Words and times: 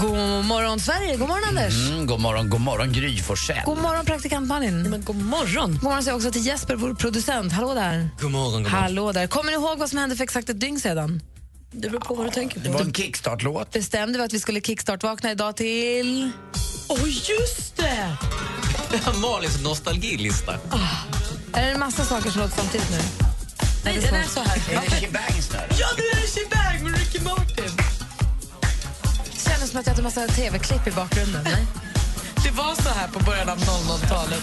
God 0.00 0.44
morgon, 0.44 0.80
Sverige! 0.80 1.16
God 1.16 1.28
morgon, 1.28 1.48
Anders! 1.48 1.74
Mm, 1.88 2.06
god 2.06 2.20
morgon, 2.20 2.48
god 2.50 2.60
morgon 2.60 2.92
Gry 2.92 3.18
Forssell. 3.22 3.62
God 3.64 3.78
morgon, 3.78 4.04
praktikant 4.04 4.46
Malin. 4.48 4.90
Men 4.90 5.04
god 5.04 5.16
morgon. 5.16 5.72
God 5.72 5.82
morgon 5.82 6.02
säger 6.02 6.16
också 6.16 6.30
till 6.30 6.46
Jesper, 6.46 6.76
vår 6.76 6.94
producent. 6.94 7.52
Hallå 7.52 7.74
där. 7.74 8.08
God 8.20 8.30
morgon, 8.30 8.52
god 8.52 8.62
morgon. 8.62 8.80
Hallå 8.82 9.12
där. 9.12 9.26
Kommer 9.26 9.50
ni 9.50 9.56
ihåg 9.56 9.78
vad 9.78 9.90
som 9.90 9.98
hände 9.98 10.16
för 10.16 10.24
exakt 10.24 10.48
ett 10.48 10.60
dygn 10.60 10.80
sedan? 10.80 11.22
Det 11.72 11.88
beror 11.88 12.00
på 12.00 12.14
vad 12.14 12.26
du 12.26 12.30
tänker 12.30 12.60
Det 12.60 12.66
på. 12.66 12.72
var 12.72 12.80
en 12.80 12.92
kickstart-låt. 12.92 13.72
Bestämde 13.72 14.18
vi 14.18 14.24
att 14.24 14.32
vi 14.32 14.40
skulle 14.40 14.60
kickstart-vakna 14.60 15.30
idag 15.30 15.56
till... 15.56 16.30
Oj, 16.88 17.00
oh, 17.00 17.08
just 17.08 17.76
det! 17.76 18.16
Malins 19.22 19.62
nostalgilista. 19.62 20.54
Är 21.52 21.62
det 21.66 21.70
en 21.72 21.80
massa 21.80 22.04
saker 22.04 22.30
som 22.30 22.40
låter 22.40 22.56
samtidigt 22.56 22.90
nu? 22.90 22.98
Nej, 23.84 23.98
den 24.02 24.14
är 24.14 24.22
så 24.26 24.40
här. 24.40 24.56
Är 24.56 24.80
det 24.80 24.90
shebangs 24.90 25.52
nu? 25.52 25.58
Ja, 25.78 25.86
nu 25.96 26.02
är 26.02 26.20
det 26.22 26.26
Shebang 26.28 26.84
med 26.90 26.98
Ricky 27.00 27.20
Martin. 27.24 27.53
Som 29.74 29.80
att 29.80 29.86
jag 29.86 29.94
hade 29.94 30.02
massa 30.02 30.26
tv-klipp 30.26 30.86
i 30.86 30.90
bakgrunden. 30.90 31.44
Nej? 31.44 31.66
Det 32.44 32.50
var 32.50 32.74
så 32.82 32.88
här 32.88 33.08
på 33.08 33.18
början 33.18 33.48
av 33.48 33.58
00-talet. 33.58 34.42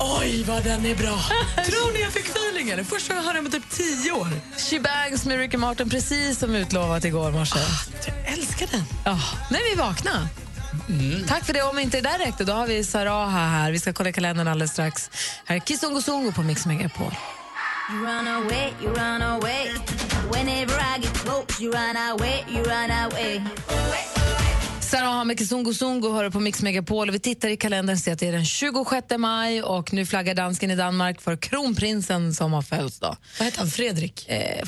Oj, 0.00 0.44
vad 0.48 0.64
den 0.64 0.86
är 0.86 0.94
bra! 0.94 1.18
Tror 1.64 1.92
ni 1.92 2.00
jag 2.00 2.12
fick 2.12 2.26
feeling? 2.26 2.70
Eller? 2.70 2.84
Första 2.84 3.14
gången 3.14 3.24
jag 3.24 3.32
hörde 3.32 3.50
den 3.50 3.52
på 3.52 3.58
typ 3.58 3.70
tio 3.70 4.12
år. 4.12 4.28
Shebangs 4.70 5.24
med 5.24 5.38
Ricky 5.38 5.56
Martin, 5.56 5.90
precis 5.90 6.38
som 6.38 6.54
utlovat 6.54 7.04
igår 7.04 7.30
morse. 7.30 7.58
Jag 8.06 8.32
älskar 8.32 8.66
den. 8.70 8.84
Ja, 9.04 9.18
när 9.50 9.70
vi 9.70 9.76
vaknade. 9.76 10.28
Tack 11.28 11.44
för 11.44 11.52
det. 11.52 11.62
Om 11.62 11.78
inte 11.78 12.00
det 12.00 12.08
där 12.08 12.18
räckte, 12.18 12.44
då 12.44 12.52
har 12.52 12.66
vi 12.66 12.84
Saraha 12.84 13.46
här. 13.48 13.72
Vi 13.72 13.78
ska 13.78 13.92
kolla 13.92 14.12
kalendern 14.12 14.48
alldeles 14.48 14.72
strax. 14.72 15.10
Här 15.44 15.56
är 15.56 15.60
Kizungo 15.60 16.02
Zungo 16.02 16.32
på 16.32 16.42
Mix 16.42 16.66
Megapol. 16.66 17.12
You 17.90 17.98
run 18.06 18.28
away, 18.28 18.72
you 18.82 18.94
run 18.94 19.22
away. 19.22 19.68
Whenever 20.32 20.74
I 20.96 21.00
get 21.02 21.14
close, 21.14 21.62
you 21.62 21.72
run 21.72 21.96
away, 21.96 22.44
you 22.48 22.62
run 22.64 22.90
away. 22.90 23.42
Saraha 24.80 25.24
med 25.24 25.38
Kizungo 25.38 25.74
Zungo 25.74 26.12
hör 26.12 26.30
på 26.30 26.40
Mix 26.40 26.62
Megapol. 26.62 27.08
Och 27.08 27.14
vi 27.14 27.18
tittar 27.18 27.48
i 27.48 27.56
kalendern 27.56 27.94
och 27.96 28.00
ser 28.00 28.12
att 28.12 28.18
det 28.18 28.28
är 28.28 28.32
den 28.32 28.44
26 28.44 29.06
maj 29.18 29.62
och 29.62 29.92
nu 29.92 30.06
flaggar 30.06 30.34
dansken 30.34 30.70
i 30.70 30.76
Danmark 30.76 31.20
för 31.20 31.36
kronprinsen 31.36 32.34
som 32.34 32.52
har 32.52 32.62
födelsedag. 32.62 33.16
Vad 33.38 33.46
heter 33.46 33.58
han? 33.58 33.68
Fredrik? 33.70 34.28
Eh, 34.28 34.36
jag 34.38 34.56
vet 34.56 34.62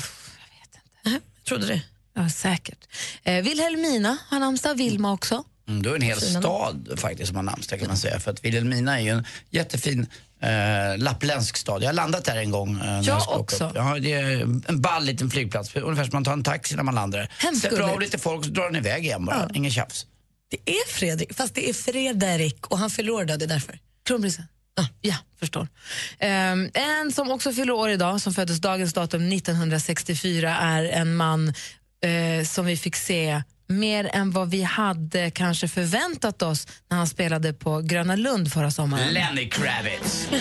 inte. 0.65 0.79
Nej, 1.05 1.13
jag 1.35 1.45
trodde 1.45 1.67
det. 1.67 1.81
Ja, 2.13 2.29
säkert. 2.29 2.87
Eh, 3.23 3.43
Wilhelmina 3.43 4.17
har 4.29 4.39
namnsdag, 4.39 4.73
Vilma 4.73 5.11
också. 5.13 5.43
Mm, 5.69 5.81
då 5.83 5.89
är 5.91 5.95
en 5.95 6.01
hel 6.01 6.21
stad 6.21 6.89
faktiskt 6.97 7.27
som 7.27 7.35
har 7.35 7.43
namnsdag 7.43 7.79
kan 7.79 7.87
man 7.87 7.97
säga. 7.97 8.19
För 8.19 8.31
att 8.31 8.45
Vilhelmina 8.45 8.99
är 8.99 9.03
ju 9.03 9.09
en 9.09 9.25
jättefin 9.49 10.07
eh, 10.41 10.97
lappländsk 10.97 11.57
stad. 11.57 11.83
Jag 11.83 11.87
har 11.87 11.93
landat 11.93 12.25
där 12.25 12.37
en 12.37 12.51
gång. 12.51 12.79
Eh, 12.81 12.99
Jag 13.01 13.39
också. 13.39 13.71
Ja, 13.75 13.97
det 13.99 14.13
är 14.13 14.41
en 14.41 14.81
ball 14.81 15.05
liten 15.05 15.29
flygplats. 15.29 15.75
Ungefär 15.75 16.03
som 16.03 16.11
man 16.13 16.23
tar 16.23 16.33
en 16.33 16.43
taxi 16.43 16.75
när 16.75 16.83
man 16.83 16.95
landar. 16.95 17.27
Släpper 17.59 17.79
av 17.79 18.01
lite 18.01 18.17
folk 18.17 18.45
så 18.45 18.51
drar 18.51 18.63
den 18.65 18.75
iväg 18.75 19.05
igen 19.05 19.25
bara. 19.25 19.49
Ingen 19.53 19.71
tjafs. 19.71 20.05
Det 20.51 20.71
är 20.71 20.87
Fredrik, 20.93 21.33
fast 21.33 21.55
det 21.55 21.69
är 21.69 21.73
Frederik 21.73 22.67
och 22.67 22.77
han 22.77 22.89
fyller 22.89 23.11
år 23.11 23.23
idag, 23.23 23.39
det 23.39 23.45
är 23.45 23.49
därför. 23.49 23.79
Kronprinsen? 24.05 24.45
Ah, 24.75 24.85
ja, 25.01 25.15
förstår. 25.39 25.67
Ehm, 26.19 26.69
en 26.73 27.11
som 27.11 27.31
också 27.31 27.53
fyller 27.53 27.73
år 27.73 27.89
idag, 27.89 28.21
som 28.21 28.33
föddes 28.33 28.61
dagens 28.61 28.93
datum 28.93 29.31
1964, 29.31 30.57
är 30.57 30.83
en 30.83 31.15
man 31.15 31.47
eh, 32.03 32.45
som 32.45 32.65
vi 32.65 32.77
fick 32.77 32.95
se 32.95 33.41
mer 33.69 34.09
än 34.13 34.31
vad 34.31 34.49
vi 34.49 34.63
hade 34.63 35.31
kanske 35.31 35.67
förväntat 35.67 36.41
oss 36.41 36.67
när 36.89 36.97
han 36.97 37.07
spelade 37.07 37.53
på 37.53 37.81
Gröna 37.81 38.15
Lund 38.15 38.53
förra 38.53 38.71
sommaren. 38.71 39.13
Lenny 39.13 39.49
Kravitz. 39.49 40.29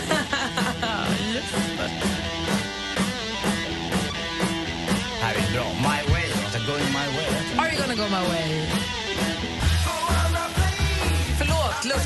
Här 5.20 5.34
är 5.34 5.52
bra. 5.52 5.66
My 5.74 6.12
way, 6.12 6.24
alltså 6.44 6.58
going 6.58 6.86
my 6.86 7.06
way. 7.16 7.26
Are 7.58 7.68
you 7.72 7.80
gonna 7.82 7.94
go 7.94 8.02
my 8.02 8.28
way? 8.28 8.47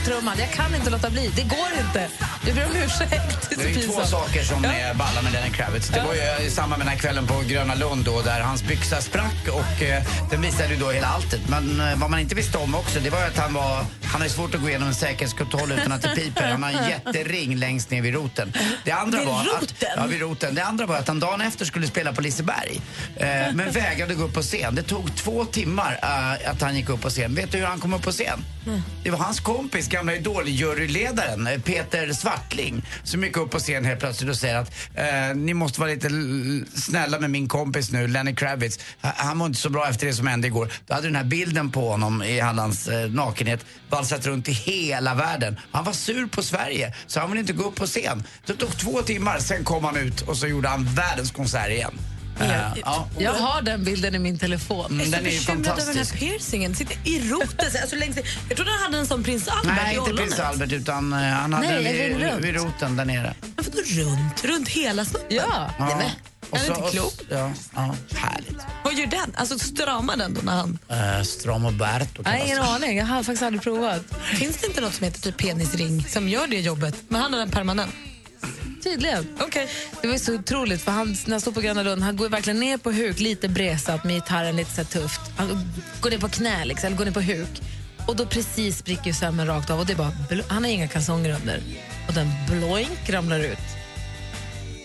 Lufttrumman. 0.02 0.38
Jag 0.38 0.50
kan 0.50 0.74
inte 0.74 0.90
låta 0.90 1.10
bli. 1.10 1.30
Det 1.36 1.42
går 1.42 1.68
inte. 1.86 2.08
Jag 2.46 2.54
ber 2.54 2.64
om 2.64 2.76
ursäkt. 2.76 3.50
Det 3.50 3.54
är 3.54 3.74
Det 3.74 3.82
är 3.82 3.86
två 3.86 4.04
saker 4.04 4.42
som 4.42 4.64
är 4.64 4.94
balla 4.94 5.22
med 5.22 5.32
Lenny 5.32 5.50
Kravitz. 5.50 5.88
Det 5.88 6.00
var 6.00 6.14
ju 6.14 6.46
i 6.46 6.50
samband 6.50 6.78
med 6.78 6.86
den 6.86 6.88
här 6.88 6.98
kvällen 6.98 7.26
på 7.26 7.42
Gröna 7.46 7.74
Lund 7.74 8.04
då, 8.04 8.22
där 8.22 8.40
hans 8.40 8.62
byxa 8.62 9.00
sprack 9.00 9.48
och 9.48 9.82
eh, 9.82 10.02
den 10.30 10.42
visade 10.42 10.74
ju 10.74 10.80
då 10.80 10.90
hela 10.90 11.06
alltet. 11.06 11.40
Men 11.48 11.80
eh, 11.80 11.96
vad 11.96 12.10
man 12.10 12.20
inte 12.20 12.34
visste 12.34 12.58
om 12.58 12.74
också, 12.74 13.00
det 13.00 13.10
var 13.10 13.18
ju 13.18 13.24
att 13.24 13.38
han 13.38 13.54
var, 13.54 13.84
han 14.04 14.20
har 14.20 14.28
svårt 14.28 14.54
att 14.54 14.60
gå 14.60 14.68
igenom 14.68 14.88
en 14.88 14.94
säkerhetskontroll 14.94 15.72
utan 15.72 15.92
att 15.92 16.02
det 16.02 16.08
piper. 16.08 16.50
Han 16.50 16.62
har 16.62 16.70
en 16.70 16.88
jättering 17.06 17.56
längst 17.56 17.90
ner 17.90 18.02
vid 18.02 18.14
roten. 18.14 18.52
Det 18.84 18.92
andra 18.92 19.18
Vid 19.18 19.28
var 19.28 19.40
att, 19.40 19.62
roten? 19.62 19.88
ja, 19.96 20.06
vid 20.06 20.20
roten. 20.20 20.54
Det 20.54 20.64
andra 20.64 20.86
var 20.86 20.96
att 20.96 21.08
han 21.08 21.20
dagen 21.20 21.40
efter 21.40 21.64
skulle 21.64 21.86
spela 21.86 22.12
på 22.12 22.20
Liseberg. 22.20 22.80
Eh, 23.16 23.26
men 23.54 23.70
vägrade 23.70 24.14
gå 24.14 24.24
upp 24.24 24.34
på 24.34 24.42
scen. 24.42 24.74
Det 24.74 24.82
tog 24.82 25.16
två 25.16 25.44
timmar 25.44 25.98
eh, 26.02 26.50
att 26.50 26.60
han 26.62 26.76
gick 26.76 26.88
upp 26.88 27.00
på 27.00 27.10
scen. 27.10 27.34
Vet 27.34 27.52
du 27.52 27.58
hur 27.58 27.66
han 27.66 27.80
kom 27.80 27.94
upp 27.94 28.02
på 28.02 28.10
scen? 28.12 28.44
Det 29.02 29.10
var 29.10 29.18
hans 29.18 29.40
kompis, 29.40 29.88
gamla 29.92 30.14
Idol-juryledaren 30.14 31.46
eh, 31.46 31.60
Peter 31.60 32.12
Svartling 32.12 32.82
som 33.04 33.24
gick 33.24 33.36
upp 33.36 33.50
på 33.50 33.58
scen 33.58 33.84
helt 33.84 34.00
plötsligt 34.00 34.30
och 34.30 34.36
säger 34.36 34.56
att 34.56 34.72
eh, 34.94 35.36
ni 35.36 35.54
måste 35.54 35.80
vara 35.80 35.90
lite 35.90 36.08
snälla 36.80 37.20
med 37.20 37.30
min 37.30 37.48
kompis 37.48 37.92
nu, 37.92 38.08
Lenny 38.08 38.34
Kravitz. 38.34 38.78
Han 39.00 39.38
var 39.38 39.46
inte 39.46 39.58
så 39.58 39.70
bra 39.70 39.88
efter 39.88 40.06
det 40.06 40.12
som 40.12 40.26
hände 40.26 40.46
igår. 40.46 40.72
Då 40.86 40.94
hade 40.94 41.06
den 41.06 41.16
här 41.16 41.24
bilden 41.24 41.70
på 41.70 41.88
honom 41.88 42.22
i 42.22 42.40
hans 42.40 42.88
eh, 42.88 43.10
nakenhet 43.10 43.66
valsat 43.90 44.26
runt 44.26 44.48
i 44.48 44.52
hela 44.52 45.14
världen. 45.14 45.56
Han 45.72 45.84
var 45.84 45.92
sur 45.92 46.26
på 46.26 46.42
Sverige 46.42 46.94
så 47.06 47.20
han 47.20 47.30
ville 47.30 47.40
inte 47.40 47.52
gå 47.52 47.64
upp 47.64 47.74
på 47.74 47.86
scen. 47.86 48.22
Det 48.46 48.54
tog 48.54 48.78
två 48.78 49.02
timmar, 49.02 49.38
sen 49.38 49.64
kom 49.64 49.84
han 49.84 49.96
ut 49.96 50.20
och 50.20 50.36
så 50.36 50.46
gjorde 50.46 50.68
han 50.68 50.84
världens 50.84 51.30
konsert 51.30 51.70
igen. 51.70 51.98
Ja. 52.84 53.08
Jag 53.18 53.32
har 53.34 53.62
den 53.62 53.84
bilden 53.84 54.14
i 54.14 54.18
min 54.18 54.38
telefon. 54.38 54.86
Mm, 54.90 55.10
den 55.10 55.26
är 55.26 55.30
ju 55.30 55.38
bekymrad 55.38 55.78
över 55.78 55.94
den 55.94 56.06
här 56.06 56.16
piercingen. 56.16 56.74
Sitter 56.74 56.96
i 57.04 57.30
roten. 57.30 57.66
Alltså 57.82 57.96
längst. 57.96 58.18
Jag 58.48 58.56
trodde 58.56 58.70
han 58.72 58.82
hade 58.82 58.98
en 58.98 59.06
sån 59.06 59.24
prins 59.24 59.48
Albert 59.48 59.72
Nej, 59.84 59.94
i 59.94 59.98
inte 59.98 60.12
prins 60.12 60.38
Albert 60.38 60.72
utan 60.72 61.12
eh, 61.12 61.18
han 61.18 61.52
hade 61.52 61.66
Nej, 61.66 61.84
den 62.08 62.18
vid, 62.20 62.30
runt? 62.30 62.44
vid 62.44 62.54
roten 62.54 62.96
där 62.96 63.04
nere. 63.04 63.34
Men 63.40 63.64
vadå 63.64 63.78
runt? 64.10 64.44
Runt 64.44 64.68
hela 64.68 65.04
snoppen? 65.04 65.36
Ja. 65.36 65.70
Ja. 65.78 66.02
Och 66.50 66.58
är 66.58 66.62
det 66.62 66.66
inte 66.68 66.80
och- 66.80 66.90
klokt? 66.90 67.22
Ja, 67.30 67.50
ja, 67.74 67.94
härligt. 68.14 68.56
Vad 68.84 68.94
gör 68.94 69.06
den? 69.06 69.32
Alltså 69.36 69.58
stramar 69.58 70.16
den 70.16 70.34
då 70.34 70.40
när 70.44 70.52
han... 70.52 70.78
Uh, 71.18 71.22
Stromoberto 71.22 72.22
Nej, 72.22 72.32
kallas 72.32 72.44
ingen 72.46 72.56
det. 72.58 72.62
aning. 72.68 72.98
Jag 72.98 73.06
har 73.06 73.22
faktiskt 73.22 73.42
aldrig 73.42 73.62
provat. 73.62 74.02
Finns 74.38 74.56
det 74.56 74.66
inte 74.66 74.80
något 74.80 74.94
som 74.94 75.04
heter 75.04 75.20
typ 75.20 75.36
penisring 75.36 76.04
som 76.08 76.28
gör 76.28 76.46
det 76.46 76.60
jobbet? 76.60 76.94
Men 77.08 77.20
han 77.22 77.32
har 77.32 77.40
den 77.40 77.50
permanent. 77.50 77.94
Tydligen. 78.82 79.28
Okej. 79.40 79.68
Det 80.02 80.08
var 80.08 80.18
så 80.18 80.34
otroligt, 80.34 80.82
för 80.82 80.92
han, 80.92 81.16
när 81.24 81.30
han 81.30 81.40
står 81.40 81.52
på 81.52 81.60
Gröna 81.60 81.82
Lund, 81.82 82.02
han 82.02 82.16
går 82.16 82.28
verkligen 82.28 82.60
ner 82.60 82.76
på 82.76 82.92
huk, 82.92 83.20
lite 83.20 83.48
bresat 83.48 84.04
med 84.04 84.14
gitarren 84.14 84.56
lite 84.56 84.70
så 84.70 84.84
tufft. 84.84 85.20
Han 85.36 85.72
går 86.00 86.10
ner 86.10 86.18
på 86.18 86.28
knä, 86.28 86.64
liksom, 86.64 86.86
eller 86.86 86.96
går 86.96 87.04
ner 87.04 87.12
på 87.12 87.20
huk. 87.20 87.62
Och 88.06 88.16
då 88.16 88.26
precis 88.26 88.78
spricker 88.78 89.12
sömmen 89.12 89.46
rakt 89.46 89.70
av 89.70 89.80
och 89.80 89.86
det 89.86 89.92
är 89.92 89.96
bara, 89.96 90.12
han 90.48 90.64
har 90.64 90.70
inga 90.70 90.88
kalsonger 90.88 91.36
under. 91.40 91.62
Och 92.08 92.14
den 92.14 92.28
bloink 92.48 93.10
ramlar 93.10 93.40
ut. 93.40 93.58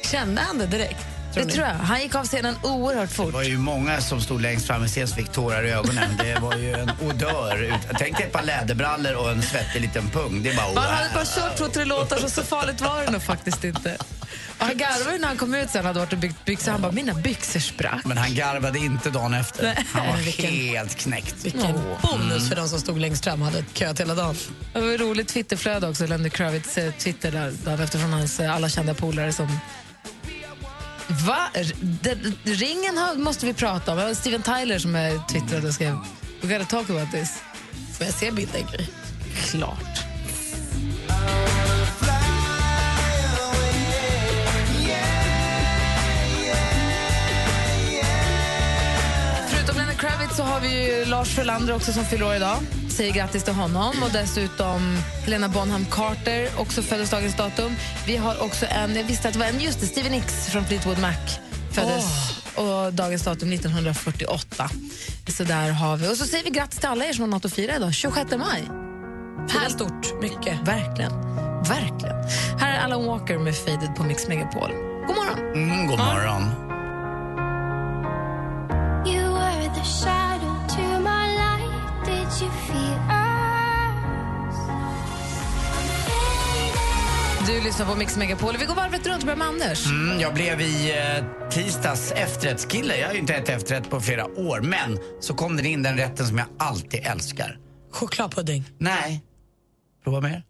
Kände 0.04 0.42
han 0.42 0.58
det 0.58 0.66
direkt? 0.66 1.17
Det 1.38 1.46
tror 1.54 1.66
jag. 1.68 1.74
Han 1.74 2.02
gick 2.02 2.16
av 2.16 2.26
scenen 2.26 2.56
oerhört 2.64 3.12
fort. 3.12 3.26
Det 3.28 3.32
var 3.34 3.44
ju 3.44 3.58
många 3.58 4.02
som 4.02 4.22
stod 4.22 4.42
längst 4.42 4.68
fram 4.68 4.84
i 4.86 4.88
scen 4.88 5.08
som 5.08 5.18
fick 5.18 5.32
tårar 5.32 5.64
i 5.64 5.72
ögonen. 5.72 6.18
Det 6.18 6.40
var 6.40 6.56
ju 6.56 6.74
en 6.74 6.92
odör. 7.02 7.64
ut- 7.64 7.74
Tänk 8.00 8.18
dig 8.18 8.26
ett 8.26 8.32
par 8.34 8.44
läderbrallor 8.44 9.16
och 9.16 9.32
en 9.32 9.42
svettig 9.42 9.82
liten 9.82 10.10
pung. 10.10 10.44
Det 10.44 10.50
är 10.50 10.56
bara... 10.56 10.74
Man 10.74 10.84
hade 10.84 11.10
bara 11.14 11.26
kört 11.26 11.58
två, 11.58 11.68
tre 11.68 11.86
låtar 11.86 12.18
så 12.18 12.30
så 12.30 12.44
farligt 12.44 12.82
var 12.82 13.02
det 13.06 13.12
nog 13.12 13.24
faktiskt 13.24 13.64
inte. 13.64 13.98
Och 14.60 14.66
han 14.66 14.78
garvade 14.78 15.18
när 15.18 15.28
han 15.28 15.38
kom 15.38 15.56
ut 15.56 15.70
sen 15.70 15.86
hade 15.86 16.00
varit 16.00 16.14
och 16.14 16.20
byggt 16.20 16.46
byxor. 16.46 16.72
Han 16.72 16.82
bara, 16.82 16.92
mina 16.92 17.14
byxor 17.14 17.60
sprack. 17.60 18.06
Men 18.06 18.18
han 18.18 18.36
garvade 18.36 18.80
inte 18.80 19.10
dagen 19.10 19.34
efter. 19.34 19.64
Nej. 19.64 19.86
Han 19.94 20.08
var 20.08 20.18
Vilken- 20.18 20.46
helt 20.52 20.96
knäckt. 20.96 21.36
Vilken 21.46 21.74
bonus 22.02 22.50
för 22.50 22.56
de 22.56 22.68
som 22.70 22.80
stod 22.80 23.00
längst 23.00 23.24
fram 23.24 23.42
hade 23.42 23.64
köat 23.74 24.00
hela 24.00 24.16
dagen. 24.16 24.36
Det 24.74 24.80
var 24.82 24.98
roligt 24.98 25.28
Twitterflöde 25.28 25.88
också, 25.90 26.08
Lenny 26.08 26.30
Kravitz 26.30 26.78
eh, 26.78 26.92
Twitter 26.94 27.32
där, 27.32 27.52
dagen 27.66 27.80
efter 27.82 28.00
från 28.00 28.14
hans 28.14 28.40
eh, 28.40 28.56
alla 28.56 28.70
kända 28.70 28.94
polare 28.94 29.34
som 29.34 29.60
Va? 31.08 31.38
Det- 31.82 32.18
Ringen 32.44 32.98
har, 32.98 33.16
måste 33.16 33.46
vi 33.46 33.54
prata 33.54 33.94
om. 34.08 34.16
Steven 34.16 34.42
Tyler 34.42 34.80
som 34.80 34.96
eh, 34.96 35.26
twittrade 35.28 35.68
och 35.68 35.74
skrev 35.74 35.98
We 36.42 36.54
gotta 36.58 36.66
talk 36.66 36.90
about 36.90 37.12
this. 37.12 37.42
Får 37.98 38.06
jag 38.06 38.16
se 38.16 38.32
bilder, 38.32 38.60
Gry? 38.60 38.86
Klart. 39.36 40.04
Förutom 49.50 49.76
Lenny 49.78 49.94
Kravitz 49.98 50.38
så 50.38 50.44
har 50.44 50.60
vi 50.60 50.86
ju 51.00 51.06
Lars 51.06 51.30
Frölander 51.36 51.76
också 51.76 51.92
som 51.94 52.06
fyller 52.06 52.26
år 52.26 52.36
idag. 52.36 52.58
Säger 52.98 53.14
grattis 53.14 53.44
till 53.44 53.54
honom. 53.54 54.04
Och 54.04 54.10
dessutom 54.14 54.98
Helena 55.24 55.50
Bonham 55.50 55.86
Carter, 55.86 56.50
också 56.58 56.82
födelsedagens 56.82 57.36
datum. 57.36 57.76
Vi 58.08 58.18
har 58.18 58.44
också 58.44 58.66
en, 58.70 58.96
jag 58.96 59.04
visste 59.04 59.28
att 59.28 59.34
det 59.34 59.40
var 59.40 59.46
en, 59.46 59.60
just 59.60 59.80
det, 59.80 59.86
Stevie 59.88 60.12
Nicks 60.12 60.48
från 60.48 60.66
Fleetwood 60.66 61.00
Mac 61.00 61.14
föddes. 61.72 62.06
Och 62.56 62.94
dagens 62.94 63.24
datum 63.24 63.54
1948. 63.54 64.70
Så 65.28 65.44
där 65.44 65.72
har 65.72 65.98
vi. 65.98 66.08
Och 66.08 66.18
så 66.18 66.26
säger 66.26 66.44
vi 66.44 66.50
grattis 66.50 66.80
till 66.80 66.90
alla 66.90 67.06
er 67.06 67.14
som 67.14 67.22
har 67.22 67.30
något 67.30 67.46
att 67.46 67.54
fira 67.54 67.76
idag. 67.76 67.94
26 67.94 68.32
maj. 68.32 68.64
Här 69.50 69.70
stort, 69.70 70.22
mycket. 70.22 70.68
Verkligen. 70.68 71.12
Verkligen. 71.64 72.16
Här 72.60 72.78
är 72.78 72.84
Alan 72.84 73.06
Walker 73.06 73.38
med 73.38 73.56
Faded 73.56 73.96
på 73.96 74.04
Mix 74.04 74.28
Megapol. 74.28 74.72
God 75.08 75.16
morgon. 75.16 75.54
Mm, 75.54 75.88
god 75.88 76.00
morgon. 76.00 76.44
You 79.08 79.38
Du 87.48 87.64
lyssnar 87.64 87.86
på 87.86 87.96
Mix 87.96 88.18
Megapol. 88.18 88.58
Vi 88.60 88.66
går 88.66 88.76
varvet 88.76 89.08
runt 89.08 89.18
och 89.18 89.26
börjar 89.26 89.38
med 89.38 89.48
Anders. 89.48 89.86
Mm, 89.86 90.20
jag 90.20 90.34
blev 90.34 90.62
i 90.62 90.92
eh, 90.98 91.50
tisdags 91.50 92.12
efterrättskille. 92.12 92.98
Jag 92.98 93.08
har 93.08 93.14
ju 93.14 93.20
inte 93.20 93.34
ätit 93.34 93.50
efterrätt 93.50 93.90
på 93.90 94.02
flera 94.02 94.26
år. 94.26 94.62
Men 94.62 94.98
så 95.22 95.34
kom 95.34 95.58
den 95.58 95.66
in, 95.66 95.84
den 95.84 95.98
rätten 95.98 96.28
som 96.28 96.38
jag 96.38 96.48
alltid 96.60 97.00
älskar. 97.06 97.60
Chokladpudding. 97.92 98.64
Nej. 98.78 99.24
Prova 100.04 100.22
mer? 100.22 100.44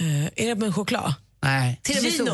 Eh, 0.00 0.24
är 0.26 0.46
det 0.46 0.54
med 0.54 0.74
choklad? 0.74 1.14
Nej. 1.42 1.80
Tiramisu. 1.82 2.24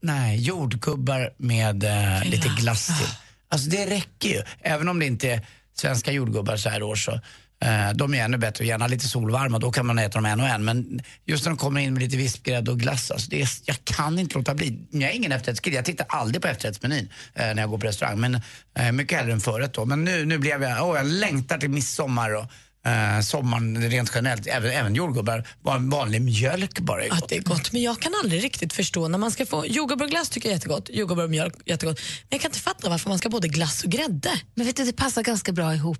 Nej, 0.00 0.40
jordgubbar 0.40 1.32
med 1.36 1.84
eh, 1.84 2.24
lite 2.30 2.48
glass 2.48 2.86
till. 2.86 3.08
Alltså 3.48 3.70
det 3.70 3.86
räcker 3.86 4.28
ju. 4.28 4.42
Även 4.60 4.88
om 4.88 4.98
det 4.98 5.06
inte 5.06 5.30
är 5.30 5.46
svenska 5.74 6.12
jordgubbar 6.12 6.56
så 6.56 6.68
här 6.68 6.82
år 6.82 6.96
så. 6.96 7.20
Eh, 7.64 7.90
de 7.94 8.14
är 8.14 8.24
ännu 8.24 8.38
bättre 8.38 8.66
gärna 8.66 8.86
lite 8.86 9.08
solvarma, 9.08 9.58
då 9.58 9.72
kan 9.72 9.86
man 9.86 9.98
äta 9.98 10.18
dem 10.18 10.26
en 10.26 10.40
och 10.40 10.46
en. 10.46 10.64
Men 10.64 11.00
just 11.24 11.44
när 11.44 11.50
de 11.50 11.56
kommer 11.56 11.80
in 11.80 11.92
med 11.92 12.02
lite 12.02 12.16
vispgrädde 12.16 12.70
och 12.70 12.80
glass, 12.80 13.10
alltså 13.10 13.30
det 13.30 13.42
är, 13.42 13.48
jag 13.64 13.76
kan 13.84 14.18
inte 14.18 14.38
låta 14.38 14.54
bli. 14.54 14.86
Jag 14.90 15.10
är 15.10 15.14
ingen 15.14 15.32
efterrättskille, 15.32 15.76
jag 15.76 15.84
tittar 15.84 16.06
aldrig 16.08 16.42
på 16.42 16.48
efterrättsmenyn 16.48 17.08
eh, 17.34 17.46
när 17.46 17.62
jag 17.62 17.70
går 17.70 17.78
på 17.78 17.86
restaurang. 17.86 18.20
Men 18.20 18.40
eh, 18.74 18.92
mycket 18.92 19.18
hellre 19.18 19.32
än 19.32 19.40
förrätt 19.40 19.72
då. 19.72 19.84
Men 19.84 20.04
nu, 20.04 20.24
nu 20.24 20.38
blev 20.38 20.62
jag, 20.62 20.82
åh 20.82 20.92
oh, 20.92 20.96
jag 20.96 21.06
längtar 21.06 21.58
till 21.58 21.70
midsommar 21.70 22.34
och 22.34 22.44
eh, 22.86 23.20
sommaren 23.20 23.90
rent 23.90 24.12
generellt. 24.14 24.46
Även, 24.46 24.70
även 24.70 24.94
jordgubbar, 24.94 25.48
en 25.76 25.90
vanlig 25.90 26.22
mjölk 26.22 26.78
bara 26.80 27.04
är 27.04 27.12
Att 27.12 27.20
gott. 27.20 27.28
det 27.28 27.36
är 27.36 27.40
gott, 27.42 27.72
men 27.72 27.82
jag 27.82 28.00
kan 28.00 28.12
aldrig 28.22 28.44
riktigt 28.44 28.72
förstå 28.72 29.08
när 29.08 29.18
man 29.18 29.30
ska 29.30 29.46
få 29.46 29.66
jordgubbar 29.66 30.04
och 30.04 30.10
glass 30.10 30.28
tycker 30.28 30.48
jag 30.48 30.52
är 30.52 30.56
jättegott, 30.56 30.88
jordgubbar 30.92 31.24
och 31.24 31.30
mjölk 31.30 31.54
jättegott. 31.66 31.98
Men 31.98 32.26
jag 32.28 32.40
kan 32.40 32.48
inte 32.48 32.60
fatta 32.60 32.88
varför 32.88 33.08
man 33.08 33.18
ska 33.18 33.26
ha 33.26 33.30
både 33.30 33.48
glass 33.48 33.84
och 33.84 33.90
grädde. 33.90 34.30
Men 34.54 34.66
vet 34.66 34.76
du, 34.76 34.84
det 34.84 34.92
passar 34.92 35.22
ganska 35.22 35.52
bra 35.52 35.74
ihop. 35.74 35.98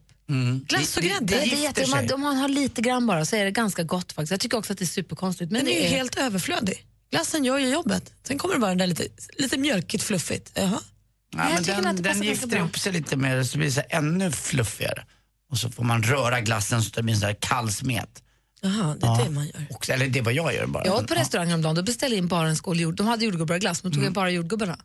Glass 0.68 0.96
och 0.96 1.02
Det- 1.02 1.08
grädde. 1.08 1.24
det- 1.26 1.34
Det 1.34 1.40
är 1.40 1.44
gifter 1.44 1.62
jätte, 1.62 1.84
om, 1.84 1.90
man, 1.90 2.12
om 2.12 2.20
man 2.20 2.36
har 2.36 2.48
lite 2.48 2.80
grann 2.82 3.06
bara 3.06 3.24
så 3.24 3.36
är 3.36 3.44
det 3.44 3.50
ganska 3.50 3.82
gott 3.82 4.12
faktiskt. 4.12 4.30
Jag 4.30 4.40
tycker 4.40 4.56
också 4.58 4.72
att 4.72 4.78
det 4.78 4.84
är 4.84 4.86
superkonstigt. 4.86 5.52
Men 5.52 5.64
Den 5.64 5.74
är 5.74 5.78
det 5.80 5.82
ju 5.88 5.96
helt 5.96 6.16
överflödig. 6.16 6.84
Glassen 7.10 7.44
gör 7.44 7.58
ju 7.58 7.68
jobbet. 7.68 8.12
Sen 8.28 8.38
kommer 8.38 8.54
det 8.54 8.60
bara 8.60 8.74
där 8.74 8.86
lite, 8.86 9.04
lite 9.38 9.58
mjölkigt, 9.58 10.02
fluffigt. 10.04 10.50
Jaha. 10.54 10.80
Ja, 11.36 11.42
jag 11.42 11.52
men 11.54 11.64
tycker 11.64 11.76
den, 11.76 11.86
att 11.86 11.96
det 11.96 12.02
den 12.02 12.22
gifter 12.22 12.60
upp 12.60 12.78
sig 12.78 12.92
lite 12.92 13.16
mer 13.16 13.42
så 13.42 13.58
blir 13.58 13.66
det 13.68 13.72
så 13.74 13.82
ännu 13.90 14.32
fluffigare. 14.32 15.04
Och 15.50 15.58
så 15.58 15.70
får 15.70 15.84
man 15.84 16.02
röra 16.02 16.40
glassen 16.40 16.82
så 16.82 16.90
det 16.94 17.02
blir 17.02 17.14
en 17.14 17.20
sån 17.20 17.26
här 17.26 17.36
kall 17.40 17.72
smet. 17.72 18.22
Jaha, 18.60 18.96
det 19.00 19.06
är 19.06 19.24
det 19.24 19.30
man 19.30 19.46
gör. 19.46 19.66
Också, 19.70 19.92
eller 19.92 20.08
det 20.08 20.18
är 20.18 20.22
vad 20.22 20.32
jag 20.32 20.54
gör 20.54 20.66
bara. 20.66 20.86
Jag 20.86 20.94
åt 20.94 21.08
på 21.08 21.14
ja, 21.14 21.20
restaurang 21.20 21.48
häromdagen, 21.48 21.74
då 21.74 21.82
beställde 21.82 22.16
jag 22.16 22.22
in 22.22 22.28
bara 22.28 22.48
en 22.48 22.56
skål 22.56 22.80
jord. 22.80 22.96
De 22.96 23.06
hade 23.06 23.24
jordgubbar 23.24 23.54
och 23.54 23.60
glass, 23.60 23.82
men 23.82 23.92
tog 23.92 24.04
jag 24.04 24.12
bara 24.12 24.30
jordgubbarna. 24.30 24.78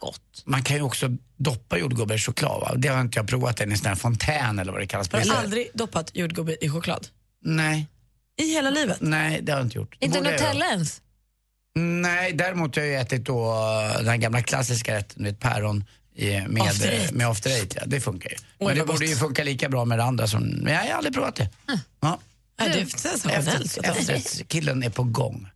Gott. 0.00 0.42
man 0.44 0.62
kan 0.62 0.76
ju 0.76 0.82
också 0.82 1.08
doppa 1.36 1.78
jordgubbar 1.78 2.14
i 2.14 2.18
choklad 2.18 2.60
va? 2.60 2.74
Det 2.76 2.88
har 2.88 3.00
inte 3.00 3.18
jag 3.18 3.28
provat 3.28 3.60
än 3.60 3.72
i 3.72 3.76
sån 3.76 3.86
här 3.86 3.94
fontän 3.94 4.58
eller 4.58 4.72
vad 4.72 4.80
det 4.80 4.86
kallas. 4.86 5.12
Har 5.12 5.20
du 5.20 5.30
aldrig 5.30 5.70
doppat 5.74 6.10
jordgubbe 6.14 6.56
i 6.60 6.68
choklad? 6.68 7.06
Nej, 7.42 7.86
I 8.36 8.52
hela 8.52 8.70
livet? 8.70 8.98
nej 9.00 9.40
det 9.42 9.52
har 9.52 9.58
jag 9.58 9.66
inte 9.66 9.78
gjort. 9.78 9.96
Inte 10.00 10.20
Nutella 10.20 10.66
ens? 10.66 11.00
Nej, 11.74 12.32
däremot 12.32 12.76
har 12.76 12.82
jag 12.82 13.00
ätit 13.00 13.24
då 13.24 13.54
den 14.04 14.20
gamla 14.20 14.42
klassiska 14.42 14.94
rätten 14.94 15.36
päron 15.40 15.84
med 16.48 16.62
After 16.62 16.88
eight. 16.88 17.12
med 17.12 17.26
after 17.26 17.50
eight. 17.50 17.74
Ja, 17.80 17.82
det 17.86 18.00
funkar 18.00 18.30
ju. 18.30 18.36
Men 18.58 18.66
vad 18.66 18.74
det 18.76 18.80
gott. 18.80 18.88
borde 18.88 19.06
ju 19.06 19.16
funka 19.16 19.44
lika 19.44 19.68
bra 19.68 19.84
med 19.84 19.98
det 19.98 20.04
andra 20.04 20.26
som, 20.26 20.42
men 20.42 20.72
jag 20.72 20.80
har 20.80 20.88
aldrig 20.90 21.14
provat 21.14 21.36
det. 21.36 21.48
Ja. 22.00 22.20
Ja, 22.56 22.64
det. 22.68 22.80
Efter, 22.80 23.84
efterrättskillen 23.90 24.82
är 24.82 24.90
på 24.90 25.02
gång. 25.02 25.48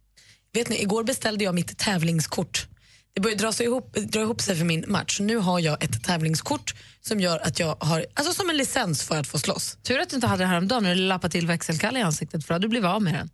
Vet 0.52 0.68
ni, 0.68 0.82
igår 0.82 1.04
beställde 1.04 1.44
jag 1.44 1.54
mitt 1.54 1.78
tävlingskort. 1.78 2.66
Det 3.14 3.20
börjar 3.20 3.36
dra, 3.36 3.52
sig 3.52 3.66
ihop, 3.66 3.92
dra 3.94 4.20
ihop 4.20 4.40
sig 4.40 4.56
för 4.56 4.64
min 4.64 4.84
match. 4.88 5.20
Nu 5.20 5.36
har 5.36 5.60
jag 5.60 5.84
ett 5.84 6.04
tävlingskort 6.04 6.74
som 7.00 7.20
gör 7.20 7.38
att 7.38 7.58
jag 7.60 7.76
har, 7.80 8.06
alltså 8.14 8.32
som 8.32 8.50
en 8.50 8.56
licens 8.56 9.02
för 9.02 9.20
att 9.20 9.26
få 9.26 9.38
slåss. 9.38 9.78
Tur 9.82 9.98
att 9.98 10.08
du 10.08 10.14
inte 10.16 10.26
hade 10.26 10.42
det 10.42 10.46
häromdagen 10.46 10.82
när 10.82 10.94
du 10.94 11.00
lappade 11.00 11.32
till 11.32 11.46
växelkalle 11.46 11.98
i 11.98 12.02
ansiktet 12.02 12.44
för 12.44 12.48
då 12.48 12.54
hade 12.54 12.64
du 12.64 12.68
blivit 12.68 12.88
av 12.88 13.02
med 13.02 13.14
den. 13.14 13.30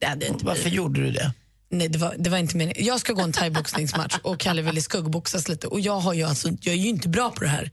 Det 0.00 0.06
hade 0.06 0.26
inte 0.26 0.44
Varför 0.44 0.68
gjorde 0.70 1.00
du 1.02 1.10
det? 1.10 1.32
Nej, 1.72 1.88
det 1.88 1.98
var, 1.98 2.14
det 2.18 2.30
var 2.30 2.38
inte 2.38 2.56
meningen. 2.56 2.86
Jag 2.86 3.00
ska 3.00 3.12
gå 3.12 3.22
en 3.22 3.32
thaiboxningsmatch 3.32 4.18
och 4.22 4.40
Kalle 4.40 4.62
ville 4.62 4.82
skuggboxas 4.82 5.48
lite 5.48 5.66
och 5.66 5.80
jag, 5.80 6.00
har 6.00 6.14
ju 6.14 6.22
alltså, 6.22 6.48
jag 6.48 6.74
är 6.74 6.78
ju 6.78 6.88
inte 6.88 7.08
bra 7.08 7.30
på 7.30 7.44
det 7.44 7.50
här. 7.50 7.70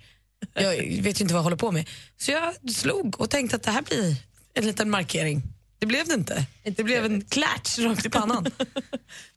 Jag 0.54 0.72
vet 1.04 1.20
ju 1.20 1.24
inte 1.24 1.34
vad 1.34 1.40
jag 1.40 1.44
håller 1.44 1.58
på 1.58 1.72
med. 1.72 1.90
Så 2.18 2.32
jag 2.32 2.72
slog 2.72 3.22
och 3.22 3.30
tänkte 3.30 3.56
att 3.56 3.64
det 3.64 3.72
här 3.72 3.82
blir 3.82 4.16
en 4.54 4.66
liten 4.66 4.90
markering. 4.90 5.44
Det 5.80 5.86
blev 5.86 6.08
det 6.08 6.14
inte. 6.14 6.46
Det 6.78 6.84
blev 6.84 7.06
en 7.06 7.22
klatsch 7.22 7.80
rakt 7.80 8.06
i 8.06 8.10
pannan. 8.10 8.46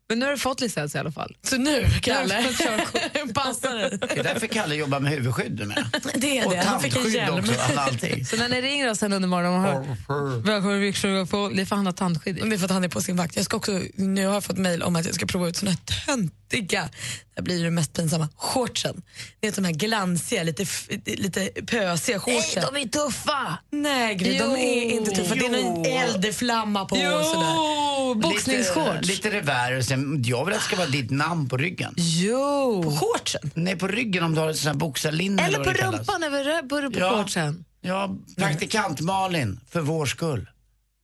Men 0.08 0.18
nu 0.18 0.24
har 0.26 0.32
du 0.32 0.38
fått 0.38 0.60
licens 0.60 0.94
i 0.94 0.98
alla 0.98 1.12
fall. 1.12 1.36
Så 1.42 1.56
nu, 1.56 1.86
Kalle, 2.02 2.42
körkort. 2.58 3.34
passar 3.34 3.74
det. 3.76 3.96
Det 3.96 4.18
är 4.18 4.22
därför 4.24 4.46
Kalle 4.46 4.74
jobbar 4.74 5.00
med 5.00 5.12
huvudskydd 5.12 5.66
med. 5.66 5.84
Det 6.14 6.38
är 6.38 6.46
Och 6.46 6.52
det. 6.52 6.58
Han 6.58 6.80
fick 6.80 6.96
en 6.96 7.10
hjälm. 7.12 7.38
också, 7.38 7.54
allting. 7.76 8.24
Så 8.26 8.36
när 8.36 8.48
ni 8.48 8.60
ringer 8.60 8.90
oss 8.90 8.98
sen 8.98 9.12
under 9.12 9.28
morgonen 9.28 9.54
och 9.54 9.66
hör 9.66 10.40
Välkommen 10.40 10.92
till 10.92 11.26
på 11.30 11.48
det 11.54 11.62
är 11.62 11.66
för 11.66 11.76
han 11.76 11.86
har 11.86 11.92
tandskydd 11.92 12.36
Det 12.36 12.54
är 12.54 12.58
för 12.58 12.64
att 12.64 12.70
han 12.70 12.84
är 12.84 12.88
på 12.88 13.00
sin 13.00 13.16
vakt. 13.16 13.36
Jag 13.36 13.44
ska 13.44 13.56
också, 13.56 13.80
nu 13.94 14.26
har 14.26 14.34
jag 14.34 14.44
fått 14.44 14.58
mejl 14.58 14.82
om 14.82 14.96
att 14.96 15.06
jag 15.06 15.14
ska 15.14 15.26
prova 15.26 15.48
ut 15.48 15.56
såna 15.56 15.70
här 15.70 15.78
töntiga, 16.06 16.88
det 17.36 17.42
blir 17.42 17.64
det 17.64 17.70
mest 17.70 17.92
pinsamma, 17.92 18.28
shortsen. 18.36 19.02
Det 19.40 19.46
är 19.46 19.52
de 19.52 19.64
här 19.64 19.72
glansiga, 19.72 20.42
lite, 20.42 20.66
lite 21.06 21.48
pösiga 21.66 22.20
shortsen. 22.20 22.62
är 22.76 22.88
tuffa! 22.88 23.58
Nej, 23.70 24.14
Gry, 24.14 24.38
de 24.38 24.52
är 24.56 24.82
inte 24.92 25.10
tuffa. 25.10 25.34
Det 25.34 25.46
är 25.46 25.60
Jo. 25.62 25.84
eldflamma 25.86 26.84
på 26.84 26.96
och 27.22 27.26
sådär. 27.28 27.54
Jo! 27.56 28.14
Boxningsshorts. 28.14 29.00
Lite, 29.08 29.12
lite 29.28 29.30
revär 29.30 29.76
och 29.78 29.84
sen, 29.84 30.22
jag 30.26 30.44
vill 30.44 30.54
att 30.54 30.60
det 30.60 30.66
ska 30.66 30.76
vara 30.76 30.88
ditt 30.88 31.10
namn 31.10 31.48
på 31.48 31.56
ryggen. 31.56 31.94
Jo! 31.96 32.96
Shortsen? 33.00 33.50
Nej, 33.54 33.76
på 33.78 33.88
ryggen 33.88 34.22
om 34.24 34.34
du 34.34 34.40
har 34.40 34.48
ett 34.50 34.56
sånt 34.56 34.66
här 34.74 34.74
boxarlinne 34.80 35.42
Eller 35.46 35.58
på 35.64 35.70
rumpan 35.70 36.22
över 36.22 36.62
på, 36.62 36.90
på 36.92 36.98
Ja. 37.00 37.10
shortsen. 37.16 37.64
Ja, 37.80 38.16
praktikant 38.38 39.00
Malin, 39.00 39.60
för 39.70 39.80
vår 39.80 40.06
skull. 40.06 40.48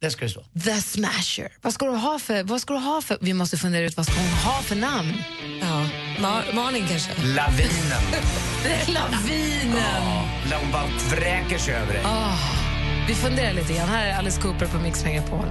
Det 0.01 0.11
ska 0.11 0.25
det 0.25 0.31
stå. 0.31 0.45
The 0.65 0.75
Smasher. 0.83 1.49
Vad 1.63 1.73
ska 1.75 1.87
du 1.87 1.93
ha 1.97 2.19
för, 2.19 2.43
vad 2.43 2.61
ska 2.61 2.73
du 2.75 2.79
ha 2.81 3.03
för, 3.03 3.19
vi 3.21 3.35
måste 3.35 3.57
fundera 3.57 3.85
ut 3.87 3.97
vad 3.97 4.07
ska 4.07 4.15
hon 4.15 4.29
ha 4.31 4.63
för 4.63 4.77
namn? 4.77 5.13
Ja, 5.61 5.87
Ma- 6.19 6.55
Malin 6.55 6.87
kanske. 6.89 7.11
Lavinen. 7.23 8.03
Lavinen. 8.89 10.03
När 10.51 10.57
hon 10.63 10.73
bara 10.73 10.87
vräker 11.11 11.59
sig 11.59 11.75
över 11.75 11.93
dig. 11.93 12.03
Vi 13.09 13.15
funderar 13.15 13.53
lite 13.53 13.73
grann. 13.73 13.89
Här 13.89 14.07
är 14.07 14.15
Alice 14.19 14.41
Cooper 14.41 14.67
på 14.67 14.79
Mix 14.79 15.05
Megapol. 15.05 15.47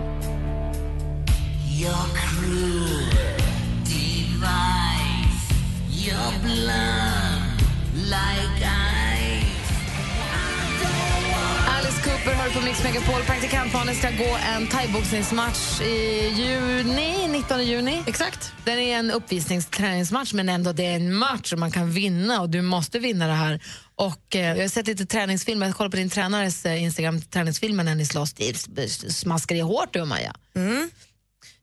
Alice 11.78 12.02
Cooper 12.04 12.34
hör 12.34 12.50
på 12.50 12.62
Mix 12.62 12.84
Megapol. 12.84 13.22
Praktikantbarnen 13.24 13.96
ska 13.96 14.10
gå 14.10 14.38
en 14.56 14.68
thaiboxningsmatch 14.68 15.82
i 15.82 16.28
juni, 16.38 17.28
19 17.28 17.66
juni. 17.66 18.04
Exakt. 18.08 18.54
Den 18.66 18.80
är 18.80 19.00
en 19.00 19.12
uppvisningsträningsmatch, 19.12 20.34
men 20.34 20.50
ändå 20.50 20.72
det 20.74 20.86
är 20.86 20.96
en 20.96 21.14
match 21.14 21.54
och 21.54 21.60
man 21.60 21.72
kan 21.72 21.92
vinna 21.92 22.42
och 22.42 22.50
du 22.50 22.62
måste 22.62 23.00
vinna 23.00 23.28
det 23.28 23.34
här. 23.34 23.60
Och 23.96 24.36
eh, 24.36 24.42
Jag 24.58 24.64
har 24.64 24.68
sett 24.70 24.88
lite 24.88 25.06
träningsfilmer, 25.06 25.66
jag 25.66 25.76
kollar 25.76 25.90
på 25.92 25.98
din 25.98 26.10
tränares 26.10 26.66
eh, 26.66 26.84
Instagram, 26.84 27.22
träningsfilmer 27.22 27.84
när 27.84 27.96
ni 27.96 28.06
slåss. 28.06 28.34
Det 28.34 28.50
är- 28.50 29.10
smaskar 29.12 29.56
det 29.56 29.62
hårt 29.62 29.94
du 29.94 30.06
Maja. 30.06 30.34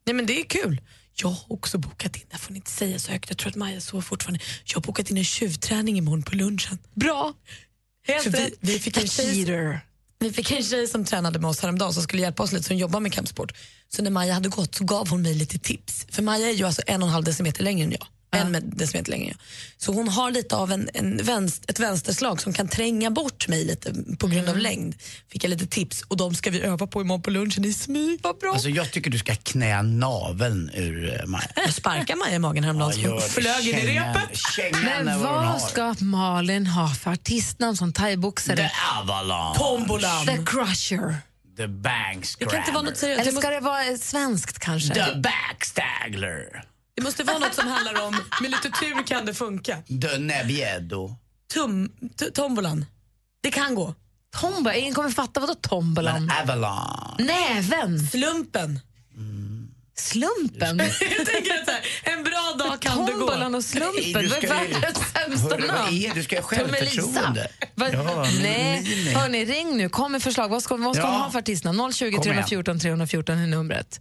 Nej 0.06 0.14
men 0.14 0.26
det 0.26 0.40
är 0.40 0.44
kul. 0.44 0.80
Jag 1.16 1.28
har 1.28 1.52
också 1.52 1.78
bokat 1.78 2.16
in, 2.16 2.22
det 2.30 2.38
får 2.38 2.52
ni 2.52 2.56
inte 2.56 2.70
säga 2.70 2.98
så 2.98 3.12
högt, 3.12 3.30
jag 3.30 3.38
tror 3.38 3.50
att 3.50 3.56
Maja 3.56 3.80
sover 3.80 4.02
fortfarande. 4.02 4.44
Jag 4.64 4.74
har 4.76 4.82
bokat 4.82 5.10
in 5.10 5.16
en 5.18 5.24
tjuvträning 5.24 5.98
imorgon 5.98 6.22
på 6.22 6.34
lunchen. 6.34 6.78
Bra! 6.94 7.34
Vi, 8.26 8.54
vi, 8.60 8.78
fick 8.78 8.96
en 8.96 9.08
tjej, 9.08 9.80
vi 10.18 10.32
fick 10.32 10.50
en 10.52 10.62
tjej 10.62 10.86
som 10.88 11.04
tränade 11.04 11.38
med 11.38 11.50
oss 11.50 11.60
häromdagen 11.60 11.92
som 11.92 12.02
skulle 12.02 12.22
hjälpa 12.22 12.42
oss 12.42 12.52
lite, 12.52 12.64
som 12.64 12.76
jobbar 12.76 13.00
med 13.00 13.12
kampsport. 13.12 13.52
Så 13.88 14.02
när 14.02 14.10
Maja 14.10 14.34
hade 14.34 14.48
gått 14.48 14.74
så 14.74 14.84
gav 14.84 15.08
hon 15.08 15.22
mig 15.22 15.34
lite 15.34 15.58
tips. 15.58 16.06
För 16.10 16.22
Maja 16.22 16.48
är 16.48 16.52
ju 16.52 16.64
alltså 16.64 16.82
en 16.86 17.02
och 17.02 17.08
en 17.08 17.14
halv 17.14 17.24
decimeter 17.24 17.64
längre 17.64 17.84
än 17.84 17.90
jag. 17.90 18.06
En 18.34 18.50
med 18.50 18.62
decimeter 18.62 19.10
längre. 19.10 19.34
Så 19.76 19.92
hon 19.92 20.08
har 20.08 20.30
lite 20.30 20.56
av 20.56 20.72
en, 20.72 20.88
en 20.94 21.16
vänster, 21.16 21.70
ett 21.70 21.80
vänsterslag 21.80 22.42
som 22.42 22.52
kan 22.52 22.68
tränga 22.68 23.10
bort 23.10 23.48
mig 23.48 23.64
lite 23.64 23.94
på 24.18 24.26
grund 24.26 24.48
av 24.48 24.58
längd. 24.58 24.94
Fick 25.28 25.44
jag 25.44 25.50
lite 25.50 25.66
tips 25.66 26.02
och 26.02 26.16
de 26.16 26.34
ska 26.34 26.50
vi 26.50 26.60
öva 26.60 26.86
på 26.86 27.00
imorgon 27.00 27.22
på 27.22 27.30
lunchen 27.30 27.64
i 27.64 27.72
smyg. 27.72 28.20
Vad 28.22 28.38
bra! 28.38 28.52
Alltså 28.52 28.68
jag 28.68 28.90
tycker 28.90 29.10
du 29.10 29.18
ska 29.18 29.34
knä 29.34 29.82
naveln 29.82 30.70
ur 30.74 31.04
uh, 31.04 31.26
Maja. 31.26 31.48
jag 31.54 31.74
sparkade 31.74 32.18
Maja 32.18 32.34
i 32.34 32.38
magen 32.38 32.64
häromdagen 32.64 32.92
så 32.92 33.08
hon 33.08 33.20
flög 33.20 33.68
in 33.68 33.78
i 33.78 33.98
repet. 33.98 34.38
Men 34.84 35.20
vad 35.20 35.34
hon 35.34 35.44
har. 35.44 35.52
vad 35.52 35.62
ska 35.62 35.94
Malin 36.00 36.66
ha 36.66 36.88
för 36.88 37.10
artistnamn 37.10 37.76
som 37.76 37.92
thaiboxare? 37.92 38.56
The 38.56 38.70
Avalanche. 39.00 39.58
Tombolan. 39.58 40.26
The 40.26 40.38
Crusher. 40.46 41.16
The 41.56 41.68
Bank 41.68 42.26
Det 42.38 42.44
kan 42.44 42.58
inte 42.58 42.72
vara 42.72 42.82
något 42.82 42.96
seriöst. 42.96 43.20
Eller 43.20 43.40
ska 43.40 43.50
det 43.50 43.60
vara 43.60 43.84
eh, 43.84 43.96
svenskt 43.96 44.58
kanske? 44.58 44.94
The 44.94 45.20
Backstagler. 45.20 46.64
Det 46.96 47.02
måste 47.02 47.24
vara 47.24 47.38
något 47.38 47.54
som 47.54 47.68
handlar 47.68 48.02
om 48.06 48.16
med 48.42 48.50
lite 48.50 48.70
tur 48.70 49.06
kan 49.06 49.26
det 49.26 49.34
funka. 49.34 49.76
The 50.02 50.18
Nebiedo. 50.18 51.16
Tum, 51.54 51.88
t- 52.18 52.30
tombolan. 52.30 52.86
Det 53.42 53.50
kan 53.50 53.74
gå. 53.74 53.94
Tombola? 54.40 54.74
Ingen 54.74 54.94
kommer 54.94 55.10
fatta 55.10 55.40
vadå 55.40 55.54
tombolan? 55.54 56.26
Men 56.26 56.38
Avalanche. 56.42 57.24
Näven? 57.24 58.06
Slumpen. 58.06 58.80
Slumpen? 59.96 60.78
Jag 61.00 61.26
tänker 61.26 61.64
så 61.64 61.70
här, 61.70 61.80
en 62.16 62.22
bra 62.24 62.54
dag 62.58 62.80
kan 62.80 63.06
det 63.06 63.12
gå. 63.12 63.18
Tombolan 63.18 63.54
och 63.54 63.64
slumpen? 63.64 64.02
Nej, 64.12 64.22
du 64.22 64.28
Vad 64.28 64.44
är 64.44 64.48
världens 64.48 64.98
sämsta 64.98 65.54
Hörru, 65.54 65.66
vad 65.66 65.76
namn? 65.76 66.10
du 66.14 66.22
ska 66.22 66.36
ha 66.36 66.42
självförtroende. 66.42 67.48
Va? 67.74 67.88
Ja, 67.92 68.26
Nej, 68.42 69.12
hörni, 69.14 69.44
ring 69.44 69.76
nu. 69.76 69.88
Kom 69.88 70.12
med 70.12 70.22
förslag. 70.22 70.48
Vad 70.48 70.62
ska, 70.62 70.76
vad 70.76 70.96
ska 70.96 71.04
Ja. 71.04 71.10
hon 71.12 71.20
ha 71.20 71.30
för 71.30 71.38
artistnamn? 71.38 71.92
020 71.92 72.04
Kom 72.04 72.10
igen. 72.10 72.22
314 72.22 72.80
314 72.80 73.38
är 73.38 73.46
numret. 73.46 74.00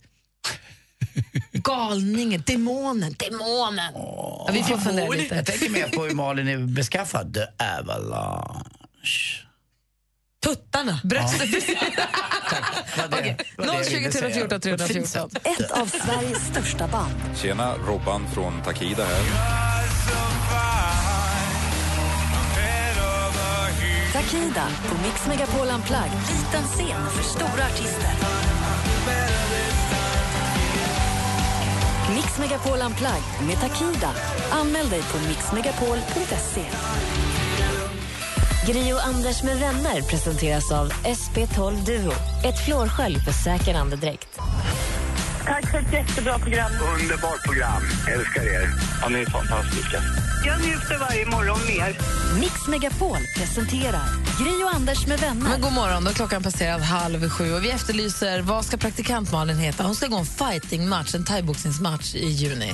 Galningen, 1.51 2.43
demonen, 2.45 3.15
demonen. 3.19 3.91
Ja, 3.93 4.49
vi 4.53 4.63
får 4.63 4.77
fundera 4.77 5.05
Jag 5.05 5.15
lite. 5.17 5.43
tänker 5.43 5.69
mer 5.69 5.87
på 5.87 6.03
hur 6.03 6.15
Malin 6.15 6.47
är 6.47 6.57
beskaffad. 6.57 7.33
The 7.33 7.63
Avalanche. 7.79 9.39
Tuttarna. 10.43 10.99
Bröstet. 11.03 11.49
Jag 12.97 13.85
020 13.85 13.95
ville 13.95 14.11
säga. 14.11 14.11
314 14.11 14.49
På 14.49 14.55
ett 14.55 14.63
fint 14.63 15.11
314. 15.11 15.29
sätt. 15.29 15.47
Ett 15.59 15.71
av 15.71 15.85
Sveriges 15.85 16.47
största 16.47 16.87
band. 16.87 17.13
Tjena, 17.41 17.75
Robban 17.87 18.27
från 18.33 18.61
Takida 18.61 19.03
här. 19.05 19.23
Takida 24.13 24.67
på 24.87 24.95
Mix 25.01 25.27
Megapol 25.27 25.67
Unplugged. 25.67 26.11
Liten 26.29 26.63
scen 26.67 27.05
för 27.09 27.23
stora 27.23 27.65
artister. 27.65 28.09
Mix 32.09 32.39
Megapol 32.39 32.81
Unplugged 32.81 33.47
med 33.47 33.57
Takida. 33.59 34.11
Anmäl 34.51 34.89
dig 34.89 35.01
på 35.01 35.27
mixmegapol.se. 35.27 36.65
Grio 38.67 38.93
och 38.93 39.05
Anders 39.05 39.43
med 39.43 39.59
vänner 39.59 40.01
presenteras 40.01 40.71
av 40.71 40.89
SP12 40.89 41.85
Duo. 41.85 42.11
Ett 42.45 42.65
flårskölj 42.65 43.15
för 43.15 43.31
säker 43.31 43.75
andedräkt. 43.75 44.39
Tack 45.45 45.71
för 45.71 45.77
ett 45.77 45.93
jättebra 45.93 46.39
program. 46.39 46.71
Underbart 47.01 47.43
program. 47.43 47.83
Älskar 48.07 48.43
er. 48.43 48.69
Ja, 49.01 49.09
ni 49.09 49.19
är 49.19 49.25
fantastiska. 49.25 50.01
Jag 50.45 50.61
njuter 50.61 50.97
varje 50.99 51.25
morgon 51.25 51.59
mer. 51.67 51.97
Mix 52.39 52.67
Megapol 52.67 53.17
presenterar 53.37 54.05
Gri 54.43 54.63
och 54.63 54.75
Anders 54.75 55.07
med 55.07 55.19
vänner. 55.19 55.49
Men 55.49 55.61
god 55.61 55.73
morgon, 55.73 56.03
då 56.03 56.11
klockan 56.11 56.43
passerat 56.43 56.81
halv 56.81 57.29
sju 57.29 57.53
och 57.53 57.63
vi 57.65 57.69
efterlyser 57.71 58.41
vad 58.41 58.65
ska 58.65 58.77
praktikant 58.77 59.31
Malin 59.31 59.57
heta? 59.57 59.83
Hon 59.83 59.95
ska 59.95 60.07
gå 60.07 60.17
en 60.17 60.25
fightingmatch, 60.25 61.15
en 61.15 61.25
thaiboxningsmatch 61.25 62.15
i 62.15 62.27
juni. 62.27 62.71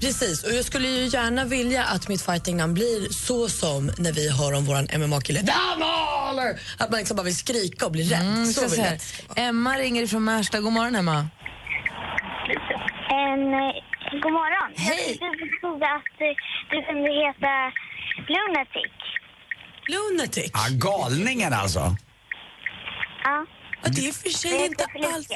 Precis, 0.00 0.42
och 0.42 0.52
jag 0.52 0.64
skulle 0.64 0.88
ju 0.88 1.06
gärna 1.06 1.44
vilja 1.44 1.84
att 1.84 2.08
mitt 2.08 2.22
fightingnamn 2.22 2.74
blir 2.74 3.12
så 3.12 3.48
som 3.48 3.92
när 3.98 4.12
vi 4.12 4.30
hör 4.30 4.52
om 4.52 4.64
vår 4.64 4.98
MMA-kille 4.98 5.42
Damaler! 5.42 6.60
Att 6.78 6.90
man 6.90 6.98
liksom 6.98 7.16
bara 7.16 7.22
vill 7.22 7.36
skrika 7.36 7.86
och 7.86 7.92
bli 7.92 8.04
rädd. 8.04 8.20
Mm, 8.20 8.52
så 8.52 8.68
vill 8.68 8.78
jag. 8.78 8.98
Emma 9.36 9.78
ringer 9.78 10.06
från 10.06 10.24
Märsta. 10.24 10.60
God 10.60 10.72
morgon, 10.72 10.94
Emma. 10.94 11.28
En, 13.32 13.54
eh, 13.54 13.74
god 14.22 14.32
morgon. 14.32 14.70
Hej. 14.76 15.18
Jag 15.20 15.34
förstod 15.38 15.82
att 15.82 16.14
eh, 16.26 16.34
du 16.70 16.76
kunde 16.86 17.10
heta 17.22 17.52
Lunatic. 18.32 18.92
Lunatic? 19.92 20.50
Ja, 20.54 20.64
galningen 20.88 21.52
alltså. 21.52 21.80
Ja. 23.24 23.46
Ja, 23.82 23.88
det 23.94 24.00
är 24.00 24.08
i 24.08 24.10
och 24.10 24.14
för 24.14 24.28
sig 24.28 24.66
inte 24.66 24.84
alls, 24.84 25.28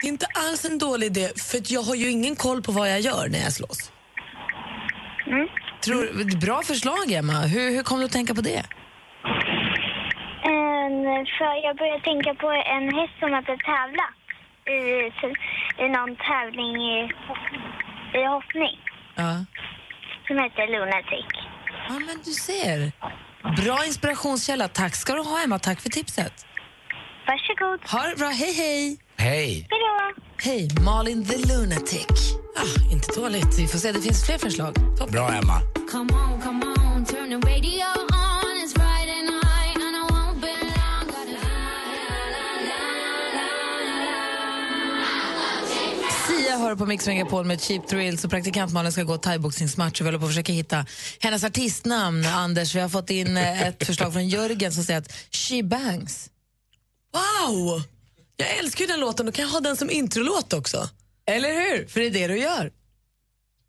det 0.00 0.06
är 0.06 0.08
inte 0.08 0.26
alls 0.34 0.64
en 0.64 0.78
dålig 0.78 1.06
idé, 1.06 1.28
för 1.50 1.72
jag 1.74 1.82
har 1.82 1.94
ju 1.94 2.10
ingen 2.10 2.36
koll 2.36 2.62
på 2.62 2.72
vad 2.72 2.90
jag 2.90 3.00
gör 3.00 3.28
när 3.28 3.38
jag 3.38 3.52
slåss. 3.52 3.92
Mm. 5.26 5.48
Tror, 5.84 6.40
bra 6.46 6.62
förslag, 6.62 7.12
Emma. 7.12 7.32
Hur, 7.32 7.70
hur 7.76 7.82
kom 7.82 7.98
du 7.98 8.04
att 8.04 8.12
tänka 8.12 8.34
på 8.34 8.40
det? 8.40 8.62
En, 10.54 10.96
för 11.38 11.52
jag 11.66 11.76
började 11.76 12.04
tänka 12.10 12.34
på 12.34 12.50
en 12.50 12.84
häst 12.98 13.14
som 13.20 13.32
hade 13.32 13.56
tävlat 13.70 14.21
i, 14.66 15.12
i 15.84 15.88
någon 15.88 16.16
tävling 16.16 16.76
i, 16.76 16.98
i 18.18 18.24
hoppning 18.26 18.78
Ja. 19.14 19.44
som 20.26 20.36
heter 20.38 20.66
Lunatic. 20.72 21.26
ja, 21.88 21.94
men 22.06 22.16
du 22.24 22.30
ser. 22.30 22.92
Bra 23.64 23.84
inspirationskälla. 23.86 24.68
Tack 24.68 24.94
ska 24.94 25.12
du 25.14 25.20
ha, 25.22 25.42
Emma. 25.44 25.58
Tack 25.58 25.80
för 25.80 25.88
tipset. 25.88 26.46
Varsågod. 27.26 27.80
Ha 27.90 28.08
det 28.08 28.16
bra. 28.16 28.28
Hej, 28.28 28.52
hej. 28.54 28.98
Hej. 29.16 29.66
Hej 29.70 29.80
då. 29.80 30.22
Hej, 30.44 30.68
Malin 30.84 31.24
the 31.24 31.38
Lunatic. 31.38 32.06
Ah, 32.56 32.92
inte 32.92 33.20
dåligt. 33.20 33.58
Vi 33.58 33.66
får 33.68 33.78
se, 33.78 33.92
det 33.92 34.00
finns 34.00 34.26
fler 34.26 34.38
förslag. 34.38 34.74
Bra, 35.12 35.28
Emma. 35.28 35.60
Come 35.92 36.12
on, 36.12 36.40
come 36.40 36.64
on, 36.66 37.04
turn 37.04 37.28
the 37.40 37.48
radio 37.50 37.86
Sia 46.52 46.58
hör 46.58 46.76
på 46.76 46.86
Mix 46.86 47.06
Megapol 47.06 47.44
med 47.46 47.60
Cheap 47.60 47.86
Thrills 47.88 48.24
och 48.24 48.30
praktikant 48.30 48.72
Malin 48.72 48.92
ska 48.92 49.02
gå 49.02 49.18
thaiboxningsmatch 49.18 50.00
och 50.00 50.06
vi 50.06 50.08
håller 50.08 50.18
på 50.18 50.24
att 50.24 50.30
försöka 50.30 50.52
hitta 50.52 50.86
hennes 51.20 51.44
artistnamn. 51.44 52.26
Anders, 52.26 52.74
vi 52.74 52.80
har 52.80 52.88
fått 52.88 53.10
in 53.10 53.36
eh, 53.36 53.62
ett 53.62 53.86
förslag 53.86 54.12
från 54.12 54.28
Jörgen 54.28 54.72
som 54.72 54.84
säger 54.84 55.00
att 55.00 55.12
She 55.30 55.62
Bangs. 55.62 56.30
Wow! 57.12 57.82
Jag 58.36 58.58
älskar 58.58 58.84
ju 58.84 58.86
den 58.86 59.00
låten, 59.00 59.26
då 59.26 59.32
kan 59.32 59.44
jag 59.44 59.52
ha 59.52 59.60
den 59.60 59.76
som 59.76 59.90
introlåt 59.90 60.52
också. 60.52 60.88
Eller 61.26 61.48
hur? 61.48 61.86
För 61.86 62.00
det 62.00 62.06
är 62.06 62.10
det 62.10 62.26
du 62.26 62.38
gör. 62.38 62.72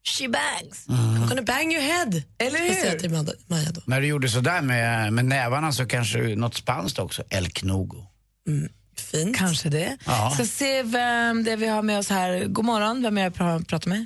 She 0.03 0.27
Bangs. 0.27 0.87
I'm 0.87 1.29
gonna 1.29 1.41
bang 1.41 1.73
your 1.73 1.83
head. 1.83 2.21
Eller 2.37 2.59
hur? 2.59 2.99
till 2.99 3.11
Maja- 3.47 3.71
då. 3.71 3.81
När 3.85 4.01
du 4.01 4.07
gjorde 4.07 4.29
sådär 4.29 4.61
med, 4.61 5.13
med 5.13 5.25
nävarna 5.25 5.71
så 5.71 5.85
kanske 5.85 6.19
något 6.19 6.55
spanskt 6.55 6.99
också. 6.99 7.23
El 7.29 7.49
Knogo. 7.49 8.07
Fint. 9.11 9.37
Kanske 9.37 9.69
det. 9.69 9.97
Ja. 10.05 10.29
Ska 10.33 10.43
se 10.45 10.83
vem 10.83 11.43
det 11.43 11.51
är 11.51 11.57
vi 11.57 11.67
har 11.67 11.81
med 11.81 11.97
oss 11.99 12.09
här. 12.09 12.45
God 12.45 12.65
morgon, 12.65 13.03
vem 13.03 13.17
är 13.17 13.23
jag 13.23 13.33
pra- 13.33 13.65
pratar 13.69 13.89
med? 13.89 14.05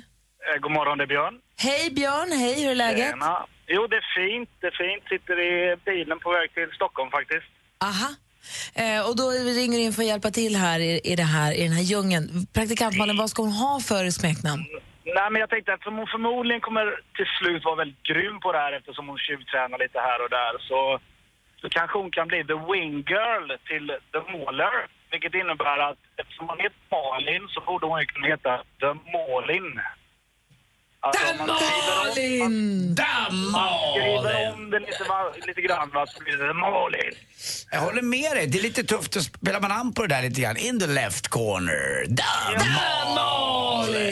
Eh, 0.54 0.60
god 0.60 0.72
morgon, 0.72 0.98
det 0.98 1.04
är 1.04 1.12
Björn. 1.14 1.34
Hej 1.66 1.90
Björn, 1.90 2.30
hej, 2.42 2.62
hur 2.62 2.70
är 2.70 2.74
läget? 2.74 3.10
Tjena. 3.10 3.46
Jo, 3.66 3.86
det 3.86 3.96
är 3.96 4.06
fint. 4.18 4.50
Det 4.60 4.66
är 4.66 4.76
fint. 4.84 5.02
Sitter 5.12 5.36
i 5.50 5.76
bilen 5.84 6.18
på 6.24 6.30
väg 6.32 6.54
till 6.54 6.68
Stockholm 6.74 7.10
faktiskt. 7.10 7.46
Aha. 7.90 8.10
Eh, 8.82 9.00
och 9.08 9.16
då 9.16 9.26
ringer 9.60 9.78
du 9.78 9.84
in 9.84 9.92
för 9.92 10.02
att 10.02 10.08
hjälpa 10.12 10.30
till 10.30 10.56
här 10.56 10.78
i, 10.80 11.00
i, 11.12 11.16
det 11.16 11.28
här, 11.36 11.50
i 11.60 11.62
den 11.68 11.72
här 11.78 11.82
djungeln. 11.92 12.46
Praktikantmannen, 12.56 13.16
vad 13.16 13.30
ska 13.30 13.42
hon 13.42 13.52
ha 13.52 13.80
för 13.90 14.10
smeknamn? 14.10 14.64
Nej, 15.18 15.28
men 15.32 15.40
jag 15.40 15.50
tänkte 15.50 15.72
att 15.74 15.84
hon 15.84 16.06
förmodligen 16.14 16.60
kommer 16.68 16.84
till 17.16 17.30
slut 17.38 17.64
vara 17.64 17.76
väldigt 17.82 18.02
grym 18.10 18.36
på 18.44 18.48
det 18.52 18.58
här 18.64 18.72
eftersom 18.78 19.04
hon 19.10 19.18
tjuvtränar 19.26 19.78
lite 19.84 19.98
här 20.08 20.18
och 20.24 20.30
där. 20.40 20.52
Så, 20.70 20.78
så 21.60 21.68
kanske 21.68 21.98
hon 21.98 22.10
kan 22.10 22.28
bli 22.28 22.44
the 22.44 22.60
wing 22.72 23.02
girl 23.02 23.52
till 23.66 23.86
the 24.12 24.32
mauler. 24.32 24.86
Vilket 25.10 25.34
innebär 25.34 25.78
att 25.78 25.98
eftersom 26.16 26.48
hon 26.48 26.58
heter 26.58 26.78
Malin 26.90 27.48
så 27.48 27.60
borde 27.60 27.86
hon 27.86 28.00
ju 28.00 28.06
kunna 28.06 28.26
heta 28.26 28.62
the 28.80 28.94
Malin. 29.12 29.80
Alltså, 31.00 31.22
om 31.30 31.46
man 31.46 31.56
skriver 32.12 32.44
om- 32.44 32.94
Man 33.52 33.70
skriver 33.92 34.52
om 34.54 34.70
det 34.70 34.78
lite, 34.80 35.04
va- 35.08 35.32
lite 35.46 35.60
grann 35.60 35.90
va, 35.94 36.06
så 36.08 36.22
blir 36.24 36.36
det 36.36 36.54
Malin. 36.54 37.14
Jag 37.70 37.80
håller 37.80 38.02
med 38.02 38.36
dig. 38.36 38.46
Det 38.46 38.58
är 38.58 38.62
lite 38.62 38.84
tufft 38.84 39.16
att 39.16 39.22
spela 39.24 39.60
man 39.60 39.72
an 39.72 39.92
på 39.92 40.02
det 40.02 40.08
där 40.14 40.22
lite 40.22 40.40
grann. 40.40 40.56
In 40.56 40.80
the 40.80 40.86
left 40.86 41.28
corner. 41.28 42.06
Damn 42.08 42.64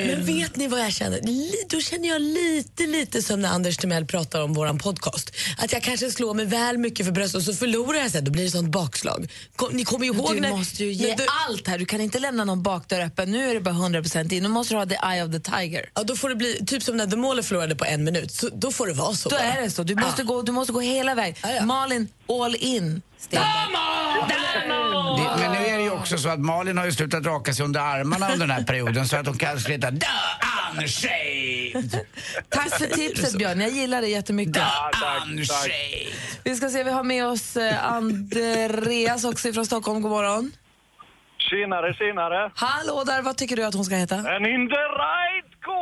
Men 0.06 0.24
vet 0.26 0.56
ni 0.56 0.68
vad 0.68 0.80
jag 0.80 0.92
känner? 0.92 1.20
Li- 1.22 1.64
Då 1.68 1.80
känner 1.80 2.08
jag 2.08 2.22
lite, 2.22 2.86
lite 2.86 3.22
som 3.22 3.40
när 3.42 3.48
Anders 3.48 3.76
Timell 3.76 4.06
pratar 4.06 4.42
om 4.42 4.54
våran 4.54 4.78
podcast. 4.78 5.30
Att 5.58 5.72
jag 5.72 5.82
kanske 5.82 6.10
slår 6.10 6.34
mig 6.34 6.46
väl 6.46 6.78
mycket 6.78 7.06
för 7.06 7.12
bröstet 7.12 7.34
och 7.36 7.42
så 7.42 7.52
förlorar 7.54 7.98
jag 7.98 8.10
sen. 8.10 8.24
Då 8.24 8.30
blir 8.30 8.44
det 8.44 8.50
sånt 8.50 8.68
bakslag. 8.70 9.32
Kom, 9.56 9.72
ni 9.72 9.84
kommer 9.84 10.06
ju 10.06 10.12
ihåg 10.12 10.34
Du 10.34 10.40
när... 10.40 10.50
måste 10.50 10.84
ju 10.84 10.92
ge 10.92 11.08
när 11.08 11.16
du- 11.16 11.26
allt 11.48 11.68
här. 11.68 11.78
Du 11.78 11.84
kan 11.84 12.00
inte 12.00 12.18
lämna 12.18 12.44
någon 12.44 12.62
bakdörr 12.62 13.00
öppen. 13.00 13.30
Nu 13.32 13.50
är 13.50 13.54
det 13.54 13.60
bara 13.60 13.74
100% 13.74 14.32
in. 14.32 14.42
Nu 14.42 14.48
måste 14.48 14.74
du 14.74 14.78
ha 14.78 14.86
the 14.86 14.98
eye 15.12 15.24
of 15.24 15.32
the 15.32 15.40
tiger. 15.40 15.90
Ja, 15.94 16.02
då 16.02 16.16
får 16.16 16.28
det 16.28 16.34
bli 16.36 16.64
typ 16.66 16.75
som 16.82 16.96
när 16.96 17.06
The 17.06 17.16
Mauler 17.16 17.42
förlorade 17.42 17.76
på 17.76 17.84
en 17.84 18.04
minut. 18.04 18.30
Så, 18.30 18.48
då 18.52 18.70
får 18.70 18.86
det 18.86 18.92
vara 18.92 19.12
så. 19.14 19.28
Då 19.28 19.36
bara. 19.36 19.44
är 19.44 19.62
det 19.62 19.70
så. 19.70 19.82
Du 19.82 19.94
måste, 19.94 20.22
gå, 20.22 20.42
du 20.42 20.52
måste 20.52 20.72
gå 20.72 20.80
hela 20.80 21.14
vägen. 21.14 21.34
Ja, 21.42 21.50
ja. 21.50 21.64
Malin, 21.64 22.08
all 22.28 22.56
in. 22.56 23.02
Det, 23.30 23.40
men 25.40 25.52
nu 25.52 25.66
är 25.66 25.76
det 25.76 25.82
ju 25.82 25.90
också 25.90 26.18
så 26.18 26.28
att 26.28 26.40
Malin 26.40 26.78
har 26.78 26.84
ju 26.84 26.92
slutat 26.92 27.26
raka 27.26 27.52
sig 27.52 27.64
under 27.64 27.80
armarna 27.80 28.32
under 28.32 28.46
den 28.46 28.56
här 28.56 28.64
perioden 28.64 29.08
så 29.08 29.16
att 29.16 29.26
hon 29.26 29.38
kanske 29.38 29.72
heter 29.72 29.90
The 29.90 30.06
Unshave 30.80 31.26
Unshaved. 31.74 32.00
Tack 32.48 32.78
för 32.78 32.86
tipset 32.86 33.38
Björn, 33.38 33.60
jag 33.60 33.70
gillar 33.70 34.00
det 34.00 34.08
jättemycket. 34.08 34.62
Unshaved. 35.26 35.72
Vi 36.44 36.56
ska 36.56 36.68
se, 36.68 36.84
vi 36.84 36.90
har 36.90 37.02
med 37.02 37.26
oss 37.26 37.56
eh, 37.56 37.92
Andreas 37.92 39.24
också 39.24 39.52
från 39.52 39.66
Stockholm. 39.66 40.02
God 40.02 40.10
morgon. 40.10 40.52
Tjenare, 41.38 41.94
tjenare. 41.94 42.50
Hallå 42.54 43.04
där, 43.04 43.22
vad 43.22 43.36
tycker 43.36 43.56
du 43.56 43.64
att 43.64 43.74
hon 43.74 43.84
ska 43.84 43.94
heta? 43.94 44.16
And 44.16 44.46
in 44.46 44.68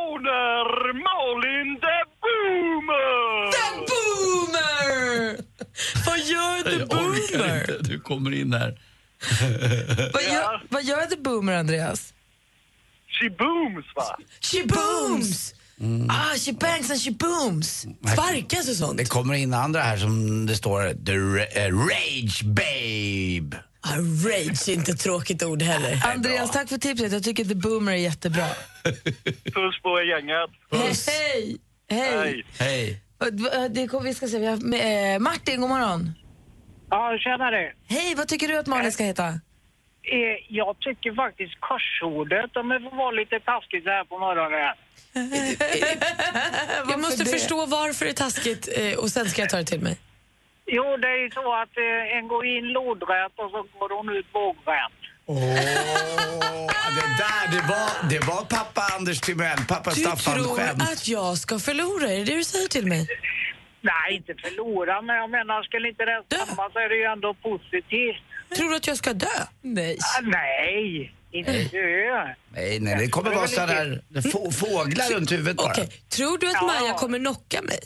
corner, 0.09 0.93
Malin 1.05 1.69
the 1.85 1.97
Boomer! 2.23 3.51
The 3.55 3.67
Boomer! 3.89 5.37
Vad 6.05 6.19
gör 6.19 6.63
The 6.63 6.75
Jag 6.79 6.81
orkar 6.81 7.37
Boomer? 7.37 7.61
inte. 7.61 7.77
Du 7.91 7.99
kommer 7.99 8.31
in 8.33 8.53
här. 8.53 8.79
Vad 10.13 10.23
gör, 10.23 10.63
vad 10.69 10.83
gör 10.83 11.05
The 11.05 11.17
Boomer, 11.17 11.53
Andreas? 11.53 12.13
She 13.21 13.29
booms, 13.29 13.85
va? 13.95 14.17
She 14.41 14.63
booms! 14.63 15.53
Ah, 16.09 16.35
she 16.37 16.51
bangs 16.53 16.91
and 16.91 16.99
she 17.01 17.11
booms. 17.11 17.85
Sparkas 18.13 18.69
och 18.69 18.75
sånt. 18.75 18.97
Det 18.97 19.05
kommer 19.05 19.33
in 19.33 19.53
andra 19.53 19.81
här 19.81 19.97
som 19.97 20.45
det 20.45 20.55
står 20.55 21.05
The 21.05 21.11
ra- 21.11 21.57
eh, 21.67 21.77
Rage 21.77 22.43
Babe. 22.43 23.57
Ah, 23.87 23.97
rage 23.97 24.69
är 24.69 24.73
inte 24.73 24.91
ett 24.91 24.99
tråkigt 24.99 25.43
ord 25.43 25.61
heller. 25.61 26.01
Andreas, 26.15 26.51
tack 26.51 26.69
för 26.69 26.77
tipset. 26.77 27.11
Jag 27.11 27.23
tycker 27.23 27.45
The 27.45 27.55
Boomer 27.55 27.91
är 27.91 27.95
jättebra. 27.95 28.45
Puss 29.43 29.81
på 29.83 29.99
er 29.99 30.03
gänget. 30.03 30.49
Hej! 31.07 31.57
Hej! 31.89 32.45
Hej. 32.59 33.01
Vad- 33.17 33.71
Det 33.71 33.87
kom, 33.87 34.03
vi 34.03 34.13
ska 34.13 34.27
se, 34.27 34.39
vi 34.39 34.45
har 34.45 34.57
med, 34.57 35.15
eh, 35.15 35.19
Martin, 35.19 35.61
god 35.61 35.69
morgon. 35.69 36.11
Ja, 36.89 37.17
tjenare. 37.19 37.73
Hej, 37.87 38.15
vad 38.15 38.27
tycker 38.27 38.47
du 38.47 38.57
att 38.57 38.67
Malin 38.67 38.91
ska 38.91 39.03
heta? 39.03 39.27
Eh, 39.27 40.35
jag 40.49 40.79
tycker 40.79 41.15
faktiskt 41.15 41.53
korsordet, 41.59 42.57
om 42.57 42.69
det 42.69 42.79
får 42.79 42.97
vara 42.97 43.11
lite 43.11 43.39
taskigt 43.39 43.83
så 43.83 43.89
här 43.89 44.03
på 44.05 44.19
morgonen. 44.19 44.75
Jag 46.89 46.99
måste 46.99 47.23
det? 47.23 47.29
förstå 47.29 47.65
varför 47.65 48.05
det 48.05 48.11
är 48.11 48.13
taskigt 48.13 48.69
eh, 48.77 48.93
och 48.99 49.09
sen 49.09 49.29
ska 49.29 49.41
jag 49.41 49.49
ta 49.49 49.57
det 49.57 49.63
till 49.65 49.81
mig. 49.81 49.97
Jo, 50.67 50.97
det 51.01 51.07
är 51.07 51.17
ju 51.23 51.29
så 51.31 51.53
att 51.61 51.77
eh, 51.77 52.17
en 52.17 52.27
går 52.27 52.45
in 52.45 52.65
lodrätt 52.67 53.33
och 53.35 53.51
så 53.51 53.59
går 53.79 53.89
hon 53.97 54.09
ut 54.17 54.25
vågrätt. 54.33 54.99
Åh, 55.25 55.37
det 56.97 57.07
där, 57.23 57.51
det 57.51 57.67
var, 57.67 58.09
det 58.09 58.19
var 58.19 58.45
pappa 58.45 58.81
Anders 58.95 59.19
Timell, 59.21 59.57
pappa 59.67 59.89
Du 59.89 60.01
Staffan 60.01 60.33
tror 60.35 60.55
skämt. 60.55 60.81
att 60.81 61.07
jag 61.07 61.37
ska 61.37 61.59
förlora? 61.59 62.11
Är 62.11 62.17
det 62.17 62.23
det 62.23 62.35
du 62.35 62.43
säger 62.43 62.67
till 62.67 62.87
mig? 62.87 63.07
Nej, 63.81 64.15
inte 64.15 64.33
förlora, 64.43 65.01
men 65.01 65.15
jag 65.15 65.29
menar, 65.29 65.63
skulle 65.63 65.89
inte 65.89 66.05
det 66.05 66.23
stämma 66.25 66.69
så 66.73 66.79
är 66.79 66.89
det 66.89 66.95
ju 66.95 67.03
ändå 67.03 67.33
positivt. 67.33 68.21
Tror 68.55 68.69
du 68.69 68.75
att 68.75 68.87
jag 68.87 68.97
ska 68.97 69.13
dö? 69.13 69.27
Nej. 69.61 69.97
Ah, 70.17 70.21
nej, 70.21 71.13
inte 71.31 71.51
dö. 71.51 72.23
Nej, 72.49 72.79
nej, 72.79 72.95
det 72.99 73.07
kommer 73.07 73.35
vara 73.35 73.47
sådär 73.47 74.01
få, 74.31 74.51
fåglar 74.51 75.13
runt 75.13 75.31
huvudet 75.31 75.55
bara. 75.57 75.71
Okej, 75.71 75.87
tror 76.09 76.37
du 76.37 76.47
att 76.47 76.53
Ja. 76.53 76.67
Maja 76.67 76.93
kommer 76.93 77.19
knocka 77.19 77.61
mig? 77.61 77.79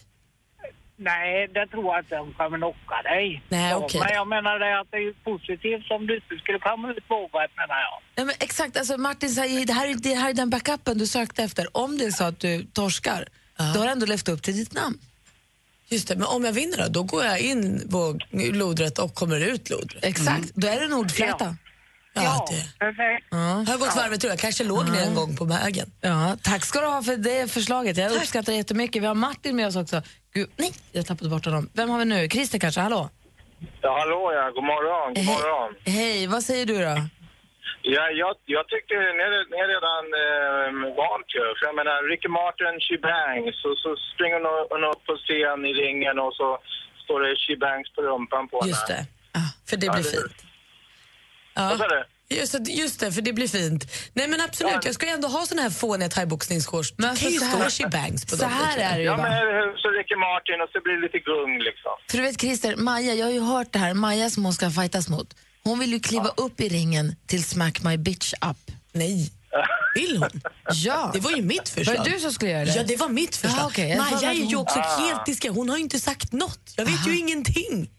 Nej, 0.99 1.47
det 1.53 1.67
tror 1.67 1.85
jag 1.85 1.99
inte 1.99 2.15
de 2.15 2.33
kommer 2.33 2.57
knocka 2.57 3.01
dig. 3.03 3.43
Nej, 3.49 3.75
okej. 3.75 4.01
Men 4.03 4.13
jag 4.13 4.27
menar 4.27 4.59
det 4.59 4.79
att 4.79 4.91
det 4.91 4.97
är 4.97 5.13
positivt 5.23 5.85
som 5.85 6.07
du 6.07 6.15
inte 6.15 6.35
skulle 6.43 6.59
komma 6.59 6.91
ut 6.91 7.03
vågrätt 7.07 7.51
menar 7.61 7.79
jag. 7.87 7.97
Ja, 8.15 8.25
men 8.25 8.35
exakt, 8.39 8.77
alltså 8.77 8.97
Martin 8.97 9.29
säger 9.29 9.65
det 9.65 9.73
här, 9.73 9.87
är, 9.87 9.93
det 9.93 10.13
här 10.13 10.29
är 10.29 10.33
den 10.33 10.49
backupen 10.49 10.97
du 10.97 11.07
sökte 11.07 11.43
efter. 11.43 11.77
Om 11.77 11.97
det 11.97 12.05
är 12.05 12.11
så 12.11 12.23
att 12.23 12.39
du 12.39 12.63
torskar, 12.63 13.25
då 13.57 13.79
har 13.79 13.85
du 13.85 13.91
ändå 13.91 14.05
levt 14.05 14.29
upp 14.29 14.43
till 14.43 14.55
ditt 14.55 14.73
namn. 14.73 14.99
Just 15.87 16.07
det, 16.07 16.15
men 16.15 16.27
om 16.27 16.45
jag 16.45 16.51
vinner 16.51 16.77
då? 16.77 16.87
Då 16.89 17.03
går 17.03 17.25
jag 17.25 17.39
in 17.39 17.81
våg, 17.89 18.23
lodrätt 18.31 18.99
och 18.99 19.13
kommer 19.13 19.39
ut 19.39 19.69
lodrätt. 19.69 20.05
Exakt, 20.05 20.55
då 20.55 20.67
är 20.67 20.79
det 20.79 20.87
nordfläta. 20.87 21.55
Ja, 22.13 22.45
det. 22.49 22.79
Perfekt. 22.85 23.27
Ja. 23.31 23.37
Har 23.37 23.65
jag 23.67 23.79
gått 23.79 23.95
varvet 23.95 24.21
tror 24.21 24.31
jag. 24.31 24.39
kanske 24.39 24.63
låg 24.63 24.89
ner 24.89 25.01
en 25.01 25.15
gång 25.15 25.35
på 25.35 25.45
vägen. 25.45 25.91
Ja, 26.01 26.37
tack 26.43 26.65
ska 26.65 26.81
du 26.81 26.87
ha 26.87 27.03
för 27.03 27.17
det 27.17 27.51
förslaget. 27.51 27.97
Jag 27.97 28.11
uppskattar 28.11 28.51
det 28.51 28.57
jättemycket. 28.57 29.01
Vi 29.01 29.07
har 29.07 29.15
Martin 29.15 29.55
med 29.55 29.67
oss 29.67 29.75
också. 29.75 30.01
Gud, 30.33 30.49
nej, 30.57 30.71
jag 30.91 31.05
tappade 31.05 31.29
bort 31.29 31.45
honom. 31.45 31.69
Vem 31.73 31.89
har 31.89 31.99
vi 31.99 32.05
nu? 32.05 32.27
Christer 32.29 32.59
kanske? 32.59 32.81
Hallå? 32.81 33.09
Ja, 33.81 33.91
hallå 33.99 34.31
ja. 34.33 34.43
God 34.55 34.63
morgon. 34.63 35.13
God 35.13 35.25
morgon. 35.25 35.75
Hej, 35.85 36.27
vad 36.27 36.43
säger 36.43 36.65
du 36.65 36.77
då? 36.89 36.95
Ja, 37.81 38.03
jag, 38.21 38.33
jag 38.55 38.65
tycker 38.73 38.95
ni 39.17 39.23
är, 39.27 39.31
ni 39.51 39.57
är 39.65 39.69
redan 39.75 40.03
eh, 40.23 40.95
vant 41.01 41.29
ju. 41.37 41.43
För 41.57 41.65
jag 41.69 41.75
menar, 41.81 41.97
Ricky 42.11 42.27
Martin, 42.39 42.73
She 42.85 42.97
Bangs. 43.09 43.57
Och 43.69 43.77
så 43.83 43.89
springer 44.11 44.39
hon, 44.71 44.83
upp 44.91 45.01
på 45.09 45.13
scen 45.23 45.59
i 45.69 45.71
ringen 45.83 46.19
och 46.25 46.33
så 46.39 46.47
står 47.03 47.17
det 47.23 47.35
She 47.43 47.55
Bangs 47.65 47.87
på 47.95 48.01
rumpan 48.01 48.47
på 48.51 48.55
henne. 48.59 48.69
Just 48.69 48.87
det, 48.87 49.01
för 49.69 49.77
det 49.77 49.85
Ja, 49.85 49.93
blir 49.93 50.03
det- 50.03 50.09
fint. 50.17 50.37
Vad 51.55 51.77
sa 51.77 51.87
du? 51.95 52.01
Just 52.29 52.51
det, 52.65 52.71
just 52.71 52.99
det, 52.99 53.11
för 53.11 53.21
det 53.21 53.33
blir 53.33 53.47
fint. 53.47 53.85
Nej 54.13 54.27
men 54.27 54.41
absolut, 54.41 54.85
jag 54.85 54.93
ska 54.95 55.05
ju 55.05 55.11
ändå 55.11 55.27
ha 55.27 55.45
såna 55.45 55.61
här 55.61 55.69
fåniga 55.69 56.09
thaiboxningsshorts. 56.09 56.93
Det 56.97 57.03
kan 57.03 57.15
ju 57.31 57.39
så 57.39 57.45
stå 57.45 57.57
här- 57.57 57.69
she 57.69 57.87
bangs 57.87 58.25
på 58.25 58.35
så 58.35 58.41
dem. 58.43 58.51
här 58.51 58.77
är 58.77 58.93
det 58.93 58.99
ju, 58.99 59.05
Ja, 59.05 59.17
men 59.17 59.31
så 59.77 59.87
Ricky 59.89 60.15
Martin 60.15 60.61
och 60.63 60.69
så 60.73 60.81
blir 60.83 60.93
det 60.93 61.01
lite 61.01 61.19
gung 61.19 61.57
liksom. 61.57 61.91
För 62.09 62.17
du 62.17 62.23
vet 62.23 62.41
Christer, 62.41 62.75
Maja, 62.75 63.13
jag 63.13 63.25
har 63.25 63.33
ju 63.33 63.39
hört 63.41 63.73
det 63.73 63.79
här, 63.79 63.93
Maja 63.93 64.29
som 64.29 64.43
hon 64.45 64.53
ska 64.53 64.69
fightas 64.71 65.09
mot. 65.09 65.33
Hon 65.63 65.79
vill 65.79 65.93
ju 65.93 65.99
kliva 65.99 66.27
upp 66.37 66.61
i 66.61 66.69
ringen 66.69 67.15
till 67.27 67.43
Smack 67.43 67.83
My 67.83 67.97
Bitch 67.97 68.33
Up. 68.33 68.71
Nej. 68.91 69.31
Vill 69.95 70.17
hon? 70.17 70.41
Ja. 70.73 71.11
Det 71.13 71.19
var 71.19 71.31
ju 71.31 71.41
mitt 71.41 71.69
förslag. 71.69 71.97
Var 71.97 72.03
det 72.05 72.11
du 72.11 72.19
som 72.19 72.31
skulle 72.33 72.51
göra 72.51 72.65
det? 72.65 72.73
Ja, 72.75 72.83
det 72.83 72.95
var 72.95 73.09
mitt 73.09 73.35
förslag. 73.35 73.61
Ja, 73.61 73.65
okej. 73.67 73.89
Jag 73.89 73.97
Maja 74.11 74.29
är 74.31 74.35
ju 74.35 74.43
hon- 74.45 74.55
också 74.55 74.79
Ah. 74.79 74.99
helt 75.07 75.25
diskret. 75.25 75.53
Hon 75.55 75.69
har 75.69 75.77
ju 75.77 75.83
inte 75.83 75.99
sagt 75.99 76.31
något. 76.33 76.73
Jag 76.77 76.85
vet 76.85 77.07
ju 77.07 77.17
ingenting. 77.17 77.89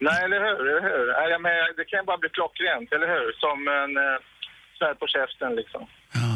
Nej, 0.00 0.18
eller 0.24 0.38
hur? 0.46 0.56
Eller 0.70 0.82
hur? 0.88 1.04
Nej, 1.18 1.26
jag 1.34 1.42
menar, 1.46 1.76
det 1.78 1.84
kan 1.90 1.98
ju 2.00 2.04
bara 2.10 2.18
bli 2.24 2.30
klockrent, 2.38 2.88
eller 2.94 3.08
hur? 3.14 3.26
Som 3.44 3.58
en 3.80 3.92
eh, 4.04 4.18
smäll 4.78 4.94
på 5.02 5.06
käften 5.16 5.50
liksom. 5.60 5.82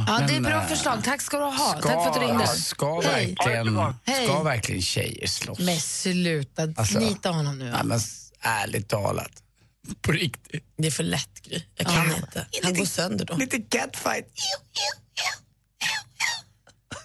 Ja, 0.09 0.14
det 0.27 0.33
är 0.35 0.37
ett 0.37 0.42
bra 0.53 0.61
eh, 0.62 0.66
förslag. 0.73 1.05
Tack 1.05 1.21
ska 1.21 1.37
du 1.38 1.44
ha. 1.44 1.53
Ska, 1.79 1.88
Tack 1.88 1.99
för 2.03 2.09
att 2.11 2.14
du 2.14 2.21
ringde. 2.27 2.47
Ska, 2.47 3.01
Hej. 3.01 3.27
verkligen, 3.27 3.79
Hej. 4.07 4.25
ska 4.27 4.42
verkligen 4.42 4.83
tjejer 4.83 5.27
slåss? 5.27 5.59
Men 5.59 5.77
sluta, 5.77 6.62
Alltså, 6.77 6.99
nita 6.99 7.29
honom 7.31 7.59
nu. 7.59 7.68
Ja, 7.77 7.83
men 7.85 7.97
s- 7.97 8.33
ärligt 8.40 8.88
talat. 8.88 9.33
På 10.03 10.12
riktigt. 10.12 10.64
Det 10.79 10.87
är 10.87 10.90
för 10.90 11.03
lätt, 11.05 11.42
Gry. 11.42 11.62
Jag 11.77 11.87
kan 11.87 12.07
inte. 12.07 12.47
Han 12.62 12.75
går 12.75 12.85
sönder 12.85 13.25
då. 13.25 13.35
Lite 13.37 13.59
catfight. 13.59 14.27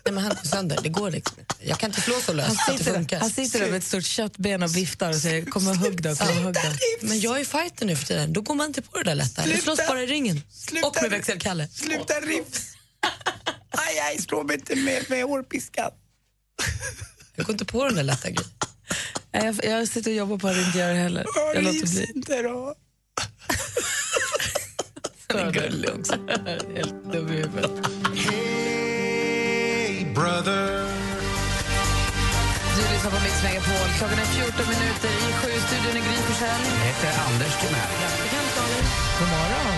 Nej, 0.06 0.14
men 0.14 0.24
han 0.24 0.36
går 0.36 0.48
sönder. 0.50 0.80
Det 0.84 0.90
går 0.90 1.12
liksom. 1.12 1.38
Jag 1.60 1.80
kan 1.80 1.90
inte 1.90 2.02
slå 2.02 2.14
så 2.16 2.32
Han 2.32 2.36
löst 2.38 2.50
att 2.50 2.68
det 2.68 2.78
sitter, 2.78 2.94
funkar. 2.94 3.20
han 3.20 3.30
sitter 3.30 3.60
där 3.60 3.68
med 3.68 3.78
ett 3.78 3.84
stort 3.84 4.04
köttben 4.06 4.64
och 4.64 4.78
viftar 4.78 5.10
och 5.10 5.16
säger 5.16 5.46
kom 5.46 5.68
och 5.68 5.76
hugg 5.76 6.02
då, 6.02 6.16
kom 6.16 6.28
och 6.38 6.44
hugg 6.44 6.54
då. 6.54 6.60
Men 7.02 7.20
jag 7.20 7.40
är 7.40 7.46
fighter 7.46 7.86
nu 7.86 7.96
för 7.96 8.06
tiden. 8.06 8.34
Då 8.34 8.42
går 8.42 8.56
man 8.56 8.68
inte 8.68 8.82
på 8.82 8.98
det 8.98 9.04
där 9.04 9.16
lätta. 9.16 9.42
Du 9.44 9.50
Sluta. 9.50 9.64
slåss 9.64 9.88
bara 9.88 10.04
i 10.04 10.08
ringen. 10.08 10.42
Sluta. 10.52 10.88
Och 10.88 10.98
med 11.02 11.12
växelkalle. 11.12 11.68
Sluta 11.68 12.14
rifs! 12.14 12.74
Aj, 13.72 14.00
aj, 14.00 14.22
slå 14.22 14.44
mig 14.44 14.56
inte 14.56 14.76
med, 14.76 15.10
med 15.10 15.24
hårpiskan. 15.24 15.92
Jag 17.36 17.46
går 17.46 17.54
inte 17.54 17.66
på 17.66 17.86
den 17.86 17.96
där 17.96 18.04
lätta 18.04 18.30
grejen. 18.30 18.52
Jag, 19.32 19.66
jag 19.66 19.88
sitter 19.88 20.12
och 20.12 20.18
jobbar 20.18 20.38
på 20.38 20.48
att 20.48 20.58
inte 20.58 20.78
göra 20.78 20.94
det 20.94 21.00
heller. 21.00 21.26
Jag 21.54 21.64
låter 21.64 21.88
bli. 21.88 22.12
inte 22.16 22.42
då. 22.42 22.76
Han 25.28 25.40
är 25.40 25.52
gullig 25.52 25.90
också. 26.00 26.14
Helt 26.76 27.12
dum 27.14 27.34
i 27.34 27.36
huvudet. 27.36 27.72
Hey 30.24 30.30
brother 30.32 30.88
Du 32.76 32.82
lyssnar 32.94 33.12
på 33.12 33.20
Mix 33.24 33.44
Megapol. 33.44 33.88
Klockan 33.98 34.20
är 34.20 34.26
14 34.26 34.66
minuter 34.74 35.10
i 35.10 35.34
sju. 35.34 35.50
Studion 35.68 35.98
är 35.98 36.04
Gry 36.08 36.18
Forssell. 36.28 36.62
Jag 36.80 36.86
heter 36.86 37.12
Anders 37.28 37.56
Timell. 37.62 37.92
God 39.20 39.30
morgon. 39.30 39.74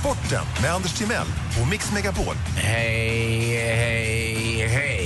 Sporten 0.00 0.44
med 0.62 0.74
Anders 0.74 0.92
Timell 0.98 1.26
och 1.62 1.68
Mix 1.68 1.92
Megapol. 1.92 2.34
Hej, 2.56 3.56
hej, 3.56 4.68
hej. 4.68 5.03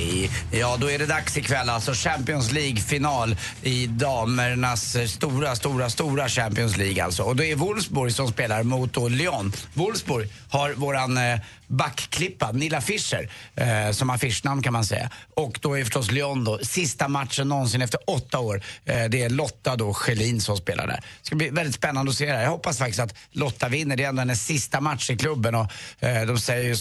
Ja, 0.51 0.77
då 0.81 0.91
är 0.91 0.99
det 0.99 1.07
dags 1.07 1.37
ikväll. 1.37 1.69
Alltså 1.69 1.93
Champions 1.95 2.53
League-final 2.53 3.37
i 3.63 3.87
damernas 3.87 4.97
stora, 5.07 5.57
stora, 5.57 5.91
stora 5.91 6.29
Champions 6.29 6.77
League 6.77 7.05
alltså. 7.05 7.23
Och 7.23 7.37
då 7.37 7.45
är 7.45 7.57
Wolfsburg 7.57 8.13
som 8.13 8.29
spelar 8.29 8.63
mot 8.63 8.93
då 8.93 9.09
Lyon. 9.09 9.53
Wolfsburg 9.75 10.29
har 10.51 10.73
våran 10.73 11.17
eh, 11.17 11.39
backklippa, 11.67 12.53
Nilla 12.53 12.81
Fischer, 12.81 13.31
eh, 13.55 13.93
som 13.93 14.11
affischnamn 14.11 14.63
kan 14.63 14.73
man 14.73 14.85
säga. 14.85 15.11
Och 15.35 15.59
då 15.63 15.79
är 15.79 15.85
förstås 15.85 16.11
Lyon 16.11 16.45
då, 16.45 16.59
sista 16.63 17.09
matchen 17.09 17.49
någonsin 17.49 17.83
efter 17.83 18.01
åtta 18.07 18.39
år. 18.39 18.63
Eh, 18.85 19.05
det 19.05 19.23
är 19.23 19.31
Lotta 19.31 19.77
då 19.77 19.95
Schelin 19.95 20.41
som 20.41 20.57
spelar 20.57 20.87
där. 20.87 20.97
Det 20.97 21.27
ska 21.27 21.37
bli 21.37 21.51
väldigt 21.51 21.75
spännande 21.75 22.11
att 22.11 22.17
se 22.17 22.27
det 22.27 22.33
här. 22.37 22.43
Jag 22.43 22.51
hoppas 22.51 22.79
faktiskt 22.79 23.01
att 23.01 23.15
Lotta 23.33 23.69
vinner. 23.69 23.97
Det 23.97 24.05
är 24.05 24.09
ändå 24.09 24.21
hennes 24.21 24.47
sista 24.47 24.81
match 24.81 25.11
i 25.11 25.17
klubben 25.17 25.55
och 25.55 25.73
eh, 26.01 26.27
de 26.27 26.39
säger 26.39 26.65
ju 26.65 26.77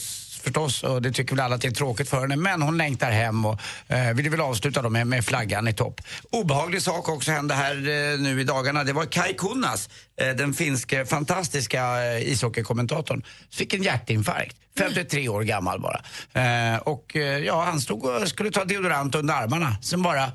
förstås, 0.47 0.83
och 0.83 1.01
det 1.01 1.11
tycker 1.11 1.35
väl 1.35 1.45
alla 1.45 1.55
att 1.55 1.61
det 1.61 1.67
är 1.67 1.71
tråkigt 1.71 2.09
för 2.09 2.21
henne, 2.21 2.35
men 2.35 2.61
hon 2.61 2.77
längtar 2.77 3.11
hem 3.11 3.45
och 3.45 3.59
eh, 3.87 4.13
vill 4.13 4.29
väl 4.29 4.41
avsluta 4.41 4.81
då 4.81 4.89
med, 4.89 5.07
med 5.07 5.25
flaggan 5.25 5.67
i 5.67 5.73
topp. 5.73 6.01
Obehaglig 6.31 6.81
sak 6.81 7.09
också 7.09 7.31
hände 7.31 7.53
här 7.53 7.75
eh, 7.75 8.19
nu 8.19 8.41
i 8.41 8.43
dagarna. 8.43 8.83
Det 8.83 8.93
var 8.93 9.05
Kai 9.05 9.33
Kunnas, 9.33 9.89
eh, 10.21 10.29
den 10.29 10.53
finske 10.53 11.05
fantastiska 11.05 12.03
eh, 12.03 12.31
ishockeykommentatorn, 12.31 13.23
fick 13.51 13.73
en 13.73 13.83
hjärtinfarkt. 13.83 14.57
53 14.77 15.29
år 15.29 15.41
gammal 15.41 15.81
bara. 15.81 16.01
Eh, 16.33 16.77
och 16.77 17.15
eh, 17.15 17.37
ja, 17.37 17.63
han 17.63 17.81
stod 17.81 18.05
och 18.05 18.27
skulle 18.27 18.51
ta 18.51 18.65
deodorant 18.65 19.15
under 19.15 19.33
armarna. 19.33 19.75
Sen 19.81 20.01
bara 20.01 20.31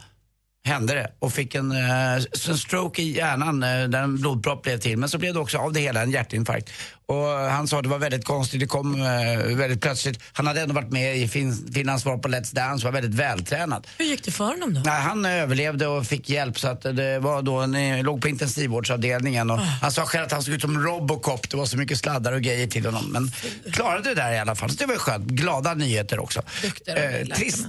hände 0.65 0.95
det 0.95 1.13
och 1.19 1.33
fick 1.33 1.55
en, 1.55 1.73
eh, 1.73 2.15
en 2.49 2.59
stroke 2.59 3.03
i 3.03 3.17
hjärnan 3.17 3.63
eh, 3.63 3.89
där 3.89 4.03
en 4.03 4.17
blodpropp 4.17 4.63
blev 4.63 4.79
till. 4.79 4.99
Men 4.99 5.09
så 5.09 5.19
blev 5.19 5.35
det 5.35 5.41
också 5.41 5.59
av 5.59 5.73
det 5.73 5.81
hela 5.81 6.03
en 6.03 6.11
hjärtinfarkt. 6.11 6.71
Och 7.07 7.27
han 7.27 7.69
sa 7.69 7.77
att 7.77 7.83
det 7.83 7.89
var 7.89 7.99
väldigt 7.99 8.25
konstigt, 8.25 8.61
det 8.61 8.67
kom 8.67 9.03
eh, 9.03 9.57
väldigt 9.57 9.81
plötsligt. 9.81 10.23
Han 10.33 10.47
hade 10.47 10.61
ändå 10.61 10.75
varit 10.75 10.93
med 10.93 11.19
i 11.19 11.29
fin, 11.29 11.71
Finlands 11.75 12.03
svar 12.03 12.19
på 12.19 12.29
Let's 12.29 12.55
Dance 12.55 12.87
och 12.87 12.93
var 12.93 13.01
väldigt 13.01 13.21
vältränad. 13.21 13.87
Hur 13.99 14.05
gick 14.05 14.25
det 14.25 14.31
för 14.31 14.45
honom 14.45 14.75
då? 14.75 14.81
Nej, 14.85 15.01
han 15.01 15.25
överlevde 15.25 15.87
och 15.87 16.07
fick 16.07 16.31
hjälp 16.31 16.59
så 16.59 16.69
att 16.69 16.83
det 16.83 17.19
var 17.19 17.43
då, 17.43 17.57
en, 17.57 18.03
låg 18.03 18.23
på 18.23 18.29
intensivvårdsavdelningen 18.29 19.51
och 19.51 19.59
han 19.59 19.93
sa 19.93 20.05
själv 20.05 20.25
att 20.25 20.33
han 20.33 20.43
såg 20.43 20.55
ut 20.55 20.61
som 20.61 20.79
Robocop, 20.79 21.51
det 21.51 21.57
var 21.57 21.67
så 21.67 21.77
mycket 21.77 21.99
sladdar 21.99 22.33
och 22.33 22.43
grejer 22.43 22.67
till 22.67 22.87
honom. 22.87 23.13
Men 23.13 23.33
klarade 23.73 24.09
det 24.09 24.15
där 24.15 24.33
i 24.33 24.39
alla 24.39 24.55
fall, 24.55 24.71
så 24.71 24.77
det 24.77 24.87
var 24.87 24.97
skönt. 24.97 25.27
Glada 25.27 25.75
nyheter 25.75 26.19
också. 26.19 26.43
Eh, 26.87 27.27
trist, 27.37 27.67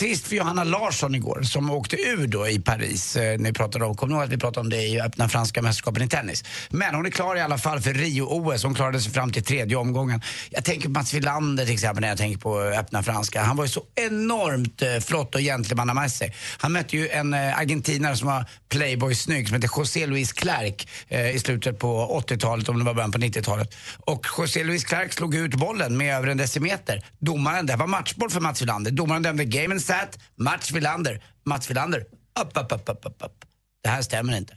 Trist 0.00 0.26
för 0.26 0.36
Johanna 0.36 0.64
Larsson 0.64 1.14
igår 1.14 1.42
som 1.42 1.70
åkte 1.70 1.96
ur 1.96 2.26
då 2.26 2.48
i 2.48 2.60
Paris. 2.60 3.16
Eh, 3.16 3.38
ni 3.38 3.52
pratade 3.52 3.84
om, 3.84 3.96
kommer 3.96 4.14
ni 4.14 4.16
ihåg 4.16 4.24
att 4.24 4.32
vi 4.32 4.38
pratade 4.38 4.60
om 4.60 4.70
det 4.70 4.82
i 4.82 5.00
öppna 5.00 5.28
franska 5.28 5.62
mästerskapen 5.62 6.02
i 6.02 6.08
tennis? 6.08 6.44
Men 6.70 6.94
hon 6.94 7.06
är 7.06 7.10
klar 7.10 7.36
i 7.36 7.40
alla 7.40 7.58
fall 7.58 7.80
för 7.80 7.94
Rio-OS. 7.94 8.64
Hon 8.64 8.74
klarade 8.74 9.00
sig 9.00 9.12
fram 9.12 9.32
till 9.32 9.44
tredje 9.44 9.76
omgången. 9.76 10.22
Jag 10.50 10.64
tänker 10.64 10.84
på 10.84 10.90
Mats 10.90 11.14
Wilander 11.14 11.64
till 11.64 11.74
exempel 11.74 12.00
när 12.00 12.08
jag 12.08 12.18
tänker 12.18 12.38
på 12.38 12.60
öppna 12.60 13.02
franska. 13.02 13.42
Han 13.42 13.56
var 13.56 13.64
ju 13.64 13.68
så 13.68 13.82
enormt 13.94 14.82
eh, 14.82 14.98
flott 15.00 15.34
och 15.34 15.40
gentlemannamässig. 15.40 16.34
Han 16.58 16.72
mötte 16.72 16.96
ju 16.96 17.08
en 17.08 17.34
eh, 17.34 17.58
argentinare 17.58 18.16
som 18.16 18.28
var 18.28 18.44
playboy-snygg 18.68 19.48
som 19.48 19.54
hette 19.54 19.68
José 19.76 20.06
Luis 20.06 20.32
Clark 20.32 20.88
eh, 21.08 21.30
i 21.30 21.38
slutet 21.38 21.78
på 21.78 22.22
80-talet, 22.28 22.68
om 22.68 22.78
det 22.78 22.84
var 22.84 22.94
början 22.94 23.12
på 23.12 23.18
90-talet. 23.18 23.74
Och 23.98 24.26
José 24.38 24.64
Luis 24.64 24.84
Clark 24.84 25.12
slog 25.12 25.34
ut 25.34 25.54
bollen 25.54 25.96
med 25.96 26.16
över 26.16 26.28
en 26.28 26.36
decimeter. 26.36 27.04
Domaren, 27.18 27.66
det 27.66 27.76
var 27.76 27.86
matchboll 27.86 28.30
för 28.30 28.40
Mats 28.40 28.62
Wilander. 28.62 28.90
Domaren 28.90 29.22
dömde 29.22 29.44
Gamen 29.44 29.80
and 29.90 30.00
sat, 30.00 30.18
match 30.36 30.72
Wilander. 30.72 31.22
Mats 31.44 31.70
Wilander, 31.70 32.00
upp, 32.40 32.56
upp, 32.56 32.72
upp, 32.72 32.88
upp, 32.88 33.06
upp, 33.06 33.22
upp. 33.22 33.44
Det 33.82 33.88
här 33.88 34.02
stämmer 34.02 34.36
inte. 34.36 34.56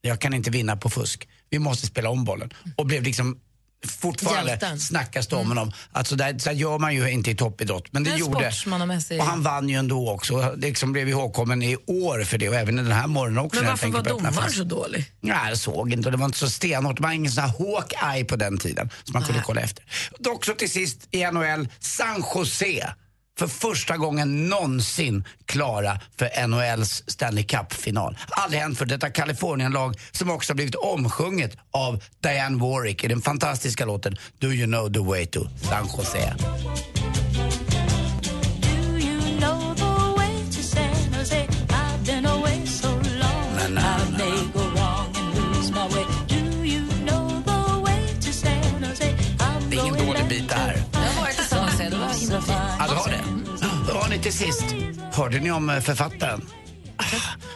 Jag 0.00 0.20
kan 0.20 0.34
inte 0.34 0.50
vinna 0.50 0.76
på 0.76 0.90
fusk. 0.90 1.28
Vi 1.50 1.58
måste 1.58 1.86
spela 1.86 2.10
om 2.10 2.24
bollen. 2.24 2.52
Och 2.76 2.86
blev 2.86 3.02
liksom 3.02 3.40
fortfarande 3.86 4.50
Hjälten. 4.50 4.80
snackas 4.80 5.26
det 5.26 5.36
om 5.36 5.48
honom. 5.48 5.72
Att 5.92 6.06
så, 6.06 6.14
där, 6.14 6.38
så 6.38 6.50
gör 6.52 6.78
man 6.78 6.94
ju 6.94 7.10
inte 7.10 7.30
i 7.30 7.34
toppidrott. 7.34 7.92
Men 7.92 8.04
det 8.04 8.10
Men 8.10 8.18
gjorde... 8.18 8.52
Och 9.18 9.24
han 9.24 9.42
vann 9.42 9.68
ju 9.68 9.76
ändå 9.76 10.10
också. 10.10 10.54
Liksom 10.56 10.92
blev 10.92 11.08
ihågkommen 11.08 11.62
i 11.62 11.76
år 11.86 12.24
för 12.24 12.38
det 12.38 12.48
och 12.48 12.54
även 12.54 12.76
den 12.76 12.92
här 12.92 13.06
morgonen 13.06 13.38
också. 13.38 13.60
Men 13.60 13.70
varför 13.70 13.88
var 13.88 14.02
domaren 14.02 14.50
så 14.50 14.64
dålig? 14.64 15.12
Nej, 15.20 15.48
jag 15.48 15.58
såg 15.58 15.92
inte 15.92 16.08
och 16.08 16.12
det 16.12 16.18
var 16.18 16.26
inte 16.26 16.38
så 16.38 16.50
stenhårt. 16.50 16.96
Det 16.96 17.02
var 17.02 17.10
ingen 17.12 17.32
sån 17.32 17.44
här 17.44 17.50
Hawkeye 17.58 18.24
på 18.24 18.36
den 18.36 18.58
tiden 18.58 18.90
som 19.04 19.12
man 19.12 19.22
kunde 19.22 19.42
kolla 19.46 19.60
efter. 19.60 19.84
Och 20.10 20.26
också 20.26 20.54
till 20.54 20.70
sist 20.70 21.08
i 21.10 21.24
NHL, 21.24 21.68
San 21.78 22.24
Jose. 22.34 22.94
För 23.38 23.46
första 23.46 23.96
gången 23.96 24.48
någonsin 24.48 25.24
klara 25.46 26.00
för 26.18 26.46
NHLs 26.46 27.02
Stanley 27.06 27.44
Cup-final. 27.44 28.18
Aldrig 28.30 28.60
hänt 28.60 28.78
för 28.78 28.86
detta 28.86 29.10
Kalifornienlag 29.10 29.94
som 30.10 30.30
också 30.30 30.50
har 30.52 30.54
blivit 30.54 30.74
omsjunget 30.74 31.56
av 31.70 32.02
Diane 32.20 32.58
Warwick 32.58 33.04
i 33.04 33.08
den 33.08 33.22
fantastiska 33.22 33.84
låten 33.84 34.16
Do 34.38 34.46
you 34.52 34.66
know 34.66 34.92
the 34.92 35.00
way 35.00 35.26
to 35.26 35.40
San 35.62 35.88
Jose. 35.96 36.34
Till 54.32 54.52
sist. 54.52 54.64
Hörde 55.12 55.40
ni 55.40 55.50
om 55.50 55.70
eh, 55.70 55.80
författaren? 55.80 56.48
Ah, 56.96 57.04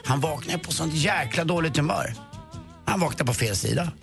Han 0.05 0.21
vaknade 0.21 0.59
på 0.59 0.73
sånt 0.73 0.95
jäkla 0.95 1.45
dåligt 1.45 1.77
humör. 1.77 2.15
Han 2.85 3.01
vaknade 3.01 3.25
på 3.25 3.35
fel 3.35 3.57
sida. 3.57 3.93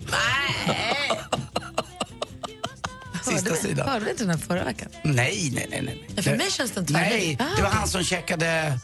Sista 3.22 3.50
Hörde 3.50 3.62
sidan. 3.62 3.88
Hörde 3.88 4.04
vi 4.04 4.10
inte 4.10 4.22
den 4.22 4.30
här 4.30 4.38
förra 4.38 4.64
veckan? 4.64 4.88
Nej, 5.02 5.50
nej, 5.54 5.66
nej. 5.70 5.82
nej. 5.82 6.08
Ja, 6.16 6.22
för 6.22 6.36
mig 6.36 6.50
känns 6.50 6.70
den 6.70 6.86
tvärtom. 6.86 7.08
Nej, 7.10 7.38
det 7.56 7.62
var 7.62 7.70
han 7.70 7.88
som 7.88 8.04
checkade, 8.04 8.78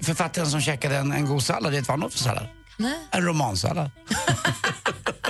författaren 0.00 0.50
som 0.50 0.60
checkade 0.60 0.96
en, 0.96 1.12
en 1.12 1.26
god 1.26 1.42
sallad. 1.42 1.72
Vet 1.72 1.84
du 1.84 1.86
vad 1.88 1.98
han 1.98 2.06
åt 2.06 2.12
för 2.12 2.18
sallad? 2.20 2.46
Nej. 2.76 2.98
En 3.10 3.22
romansallad. 3.22 3.90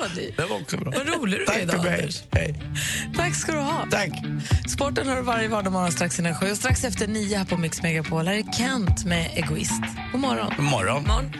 Var 0.00 0.08
dyrt. 0.14 0.36
Det 0.36 0.44
var 0.46 0.56
också 0.56 0.76
bra. 0.76 0.92
Vad 0.96 1.08
rolig 1.08 1.38
du 1.40 1.42
är 1.42 1.46
Tack 1.46 1.58
idag, 1.58 1.76
för 1.82 1.90
mig. 1.90 2.00
Anders. 2.00 2.22
Hej. 2.32 2.54
Tack 3.16 3.34
ska 3.34 3.52
du 3.52 3.58
ha. 3.58 3.86
Tack. 3.90 4.10
Sporten 4.68 5.08
har 5.08 5.16
du 5.16 5.22
varje 5.22 5.48
vardagsmorgon 5.48 5.92
strax 5.92 6.18
innan 6.18 6.34
sju. 6.34 6.50
Och 6.50 6.56
strax 6.56 6.84
efter 6.84 7.06
nio 7.06 7.36
här 7.36 7.44
på 7.44 7.56
Mix 7.56 7.82
Megapol. 7.82 8.26
Här 8.26 8.34
är 8.34 8.52
Kent 8.52 9.04
med 9.04 9.30
Egoist. 9.34 9.82
God 10.12 10.20
morgon. 10.20 10.52
God 10.56 10.64
morgon. 10.64 11.02
morgon. 11.02 11.32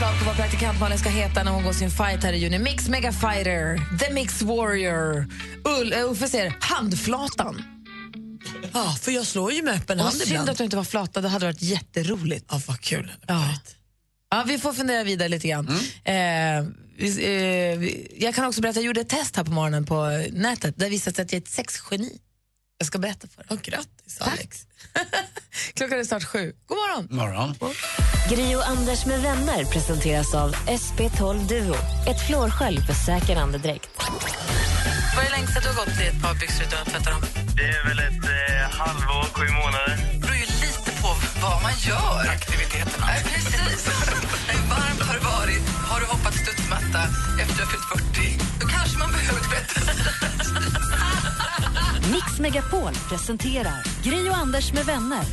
Förslag 0.00 0.18
på 0.18 0.24
vad 0.24 0.36
praktikant 0.36 0.80
Malin 0.80 0.98
ska 0.98 1.08
heta 1.08 1.42
när 1.42 1.52
hon 1.52 1.64
går 1.64 1.72
sin 1.72 1.90
fight 1.90 2.22
här 2.24 2.32
i 2.32 2.38
juni. 2.38 2.58
Mix 2.58 2.88
Mega 2.88 3.12
Fighter, 3.12 3.98
The 3.98 4.12
Mix 4.14 4.42
Warrior. 4.42 5.26
Ull, 5.64 5.92
uh, 5.92 6.10
Uffe 6.12 6.28
säger 6.28 6.56
handflatan. 6.60 7.62
Ja, 8.72 8.96
för 9.02 9.10
jag 9.12 9.26
slår 9.26 9.52
ju 9.52 9.62
med 9.62 9.74
öppen 9.74 10.00
hand 10.00 10.14
synd 10.14 10.30
ibland. 10.30 10.48
att 10.50 10.58
du 10.58 10.64
inte 10.64 10.76
var 10.76 10.84
flatad. 10.84 11.22
Det 11.24 11.28
hade 11.28 11.46
varit 11.46 11.62
jätteroligt. 11.62 12.46
Ja, 12.50 12.60
vad 12.66 12.80
kul. 12.80 13.12
Ja. 13.26 13.54
Ja, 14.30 14.44
vi 14.46 14.58
får 14.58 14.72
fundera 14.72 15.04
vidare 15.04 15.28
lite 15.28 15.48
grann. 15.48 15.68
Eh, 16.04 16.14
vi, 16.98 17.08
eh, 17.72 17.78
vi- 17.78 18.16
jag 18.20 18.34
kan 18.34 18.44
också 18.44 18.60
berätta, 18.60 18.78
jag 18.80 18.86
gjorde 18.86 19.00
ett 19.00 19.08
test 19.08 19.36
här 19.36 19.44
på 19.44 19.50
morgonen 19.50 19.86
på 19.86 20.26
nätet. 20.32 20.74
Det 20.78 20.88
visade 20.88 21.16
sig 21.16 21.22
att 21.24 21.32
jag 21.32 21.38
är 21.38 21.42
ett 21.42 21.48
sexgeni. 21.48 22.18
Jag 22.80 22.86
ska 22.86 22.98
berätta 22.98 23.28
för 23.28 23.36
dig. 23.36 23.46
Ja, 23.50 23.56
grattis, 23.62 24.20
Alex. 24.20 24.66
Klockan 25.74 25.98
är 25.98 26.04
snart 26.04 26.24
sju. 26.24 26.52
God 26.66 26.78
morgon! 26.78 27.08
morgon. 27.10 27.74
Gri 28.30 28.56
och 28.56 28.68
Anders 28.68 29.06
med 29.06 29.20
vänner 29.22 29.64
presenteras 29.64 30.34
av 30.34 30.54
SP12 30.54 31.48
Duo. 31.48 31.74
Ett 32.10 32.26
flårskölj 32.26 32.80
för 32.86 32.92
säker 32.92 33.36
andedräkt. 33.36 33.90
Vad 35.16 35.24
är 35.24 35.30
det 35.30 35.36
längsta 35.36 35.60
du 35.60 35.68
har 35.68 35.74
gått 35.74 36.00
i 36.00 36.06
ett 36.06 36.22
par 36.22 36.34
byxor 36.40 36.66
utan 36.66 36.78
att 36.82 36.88
tvätta 36.92 37.10
dem? 37.10 37.22
Det 37.56 37.66
är 37.78 37.84
väl 37.88 37.98
ett 37.98 38.24
eh, 38.38 38.78
halvår, 38.80 39.24
sju 39.34 39.46
månader. 39.60 39.94
Det 40.12 40.18
beror 40.20 40.36
ju 40.36 40.46
lite 40.66 40.90
på 41.02 41.08
vad 41.42 41.62
man 41.62 41.74
gör. 41.88 42.20
Aktiviteterna. 42.36 43.06
Nej, 43.06 43.20
precis. 43.30 43.80
Hur 44.50 44.62
varmt 44.70 45.02
har 45.08 45.14
det 45.18 45.24
varit? 45.36 45.64
Har 45.90 46.00
du 46.00 46.06
hoppat 46.06 46.34
studsmatta 46.42 47.02
efter 47.40 47.54
du 47.56 47.62
har 47.64 47.70
fyllt 47.74 47.88
40? 48.14 48.38
Då 48.60 48.66
kanske 48.68 48.98
man 48.98 49.10
behöver 49.16 49.40
tvätta. 49.48 49.80
Mix 52.08 52.38
Megapol 52.40 52.92
presenterar 53.08 53.82
Gri 54.02 54.30
och 54.30 54.36
Anders 54.36 54.72
med 54.72 54.84
vänner. 54.84 55.24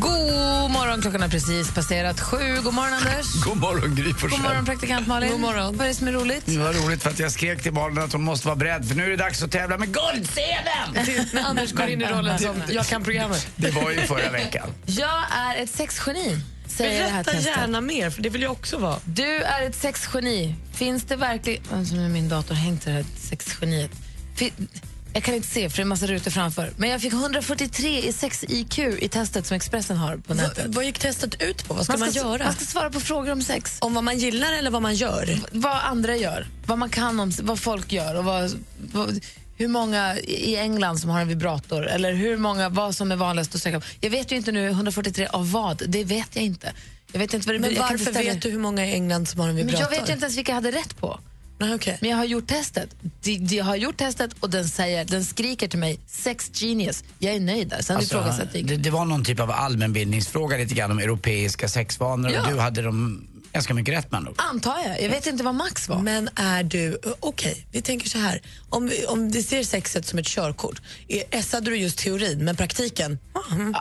God 0.00 0.70
morgon, 0.70 1.02
klockan 1.02 1.22
har 1.22 1.28
precis 1.28 1.74
passerat 1.74 2.20
sju. 2.20 2.56
God 2.64 2.74
morgon, 2.74 2.92
Anders. 2.94 3.26
God 3.44 3.56
morgon, 3.56 3.94
Gry. 3.94 4.12
God 4.20 4.40
morgon, 4.42 4.64
praktikant 4.64 5.06
Malin. 5.06 5.30
God 5.30 5.40
morgon. 5.40 5.76
Vad 5.76 5.84
är 5.84 5.88
det 5.88 5.94
som 5.94 6.08
är 6.08 6.12
roligt? 6.12 6.42
Det 6.46 6.58
var 6.58 6.72
roligt 6.72 7.02
för 7.02 7.10
att 7.10 7.18
jag 7.18 7.32
skrek 7.32 7.62
till 7.62 7.72
barnen 7.72 8.04
att 8.04 8.12
hon 8.12 8.22
måste 8.22 8.46
vara 8.46 8.56
beredd 8.56 8.88
för 8.88 8.94
nu 8.94 9.04
är 9.04 9.10
det 9.10 9.16
dags 9.16 9.42
att 9.42 9.50
tävla 9.52 9.78
med 9.78 9.88
Guldsedeln! 9.88 11.26
När 11.32 11.42
Anders 11.44 11.72
går 11.72 11.86
in 11.88 12.02
i 12.02 12.06
rollen 12.06 12.38
som 12.38 12.62
jag 12.68 12.86
kan 12.86 13.04
programmet. 13.04 13.46
Det 13.56 13.70
var 13.70 13.90
ju 13.90 14.00
förra 14.00 14.30
veckan. 14.30 14.68
Jag 14.86 15.22
är 15.30 15.62
ett 15.62 15.70
sexgeni, 15.70 16.40
säger 16.66 17.02
det 17.02 17.08
här 17.08 17.24
Berätta 17.24 17.30
testet. 17.32 17.56
gärna 17.56 17.80
mer, 17.80 18.10
för 18.10 18.22
det 18.22 18.28
vill 18.28 18.42
jag 18.42 18.52
också 18.52 18.78
vara. 18.78 18.96
Du 19.04 19.42
är 19.42 19.62
ett 19.66 19.76
sexgeni. 19.76 20.54
Finns 20.74 21.04
det 21.04 21.16
verkligen... 21.16 21.62
Alltså, 21.72 21.94
min 21.94 22.28
dator 22.28 22.54
hängt 22.54 22.84
det 22.84 22.90
här 22.90 23.04
sexgeniet. 23.18 23.90
Fin- 24.36 24.68
Jag 25.16 25.24
kan 25.24 25.34
inte 25.34 25.48
se 25.48 25.70
för 25.70 25.76
det 25.76 25.80
är 25.80 25.82
en 25.82 25.88
massa 25.88 26.06
rutor 26.06 26.30
framför. 26.30 26.72
Men 26.76 26.90
jag 26.90 27.00
fick 27.00 27.12
143 27.12 28.08
i 28.08 28.12
sex 28.12 28.44
IQ 28.48 28.78
i 28.78 29.08
testet 29.08 29.46
som 29.46 29.56
Expressen 29.56 29.96
har 29.96 30.16
på 30.16 30.34
nätet. 30.34 30.66
Vad, 30.66 30.84
gick 30.84 30.98
testet 30.98 31.42
ut 31.42 31.68
på? 31.68 31.74
Vad 31.74 31.84
ska 31.84 31.96
man, 31.96 32.10
ska, 32.10 32.20
göra? 32.20 32.44
Man 32.44 32.54
ska 32.54 32.64
svara 32.64 32.90
på 32.90 33.00
frågor 33.00 33.32
om 33.32 33.42
sex. 33.42 33.76
Om 33.80 33.94
vad 33.94 34.04
man 34.04 34.18
gillar 34.18 34.52
eller 34.52 34.70
vad 34.70 34.82
man 34.82 34.94
gör? 34.94 35.38
Vad 35.52 35.76
andra 35.82 36.16
gör, 36.16 36.46
vad 36.66 36.78
man 36.78 36.90
kan 36.90 37.20
om 37.20 37.32
vad 37.42 37.60
folk 37.60 37.92
gör 37.92 38.14
och 38.14 38.24
vad, 38.24 38.64
vad, 38.92 39.20
hur 39.56 39.68
många 39.68 40.18
i 40.18 40.56
England 40.56 40.98
som 40.98 41.10
har 41.10 41.20
en 41.20 41.28
vibrator 41.28 41.86
eller 41.86 42.12
hur 42.12 42.36
många, 42.36 42.68
vad 42.68 42.94
som 42.94 43.12
är 43.12 43.16
vanligast 43.16 43.54
att 43.54 43.62
söka 43.62 43.80
på. 43.80 43.86
Jag 44.00 44.10
vet 44.10 44.32
ju 44.32 44.36
inte 44.36 44.52
nu 44.52 44.68
143 44.68 45.26
av 45.26 45.52
vad, 45.52 45.82
det 45.88 46.04
vet 46.04 46.28
jag 46.32 46.44
inte. 46.44 46.72
Jag 47.12 47.18
vet 47.18 47.34
inte 47.34 47.46
vad 47.46 47.54
det 47.54 47.60
Men 47.60 47.74
varför 47.74 48.12
vet 48.12 48.42
du 48.42 48.50
hur 48.50 48.58
många 48.58 48.86
i 48.86 48.92
England 48.92 49.28
som 49.28 49.40
har 49.40 49.48
en 49.48 49.54
Men 49.54 49.66
vibrator? 49.66 49.92
jag 49.92 50.00
vet 50.00 50.08
ju 50.08 50.12
inte 50.12 50.24
ens 50.24 50.36
vilka 50.36 50.52
jag 50.52 50.54
hade 50.54 50.70
rätt 50.70 50.96
på. 50.96 51.20
Nej, 51.58 51.74
okay. 51.74 51.96
Men 52.00 52.10
jag 52.10 52.16
har 52.16 52.24
gjort 52.24 52.46
testet. 52.46 52.90
De, 53.22 53.38
de 53.38 53.58
har 53.58 53.76
gjort 53.76 53.96
testet 53.96 54.30
och 54.40 54.50
den, 54.50 54.68
säger, 54.68 55.04
den 55.04 55.24
skriker 55.24 55.68
till 55.68 55.78
mig, 55.78 56.00
sex 56.06 56.50
genius. 56.54 57.04
Jag 57.18 57.34
är 57.34 57.40
nöjd 57.40 57.68
där. 57.68 57.82
Sen 57.82 57.96
Alltså, 57.96 58.16
ifrågasätter 58.16 58.58
jag 58.58 58.66
det, 58.68 58.76
det 58.76 58.90
var 58.90 59.04
någon 59.04 59.24
typ 59.24 59.40
av 59.40 59.50
allmänbildningsfråga 59.50 60.56
lite 60.56 60.74
grann 60.74 60.90
om 60.90 60.98
europeiska 60.98 61.68
sexvanor 61.68 62.30
Ja. 62.30 62.42
och 62.42 62.48
du 62.52 62.58
hade 62.60 62.82
dem 62.82 63.26
ganska 63.52 63.74
mycket 63.74 63.94
rätt 63.94 64.12
med. 64.12 64.26
Antar 64.36 64.76
jag. 64.86 65.02
Jag 65.02 65.10
vet 65.10 65.26
inte 65.26 65.44
vad 65.44 65.54
max 65.54 65.88
var. 65.88 65.98
Men 66.02 66.28
är 66.36 66.62
du... 66.62 66.98
Okej, 67.20 67.66
vi 67.72 67.82
tänker 67.82 68.08
så 68.08 68.18
här. 68.18 68.42
Om, 68.70 68.86
vi- 68.88 69.06
om 69.06 69.30
vi 69.30 69.42
ser 69.42 69.62
sexet 69.64 70.06
som 70.06 70.18
ett 70.18 70.26
körkort, 70.26 70.82
är- 71.08 71.22
essade 71.30 71.70
du 71.70 71.76
just 71.76 71.98
teorin, 71.98 72.44
men 72.44 72.56
praktiken? 72.56 73.18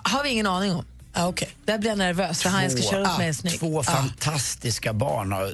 har 0.03 0.23
vi 0.23 0.29
ingen 0.29 0.47
aning 0.47 0.71
om. 0.71 0.85
Ah, 1.13 1.27
okay. 1.27 1.47
Där 1.65 1.77
blir 1.77 1.89
jag 1.89 1.97
nervös 1.97 2.41
för 2.41 2.49
han 2.49 2.63
jag 2.63 2.71
ska 2.71 2.81
köra 2.81 3.11
upp 3.11 3.17
med 3.17 3.29
är 3.29 3.33
snygg. 3.33 3.59
två 3.59 3.83
fantastiska 3.83 4.93
barn 4.93 5.31
har 5.31 5.53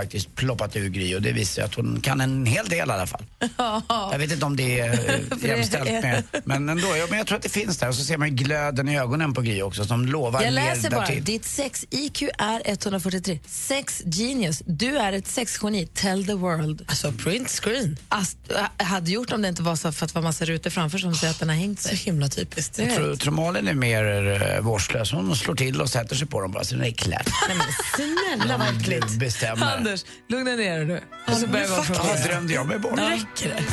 faktiskt 0.00 0.34
ploppat 0.34 0.76
ur 0.76 0.88
Gry 0.88 1.14
och 1.14 1.22
det 1.22 1.32
visar 1.32 1.62
att 1.62 1.74
hon 1.74 2.00
kan 2.00 2.20
en 2.20 2.46
hel 2.46 2.66
del 2.68 2.88
i 2.88 2.92
alla 2.92 3.06
fall. 3.06 3.22
Jag 4.12 4.18
vet 4.18 4.32
inte 4.32 4.46
om 4.46 4.56
det 4.56 4.80
är 4.80 4.92
eh, 4.92 5.44
jämställt 5.48 5.90
med, 5.90 6.22
men 6.44 6.68
ändå. 6.68 6.96
Ja, 6.96 7.06
men 7.08 7.18
jag 7.18 7.26
tror 7.26 7.36
att 7.36 7.42
det 7.42 7.48
finns 7.48 7.78
där 7.78 7.88
och 7.88 7.94
så 7.94 8.04
ser 8.04 8.16
man 8.18 8.28
ju 8.28 8.34
glöden 8.34 8.88
i 8.88 8.98
ögonen 8.98 9.34
på 9.34 9.40
Gry 9.42 9.62
också 9.62 9.84
som 9.84 10.06
lovar 10.06 10.42
Jag 10.42 10.54
mer 10.54 10.74
läser 10.74 10.90
bara, 10.90 11.00
därtill. 11.00 11.24
ditt 11.24 11.44
sex-IQ 11.44 12.22
är 12.38 12.62
143. 12.64 13.38
Sex 13.46 14.02
genius. 14.04 14.62
Du 14.66 14.98
är 14.98 15.12
ett 15.12 15.26
sexgeni. 15.26 15.86
Tell 15.86 16.26
the 16.26 16.34
world. 16.34 16.84
Alltså 16.88 17.12
print 17.12 17.48
screen. 17.48 17.96
Ast, 18.08 18.38
hade 18.76 19.10
gjort 19.10 19.32
om 19.32 19.42
det 19.42 19.48
inte 19.48 19.62
var 19.62 19.76
så 19.76 19.92
för 19.92 20.04
att 20.04 20.12
det 20.12 20.18
var 20.18 20.22
massa 20.22 20.44
rutor 20.44 20.70
framför 20.70 20.98
som 20.98 21.14
säger 21.14 21.30
att 21.30 21.38
den 21.38 21.48
har 21.48 21.56
hängt 21.56 21.80
sig. 21.80 21.96
Så 21.96 22.04
himla 22.04 22.28
typiskt. 22.28 22.78
Jag 22.78 22.94
tror, 22.94 23.16
tror 23.16 23.32
Malin 23.32 23.68
är 23.68 23.74
mer 23.74 24.42
eh, 24.56 24.60
vårdslös. 24.60 25.12
Hon 25.12 25.36
slår 25.36 25.54
till 25.54 25.80
och 25.80 25.90
sätter 25.90 26.16
sig 26.16 26.26
på 26.26 26.40
dem 26.40 26.52
bara 26.52 26.64
så 26.64 26.74
det 26.74 26.86
är 26.88 26.92
klart. 26.92 27.28
Snälla 27.96 28.58
vad 28.58 28.76
äckligt. 28.76 29.10
Bestämmer. 29.10 29.66
Anders, 29.86 30.04
lugna 30.28 30.50
ner 30.50 30.76
dig 30.76 30.86
nu. 30.86 31.02
Och 31.26 31.36
så 31.36 31.46
börjar 31.46 31.66
vi 31.66 31.98
om 31.98 32.22
drömde 32.24 32.54
jag 32.54 32.66
mig 32.66 32.78
bort. 32.78 32.96
Nu 32.96 33.02
räcker 33.02 33.48
det. 33.48 33.64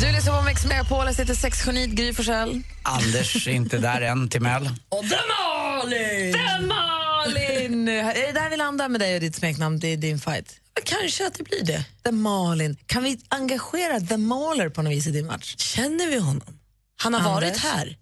Du 0.00 0.12
lyssnar 0.12 0.38
på 0.38 0.44
Mix 0.44 0.66
Megapol. 0.66 1.06
Jag 1.06 1.14
sitter 1.14 1.34
sexgeniet 1.34 1.90
Gry 1.90 2.14
Forssell. 2.14 2.62
Anders 2.82 3.48
är 3.48 3.52
inte 3.52 3.78
där 3.78 4.00
än, 4.00 4.28
Timell. 4.28 4.70
Och 4.88 5.04
The 5.08 5.16
Malin! 5.28 6.32
The 6.32 6.66
Malin! 6.66 7.88
Är 7.88 8.26
det 8.26 8.32
där 8.32 8.50
vi 8.50 8.56
landar 8.56 8.88
med 8.88 9.00
dig 9.00 9.14
och 9.14 9.20
ditt 9.20 9.36
smeknamn? 9.36 9.78
Det 9.78 9.88
är 9.88 9.96
din 9.96 10.18
fight. 10.18 10.60
Kanske 10.84 11.26
att 11.26 11.34
det 11.34 11.44
blir 11.44 11.64
det. 11.64 11.84
The 12.04 12.12
Malin. 12.12 12.76
Kan 12.86 13.02
vi 13.02 13.20
engagera 13.28 14.00
The 14.00 14.16
Mauler 14.16 14.68
på 14.68 14.82
något 14.82 14.92
vis 14.92 15.06
i 15.06 15.10
din 15.10 15.26
match? 15.26 15.54
Känner 15.56 16.06
vi 16.06 16.18
honom? 16.18 16.58
Han 17.00 17.14
har 17.14 17.34
varit 17.34 17.48
Anders? 17.48 17.64
här. 17.64 17.96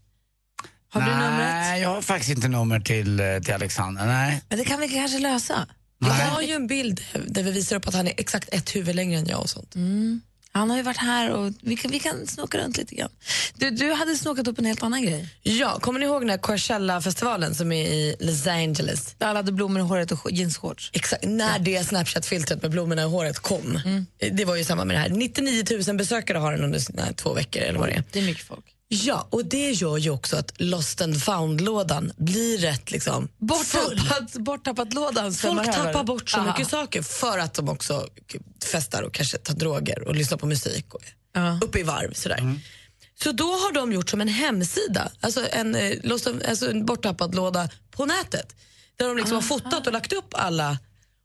Har 1.01 1.11
du 1.11 1.17
numret? 1.17 1.55
Nej, 1.55 1.83
jag 1.83 1.89
har 1.89 2.03
faktiskt 2.03 2.31
inte 2.31 2.49
nummer 2.49 2.81
till, 2.81 3.21
eh, 3.21 3.39
till 3.45 3.55
Alexander. 3.55 4.07
Nej. 4.07 4.43
Men 4.49 4.59
det 4.59 4.65
kan 4.65 4.81
vi 4.81 4.89
kanske 4.89 5.19
lösa. 5.19 5.67
Jag 5.99 6.09
har 6.09 6.43
ju 6.43 6.53
en 6.53 6.67
bild 6.67 7.01
där 7.27 7.43
vi 7.43 7.51
visar 7.51 7.77
upp 7.77 7.89
att 7.89 7.95
han 7.95 8.07
är 8.07 8.15
exakt 8.17 8.49
ett 8.53 8.77
huvud 8.77 8.95
längre 8.95 9.19
än 9.19 9.27
jag 9.27 9.41
och 9.41 9.51
sånt. 9.51 9.75
Mm. 9.75 10.21
Han 10.57 10.71
har 10.71 10.77
ju 10.77 10.83
varit 10.83 10.97
här 10.97 11.31
och 11.31 11.53
vi 11.63 11.77
kan, 11.77 11.91
vi 11.91 11.99
kan 11.99 12.27
snoka 12.27 12.59
runt 12.59 12.77
lite 12.77 12.95
grann. 12.95 13.11
Du, 13.55 13.71
du 13.71 13.93
hade 13.93 14.15
snokat 14.15 14.49
upp 14.49 14.59
en 14.59 14.65
helt 14.65 14.83
annan 14.83 15.03
grej. 15.03 15.29
Ja, 15.43 15.79
kommer 15.81 16.01
ni 16.01 16.07
ihåg 16.07 16.23
den 16.23 16.31
här 16.31 16.39
Coachella-festivalen 16.39 17.55
som 17.55 17.73
är 17.73 17.87
i 17.87 18.17
Los 18.21 18.47
Angeles? 18.47 19.15
Där 19.19 19.27
alla 19.27 19.39
hade 19.39 19.53
blommor 19.53 19.81
i 19.81 19.83
håret 19.83 20.13
och 20.13 20.31
jeansshorts. 20.33 20.91
Exakt, 20.93 21.25
när 21.25 21.59
det 21.59 21.85
Snapchat-filtret 21.85 22.63
med 22.63 22.71
blommorna 22.71 23.03
i 23.03 23.05
håret 23.05 23.39
kom. 23.39 23.81
Mm. 23.85 24.07
Det 24.33 24.45
var 24.45 24.57
ju 24.57 24.65
samma 24.65 24.85
med 24.85 24.97
det 24.97 25.01
här. 25.01 25.09
99 25.09 25.65
000 25.87 25.97
besökare 25.97 26.39
har 26.39 26.53
den 26.53 26.65
under 26.65 26.79
sina 26.79 27.13
två 27.13 27.35
veckor 27.35 27.63
eller 27.63 27.79
vad 27.79 27.89
det 27.89 27.95
är. 27.95 28.05
Det 28.13 28.19
är 28.19 28.23
mycket 28.23 28.47
folk. 28.47 28.76
Ja, 28.88 29.27
och 29.31 29.44
det 29.44 29.70
gör 29.70 29.96
ju 29.99 30.11
också 30.11 30.37
att 30.37 30.53
Lost 30.61 31.01
and 31.01 31.22
found-lådan 31.22 32.12
blir 32.16 32.59
rätt 32.59 32.90
liksom. 32.90 33.29
Borttappat, 33.38 34.33
borttappat 34.33 34.92
lådan 34.94 35.33
svämmar 35.33 35.64
Folk 35.64 35.77
tappar 35.77 36.05
bort 36.05 36.31
så 36.31 36.38
Aha. 36.38 36.46
mycket 36.46 36.70
saker 36.70 37.03
för 37.03 37.38
att 37.38 37.55
de 37.55 37.68
också 37.68 38.09
festar 38.64 39.03
och 39.03 39.14
kanske 39.14 39.38
tar 39.38 39.55
droger 39.55 40.09
och 40.09 40.14
lyssnar 40.14 40.38
på 40.38 40.46
musik 40.46 40.94
och 40.94 41.01
Ja. 41.35 41.59
uppe 41.62 41.79
i 41.81 41.83
varv. 41.83 42.12
Sådär. 42.12 42.61
Så 43.22 43.33
då 43.33 43.44
har 43.44 43.72
de 43.72 43.92
gjort 43.92 44.11
som 44.11 44.20
en 44.20 44.29
hemsida, 44.29 45.11
alltså 45.20 45.46
en, 45.51 45.75
eh, 45.75 45.92
Lost 46.03 46.27
and- 46.27 46.42
alltså 46.49 46.70
en 46.70 46.87
borttappad 46.87 47.35
låda 47.35 47.68
på 47.90 48.07
nätet. 48.07 48.57
Där 48.96 49.07
de 49.09 49.16
liksom 49.16 49.35
har 49.35 49.42
fotat 49.42 49.87
och 49.87 49.92
lagt 49.92 50.12
upp 50.12 50.29
alla. 50.35 50.79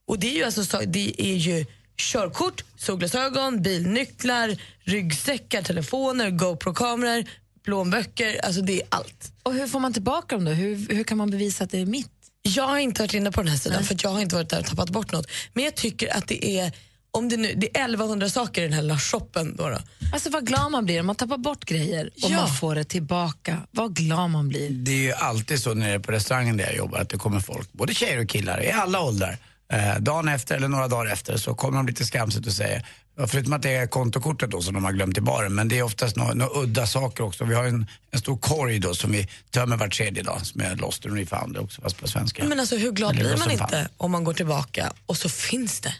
Och 0.08 0.19
det 0.19 0.28
är 0.28 0.36
ju, 0.36 0.43
alltså, 0.43 0.65
så- 0.65 0.82
det 0.88 1.21
är 1.21 1.36
ju 1.36 1.65
körkort, 1.97 2.63
solglasögon, 2.78 3.62
bilnycklar, 3.62 4.58
ryggsäckar, 4.84 5.62
telefoner, 5.62 6.30
GoPro-kameror, 6.30 7.26
plånböcker, 7.65 8.45
alltså 8.45 8.62
det 8.62 8.82
är 8.82 8.88
allt. 8.89 9.32
Och 9.43 9.54
hur 9.54 9.67
får 9.67 9.80
man 9.80 9.93
tillbaka 9.93 10.36
dem 10.36 10.45
då? 10.45 10.52
Hur, 10.52 10.88
hur 10.95 11.04
kan 11.04 11.17
man 11.17 11.30
bevisa 11.30 11.63
att 11.63 11.71
det 11.71 11.78
är 11.82 11.86
mitt? 11.86 12.08
Jag 12.43 12.67
har 12.67 12.78
inte 12.78 13.02
varit 13.02 13.13
inne 13.13 13.32
på 13.32 13.41
den 13.41 13.50
här 13.52 13.58
sidan 13.58 13.84
för 13.84 13.95
att 13.95 14.04
jag 14.04 14.10
har 14.10 14.21
inte 14.21 14.36
varit 14.36 14.50
där 14.50 14.60
och 14.60 14.65
tappat 14.65 14.89
bort 14.89 15.12
något. 15.12 15.28
Men 15.54 15.63
jag 15.63 15.76
tycker 15.76 16.17
att 16.17 16.28
det 16.28 16.60
är, 16.60 16.71
om 17.12 17.30
det 17.30 17.38
nu, 17.38 17.54
det 17.58 17.78
är 17.78 17.82
1100 17.84 18.30
saker 18.30 18.62
i 18.62 18.63
den 18.65 18.74
här 18.74 18.82
lilla 18.82 19.00
shoppen. 19.00 19.56
Då 19.56 19.69
då. 19.69 19.78
Alltså 20.13 20.30
vad 20.30 20.47
glad 20.47 20.71
man 20.71 20.86
blir 20.86 21.00
om 21.00 21.06
man 21.06 21.15
tappar 21.15 21.38
bort 21.38 21.65
grejer 21.65 22.06
och 22.06 22.12
Ja. 22.32 22.36
man 22.36 22.54
får 22.56 22.76
det 22.76 22.84
tillbaka. 22.84 23.58
Vad 23.71 23.95
glad 23.95 24.30
man 24.30 24.47
blir. 24.50 24.69
Det 24.69 24.91
är 24.91 24.95
ju 25.04 25.13
alltid 25.13 25.60
så 25.60 25.74
nere 25.74 26.00
på 26.00 26.12
restaurangen 26.12 26.58
där 26.58 26.65
jag 26.65 26.76
jobbar 26.76 27.00
att 27.00 27.10
det 27.10 27.17
kommer 27.17 27.39
folk, 27.39 27.74
både 27.74 27.93
tjejer 27.93 28.19
och 28.21 28.30
killar, 28.30 28.63
i 28.63 28.71
alla 28.71 29.02
åldrar. 29.02 29.38
Eh, 29.74 30.00
dagen 30.00 30.28
efter 30.28 30.56
eller 30.56 30.67
några 30.67 30.88
dagar 30.88 31.12
efter 31.13 31.38
så 31.38 31.54
kommer 31.56 31.78
de 31.78 31.88
lite 31.88 32.06
skamset 32.06 32.45
och 32.47 32.54
säger, 32.54 32.86
förutom 33.28 33.54
att 33.54 33.62
det 33.62 33.76
är 33.76 33.88
kontokortet 33.88 34.52
då 34.52 34.62
som 34.62 34.74
de 34.74 34.84
har 34.84 34.91
glömt 34.91 35.17
i 35.17 35.21
baren, 35.21 35.56
men 35.56 35.67
det 35.67 35.78
är 35.78 35.84
oftast 35.84 36.15
några, 36.15 36.34
några 36.34 36.62
udda 36.63 36.88
saker 36.88 37.24
också. 37.24 37.45
Vi 37.45 37.56
har 37.56 37.63
en, 37.63 37.88
en 38.12 38.19
stor 38.19 38.38
korg 38.38 38.80
då 38.80 38.95
som 38.95 39.12
vi 39.12 39.28
tömmer 39.50 39.78
var 39.78 39.88
tredje 39.88 40.24
dag 40.24 40.45
som 40.45 40.62
är 40.62 40.76
lost 40.76 41.06
and 41.06 41.17
refound 41.17 41.58
också 41.58 41.82
fast 41.82 41.97
på 41.97 42.08
svenska. 42.08 42.43
Men 42.43 42.60
alltså, 42.60 42.78
hur 42.78 42.91
glad 42.91 43.12
Eller 43.12 43.24
blir 43.24 43.38
man 43.38 43.52
inte 43.52 43.89
om 43.97 44.12
man 44.12 44.24
går 44.24 44.34
tillbaka 44.34 44.93
och 45.06 45.17
så 45.17 45.30
finns 45.30 45.82
det? 45.82 45.95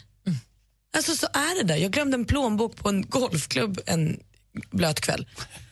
Alltså 0.96 1.16
så 1.16 1.26
är 1.26 1.58
det 1.58 1.64
där. 1.64 1.76
Jag 1.76 1.90
glömde 1.90 2.14
en 2.14 2.24
plånbok 2.24 2.76
på 2.76 2.88
en 2.88 3.02
golfklubb 3.08 3.80
en 3.86 4.20
blöt 4.70 5.00
kväll. 5.00 5.26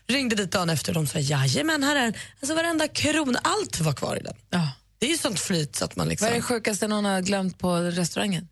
Ringde 0.06 0.36
dit 0.36 0.52
dagen 0.52 0.70
efter 0.70 0.92
och 0.92 0.94
de 0.94 1.06
sa 1.06 1.18
jajamän 1.18 1.82
här 1.82 1.96
är 1.96 2.02
den. 2.02 2.14
Alltså 2.40 2.54
varenda 2.54 2.88
krona, 2.88 3.40
allt 3.42 3.80
var 3.80 3.92
kvar 3.92 4.16
i 4.16 4.22
den. 4.22 4.34
Ja. 4.50 4.68
Det 4.98 5.06
är 5.06 5.10
ju 5.10 5.18
sånt 5.18 5.40
flyt 5.40 5.76
så 5.76 5.84
att 5.84 5.96
man 5.96 6.08
liksom... 6.08 6.26
Vad 6.26 6.32
är 6.32 6.36
det 6.36 6.42
sjukaste 6.42 6.88
någon 6.88 7.04
har 7.04 7.20
glömt 7.20 7.58
på 7.58 7.76
restaurangen? 7.76 8.48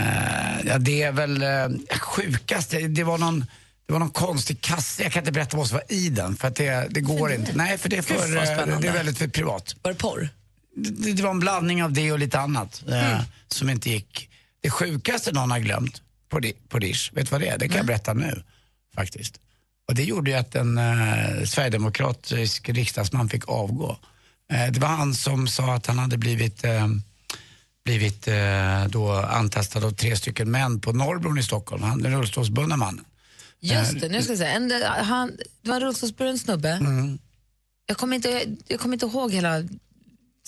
Eh, 0.00 0.66
ja, 0.66 0.78
det 0.78 1.02
är 1.02 1.12
väl 1.12 1.42
eh, 1.42 1.98
sjukast. 1.98 2.70
Det, 2.70 2.88
det 2.88 3.04
var 3.04 3.18
någon 3.18 3.44
det 3.86 3.92
var 3.92 4.00
någon 4.00 4.10
konstig 4.10 4.60
kasse, 4.60 5.02
jag 5.02 5.12
kan 5.12 5.20
inte 5.20 5.32
berätta 5.32 5.56
vad 5.56 5.68
som 5.68 5.74
var 5.74 5.92
i 5.92 6.08
den 6.08 6.36
för 6.36 6.48
att 6.48 6.56
det, 6.56 6.86
det 6.90 7.00
går 7.00 7.32
inte. 7.32 7.52
Nej, 7.54 7.78
för 7.78 7.88
det 7.88 7.96
är, 7.96 8.02
för, 8.02 8.14
eh, 8.14 8.80
det 8.80 8.88
är 8.88 8.92
väldigt 8.92 9.18
för 9.18 9.28
privat. 9.28 9.76
Var 9.82 9.92
det 9.92 9.98
porr? 9.98 10.28
Det, 10.76 11.12
det 11.12 11.22
var 11.22 11.30
en 11.30 11.40
blandning 11.40 11.84
av 11.84 11.92
det 11.92 12.12
och 12.12 12.18
lite 12.18 12.40
annat 12.40 12.84
eh, 12.88 13.20
som 13.48 13.70
inte 13.70 13.90
gick. 13.90 14.30
Det 14.60 14.70
sjukaste 14.70 15.32
någon 15.32 15.50
har 15.50 15.58
glömt 15.58 16.02
på, 16.28 16.40
di, 16.40 16.52
på 16.68 16.78
Dish, 16.78 17.12
vet 17.12 17.26
du 17.26 17.30
vad 17.30 17.40
det 17.40 17.48
är? 17.48 17.58
Det 17.58 17.68
kan 17.68 17.76
jag 17.76 17.86
berätta 17.86 18.14
nu 18.14 18.42
faktiskt. 18.94 19.40
Och 19.88 19.94
det 19.94 20.04
gjorde 20.04 20.30
ju 20.30 20.36
att 20.36 20.54
en 20.54 20.78
eh, 20.78 21.44
sverigedemokratisk 21.44 22.68
riksdagsman 22.68 23.28
fick 23.28 23.48
avgå. 23.48 23.96
Eh, 24.52 24.72
det 24.72 24.80
var 24.80 24.88
han 24.88 25.14
som 25.14 25.48
sa 25.48 25.74
att 25.74 25.86
han 25.86 25.98
hade 25.98 26.18
blivit, 26.18 26.64
blivit 27.90 28.28
eh, 28.28 28.84
då 28.88 29.12
antastad 29.12 29.86
av 29.86 29.90
tre 29.90 30.16
stycken 30.16 30.50
män 30.50 30.80
på 30.80 30.92
Norrbron 30.92 31.38
i 31.38 31.42
Stockholm. 31.42 31.82
Han, 31.82 32.02
den 32.02 32.12
rullstolsbundna 32.12 32.76
mannen. 32.76 33.04
Just 33.60 34.00
det, 34.00 34.08
nu 34.08 34.22
ska 34.22 34.32
jag 34.32 34.38
säga. 34.38 34.50
En, 34.50 34.72
han, 35.04 35.36
det 35.62 35.68
var 35.68 35.76
en 35.76 35.82
rullstolsburen 35.82 36.38
snubbe. 36.38 36.68
Mm. 36.68 37.18
Jag, 37.86 37.96
kommer 37.96 38.16
inte, 38.16 38.44
jag 38.66 38.80
kommer 38.80 38.94
inte 38.94 39.06
ihåg 39.06 39.32
hela 39.32 39.64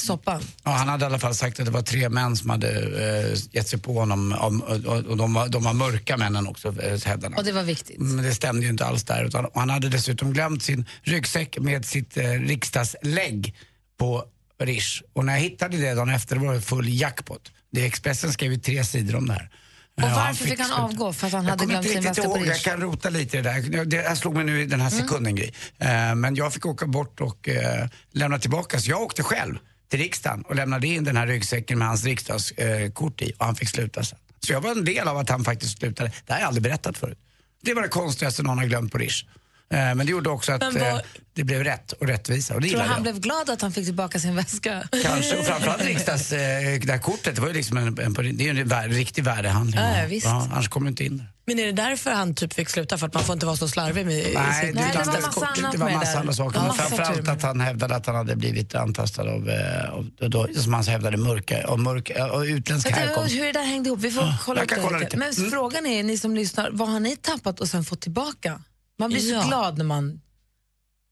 soppan. 0.01 0.43
Ja, 0.65 0.71
han 0.71 0.89
hade 0.89 1.05
i 1.05 1.07
alla 1.07 1.19
fall 1.19 1.35
sagt 1.35 1.61
att 1.61 1.67
det 1.67 1.73
var 1.73 1.83
tre 1.83 2.09
män 2.09 2.37
som 2.37 2.51
hade 2.51 2.71
eh, 2.71 3.39
gett 3.51 3.69
sig 3.69 3.79
på 3.79 3.93
honom 3.95 4.33
om, 4.41 4.63
och, 4.63 4.77
och, 4.77 5.05
och 5.05 5.17
de, 5.17 5.35
var, 5.35 5.49
de 5.49 5.65
var 5.65 5.73
mörka 5.73 6.17
männen 6.17 6.47
också, 6.47 6.69
eh, 6.69 7.01
hävdade. 7.05 7.37
Och 7.37 7.45
det 7.45 7.53
var 7.53 7.63
viktigt. 7.63 8.01
Men 8.01 8.25
det 8.25 8.35
stämde 8.35 8.63
ju 8.63 8.71
inte 8.71 8.87
alls 8.87 9.05
där. 9.05 9.25
Utan, 9.25 9.47
han 9.55 9.71
hade 9.71 9.89
dessutom 9.89 10.33
glömt 10.33 10.63
sin 10.63 10.87
ryggsäck 11.03 11.59
med 11.59 11.85
sitt 11.85 12.17
eh, 12.17 12.31
riksdagslägg 12.31 13.55
på 13.99 14.25
Rish. 14.67 15.03
Och 15.13 15.25
när 15.25 15.33
jag 15.33 15.41
hittade 15.41 15.77
det 15.77 15.95
dagen 15.95 16.09
efter 16.09 16.37
var 16.37 16.55
det 16.55 16.61
full 16.61 16.89
jackpot. 16.89 17.53
Det 17.73 17.87
Expressen 17.87 18.33
skrev 18.33 18.53
ju 18.53 18.59
tre 18.59 18.85
sidor 18.85 19.17
om 19.17 19.27
det 19.27 19.33
här. 19.33 19.51
Och 19.97 20.03
Eh, 20.03 20.15
varför 20.17 20.45
fick 20.45 20.59
han 20.59 20.67
sluta. 20.69 20.83
avgå? 20.83 21.13
För 21.13 21.27
att 21.27 21.33
han 21.33 21.45
Jag 21.45 21.51
hade 21.51 21.67
glömt 21.67 21.89
sin 21.89 22.03
väska 22.03 22.23
på 22.23 22.47
jag 22.47 22.61
kan 22.61 22.81
rota 22.81 23.11
lite 23.11 23.39
i 23.39 23.43
det 23.43 23.53
där. 23.53 23.85
Det 23.85 23.97
här 24.09 24.15
slog 24.15 24.35
mig 24.35 24.45
nu 24.45 24.63
i 24.63 24.67
den 24.67 24.81
här 24.81 24.93
Mm. 24.93 25.01
sekunden. 25.09 25.39
Eh, 25.39 26.15
Men 26.15 26.35
jag 26.35 26.53
fick 26.55 26.67
åka 26.67 26.87
bort 26.87 27.21
och 27.21 27.49
eh, 27.49 27.89
lämna 28.13 28.39
tillbaka. 28.39 28.81
Så 28.81 28.91
jag 28.91 29.03
åkte 29.03 29.23
själv 29.23 29.59
till 29.91 29.99
riksdagen 30.01 30.43
och 30.43 30.55
lämnade 30.57 30.87
in 30.87 31.05
den 31.05 31.17
här 31.17 31.27
ryggsäcken 31.27 31.79
med 31.79 31.89
hans 31.89 32.05
riksdagskort 32.05 33.23
i 33.23 33.33
och 33.39 33.45
han 33.47 33.55
fick 33.55 33.69
sluta 33.69 34.03
sen. 34.05 34.19
Så 34.47 34.53
jag 34.53 34.61
var 34.61 34.71
en 34.71 34.85
del 34.85 35.09
av 35.09 35.17
att 35.19 35.29
han 35.31 35.45
faktiskt 35.45 35.79
slutade. 35.79 36.13
Det 36.27 36.33
har 36.33 36.41
jag 36.41 36.47
aldrig 36.47 36.63
berättat 36.63 36.99
förut. 36.99 37.19
Det 37.63 37.75
var 37.75 37.83
det 37.83 37.89
konstigaste 37.89 38.43
någon 38.43 38.59
har 38.59 38.65
glömt 38.67 38.93
på 38.93 38.99
Rish. 38.99 39.25
Eh, 39.73 39.95
Men 39.95 39.99
det 39.99 40.13
gjorde 40.13 40.31
också 40.31 40.53
att 40.53 40.63
vad- 40.63 40.77
eh, 40.77 40.99
det 41.35 41.45
blev 41.45 41.65
rätt 41.65 41.93
och 41.93 42.07
rättvisa 42.07 42.55
och 42.55 42.61
det 42.61 42.69
Tror 42.69 42.81
han 42.81 42.91
jag. 42.91 43.03
blev 43.03 43.21
glad 43.21 43.51
att 43.51 43.63
han 43.63 43.73
fick 43.73 43.85
tillbaka 43.85 44.19
sin 44.19 44.37
väska? 44.37 44.89
Kanske, 45.05 45.37
och 45.37 45.45
framförallt 45.47 45.85
riksdags, 45.85 46.33
eh, 46.33 46.39
det 46.81 46.93
här 46.93 46.99
kortet, 46.99 47.35
det 47.35 47.41
var 47.41 47.49
ju 47.49 47.55
liksom 47.55 47.77
en, 47.77 47.87
en, 47.87 48.13
det 48.37 48.45
är 48.49 48.55
ju 48.55 48.61
en 48.61 48.69
vär, 48.69 48.89
riktig 48.89 49.25
värdehandling. 49.25 49.81
Ja, 49.81 49.99
ja, 50.03 50.07
visst. 50.09 50.27
annars 50.27 50.69
kommer 50.69 50.85
du 50.87 50.91
inte 50.91 51.05
in. 51.05 51.25
Men 51.47 51.59
är 51.59 51.67
det 51.67 51.73
därför 51.73 52.11
han 52.11 52.35
typ 52.35 52.53
fick 52.55 52.69
sluta? 52.69 52.99
För 52.99 53.07
att 53.07 53.15
man 53.15 53.23
får 53.25 53.33
inte 53.33 53.47
vara 53.47 53.57
så 53.57 53.69
slarvig 53.69 54.07
med 54.07 54.15
Nej, 54.15 54.25
sitt 54.25 54.35
det, 54.35 54.81
Nej, 54.81 54.91
det 54.93 54.99
var 54.99 55.07
massa 55.07 55.71
det 55.73 55.79
var 55.79 55.91
massa 55.91 56.19
andra 56.19 56.33
saker. 56.33 56.59
Ja, 56.59 56.67
Men 56.67 56.75
framförallt 56.75 57.29
att 57.29 57.43
han 57.43 57.61
hävdade 57.61 57.95
att 57.97 58.07
han 58.07 58.15
hade 58.15 58.37
blivit 58.37 58.75
antastad 58.75 59.23
av, 59.23 59.51
av 59.93 60.31
då, 60.31 60.49
som 60.57 60.75
han 60.75 60.85
hävdade, 60.85 61.17
mörka, 61.17 61.67
av, 61.67 61.79
mörka, 61.79 62.25
av 62.29 62.47
utländsk 62.47 62.89
du 62.89 62.95
härkomst. 62.95 63.35
hur 63.35 63.45
det 63.45 63.53
där 63.53 63.65
hängde 63.65 63.89
ihop? 63.89 64.01
Vi 64.01 64.11
får 64.11 64.35
kolla 64.45 64.63
upp 64.63 64.69
det 64.69 64.75
kolla 64.83 64.99
lite. 64.99 65.17
lite. 65.17 65.41
Men 65.41 65.51
frågan 65.51 65.87
är, 65.87 66.03
ni 66.03 66.19
som 66.19 66.35
lyssnar, 66.35 66.71
vad 66.73 66.89
har 66.89 67.01
ni 67.01 67.17
tappat 67.17 67.61
och 67.61 67.69
sen 67.69 67.85
fått 67.85 68.01
tillbaka? 68.01 68.61
Man 69.03 69.11
blir 69.11 69.33
Ja. 69.33 69.43
så 69.43 69.49
glad 69.49 69.79
när 69.79 69.85
man, 69.85 70.21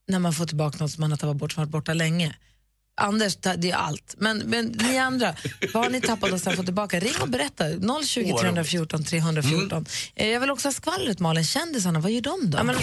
när 0.09 0.19
man 0.19 0.33
får 0.33 0.47
tillbaka 0.47 0.79
något 0.79 0.91
som 0.91 1.01
man 1.01 1.11
har 1.11 1.19
tappat 1.19 1.37
bort, 1.37 1.53
som 1.53 1.61
har 1.61 1.67
varit 1.67 1.73
borta 1.73 1.95
länge. 1.95 2.37
Anders, 3.01 3.37
det 3.57 3.71
är 3.71 3.75
allt. 3.77 4.15
Men, 4.19 4.39
men 4.39 4.67
ni 4.67 4.99
andra, 4.99 5.35
vad 5.75 5.83
har 5.85 5.91
ni 5.91 6.01
tappat 6.01 6.33
och 6.33 6.41
sen 6.41 6.57
fått 6.57 6.65
tillbaka? 6.65 7.01
Ring 7.01 7.15
och 7.21 7.29
berätta. 7.29 7.65
020 8.07 8.37
314 8.41 9.05
314. 9.05 9.87
Eh, 10.15 10.29
Jag 10.29 10.41
vill 10.41 10.51
också 10.51 10.69
ha 10.69 10.73
skvallret, 10.73 11.21
Malin. 11.21 11.45
Kändisarna, 11.45 12.01
vad 12.01 12.11
gör 12.13 12.21
de 12.21 12.51
då? 12.51 12.59
Ja, 12.59 12.63
men 12.63 12.75
de 12.77 12.83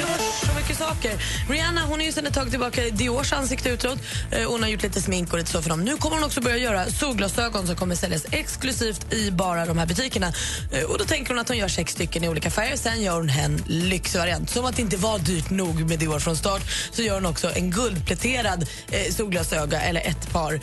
gör 0.00 0.06
så 0.46 0.54
mycket 0.60 0.78
saker. 0.78 1.12
Rihanna 1.50 1.86
hon 1.86 2.00
är 2.00 2.04
ju 2.04 2.12
sedan 2.12 2.26
ett 2.26 2.34
tag 2.34 2.50
tillbaka 2.50 2.82
Diors 2.92 3.32
ansikte 3.32 3.68
utåt. 3.68 3.98
Eh, 4.30 4.48
Hon 4.50 4.62
har 4.62 4.68
gjort 4.70 4.82
lite 4.82 5.02
smink 5.02 5.32
och 5.32 5.38
lite 5.38 5.50
så 5.50 5.62
för 5.62 5.70
dem. 5.70 5.80
Nu 5.84 5.96
kommer 5.96 6.16
hon 6.16 6.24
också 6.24 6.40
börja 6.40 6.56
göra 6.56 6.90
solglasögon 6.90 7.66
som 7.66 7.76
kommer 7.76 7.94
säljas 7.94 8.26
exklusivt 8.30 9.12
i 9.12 9.30
bara 9.30 9.66
de 9.66 9.78
här 9.78 9.86
butikerna. 9.86 10.32
Eh, 10.72 10.82
Och 10.84 10.98
då 10.98 11.04
tänker 11.04 11.30
hon 11.30 11.38
att 11.38 11.48
hon 11.48 11.58
gör 11.58 11.68
sex 11.68 11.92
stycken 11.92 12.24
i 12.24 12.28
olika 12.28 12.50
färger. 12.50 12.76
Sen 12.76 13.02
gör 13.02 13.16
hon 13.16 13.30
en 13.30 13.62
lyxvariant. 13.66 14.50
Som 14.50 14.64
att 14.64 14.76
det 14.76 14.82
inte 14.82 14.96
var 14.96 15.18
dyrt 15.18 15.50
nog 15.50 15.88
med 15.88 15.98
Dior 15.98 16.18
från 16.18 16.36
start 16.36 16.62
så 16.92 17.02
gör 17.02 17.14
hon 17.14 17.26
också 17.26 17.50
en 17.54 17.70
guldpläterad 17.70 18.66
eh, 18.90 19.12
solglasöga 19.24 19.80
eller 19.80 20.00
ett 20.00 20.32
par 20.32 20.54
eh, 20.54 20.60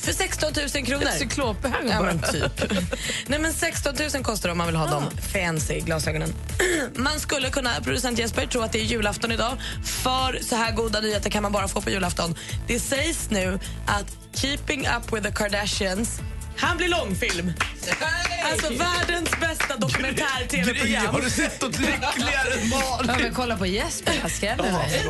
för 0.00 0.12
16 0.12 0.52
000 0.74 0.86
kronor. 0.86 1.02
Ett 1.02 1.18
cyklopöga 1.18 1.76
Ja, 1.88 1.98
bara. 1.98 2.14
men 2.14 2.18
typ. 2.32 2.72
Nej, 3.26 3.38
men 3.38 3.52
16 3.52 3.94
000 4.14 4.24
kostar 4.24 4.48
det 4.48 4.52
om 4.52 4.58
man 4.58 4.66
vill 4.66 4.76
ha 4.76 4.86
de 4.86 5.10
fancy 5.32 5.80
glasögonen. 5.80 6.34
Man 6.96 7.20
skulle 7.20 7.50
kunna, 7.50 7.70
producent 7.84 8.18
Jesper, 8.18 8.46
tro 8.46 8.60
att 8.62 8.72
det 8.72 8.78
är 8.80 8.84
julafton 8.84 9.32
idag. 9.32 9.56
För 9.84 10.38
så 10.42 10.56
här 10.56 10.72
goda 10.72 11.00
nyheter 11.00 11.30
kan 11.30 11.42
man 11.42 11.52
bara 11.52 11.68
få 11.68 11.80
på 11.80 11.90
julafton. 11.90 12.34
Det 12.66 12.80
sägs 12.80 13.30
nu 13.30 13.58
att 13.86 14.16
Keeping 14.34 14.86
Up 14.86 15.12
With 15.12 15.26
The 15.26 15.32
Kardashians 15.32 16.20
han 16.58 16.76
blir 16.76 16.88
långfilm. 16.88 17.52
Alltså 18.52 18.72
världens 18.72 19.30
bästa 19.40 19.76
dokumentär-tv-program. 19.76 21.06
Har 21.06 21.20
du 21.20 21.30
sett 21.30 21.62
något 21.62 21.78
lyckligare 21.78 22.52
än 22.62 22.70
Ja, 22.70 23.00
Malin? 23.06 23.22
men 23.22 23.34
kolla 23.34 23.56
på 23.56 23.66
Jesper, 23.66 24.12
han 24.20 24.30
skrämmer 24.30 24.72
mig. 24.72 25.04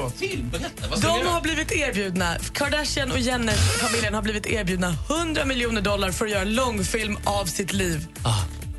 De 1.03 1.27
har 1.27 1.41
blivit 1.41 1.73
erbjudna, 1.73 2.37
Kardashian 2.53 3.11
och 3.13 3.19
Jenner-familjen 3.19 4.15
har 4.15 4.23
blivit 4.23 4.47
erbjudna 4.47 4.95
100 5.11 5.45
miljoner 5.45 5.81
dollar 5.81 6.11
för 6.13 6.25
att 6.25 6.31
göra 6.31 6.43
en 6.43 6.55
långfilm 6.55 7.19
av 7.25 7.45
sitt 7.47 7.73
liv. 7.73 8.07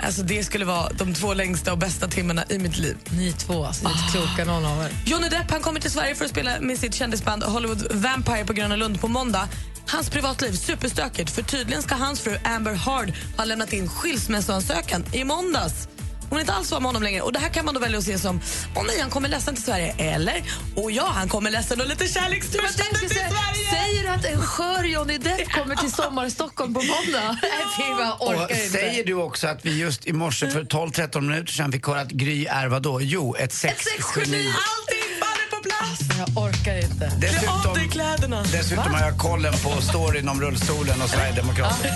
Alltså 0.02 0.22
Det 0.24 0.44
skulle 0.44 0.66
vara 0.66 0.90
de 0.90 1.14
två 1.14 1.34
längsta 1.34 1.72
och 1.72 1.78
bästa 1.78 2.08
timmarna 2.08 2.44
i 2.50 2.60
mitt 2.60 2.78
liv. 2.78 2.98
Ni 3.10 3.32
två, 3.34 3.66
alltså, 3.66 3.84
det 3.84 3.90
är 3.90 3.94
inte 3.94 4.12
kloka 4.36 4.52
någon 4.52 4.66
av 4.66 4.84
er. 4.84 4.90
Johnny 5.06 5.30
Depp 5.30 5.52
han 5.52 5.62
kommer 5.62 5.80
till 5.80 5.92
Sverige 5.92 6.16
för 6.16 6.26
att 6.26 6.32
spela 6.32 6.60
med 6.60 6.78
sitt 6.80 6.96
kändisband 6.96 7.44
Hollywood 7.44 7.88
Vampire 7.92 8.46
på 8.46 8.54
Gröna 8.54 8.76
Lund 8.76 9.02
på 9.02 9.08
måndag. 9.08 9.48
Hans 9.92 10.10
privatliv 10.10 10.52
superstökigt 10.52 11.30
för 11.32 11.42
tydligen 11.42 11.82
ska 11.82 11.96
hans 11.96 12.22
fru 12.22 12.38
Amber 12.44 12.74
Heard 12.74 13.14
ha 13.38 13.46
lämnat 13.46 13.74
in 13.74 13.90
skilsmässoansökan 13.90 15.06
i 15.14 15.24
måndags. 15.24 15.88
Hon 16.30 16.38
är 16.38 16.42
inte 16.42 16.54
alls 16.54 16.72
var 16.72 16.80
med 16.80 16.88
honom 16.88 17.04
längre. 17.04 17.22
Och 17.22 17.34
Det 17.34 17.40
här 17.40 17.50
kan 17.50 17.66
man 17.66 17.74
då 17.74 17.80
välja 17.80 17.98
att 17.98 18.04
se 18.04 18.20
som 18.20 18.42
åh 18.76 18.84
nej, 18.88 19.00
han 19.02 19.10
kommer 19.10 19.30
ledsen 19.30 19.56
till 19.56 19.64
Sverige. 19.64 19.96
Eller 19.98 20.44
åh 20.76 20.94
ja, 20.94 21.12
han 21.16 21.30
kommer 21.30 21.52
ledsen 21.52 21.82
och 21.82 21.88
lite 21.88 22.08
kärlekstörstande 22.08 23.00
till 23.00 23.10
Säger, 23.10 23.30
Sverige. 23.30 23.70
säger 23.72 24.04
du 24.04 24.10
att 24.10 24.26
en 24.26 24.42
skör 24.42 24.84
Johnny 24.84 25.18
Depp 25.18 25.52
kommer 25.52 25.76
till 25.76 25.92
Sommar 25.92 26.26
i 26.26 26.32
Stockholm 26.32 26.74
på 26.74 26.80
måndag? 26.80 27.38
Jag 27.90 28.22
Och 28.22 28.52
säger 28.72 29.06
du 29.06 29.14
också 29.14 29.48
att 29.48 29.66
vi 29.66 29.80
just 29.80 30.08
i 30.08 30.14
morse 30.14 30.50
för 30.50 30.64
12-13 30.64 31.22
minuter 31.22 31.54
sedan 31.54 31.72
fick 31.72 31.88
höra 31.88 32.02
att 32.02 32.12
Gry 32.12 32.46
är 32.46 32.68
vad 32.68 32.82
då? 32.82 33.02
Jo, 33.02 33.36
ett 33.36 33.54
sexgeni. 33.54 34.38
Allting 34.38 34.50
faller 34.54 35.09
på 35.64 35.70
plats! 35.70 36.02
Jag 36.20 36.44
orkar 36.44 36.76
inte. 36.78 37.06
Klä 37.06 37.16
av 37.16 37.20
Dessutom, 37.20 37.74
dig 37.74 37.88
kläderna. 37.90 38.44
dessutom 38.52 38.94
har 38.94 39.02
jag 39.02 39.18
kollen 39.18 39.54
på 39.54 39.82
storyn 39.82 40.30
om 40.30 40.42
rullstolen 40.42 41.02
och 41.02 41.10
Sverigedemokraterna. 41.10 41.96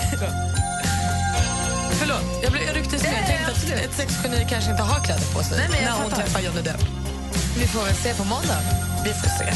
Förlåt, 1.98 2.22
jag, 2.42 2.52
blev, 2.52 2.64
jag 2.64 2.76
rycktes 2.76 3.02
med. 3.02 3.12
Jag 3.20 3.26
tänkte 3.26 3.52
att 3.52 3.84
ett 3.84 3.94
sexgeni 3.96 4.46
kanske 4.50 4.70
inte 4.70 4.82
har 4.82 5.04
kläder 5.04 5.26
på 5.34 5.42
sig 5.42 5.58
Nej, 5.58 5.68
men 5.70 5.78
jag 5.82 5.90
när 5.90 6.02
hon 6.02 6.10
fattar. 6.10 6.22
träffar 6.22 6.40
Johnny 6.40 6.62
Depp. 6.62 6.82
Vi 7.58 7.66
får 7.66 7.84
väl 7.84 7.94
se 7.94 8.14
på 8.14 8.24
måndag. 8.24 8.60
Vi 9.04 9.12
får 9.14 9.28
se. 9.38 9.46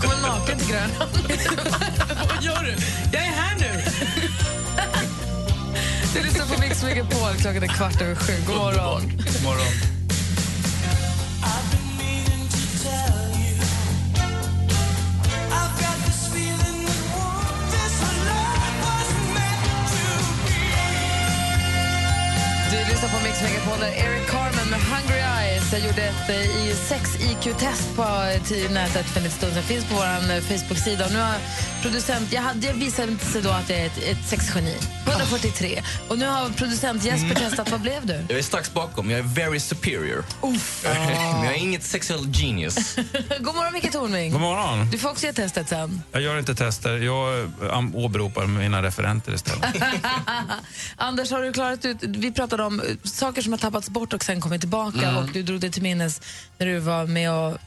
Kommer 0.00 0.22
naken 0.28 0.58
till 0.58 0.68
Grönland. 0.68 1.10
Vad 2.34 2.42
gör 2.42 2.62
du? 2.62 2.74
Jag 3.12 3.22
är 3.26 3.32
här 3.42 3.56
nu. 3.60 3.82
Du 6.14 6.22
lyssnar 6.22 6.46
på 6.46 6.60
Mix 6.60 6.82
Megapol. 6.82 7.34
Klockan 7.40 7.62
är 7.62 7.66
kvart 7.66 8.00
över 8.00 8.14
sju. 8.14 8.32
God 8.46 8.56
morgon. 8.56 9.02
morgon. 9.44 9.66
Du 11.72 11.83
lyssnar 23.04 23.20
på 23.20 23.24
Mix 23.24 23.42
Megapol 23.42 23.78
där 23.80 24.06
Eric 24.06 24.26
Carmen 24.30 24.70
med 24.70 24.80
Hungry 24.80 25.33
Jag 25.72 25.80
gjorde 25.80 26.02
ett 26.02 26.28
eh, 26.28 26.66
i 26.66 26.74
sex 26.74 27.16
IQ-test 27.20 27.96
på 27.96 28.02
eh, 28.02 28.70
nätet 28.70 29.06
för 29.06 29.20
en 29.20 29.24
liten 29.24 29.30
stund 29.30 29.52
sedan. 29.52 29.62
finns 29.62 29.84
på 29.84 29.94
vår 29.94 30.04
eh, 30.04 30.40
Facebook-sida. 30.40 31.06
Nu 31.12 31.18
har 31.18 31.34
producent, 31.82 32.32
jag, 32.32 32.42
hade, 32.42 32.66
jag 32.66 32.74
visade 32.74 33.18
sig 33.18 33.42
då 33.42 33.50
att 33.50 33.70
jag 33.70 33.78
är 33.78 33.86
ett, 33.86 33.98
ett 33.98 34.28
sexgeni. 34.28 34.76
143. 35.06 35.82
Och 36.08 36.18
nu 36.18 36.26
har 36.26 36.48
producent 36.48 37.04
Jesper 37.04 37.34
testat. 37.34 37.70
Vad 37.70 37.80
blev 37.80 38.06
du? 38.06 38.24
Jag 38.28 38.38
är 38.38 38.42
strax 38.42 38.74
bakom. 38.74 39.10
Jag 39.10 39.18
är 39.18 39.22
very 39.22 39.60
superior. 39.60 40.24
Men 40.82 41.44
jag 41.44 41.54
är 41.54 41.58
inget 41.58 41.82
sexual 41.82 42.26
genius. 42.32 42.96
God 43.40 43.54
morgon, 43.54 43.72
Micke 43.72 43.92
Tornving. 43.92 44.32
God 44.32 44.40
morgon. 44.40 44.90
Du 44.90 44.98
får 44.98 45.10
också 45.10 45.26
ge 45.26 45.32
testet 45.32 45.68
sen. 45.68 46.02
Jag 46.12 46.22
gör 46.22 46.38
inte 46.38 46.54
tester. 46.54 46.98
Jag 46.98 47.50
åberopar 47.94 48.46
mina 48.46 48.82
referenter 48.82 49.34
istället. 49.34 49.64
Anders, 50.96 51.30
har 51.30 51.42
du 51.42 51.52
klarat 51.52 51.84
ut... 51.84 51.96
Vi 52.00 52.32
pratade 52.32 52.62
om 52.62 52.82
saker 53.04 53.42
som 53.42 53.52
har 53.52 53.58
tappats 53.58 53.90
bort 53.90 54.12
och 54.12 54.24
sen 54.24 54.40
kommit 54.40 54.60
tillbaka. 54.60 55.08
Mm. 55.08 55.16
Och 55.16 55.28
Du 55.28 55.53
drog 55.54 55.60
dig 55.60 55.70
till 55.70 55.82
minnes 55.82 56.20
när 56.58 56.66
du 56.66 56.78
var 56.78 57.06
med 57.06 57.32
och 57.32 57.58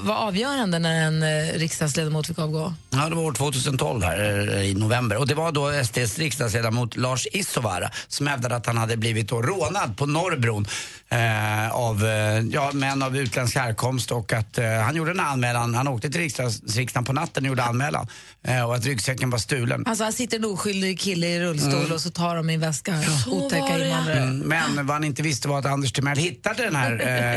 var 0.00 0.14
avgörande 0.14 0.78
när 0.78 1.06
en 1.06 1.22
eh, 1.22 1.58
riksdagsledamot 1.58 2.26
fick 2.26 2.38
avgå. 2.38 2.74
Ja, 2.90 3.08
det 3.08 3.14
var 3.14 3.22
år 3.22 3.32
2012 3.32 4.02
här 4.02 4.48
eh, 4.56 4.62
i 4.62 4.74
november. 4.74 5.16
Och 5.16 5.26
det 5.26 5.34
var 5.34 5.52
då 5.52 5.84
SDs 5.84 6.18
riksdagsledamot 6.18 6.96
Lars 6.96 7.26
Isovara 7.32 7.90
som 8.08 8.26
hävdade 8.26 8.56
att 8.56 8.66
han 8.66 8.76
hade 8.78 8.96
blivit 8.96 9.28
då 9.28 9.42
rånad 9.42 9.96
på 9.96 10.06
Norrbron 10.06 10.66
eh, 11.08 11.70
av 11.70 12.04
eh, 12.06 12.40
ja, 12.40 12.70
män 12.72 13.02
av 13.02 13.16
utländsk 13.16 13.56
härkomst 13.56 14.12
och 14.12 14.32
att 14.32 14.58
eh, 14.58 14.64
han 14.70 14.96
gjorde 14.96 15.10
en 15.10 15.20
anmälan. 15.20 15.74
Han 15.74 15.88
åkte 15.88 16.10
till 16.10 16.20
riksdags, 16.20 16.76
riksdagen 16.76 17.04
på 17.04 17.12
natten 17.12 17.44
och 17.44 17.48
gjorde 17.48 17.62
anmälan 17.62 18.06
eh, 18.44 18.62
och 18.68 18.74
att 18.74 18.84
ryggsäcken 18.86 19.30
var 19.30 19.38
stulen. 19.38 19.84
Alltså, 19.86 20.04
här 20.04 20.12
sitter 20.12 20.36
en 20.36 20.44
oskyldig 20.44 21.00
kille 21.00 21.26
i 21.26 21.40
rullstol 21.40 21.72
Mm. 21.76 21.92
och 21.92 22.00
så 22.00 22.10
tar 22.10 22.36
de 22.36 22.46
min 22.46 22.60
väska. 22.60 22.94
Otäcka 23.26 23.84
invandrare. 23.84 24.18
Mm, 24.18 24.38
men 24.38 24.86
vad 24.86 24.96
han 24.96 25.04
inte 25.04 25.22
visste 25.22 25.48
var 25.48 25.58
att 25.58 25.66
Anders 25.66 25.92
Timell 25.92 26.18
hittade 26.18 26.62
den 26.62 26.76
här 26.76 26.92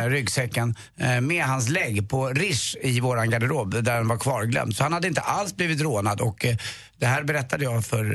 eh, 0.06 0.10
ryggsäcken 0.10 0.76
eh, 0.98 1.22
med 1.22 1.46
hans 1.46 1.70
lägg 1.70 2.10
på 2.10 2.29
Rish 2.34 2.76
i 2.82 3.00
våran 3.00 3.30
garderob 3.30 3.72
där 3.72 3.82
den 3.82 4.08
var 4.08 4.18
kvarglömd. 4.18 4.76
Så 4.76 4.84
han 4.84 4.94
hade 4.94 5.08
inte 5.08 5.22
alls 5.22 5.56
blivit 5.56 5.82
rånad 5.82 6.22
och 6.22 6.46
eh, 6.46 6.58
det 6.98 7.06
här 7.06 7.24
berättade 7.24 7.64
jag 7.64 7.86
för 7.86 8.06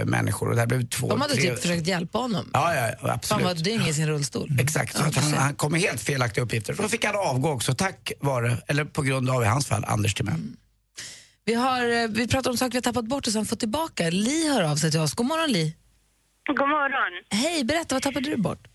eh, 0.00 0.04
människor 0.04 0.48
och 0.48 0.54
det 0.54 0.60
här 0.60 0.66
blev 0.66 0.86
två, 0.88 1.08
De 1.08 1.20
hade 1.20 1.34
tre... 1.34 1.42
typ 1.50 1.60
försökt 1.62 1.86
hjälpa 1.86 2.18
honom. 2.18 2.50
Ja, 2.52 2.74
ja, 2.74 2.94
Han 3.00 3.10
absolut. 3.10 3.44
var 3.44 3.54
dyng 3.54 3.86
i 3.86 3.94
sin 3.94 4.06
rullstol. 4.06 4.50
Exakt, 4.60 4.96
så 4.96 5.02
att 5.02 5.16
han, 5.16 5.32
han 5.32 5.54
kom 5.54 5.72
med 5.72 5.80
helt 5.80 6.00
felaktiga 6.00 6.44
uppgifter. 6.44 6.74
Då 6.78 6.88
fick 6.88 7.04
han 7.04 7.16
avgå 7.16 7.50
också, 7.50 7.74
tack 7.74 8.12
vare, 8.20 8.58
eller 8.66 8.84
på 8.84 9.02
grund 9.02 9.30
av 9.30 9.42
i 9.42 9.46
hans 9.46 9.66
fall, 9.66 9.84
Anders 9.84 10.14
Timell. 10.14 10.40
Vi, 11.44 11.54
har, 11.54 12.02
eh, 12.02 12.08
vi 12.08 12.28
pratar 12.28 12.50
om 12.50 12.56
saker 12.56 12.72
vi 12.72 12.76
har 12.76 12.82
tappat 12.82 13.04
bort 13.04 13.26
och 13.26 13.32
sen 13.32 13.46
fått 13.46 13.60
tillbaka. 13.60 14.10
Li 14.10 14.48
hör 14.48 14.62
av 14.62 14.76
sig 14.76 14.90
till 14.90 15.00
oss. 15.00 15.14
God 15.14 15.26
morgon, 15.26 15.52
Li. 15.52 15.76
God 16.46 16.68
morgon. 16.68 17.22
Hej, 17.30 17.64
berätta, 17.64 17.94
vad 17.94 18.02
tappade 18.02 18.30
du 18.30 18.36
bort? 18.36 18.68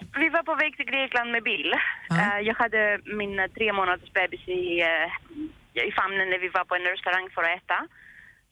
Vi 0.00 0.28
var 0.28 0.42
på 0.42 0.54
väg 0.54 0.76
till 0.76 0.86
Grekland 0.86 1.30
med 1.30 1.42
bil. 1.42 1.72
Eh, 2.10 2.40
jag 2.40 2.54
hade 2.54 3.00
min 3.04 3.38
eh, 3.38 3.46
tre 3.46 3.72
månaders 3.72 4.12
bebis 4.12 4.48
i, 4.48 4.80
eh, 4.80 5.08
i 5.88 5.92
famnen 5.92 6.30
när 6.30 6.38
vi 6.38 6.48
var 6.48 6.64
på 6.64 6.74
en 6.74 6.82
restaurang 6.82 7.30
för 7.30 7.42
att 7.42 7.56
äta. 7.56 7.86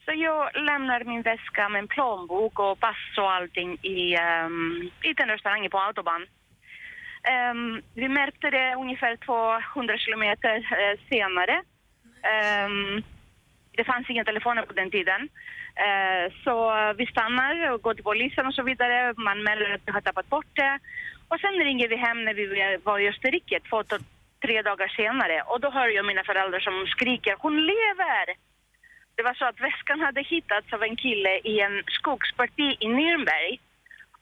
Så 0.05 0.13
jag 0.13 0.57
lämnar 0.57 1.05
min 1.05 1.23
väska 1.23 1.69
med 1.69 1.79
en 1.79 1.89
plånbok 1.89 2.59
och 2.59 2.81
pass 2.81 3.19
och 3.19 3.33
allting 3.33 3.79
i, 3.83 4.17
um, 4.19 4.91
i 5.03 5.13
den 5.13 5.29
restaurangen 5.29 5.71
på 5.71 5.79
autobahn. 5.79 6.27
Ehm, 7.23 7.83
vi 7.95 8.09
märkte 8.09 8.51
det 8.51 8.75
ungefär 8.75 9.17
200 9.17 9.99
kilometer 9.99 10.55
senare. 11.09 11.63
Ehm, 12.23 13.03
det 13.77 13.85
fanns 13.85 14.11
inga 14.11 14.25
telefoner 14.25 14.63
på 14.63 14.73
den 14.73 14.91
tiden. 14.91 15.29
Eh, 15.77 16.33
så 16.45 16.55
vi 16.99 17.07
stannar 17.07 17.71
och 17.71 17.83
går 17.83 17.95
till 17.95 18.05
polisen 18.05 18.47
och 18.47 18.55
så 18.55 18.63
vidare. 18.63 19.15
Man 19.17 19.43
melder 19.43 19.75
att 19.75 19.81
vi 19.87 19.93
har 19.93 20.01
tappat 20.01 20.29
bort 20.29 20.53
det. 20.53 20.79
Och 21.29 21.41
sen 21.41 21.55
ringer 21.69 21.89
vi 21.89 21.97
hem 21.97 22.25
när 22.25 22.35
vi 22.35 22.45
var 22.85 22.99
i 22.99 23.09
Österrike 23.09 23.61
två, 23.69 23.83
tre 24.45 24.63
dagar 24.63 24.89
senare. 24.89 25.43
Och 25.43 25.61
då 25.61 25.71
hör 25.71 25.89
jag 25.89 26.07
mina 26.07 26.25
föräldrar 26.25 26.61
som 26.61 26.87
skriker 26.87 27.37
hon 27.39 27.57
lever! 27.67 28.27
Det 29.17 29.23
var 29.23 29.35
så 29.35 29.45
att 29.45 29.61
väskan 29.61 30.01
hade 30.01 30.23
hittats 30.23 30.73
av 30.73 30.83
en 30.83 30.97
kille 30.97 31.39
i 31.53 31.61
en 31.61 31.83
skogsparti 31.87 32.77
i 32.81 32.87
Nürnberg. 32.87 33.59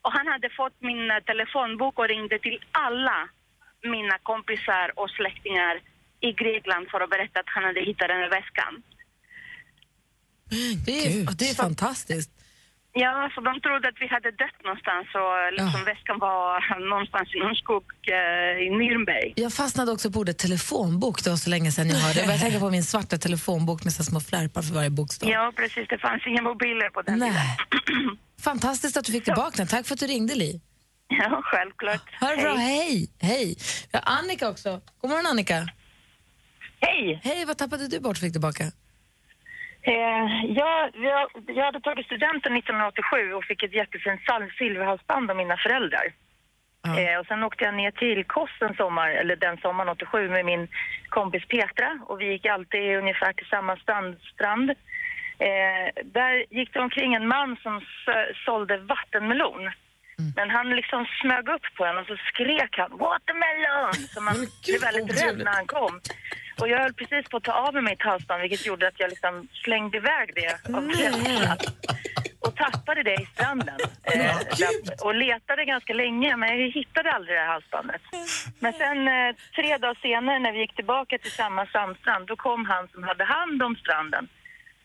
Och 0.03 0.13
han 0.13 0.27
hade 0.27 0.51
fått 0.51 0.77
min 0.81 1.11
eh, 1.11 1.19
telefonbok 1.31 1.99
och 1.99 2.09
ringde 2.09 2.39
till 2.39 2.59
alla 2.73 3.29
mina 3.83 4.19
kompisar 4.19 4.93
och 4.97 5.11
släktingar 5.11 5.81
i 6.21 6.33
Grekland 6.33 6.89
för 6.91 7.01
att 7.01 7.11
berätta 7.11 7.41
att 7.41 7.49
han 7.55 7.65
hade 7.65 7.81
hittat 7.81 8.09
den 8.09 8.21
här 8.21 8.31
väskan. 8.31 8.83
Det 10.87 11.07
är, 11.07 11.39
det 11.39 11.49
är 11.51 11.55
fantastiskt. 11.55 12.31
Ja, 12.95 13.31
så 13.35 13.41
de 13.41 13.61
trodde 13.61 13.89
att 13.89 13.95
vi 14.01 14.07
hade 14.07 14.31
dött 14.31 14.59
någonstans 14.65 15.07
och 15.15 15.53
liksom 15.53 15.85
väskan 15.85 16.19
var 16.19 16.89
någonstans 16.91 17.35
i 17.35 17.39
någon 17.39 17.55
skog 17.55 17.85
eh, 18.07 18.67
i 18.67 18.69
Nürnberg. 18.71 19.33
Jag 19.37 19.53
fastnade 19.53 19.93
också 19.93 20.11
på 20.11 20.19
ordet 20.19 20.39
telefonbok, 20.39 21.25
det 21.25 21.31
var 21.31 21.37
så 21.37 21.51
länge 21.51 21.73
sedan 21.73 21.89
jag 21.89 21.97
hörde. 21.97 22.19
Jag 22.19 22.27
började 22.27 22.43
tänka 22.45 22.59
på 22.61 22.71
min 22.71 22.85
svarta 22.85 23.19
telefonbok 23.19 23.85
med 23.85 23.93
så 23.93 24.05
små 24.05 24.21
flärpar 24.21 24.63
för 24.63 24.75
varje 24.75 24.91
bokstav. 24.91 25.29
Ja, 25.31 25.53
precis. 25.57 25.89
Det 25.89 25.99
fanns 25.99 26.27
inga 26.27 26.43
mobiler 26.43 26.91
på 26.91 27.03
den 27.03 27.15
tiden. 27.21 27.35
Nej. 27.35 27.57
Fantastiskt 28.43 28.97
att 28.97 29.05
du 29.05 29.13
fick 29.13 29.25
tillbaka 29.25 29.57
den. 29.57 29.67
Tack 29.67 29.87
för 29.87 29.95
att 29.95 30.01
du 30.01 30.07
ringde, 30.07 30.35
Li. 30.35 30.61
Ja, 31.09 31.41
självklart. 31.45 32.21
Ha 32.21 32.29
det 32.29 32.43
bra, 32.43 32.55
hej! 32.55 33.11
Hej! 33.21 33.57
Vi 33.93 33.99
har 33.99 34.19
Annika 34.19 34.49
också. 34.51 34.81
God 35.01 35.11
morgon, 35.11 35.27
Annika. 35.27 35.69
Hej! 36.81 37.21
Hej, 37.25 37.45
vad 37.45 37.59
tappade 37.59 37.89
du 37.89 38.01
bort 38.01 38.17
och 38.17 38.21
fick 38.21 38.33
tillbaka? 38.33 38.65
Eh, 39.83 40.27
jag, 40.61 40.91
jag, 40.95 41.31
jag 41.47 41.65
hade 41.65 41.81
tagit 41.81 42.07
studenten 42.07 42.57
1987 42.57 43.35
och 43.35 43.45
fick 43.45 43.63
ett 43.63 43.75
jättefint 43.75 44.21
silverhalsband 44.59 45.31
av 45.31 45.37
mina 45.37 45.57
föräldrar. 45.57 46.07
Eh, 46.87 47.19
och 47.21 47.27
sen 47.27 47.43
åkte 47.43 47.65
jag 47.65 47.75
ner 47.75 47.91
till 47.91 48.25
Kos 48.25 48.51
en 48.61 48.75
sommar, 48.75 49.11
eller 49.11 49.37
den 49.37 49.57
sommaren 49.57 49.89
87 49.89 50.29
med 50.29 50.45
min 50.45 50.69
kompis 51.09 51.45
Petra 51.49 51.99
och 52.07 52.21
vi 52.21 52.33
gick 52.33 52.47
alltid 52.47 52.97
ungefär 52.97 53.33
till 53.33 53.47
samma 53.47 53.77
strand. 53.77 54.17
strand. 54.35 54.71
Eh, 55.39 55.87
där 56.05 56.55
gick 56.55 56.73
det 56.73 56.81
omkring 56.81 57.15
en 57.15 57.29
man 57.29 57.57
som 57.63 57.81
sålde 58.45 58.79
vattenmelon. 58.79 59.71
Men 60.37 60.51
han 60.51 60.71
liksom 60.71 61.07
smög 61.21 61.49
upp 61.49 61.67
på 61.77 61.85
en 61.85 61.99
och 61.99 62.07
så 62.07 62.17
skrek 62.17 62.79
han 62.79 62.91
“Watermelon!” 62.91 63.95
Så 63.95 64.21
man 64.21 64.35
blev 64.67 64.81
väldigt 64.81 65.23
rädd 65.23 65.39
när 65.39 65.53
han 65.53 65.67
kom. 65.67 66.01
Och 66.63 66.69
jag 66.69 66.79
höll 66.79 66.95
precis 66.95 67.29
på 67.31 67.37
att 67.37 67.43
ta 67.43 67.53
av 67.53 67.75
mig 67.75 67.83
mitt 67.83 68.03
halsband 68.03 68.43
vilket 68.43 68.67
gjorde 68.67 68.89
att 68.89 69.01
jag 69.01 69.11
liksom 69.11 69.49
slängde 69.53 69.97
iväg 69.97 70.31
det 70.35 70.75
av 70.77 70.89
rädsla. 70.89 71.57
Och 72.41 72.57
tappade 72.57 73.03
det 73.03 73.15
i 73.15 73.27
stranden. 73.35 73.79
Eh, 74.03 74.37
och 75.05 75.15
letade 75.15 75.65
ganska 75.65 75.93
länge 75.95 76.37
men 76.37 76.49
jag 76.49 76.71
hittade 76.71 77.13
aldrig 77.13 77.37
det 77.37 77.41
här 77.41 77.53
halsbandet. 77.53 78.03
Men 78.59 78.73
sen 78.73 79.09
eh, 79.09 79.35
tre 79.57 79.79
dagar 79.79 79.99
senare 80.03 80.39
när 80.39 80.53
vi 80.53 80.59
gick 80.59 80.77
tillbaka 80.77 81.19
till 81.19 81.31
samma 81.31 81.67
sandstrand 81.67 82.27
då 82.27 82.37
kom 82.37 82.67
han 82.67 82.89
som 82.89 83.03
hade 83.03 83.25
hand 83.25 83.63
om 83.63 83.77
stranden 83.77 84.29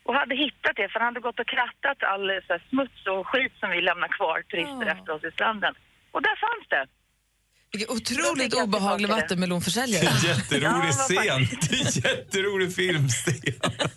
och 0.04 0.16
hade 0.16 0.36
hittat 0.36 0.76
det 0.76 0.90
för 0.90 1.00
han 1.00 1.08
hade 1.14 1.20
gått 1.20 1.40
och 1.40 1.48
krattat 1.48 2.04
all 2.04 2.42
så 2.48 2.54
här, 2.54 2.64
smuts 2.70 3.08
och 3.08 3.28
skit 3.28 3.54
som 3.60 3.70
vi 3.70 3.82
lämnar 3.82 4.08
kvar 4.08 4.42
turister 4.42 4.86
efter 4.86 5.14
oss 5.14 5.24
i 5.24 5.32
stranden. 5.32 5.74
Och 6.12 6.22
där 6.22 6.36
fanns 6.46 6.68
det. 6.70 6.86
Vilken 7.72 7.96
otroligt 7.96 8.54
obehaglig 8.54 9.10
vattenmelonförsäljare. 9.10 10.04
Jätterolig 10.28 10.92
scen. 10.94 11.16
Det 11.18 11.76
är 11.76 11.86
en 11.86 11.92
jätterolig 12.18 12.76
filmscen. 12.76 13.34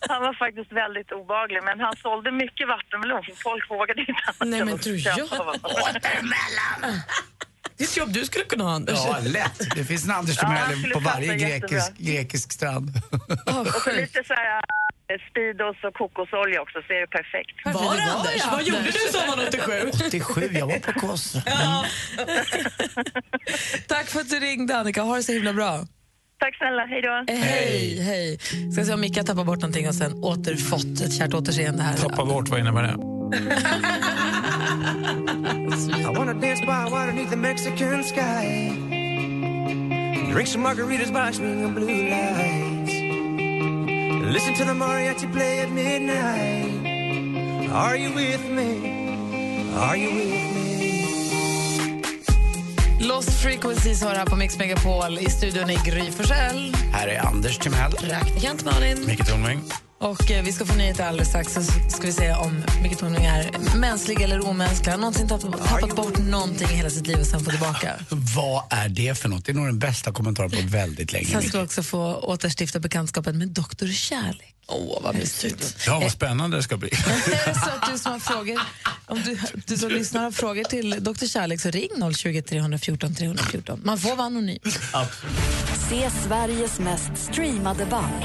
Han 0.08 0.22
var 0.22 0.34
faktiskt 0.34 0.72
väldigt 0.72 1.12
obehaglig 1.12 1.60
men 1.64 1.80
han 1.80 1.96
sålde 1.96 2.32
mycket 2.32 2.68
vattenmelon 2.68 3.22
för 3.24 3.34
folk 3.42 3.70
vågade 3.70 4.00
inte 4.00 4.12
annat 4.26 4.48
Nej, 4.48 4.64
men 4.64 4.78
tror 4.78 4.96
jag. 4.96 5.16
vattenmelon. 5.18 7.00
Det 7.76 7.84
är 7.84 7.88
ett 7.88 7.96
jobb 7.96 8.12
du 8.12 8.24
skulle 8.24 8.44
kunna 8.44 8.64
ha, 8.64 8.72
Anders. 8.74 8.98
Ja, 9.06 9.18
lätt. 9.22 9.74
Det 9.76 9.84
finns 9.84 10.04
en 10.04 10.10
Anders 10.10 10.36
Ja, 10.42 10.58
på 10.92 11.00
varje 11.00 11.34
grekisk, 11.36 11.92
grekisk 11.98 12.52
strand. 12.52 12.90
och 13.46 13.82
så 13.82 13.92
lite 13.92 14.24
så 14.26 14.34
här 14.34 14.60
Speedos 15.30 15.76
och 15.84 15.94
kokosolja 15.94 16.62
också 16.62 16.78
så 16.86 16.92
är 16.92 17.00
det 17.00 17.06
perfekt. 17.18 17.56
Var 17.64 17.96
det 17.96 18.02
Anders? 18.12 18.46
Vad 18.52 18.62
gjorde 18.62 18.82
du 18.84 18.92
sommaren 18.92 19.48
87? 19.48 19.72
87, 20.06 20.48
jag 20.52 20.66
var 20.66 20.78
på 20.78 20.92
Kos. 21.00 21.32
Tack 23.88 24.06
för 24.06 24.20
att 24.20 24.30
du 24.30 24.36
ringde, 24.36 24.76
Annika. 24.76 25.02
Ha 25.02 25.16
det 25.16 25.22
så 25.22 25.32
himla 25.32 25.52
bra. 25.52 25.84
Tack 26.38 26.56
snälla, 26.56 26.84
hej 26.86 27.02
då. 27.02 27.24
Hej, 27.32 28.00
hej. 28.02 28.38
Ska 28.72 28.84
se 28.84 28.92
om 28.94 29.00
Micke 29.00 29.16
har 29.16 29.24
tappat 29.24 29.46
bort 29.46 29.58
någonting 29.60 29.88
och 29.88 29.94
sen 29.94 30.24
återfått 30.24 31.00
ett 31.04 31.14
kärt 31.18 31.34
återseende 31.34 31.82
här. 31.82 31.96
Tappa 31.96 32.24
bort, 32.24 32.48
vad 32.48 32.60
innebär 32.60 32.82
det? 32.82 32.94
I 36.00 36.14
wanna 36.16 36.34
dance 36.34 36.60
by 36.60 36.90
water 36.90 37.12
beneath 37.12 37.30
the 37.30 37.36
Mexican 37.36 38.04
sky. 38.04 38.70
Drink 40.32 40.48
some 40.48 40.62
margaritas 40.62 41.10
by 41.12 41.32
swinging 41.32 41.74
blue 41.74 41.86
lights. 41.86 42.79
Listen 44.30 44.54
to 44.54 44.64
the 44.64 44.72
mariachi 44.72 45.32
play 45.32 45.58
at 45.58 45.70
midnight. 45.72 46.86
Are 47.72 47.96
you 47.96 48.14
with 48.14 48.48
me? 48.48 49.72
Are 49.74 49.96
you 49.96 50.14
with 50.14 50.54
me? 50.54 52.02
Lost 53.00 53.30
Frequencies 53.30 54.02
har 54.02 54.14
här 54.14 54.26
på 54.26 54.36
Mix 54.36 54.58
Megapol. 54.58 55.18
I 55.18 55.30
studion 55.30 55.70
är 55.70 55.84
Gry 55.84 56.10
Forssell. 56.10 56.74
Här 56.92 57.08
är 57.08 57.26
Anders 57.26 57.58
Timell. 57.58 57.92
Praktikant 57.92 58.64
Malin. 58.64 59.06
Micke 59.06 59.24
Tornving. 59.24 59.60
Och 60.00 60.30
eh, 60.30 60.44
vi 60.44 60.52
ska 60.52 60.66
få 60.66 60.74
nyheter 60.74 61.04
alldeles 61.04 61.28
strax. 61.28 61.54
Så 61.54 61.62
ska 61.88 62.06
vi 62.06 62.12
se 62.12 62.32
om 62.32 62.64
Micke 62.82 62.98
Tornving 62.98 63.24
är 63.24 63.76
mänsklig 63.76 64.20
eller 64.20 64.46
omänsklig. 64.46 64.90
Han 64.90 65.00
har 65.02 65.10
någonsin 65.10 65.28
tappat, 65.28 65.68
tappat 65.68 65.96
bort 65.96 66.18
någonting 66.18 66.68
i 66.68 66.72
hela 66.72 66.90
sitt 66.90 67.06
liv 67.06 67.18
och 67.20 67.26
sen 67.26 67.40
få 67.40 67.50
tillbaka. 67.50 67.94
Vad 68.36 68.64
är 68.70 68.88
det 68.88 69.18
för 69.18 69.28
något? 69.28 69.44
Det 69.44 69.52
är 69.52 69.54
nog 69.54 69.66
den 69.66 69.78
bästa 69.78 70.12
kommentaren 70.12 70.50
på 70.50 70.56
väldigt 70.64 71.12
länge. 71.12 71.26
Sen 71.26 71.42
ska 71.42 71.58
vi 71.58 71.64
också 71.66 71.82
få 71.82 72.14
återstifta 72.14 72.80
bekantskapen 72.80 73.38
med 73.38 73.48
Dr. 73.48 73.86
Kärlek. 73.92 74.54
Åh, 74.66 75.02
vad 75.02 75.14
mysigt. 75.14 75.76
Ja, 75.86 76.00
vad 76.00 76.12
spännande 76.12 76.56
det 76.56 76.62
ska 76.62 76.76
bli. 76.76 76.90
Så 76.96 77.70
att 77.70 77.92
du 77.92 77.98
som 77.98 78.12
har 78.12 78.18
frågor, 78.18 78.60
om 79.06 79.22
du, 79.22 79.38
du 79.66 79.76
som 79.76 79.88
lyssnar 79.88 80.22
har 80.22 80.30
frågor 80.30 80.64
till 80.64 81.04
Dr. 81.04 81.26
Kärlek 81.26 81.60
så 81.60 81.70
ring 81.70 82.14
020 82.14 82.42
314 82.42 83.14
314. 83.14 83.80
Man 83.84 83.98
får 83.98 84.16
vara 84.16 84.26
anonym. 84.26 84.58
Se 85.90 86.10
Sveriges 86.10 86.78
mest 86.78 87.10
streamade 87.16 87.86
band. 87.86 88.24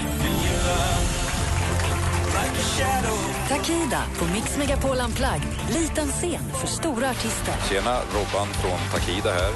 Takida 3.50 4.04
på 4.20 4.26
Mix 4.26 4.58
Megapol 4.58 4.98
Unplugged. 5.06 5.48
Liten 5.70 6.08
scen 6.08 6.52
för 6.60 6.68
stora 6.68 7.10
artister. 7.10 7.54
Tjena, 7.70 8.00
Robban 8.14 8.48
från 8.48 8.80
Takida 8.92 9.32
här. 9.32 9.52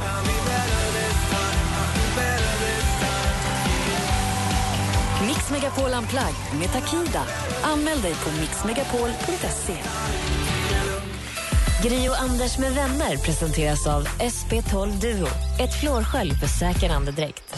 Mix 5.28 5.51
Megapol 5.51 5.93
Unplugged 5.93 6.59
med 6.59 6.72
Takida. 6.74 7.24
Anmäl 7.63 8.01
dig 8.01 8.13
på 8.13 8.39
mixmegapol.se. 8.39 9.78
Gri 11.84 12.09
och 12.09 12.22
Anders 12.22 12.57
med 12.57 12.72
vänner 12.72 13.17
presenteras 13.17 13.88
av 13.88 14.07
SP12 14.07 15.01
Duo. 15.01 15.28
Ett 15.59 15.80
flårskölj 15.82 16.32
för 16.32 16.47
säker 16.47 16.89
andedräkt. 16.89 17.55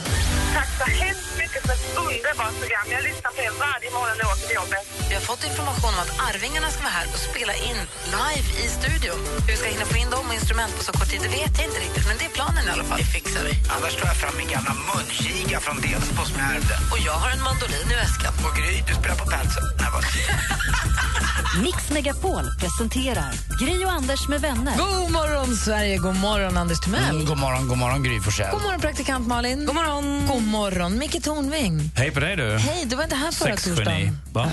Tack 0.62 0.74
så 0.84 0.88
hemskt 1.03 1.34
mycket 1.43 1.62
för 1.68 1.74
ett 1.78 1.88
underbart 2.05 2.55
program. 2.62 2.88
Jag 2.95 3.03
lyssnar 3.09 3.32
på 3.36 3.39
er 3.47 3.53
varje 3.66 3.89
morgon 3.97 4.16
när 4.18 4.24
jag 4.26 4.34
åker 4.34 4.47
till 4.49 4.59
jobbet. 4.62 4.84
Vi 5.09 5.14
har 5.20 5.26
fått 5.32 5.43
information 5.49 5.91
om 5.95 6.01
att 6.05 6.14
Arvingarna 6.28 6.70
ska 6.74 6.82
vara 6.89 6.97
här 6.99 7.07
och 7.14 7.22
spela 7.30 7.53
in 7.70 7.80
live 8.20 8.47
i 8.64 8.66
studion. 8.80 9.20
Hur 9.45 9.51
vi 9.53 9.57
ska 9.62 9.68
hinna 9.76 9.88
få 9.93 9.97
in 10.03 10.09
dem 10.16 10.26
och 10.30 10.36
instrument 10.39 10.74
på 10.78 10.84
så 10.88 10.91
kort 10.97 11.09
tid, 11.12 11.22
det 11.26 11.32
vet 11.39 11.53
jag 11.57 11.66
inte 11.70 11.80
riktigt. 11.86 12.05
Men 12.09 12.16
det 12.20 12.26
är 12.30 12.34
planen 12.39 12.64
i 12.70 12.72
alla 12.76 12.86
fall. 12.89 12.99
Det 13.03 13.09
fixar 13.18 13.43
vi. 13.47 13.53
Annars 13.76 13.93
tar 13.99 14.07
jag 14.12 14.18
fram 14.24 14.36
min 14.41 14.49
gamla 14.55 14.74
munkiga 14.89 15.57
från 15.66 15.78
Delsbo 15.86 16.22
som 16.30 16.38
jag 16.41 16.49
ärvde. 16.55 16.76
Och 16.93 17.01
jag 17.09 17.18
har 17.24 17.30
en 17.36 17.43
mandolin 17.49 17.88
i 17.95 17.97
väskan. 18.05 18.34
Och 18.45 18.53
Gry, 18.57 18.76
du 18.88 18.93
spelar 18.99 19.18
på 19.22 19.28
padsen. 19.34 19.66
Mix 21.60 21.89
Megapol 21.91 22.43
presenterar 22.60 23.34
Gry 23.60 23.86
och 23.86 23.91
Anders 23.91 24.28
med 24.28 24.41
vänner. 24.41 24.78
God 24.78 25.12
morgon, 25.12 25.56
Sverige! 25.56 25.97
God 25.97 26.16
morgon, 26.16 26.58
Anders 26.58 26.80
Timell. 26.80 27.16
Mm, 27.16 27.26
god 27.26 27.38
morgon, 27.38 27.68
god 27.68 27.78
morgon 27.78 28.04
Gry 28.04 28.20
Forssell. 28.20 28.52
God 28.52 28.62
morgon, 28.62 28.82
praktikant 28.82 29.28
Malin. 29.28 29.66
God 29.66 29.76
morgon. 29.76 30.28
God 30.28 30.43
morgon, 30.43 30.97
Micke 30.97 31.24
Tornving. 31.24 31.91
Hej 31.95 32.12
på 32.12 32.20
dig 32.20 32.36
du. 32.36 32.58
Hej, 32.58 32.86
du 32.86 32.95
var 32.95 33.04
inte 33.04 33.16
här 33.16 33.32
förra 33.32 33.56
torsdagen. 33.56 34.18
Va? 34.32 34.52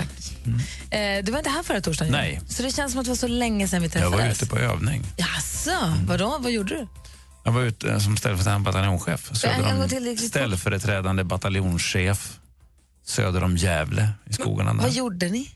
Eh, 0.91 1.23
du 1.23 1.31
var 1.31 1.37
inte 1.39 1.49
här 1.49 1.63
förra 1.63 1.81
torsdagen. 1.81 2.11
Nej. 2.11 2.41
Så 2.47 2.63
det 2.63 2.71
känns 2.75 2.91
som 2.91 2.99
att 2.99 3.05
det 3.05 3.11
var 3.11 3.15
så 3.17 3.27
länge 3.27 3.67
sedan 3.67 3.81
vi 3.81 3.85
Jag 3.87 3.93
träffades. 3.93 4.19
var 4.19 4.27
ute 4.27 4.45
på 4.45 4.57
övning. 4.57 5.03
Jaså, 5.17 5.93
vadå? 6.07 6.37
Vad 6.39 6.51
gjorde 6.51 6.75
du? 6.75 6.87
Jag 7.43 7.51
var 7.51 7.61
ute 7.61 7.89
eh, 7.91 7.99
som 7.99 8.17
ställföreträdande 8.17 8.63
bataljonschef. 8.71 9.29
Söder 9.33 10.09
om, 10.11 10.17
ställföreträdande 10.17 11.23
bataljonschef 11.23 12.39
söder 13.05 13.43
om 13.43 13.57
Gävle 13.57 14.09
i 14.25 14.33
skogarna 14.33 14.73
Vad 14.73 14.91
gjorde 14.91 15.29
ni? 15.29 15.51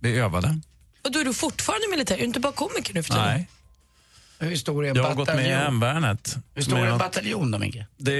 Vi 0.00 0.18
övade. 0.18 0.60
Och 1.06 1.12
då 1.12 1.18
är 1.18 1.24
du 1.24 1.34
fortfarande 1.34 1.88
militär, 1.90 2.14
är 2.14 2.18
du 2.18 2.24
inte 2.24 2.40
bara 2.40 2.52
komiker 2.52 2.94
nu 2.94 3.02
för 3.02 3.10
tiden? 3.10 3.26
Nej. 3.26 3.48
Hur 4.38 4.56
stor 4.56 4.84
är 4.86 4.90
en 4.90 4.96
Jag 4.96 5.02
har 5.02 5.14
gått 5.14 5.26
med 5.28 5.34
i 5.36 5.38
bataljon? 5.38 5.58
hemvärnet. 5.64 6.36
Hur 6.54 6.62
stor 6.62 6.78
är 6.78 6.86
en 6.86 6.98
bataljon 6.98 7.50
då, 7.50 7.58
Micke? 7.58 7.76
Det, 7.96 8.12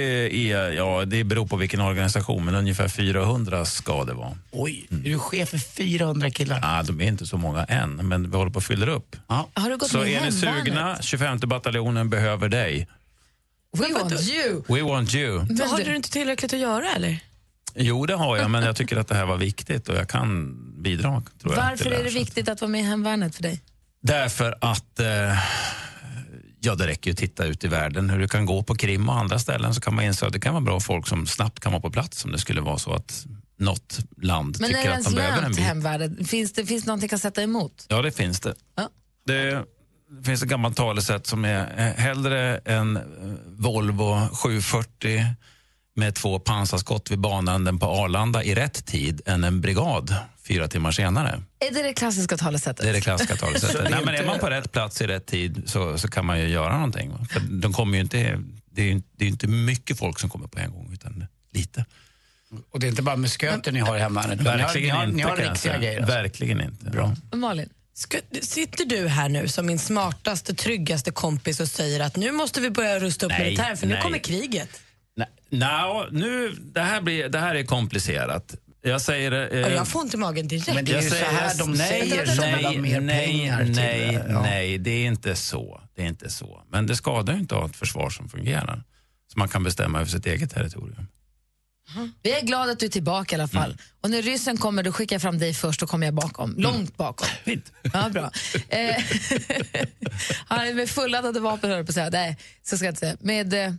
är, 0.52 0.70
ja, 0.70 1.04
det 1.04 1.24
beror 1.24 1.46
på 1.46 1.56
vilken 1.56 1.80
organisation, 1.80 2.44
men 2.44 2.54
ungefär 2.54 2.88
400 2.88 3.64
ska 3.64 4.04
det 4.04 4.12
vara. 4.14 4.36
Oj, 4.50 4.86
är 4.90 4.96
du 5.10 5.18
chef 5.18 5.48
för 5.48 5.58
400 5.58 6.30
killar? 6.30 6.58
Ja, 6.62 6.82
de 6.82 7.00
är 7.00 7.04
inte 7.08 7.26
så 7.26 7.36
många 7.36 7.64
än, 7.64 8.08
men 8.08 8.30
vi 8.30 8.36
håller 8.36 8.50
på 8.50 8.58
att 8.58 8.64
fylla 8.64 8.86
upp. 8.92 9.16
Har 9.26 9.70
du 9.70 9.76
gått 9.76 9.90
Så 9.90 9.98
med 9.98 10.08
i 10.08 10.14
är 10.14 10.20
ni 10.20 10.24
hemvärnet? 10.30 10.64
sugna, 10.66 11.02
25 11.02 11.38
bataljonen 11.46 12.10
behöver 12.10 12.48
dig. 12.48 12.88
We 13.78 13.92
want 13.92 14.12
you. 14.28 14.62
We 14.68 14.82
want 14.82 15.14
you. 15.14 15.44
Men 15.48 15.68
har 15.68 15.78
du 15.78 15.96
inte 15.96 16.10
tillräckligt 16.10 16.52
att 16.52 16.60
göra 16.60 16.92
eller? 16.92 17.18
Jo, 17.78 18.06
det 18.06 18.14
har 18.14 18.36
jag, 18.36 18.50
men 18.50 18.62
jag 18.62 18.76
tycker 18.76 18.96
att 18.96 19.08
det 19.08 19.14
här 19.14 19.26
var 19.26 19.36
viktigt 19.36 19.88
och 19.88 19.96
jag 19.96 20.08
kan 20.08 20.56
bidra. 20.82 21.22
Tror 21.42 21.54
jag, 21.54 21.62
Varför 21.62 21.84
till 21.84 21.92
är 21.92 22.04
det 22.04 22.10
viktigt 22.10 22.48
att 22.48 22.60
vara 22.60 22.70
med 22.70 22.80
i 22.80 22.84
hemvärnet 22.84 23.36
för 23.36 23.42
dig? 23.42 23.60
Därför 24.02 24.58
att 24.60 25.00
eh, 25.00 25.06
ja, 26.60 26.74
det 26.74 26.86
räcker 26.86 27.10
ju 27.10 27.12
att 27.12 27.18
titta 27.18 27.44
ut 27.44 27.64
i 27.64 27.68
världen 27.68 28.10
hur 28.10 28.18
det 28.18 28.28
kan 28.28 28.46
gå 28.46 28.62
på 28.62 28.74
Krim 28.74 29.08
och 29.08 29.18
andra 29.18 29.38
ställen 29.38 29.74
så 29.74 29.80
kan 29.80 29.94
man 29.94 30.04
inse 30.04 30.26
att 30.26 30.32
det 30.32 30.40
kan 30.40 30.54
vara 30.54 30.64
bra 30.64 30.80
folk 30.80 31.06
som 31.08 31.26
snabbt 31.26 31.60
kan 31.60 31.72
vara 31.72 31.82
på 31.82 31.90
plats 31.90 32.24
om 32.24 32.32
det 32.32 32.38
skulle 32.38 32.60
vara 32.60 32.78
så 32.78 32.92
att 32.92 33.26
något 33.58 33.98
land 34.22 34.56
Men 34.60 34.70
tycker 34.70 34.90
att 34.90 35.04
de 35.04 35.14
behöver 35.14 35.42
en 35.42 35.52
bil. 35.52 35.64
hemvärnet? 35.64 36.28
Finns 36.28 36.52
det 36.52 36.66
finns 36.66 36.86
någonting 36.86 37.10
att 37.12 37.20
sätta 37.20 37.42
emot? 37.42 37.86
Ja, 37.88 38.02
det 38.02 38.10
finns 38.12 38.40
det. 38.40 38.54
Ja. 38.76 38.88
det. 39.26 39.50
det 40.10 40.24
finns 40.24 40.42
ett 40.42 40.48
gammalt 40.48 40.76
talesätt 40.76 41.26
som 41.26 41.44
är 41.44 41.60
eh, 41.76 42.02
hellre 42.04 42.60
en 42.64 42.96
eh, 42.96 43.02
Volvo 43.46 44.28
740 44.32 45.24
med 45.96 46.14
två 46.14 46.38
pansarskott 46.38 47.10
vid 47.10 47.18
bananden 47.18 47.78
på 47.78 47.86
Arlanda 47.86 48.44
i 48.44 48.54
rätt 48.54 48.86
tid 48.86 49.20
än 49.26 49.44
en 49.44 49.60
brigad 49.60 50.14
fyra 50.48 50.68
timmar 50.68 50.90
senare. 50.90 51.42
Är 51.58 51.74
det 51.74 51.82
det 51.82 51.94
klassiska 51.94 52.36
talesättet? 52.36 52.84
Det 52.84 52.88
är 52.88 52.92
det 52.92 53.00
klassiska 53.00 53.36
talesättet. 53.36 53.86
Nej, 53.90 54.00
men 54.04 54.14
är 54.14 54.26
man 54.26 54.38
på 54.38 54.50
rätt 54.50 54.72
plats 54.72 55.00
i 55.00 55.06
rätt 55.06 55.26
tid 55.26 55.62
så, 55.66 55.98
så 55.98 56.08
kan 56.08 56.26
man 56.26 56.40
ju 56.40 56.48
göra 56.48 56.74
någonting. 56.74 57.26
För 57.30 57.40
de 57.40 57.72
kommer 57.72 57.94
ju 57.94 58.02
inte, 58.02 58.42
det 58.70 58.82
är 58.82 58.86
ju 58.86 59.02
det 59.16 59.24
är 59.24 59.28
inte 59.28 59.46
mycket 59.46 59.98
folk 59.98 60.18
som 60.18 60.30
kommer 60.30 60.46
på 60.46 60.58
en 60.58 60.72
gång, 60.72 60.90
utan 60.92 61.26
lite. 61.52 61.84
Och 62.70 62.80
det 62.80 62.86
är 62.86 62.88
inte 62.88 63.02
bara 63.02 63.16
musköter 63.16 63.72
ni 63.72 63.80
har 63.80 63.98
hemma? 63.98 64.26
Verkligen 64.26 64.82
ni 64.82 64.90
har, 64.90 65.04
inte. 65.04 65.16
ni 65.16 65.22
har 65.22 65.36
kan 65.36 65.44
jag 65.44 65.52
riktiga 65.52 65.78
grejer? 65.78 66.00
Alltså. 66.00 66.14
Verkligen 66.14 66.60
inte. 66.60 66.90
Bra. 66.90 67.16
Malin? 67.32 67.68
Ska, 67.94 68.18
sitter 68.42 68.84
du 68.84 69.08
här 69.08 69.28
nu 69.28 69.48
som 69.48 69.66
min 69.66 69.78
smartaste, 69.78 70.54
tryggaste 70.54 71.10
kompis 71.10 71.60
och 71.60 71.68
säger 71.68 72.00
att 72.00 72.16
nu 72.16 72.32
måste 72.32 72.60
vi 72.60 72.70
börja 72.70 72.98
rusta 72.98 73.26
upp 73.26 73.32
militären 73.38 73.76
för 73.76 73.86
nu 73.86 73.94
nej. 73.94 74.02
kommer 74.02 74.18
kriget? 74.18 74.68
Nej, 75.50 75.94
no, 75.94 76.08
nu, 76.10 76.50
det, 76.50 76.80
här 76.80 77.00
blir, 77.00 77.28
det 77.28 77.38
här 77.38 77.54
är 77.54 77.64
komplicerat. 77.64 78.54
Jag 78.82 79.00
säger 79.00 79.54
eh, 79.54 79.74
jag 79.74 79.88
får 79.88 80.00
ont 80.00 80.14
i 80.14 80.16
magen 80.16 80.48
direkt. 80.48 80.74
Men 80.74 80.84
det 80.84 80.92
är 80.92 81.02
ju 81.02 81.08
jag 81.08 81.18
så 81.18 81.24
här 81.24 81.58
de 81.58 81.76
säger 81.76 82.26
som 82.26 82.64
ha 82.64 82.72
mer 82.72 83.00
nej, 83.00 83.26
pengar 83.26 83.64
till 83.64 83.74
nej, 83.74 84.12
det. 84.14 84.32
Ja. 84.32 84.42
nej, 84.42 84.78
det 84.78 84.90
är 84.90 85.06
inte 85.06 85.36
så. 85.36 85.80
Det 85.96 86.02
är 86.02 86.06
inte 86.06 86.30
så. 86.30 86.62
Men 86.70 86.86
det 86.86 86.96
skadar 86.96 87.34
ju 87.34 87.40
inte 87.40 87.54
att 87.54 87.60
ha 87.60 87.68
ett 87.68 87.76
försvar 87.76 88.10
som 88.10 88.28
fungerar. 88.28 88.84
Så 89.32 89.38
man 89.38 89.48
kan 89.48 89.64
bestämma 89.64 90.00
över 90.00 90.10
sitt 90.10 90.26
eget 90.26 90.50
territorium. 90.50 91.06
Vi 92.22 92.32
är 92.32 92.42
glada 92.42 92.72
att 92.72 92.78
du 92.78 92.86
är 92.86 92.90
tillbaka 92.90 93.36
i 93.36 93.40
alla 93.40 93.48
fall. 93.48 93.76
Och 94.00 94.10
när 94.10 94.22
ryssen 94.22 94.56
kommer 94.56 94.82
då 94.82 94.92
skickar 94.92 95.14
jag 95.14 95.22
fram 95.22 95.38
dig 95.38 95.54
först 95.54 95.82
och 95.82 95.88
kommer 95.88 96.06
jag 96.06 96.14
bakom. 96.14 96.54
Långt 96.58 96.96
bakom. 96.96 97.28
Ja, 97.92 98.08
bra. 98.08 98.30
Eh, 98.68 98.96
Han 100.46 100.66
är 100.66 100.74
med 100.74 100.90
fulladdade 100.90 101.40
vapen, 101.40 101.70
höll 101.70 101.84
på 101.84 101.90
att 101.90 101.94
säga. 101.94 102.10
Nej, 102.10 102.36
så 102.62 102.76
ska 102.76 102.86
jag 102.86 102.92
inte 102.92 103.00
säga. 103.00 103.16
Med 103.20 103.54
eh, 103.54 103.74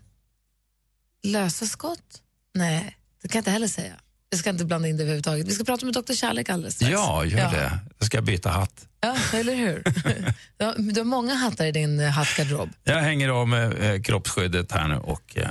lösa 1.24 1.66
skott? 1.66 2.22
Nej, 2.54 2.98
det 3.22 3.28
kan 3.28 3.40
jag 3.40 3.42
inte 3.42 3.52
heller 3.52 3.68
säga. 3.68 3.94
Jag 4.30 4.40
ska 4.40 4.50
inte 4.50 4.66
blanda 4.66 4.88
in 4.88 4.98
det 4.98 5.04
överhuvudtaget. 5.04 5.48
Vi 5.48 5.52
ska 5.52 5.64
prata 5.64 5.86
med 5.86 5.94
Dr. 5.96 6.14
Kärlek 6.14 6.50
alldeles 6.50 6.76
strax. 6.76 6.92
Ja, 6.92 7.26
gör 7.26 7.52
det. 7.52 7.80
Jag 7.98 8.06
ska 8.06 8.22
byta 8.22 8.50
hatt. 8.50 8.88
Ja, 9.02 9.16
eller 9.34 9.56
hur? 9.56 9.84
Du 10.58 10.66
har, 10.66 10.76
du 10.94 11.00
har 11.00 11.06
många 11.06 11.34
hattar 11.34 11.66
i 11.66 11.72
din 11.72 12.00
eh, 12.00 12.10
hattgarderob. 12.10 12.70
Jag 12.84 12.96
hänger 13.02 13.30
av 13.30 13.48
med 13.48 13.96
eh, 13.96 14.02
kroppsskyddet 14.02 14.72
här 14.72 14.88
nu 14.88 14.96
och 14.96 15.38
eh, 15.38 15.48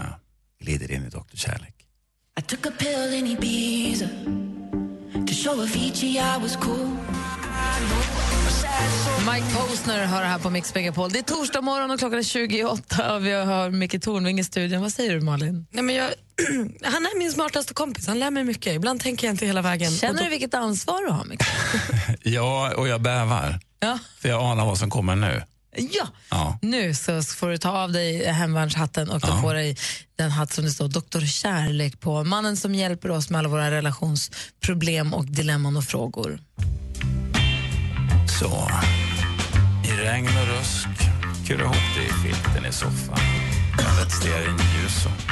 glider 0.60 0.90
in 0.92 1.06
i 1.06 1.08
Dr. 1.08 1.36
Kärlek. 1.36 1.74
I 2.40 2.42
took 2.42 2.66
a 2.66 2.70
pill 2.78 3.14
in 3.14 3.26
Ibiza 3.26 4.08
to 5.26 5.34
show 5.34 5.60
Avicii 5.60 6.18
I 6.18 6.38
was 6.42 6.56
cool. 6.56 6.96
Mike 9.32 9.46
Posner 9.54 10.06
hör 10.06 10.22
här 10.24 10.38
på 10.38 10.50
Mix 10.50 10.74
Megapol. 10.74 11.10
Det 11.12 11.18
är 11.18 11.22
torsdag 11.22 11.60
morgon 11.60 11.90
och 11.90 11.98
klockan 11.98 12.18
är 12.18 12.22
28 12.22 13.14
och 13.14 13.26
vi 13.26 13.32
har 13.32 13.70
Micke 13.70 14.02
Tornving 14.02 14.38
i 14.40 14.44
studion. 14.44 14.80
Vad 14.82 14.92
säger 14.92 15.14
du 15.14 15.20
Malin? 15.20 15.66
Nej, 15.70 15.82
men 15.84 15.94
jag, 15.94 16.06
han 16.82 17.06
är 17.06 17.18
min 17.18 17.32
smartaste 17.32 17.74
kompis, 17.74 18.06
han 18.06 18.18
lär 18.18 18.30
mig 18.30 18.44
mycket. 18.44 18.74
Ibland 18.74 19.00
tänker 19.00 19.26
jag 19.26 19.32
inte 19.34 19.46
hela 19.46 19.62
vägen. 19.62 19.90
Känner 19.96 20.22
du 20.24 20.28
vilket 20.30 20.54
ansvar 20.54 21.02
du 21.06 21.10
har 21.12 21.24
Micke? 21.24 21.42
Ja, 22.22 22.72
och 22.76 22.88
jag 22.88 23.00
bävar. 23.02 23.60
Ja. 23.80 23.98
För 24.20 24.28
jag 24.28 24.42
anar 24.42 24.64
vad 24.66 24.78
som 24.78 24.90
kommer 24.90 25.16
nu. 25.16 25.42
Ja, 25.76 26.06
Ja. 26.30 26.58
nu 26.62 26.94
så 26.94 27.22
får 27.22 27.48
du 27.48 27.58
ta 27.58 27.70
av 27.70 27.92
dig 27.92 28.26
hemvärnshatten 28.32 29.10
och 29.10 29.22
ta 29.22 29.42
på 29.42 29.52
dig 29.52 29.76
den 30.16 30.30
hatt 30.30 30.52
som 30.52 30.64
det 30.64 30.70
står 30.70 30.88
Dr. 30.88 31.26
Kärlek 31.26 32.00
på. 32.00 32.24
Mannen 32.24 32.56
som 32.56 32.74
hjälper 32.74 33.10
oss 33.10 33.30
med 33.30 33.38
alla 33.38 33.48
våra 33.48 33.70
relationsproblem 33.70 35.14
och 35.14 35.24
dilemman 35.24 35.76
och 35.76 35.84
frågor. 35.84 36.38
Så, 38.40 38.70
i 39.84 39.90
regn 39.90 40.28
och 40.28 40.58
rusk, 40.58 40.88
kura 41.46 41.62
ihop 41.62 41.94
dig 41.96 42.06
i 42.06 42.12
filten 42.12 42.66
i 42.66 42.72
soffan. 42.72 43.18
Tänd 43.78 43.98
ett 44.06 44.12
stearinljus 44.12 45.06
och 45.06 45.22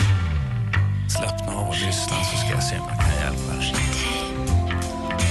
slappna 1.11 1.53
av 1.53 1.69
och 1.69 1.75
lyssna 1.75 2.25
så 2.25 2.37
ska 2.37 2.49
jag 2.51 2.63
se 2.63 2.79
om 2.79 2.89
jag 2.89 3.01
kan 3.01 3.15
hjälpa 3.25 3.53
dig. 3.53 3.75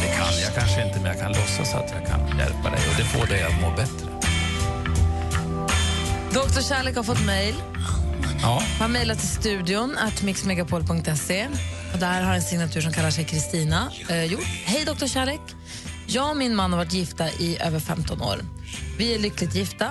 Det 0.02 0.16
kan 0.18 0.42
jag 0.42 0.56
kanske 0.56 0.88
inte, 0.88 1.00
men 1.00 1.06
jag 1.06 1.20
kan 1.20 1.32
låtsas 1.32 1.74
att 1.74 1.92
jag 1.92 2.08
kan 2.08 2.38
hjälpa 2.38 2.70
dig 2.70 2.80
och 2.90 2.96
det 2.98 3.06
får 3.06 3.28
dig 3.28 3.44
att 3.44 3.62
må 3.62 3.70
bättre. 3.70 4.08
Dr. 6.32 6.62
Kärlek 6.62 6.96
har 6.96 7.04
fått 7.04 7.26
mejl. 7.26 7.56
Ja. 8.42 8.64
Han 8.80 8.92
mejlat 8.92 9.20
till 9.20 9.30
studion 9.30 9.98
att 9.98 10.24
mixmegapol.se. 10.24 11.48
Och 11.94 12.00
där 12.00 12.22
har 12.22 12.34
en 12.34 12.42
signatur 12.42 12.82
som 12.82 12.94
kallar 12.94 13.12
sig 13.12 13.24
Kristina 13.26 13.92
eh, 14.10 14.24
gjort. 14.24 14.46
Hej 14.66 14.86
Dr. 14.86 15.06
Kärlek. 15.06 15.42
Jag 16.14 16.30
och 16.30 16.38
min 16.38 16.56
man 16.56 16.72
har 16.72 16.78
varit 16.78 16.94
gifta 16.94 17.30
i 17.32 17.58
över 17.62 17.80
15 17.80 18.22
år. 18.22 18.40
Vi 18.98 19.16
är 19.16 19.20
lyckligt 19.20 19.56
gifta. 19.56 19.86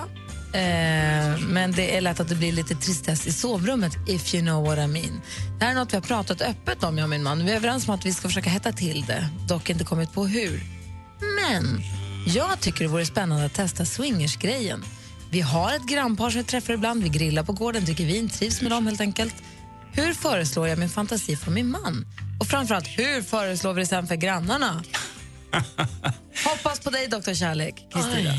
Eh, 0.53 1.39
men 1.39 1.71
det 1.71 1.97
är 1.97 2.01
lätt 2.01 2.19
att 2.19 2.29
det 2.29 2.35
blir 2.35 2.51
lite 2.51 2.75
tristess 2.75 3.27
i 3.27 3.31
sovrummet, 3.31 3.93
if 4.07 4.35
you 4.35 4.43
know 4.43 4.65
what 4.65 4.77
I 4.77 4.87
mean. 4.87 5.21
Det 5.59 5.65
här 5.65 5.71
är 5.71 5.75
något 5.75 5.93
vi 5.93 5.97
har 5.97 6.01
pratat 6.01 6.41
öppet 6.41 6.83
om, 6.83 6.97
jag 6.97 7.05
och 7.05 7.09
min 7.09 7.23
man. 7.23 7.45
Vi 7.45 7.51
är 7.51 7.55
överens 7.55 7.87
om 7.87 7.93
att 7.93 8.05
vi 8.05 8.13
ska 8.13 8.27
försöka 8.27 8.49
hetta 8.49 8.71
till 8.71 9.05
det, 9.07 9.29
dock 9.47 9.69
inte 9.69 9.83
kommit 9.83 10.13
på 10.13 10.27
hur. 10.27 10.63
Men 11.41 11.81
jag 12.27 12.59
tycker 12.59 12.83
det 12.83 12.91
vore 12.91 13.05
spännande 13.05 13.45
att 13.45 13.53
testa 13.53 13.85
swingersgrejen. 13.85 14.83
Vi 15.31 15.41
har 15.41 15.73
ett 15.73 15.87
grannpar 15.87 16.29
som 16.29 16.37
vi 16.37 16.43
träffar 16.43 16.73
ibland, 16.73 17.03
vi 17.03 17.09
grillar 17.09 17.43
på 17.43 17.53
gården, 17.53 17.85
dricker 17.85 18.05
vin, 18.05 18.29
trivs 18.29 18.61
med 18.61 18.71
dem 18.71 18.87
helt 18.87 19.01
enkelt. 19.01 19.35
Hur 19.91 20.13
föreslår 20.13 20.67
jag 20.67 20.79
min 20.79 20.89
fantasi 20.89 21.35
för 21.35 21.51
min 21.51 21.71
man? 21.71 22.05
Och 22.39 22.47
framförallt, 22.47 22.87
hur 22.87 23.21
föreslår 23.21 23.73
vi 23.73 23.81
det 23.81 23.87
sen 23.87 24.07
för 24.07 24.15
grannarna? 24.15 24.83
Hoppas 26.45 26.79
på 26.79 26.89
dig, 26.89 27.07
Dr. 27.07 27.33
Kärlek, 27.33 27.75
Kristina. 27.93 28.33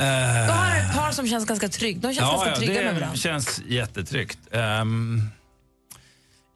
Du 0.00 0.52
har 0.52 0.76
ett 0.76 0.94
par 0.94 1.12
som 1.12 1.28
känns 1.28 1.46
ganska 1.46 1.68
tryggt. 1.68 2.02
De 2.02 2.14
känns 2.14 2.30
ganska 2.30 2.56
trygga 2.56 2.74
det 2.74 2.84
med 2.84 2.94
varandra. 2.94 3.16
känns 3.16 3.62
jättetryggt. 3.68 4.38
Ehm, 4.52 5.22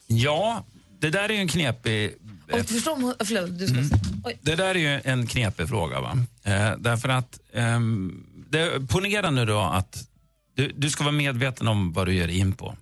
ja, 0.07 0.65
det 1.01 1.11
där 1.11 1.29
är 1.29 1.33
ju 1.33 1.39
en 1.39 1.49
knepig... 1.49 2.15
Och 2.53 2.67
förstå 2.67 2.93
om, 2.93 3.15
förlåt, 3.25 3.59
du 3.59 3.67
ska 3.67 3.79
Mm. 3.79 3.91
Oj. 4.25 4.39
Det 4.43 4.57
där 4.57 4.65
är 4.65 4.75
ju 4.75 5.01
en 5.05 5.27
knepig 5.27 5.69
fråga. 5.69 6.01
Va? 6.01 6.19
Eh, 6.43 6.73
därför 6.79 7.09
att, 7.09 7.41
ehm, 7.53 8.27
det, 8.51 8.89
ponera 8.89 9.31
nu 9.31 9.45
då 9.47 9.61
att 9.61 10.09
du, 10.55 10.73
du 10.77 10.91
ska 10.91 11.05
vara 11.05 11.13
medveten 11.13 11.69
om 11.69 11.93
vad 11.93 12.07
du 12.07 12.15
ger 12.15 12.29
in 12.29 12.53
på. 12.53 12.77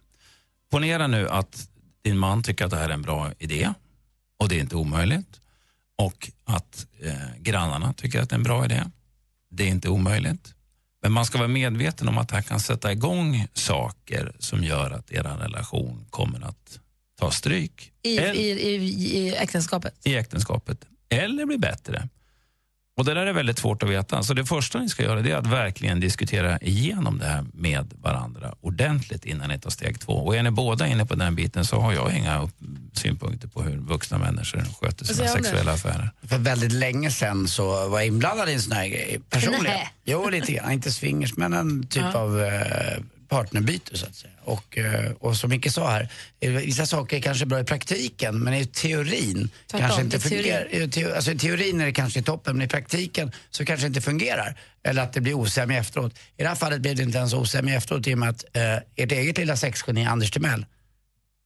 Ponera 0.71 1.07
nu 1.07 1.29
att 1.29 1.69
din 2.05 2.19
man 2.19 2.43
tycker 2.43 2.65
att 2.65 2.71
det 2.71 2.77
här 2.77 2.89
är 2.89 2.95
en 2.95 3.03
bra 3.03 3.31
idé 3.39 3.73
och 4.43 4.49
det 4.49 4.57
är 4.57 4.61
inte 4.61 4.77
omöjligt. 4.77 5.41
Och 5.99 6.31
att 6.45 6.87
eh, 7.03 7.15
grannarna 7.39 7.93
tycker 7.93 8.23
att 8.23 8.31
det 8.31 8.35
är 8.35 8.39
en 8.39 8.43
bra 8.43 8.65
idé. 8.65 8.83
Det 9.51 9.65
är 9.65 9.69
inte 9.69 9.89
omöjligt. 9.89 10.55
Men 11.03 11.13
man 11.13 11.27
ska 11.27 11.39
vara 11.39 11.49
medveten 11.49 12.09
om 12.09 12.19
att 12.19 12.29
det 12.29 12.35
här 12.35 12.43
kan 12.43 12.61
sätta 12.61 12.93
igång 12.93 13.47
saker 13.55 14.33
som 14.39 14.65
gör 14.65 14.91
att 14.91 15.13
er 15.13 15.23
relation 15.23 16.07
kommer 16.11 16.41
att 16.49 16.79
ta 17.19 17.31
stryk. 17.31 17.93
I, 18.03 18.19
Eller- 18.19 18.35
i, 18.35 18.51
i, 18.51 19.19
I 19.19 19.35
äktenskapet. 19.35 19.95
i 20.07 20.15
äktenskapet 20.17 20.85
eller 21.09 21.47
bli 21.47 21.59
bättre. 21.59 22.09
Och 22.97 23.05
Det 23.05 23.15
där 23.15 23.27
är 23.27 23.33
väldigt 23.33 23.59
svårt 23.59 23.83
att 23.83 23.89
veta. 23.91 24.23
Så 24.23 24.35
det 24.35 24.45
första 24.45 24.79
ni 24.79 24.89
ska 24.89 25.03
göra 25.03 25.23
det 25.23 25.31
är 25.31 25.37
att 25.37 25.47
verkligen 25.47 26.01
diskutera 26.01 26.59
igenom 26.59 27.19
det 27.19 27.27
här 27.27 27.45
med 27.55 27.93
varandra 28.03 28.55
ordentligt 28.61 29.25
innan 29.25 29.49
ni 29.49 29.59
tar 29.59 29.71
steg 29.71 30.01
två. 30.01 30.13
Och 30.13 30.37
är 30.37 30.43
ni 30.43 30.51
båda 30.51 30.87
inne 30.87 31.07
på 31.07 31.15
den 31.15 31.35
biten 31.35 31.65
så 31.65 31.81
har 31.81 31.93
jag 31.93 32.17
inga 32.17 32.43
upp- 32.43 32.57
synpunkter 32.93 33.49
på 33.49 33.63
hur 33.63 33.77
vuxna 33.77 34.19
människor 34.19 34.65
sköter 34.81 35.05
sina 35.05 35.29
sexuella 35.29 35.73
affärer. 35.73 36.11
För 36.27 36.39
väldigt 36.39 36.73
länge 36.73 37.11
sedan 37.11 37.49
så 37.49 37.89
var 37.89 37.99
jag 37.99 38.07
inblandad 38.07 38.49
i 38.49 38.53
en 38.53 38.61
sån 38.63 38.73
här 38.73 38.87
grej 38.87 39.21
personligen. 39.31 39.65
Nej. 39.65 39.93
Jo, 40.05 40.29
lite 40.29 40.53
grann. 40.53 40.73
Inte 40.73 40.93
swingers, 40.93 41.37
men 41.37 41.53
en 41.53 41.87
typ 41.87 42.03
Ja. 42.13 42.19
av 42.19 42.41
eh, 42.43 42.99
partnerbyte 43.33 43.99
så 43.99 44.07
att 44.07 44.15
säga. 44.15 44.33
Och, 44.45 44.79
eh, 44.79 45.13
och 45.13 45.37
som 45.37 45.51
Micke 45.51 45.73
sa 45.73 45.91
här, 45.91 46.09
eh, 46.41 46.51
vissa 46.51 46.87
saker 46.87 47.17
är 47.17 47.21
kanske 47.21 47.47
bra 47.47 47.61
i 47.61 47.65
praktiken, 47.65 48.39
men 48.39 48.55
i 48.55 48.67
teorin 48.67 49.51
Tvärtom, 49.67 49.81
kanske 49.81 50.03
inte 50.03 50.21
fungerar. 50.21 50.75
I, 50.75 50.89
teo, 50.89 51.15
alltså, 51.15 51.31
I 51.31 51.39
teorin 51.39 51.81
är 51.81 51.87
det 51.87 51.93
kanske 51.93 52.23
toppen, 52.23 52.57
men 52.57 52.67
i 52.67 52.69
praktiken 52.69 53.33
så 53.51 53.65
kanske 53.65 53.85
det 53.85 53.89
inte 53.89 54.01
fungerar. 54.01 54.59
Eller 54.85 55.03
att 55.03 55.13
det 55.13 55.21
blir 55.21 55.35
osämja 55.35 55.79
efteråt. 55.79 56.13
I 56.37 56.43
det 56.43 56.49
här 56.49 56.55
fallet 56.55 56.81
blev 56.81 56.97
det 56.97 57.03
inte 57.03 57.19
ens 57.19 57.35
osämja 57.35 57.75
efteråt 57.75 58.07
i 58.07 58.15
och 58.15 58.19
med 58.19 58.29
att 58.29 58.45
eh, 58.53 58.77
ert 58.97 59.13
eget 59.13 59.39
lilla 59.39 59.57
sexgeni, 59.57 60.05
Anders 60.05 60.31
Timell, 60.31 60.65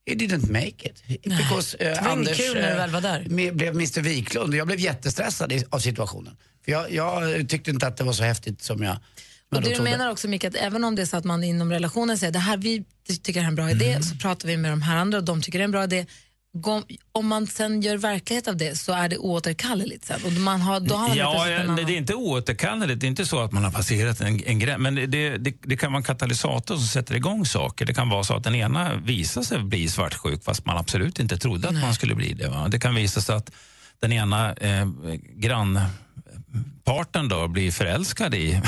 He 0.07 0.15
didn't 0.15 0.51
make 0.53 0.89
it. 0.89 1.03
Because, 1.23 1.77
Det 1.79 1.91
eh, 1.91 2.05
var 2.05 2.11
Anders 2.11 2.37
kul 2.37 2.55
när 2.55 2.71
du 2.71 2.77
väl 2.77 2.91
var 2.91 3.01
där. 3.01 3.53
blev 3.53 3.69
Mr 3.75 4.01
Wiklund 4.01 4.49
och 4.49 4.57
jag 4.57 4.67
blev 4.67 4.81
jättestressad 4.81 5.53
i, 5.53 5.65
av 5.71 5.79
situationen. 5.79 6.37
För 6.65 6.73
jag, 6.73 6.93
jag 6.93 7.49
tyckte 7.49 7.71
inte 7.71 7.87
att 7.87 7.97
det 7.97 8.05
var 8.05 8.13
så 8.13 8.23
häftigt 8.25 8.63
som 8.63 8.83
jag, 8.83 8.97
Då 9.51 9.61
du 9.61 9.83
menar 9.83 10.11
också 10.11 10.29
Micke 10.29 10.45
att 10.45 10.55
även 10.55 10.85
om 10.85 10.95
det 10.97 11.03
är 11.03 11.07
så 11.07 11.17
att 11.17 11.25
man 11.25 11.45
inom 11.45 11.73
relationen 11.73 12.19
säger 12.19 12.33
det 12.33 12.39
här 12.39 12.57
vi 12.57 12.85
tycker 13.23 13.33
det 13.33 13.41
här 13.41 13.47
är 13.47 13.49
en 13.49 13.55
bra 13.57 13.71
idé, 13.71 13.91
Mm. 13.91 14.03
så 14.03 14.17
pratar 14.17 14.49
vi 14.49 14.57
med 14.57 14.73
de 14.73 14.83
här 14.83 14.97
andra 14.97 15.19
och 15.19 15.25
de 15.25 15.43
tycker 15.43 15.59
det 15.59 15.63
är 15.63 15.65
en 15.65 15.71
bra 15.71 15.85
idé. 15.85 16.07
Om 17.13 17.27
man 17.27 17.47
sen 17.47 17.81
gör 17.81 17.97
verklighet 17.97 18.49
av 18.49 18.57
det 18.57 18.79
så 18.79 18.93
är 18.93 19.09
det 19.09 19.19
oåterkalleligt 19.19 20.05
sen. 20.05 20.21
Och 20.25 20.33
man 20.33 20.61
har, 20.61 20.81
då 20.81 20.95
har 20.95 21.09
man 21.09 21.17
Ja, 21.17 21.49
en 21.49 21.77
det, 21.77 21.85
det 21.85 21.93
är 21.93 21.97
inte 21.97 22.15
oåterkalleligt. 22.15 23.01
Det 23.01 23.07
är 23.07 23.09
inte 23.09 23.27
så 23.27 23.39
att 23.41 23.53
man 23.53 23.65
har 23.65 23.71
passerat 23.71 24.21
en, 24.21 24.41
en 24.47 24.59
gräns. 24.59 24.79
Men 24.81 24.95
det, 24.95 25.07
det, 25.07 25.55
det 25.63 25.77
kan 25.77 25.93
vara 25.93 25.99
en 25.99 26.05
katalysator 26.05 26.77
som 26.77 26.87
sätter 26.87 27.15
igång 27.15 27.47
saker. 27.47 27.85
Det 27.87 27.95
kan 27.95 28.09
vara 28.09 28.25
så 28.25 28.35
att 28.37 28.45
den 28.45 28.55
ena 28.55 28.95
visar 28.95 29.43
sig 29.43 29.59
bli 29.59 29.89
svartsjuk 29.89 30.45
fast 30.45 30.67
man 30.67 30.77
absolut 30.79 31.19
inte 31.19 31.39
trodde 31.39 31.69
att 31.69 31.75
man 31.81 31.95
skulle 31.95 32.15
bli 32.15 32.33
det. 32.33 32.49
Va? 32.49 32.69
Det 32.69 32.79
kan 32.79 32.95
visa 32.95 33.21
sig 33.21 33.37
att 33.37 33.51
den 34.01 34.13
ena 34.13 34.53
eh, 34.55 34.87
partnern 36.85 37.29
då 37.29 37.49
blir 37.49 37.71
förälskad 37.71 38.35
i, 38.35 38.39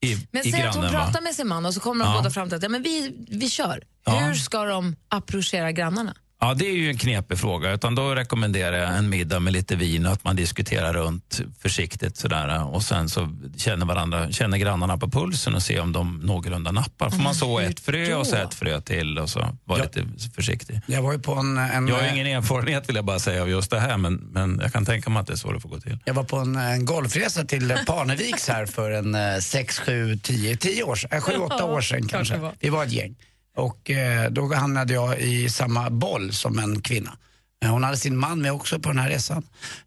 i, 0.00 0.26
Men 0.30 0.46
i 0.46 0.52
säg 0.52 0.62
att 0.62 0.74
hon 0.74 0.82
grannen. 0.82 0.98
va? 1.00 1.04
pratar 1.04 1.20
med 1.22 1.34
sin 1.34 1.48
man 1.48 1.66
och 1.66 1.74
så 1.74 1.80
kommer 1.80 2.04
de 2.04 2.10
Ja. 2.12 2.18
båda 2.18 2.30
fram 2.30 2.48
till 2.48 2.56
att 2.56 2.62
ja, 2.62 2.68
men 2.68 2.82
vi, 2.82 3.12
vi 3.30 3.50
kör. 3.50 3.82
Ja. 4.04 4.12
Hur 4.18 4.34
ska 4.34 4.64
de 4.64 4.96
approchera 5.08 5.72
grannarna? 5.72 6.14
Ja, 6.42 6.54
det 6.54 6.66
är 6.66 6.72
ju 6.72 6.90
en 6.90 6.96
knepig 6.96 7.38
fråga. 7.38 7.72
Utan 7.72 7.94
då 7.94 8.14
rekommenderar 8.14 8.76
jag 8.76 8.96
en 8.96 9.08
middag 9.08 9.40
med 9.40 9.52
lite 9.52 9.76
vin 9.76 10.06
och 10.06 10.12
att 10.12 10.24
man 10.24 10.36
diskuterar 10.36 10.92
runt 10.92 11.40
försiktigt 11.58 12.16
sådär. 12.16 12.74
Och 12.74 12.82
sen 12.82 13.08
så 13.08 13.28
känner, 13.56 13.86
varandra, 13.86 14.30
känner 14.30 14.58
grannarna 14.58 14.98
på 14.98 15.08
pulsen 15.10 15.54
och 15.54 15.62
ser 15.62 15.80
om 15.80 15.92
de 15.92 16.18
någorlunda 16.18 16.72
nappar. 16.72 17.10
Får 17.10 17.22
man 17.22 17.34
så 17.34 17.58
ett 17.58 17.80
frö 17.80 18.14
och 18.14 18.26
så 18.26 18.36
ett 18.36 18.54
frö 18.54 18.80
till 18.80 19.18
och 19.18 19.30
så 19.30 19.56
var 19.64 19.78
lite 19.78 20.04
försiktig. 20.34 20.80
Jag 20.86 21.02
var 21.02 21.12
ju 21.12 21.18
på 21.18 21.34
en... 21.34 21.58
en 21.58 21.88
Jag 21.88 21.96
har 21.96 22.12
ingen 22.12 22.26
erfarenhet 22.26 22.88
vill 22.88 22.96
jag 22.96 23.04
bara 23.04 23.18
säga 23.18 23.42
av 23.42 23.50
just 23.50 23.70
det 23.70 23.80
här 23.80 23.96
men, 23.96 24.14
men 24.14 24.60
jag 24.62 24.72
kan 24.72 24.84
tänka 24.84 25.10
mig 25.10 25.20
att 25.20 25.26
det 25.26 25.32
är 25.32 25.36
så 25.36 25.52
det 25.52 25.60
får 25.60 25.68
gå 25.68 25.80
till. 25.80 25.98
Jag 26.04 26.14
var 26.14 26.24
på 26.24 26.36
en, 26.36 26.56
en 26.56 26.84
golfresa 26.84 27.44
till 27.44 27.78
Parneviks 27.86 28.48
här 28.48 28.66
för 28.66 28.90
en 28.90 29.42
6, 29.42 29.78
7, 29.78 30.16
10, 30.16 30.56
10 30.56 30.82
år 30.82 30.96
sedan, 30.96 31.20
7, 31.20 31.32
8 31.36 31.64
år 31.64 31.80
sedan 31.80 32.08
kanske. 32.08 32.40
Vi 32.60 32.68
var 32.68 32.84
ett 32.84 32.92
gäng. 32.92 33.14
Och 33.56 33.90
eh, 33.90 34.30
då 34.30 34.54
hamnade 34.54 34.94
jag 34.94 35.20
i 35.20 35.48
samma 35.48 35.90
boll 35.90 36.32
som 36.32 36.58
en 36.58 36.82
kvinna. 36.82 37.18
Eh, 37.64 37.70
hon 37.70 37.84
hade 37.84 37.96
sin 37.96 38.16
man 38.16 38.42
med 38.42 38.52
också 38.52 38.78
på 38.78 38.88
den 38.88 38.98
här 38.98 39.08
resan. 39.08 39.42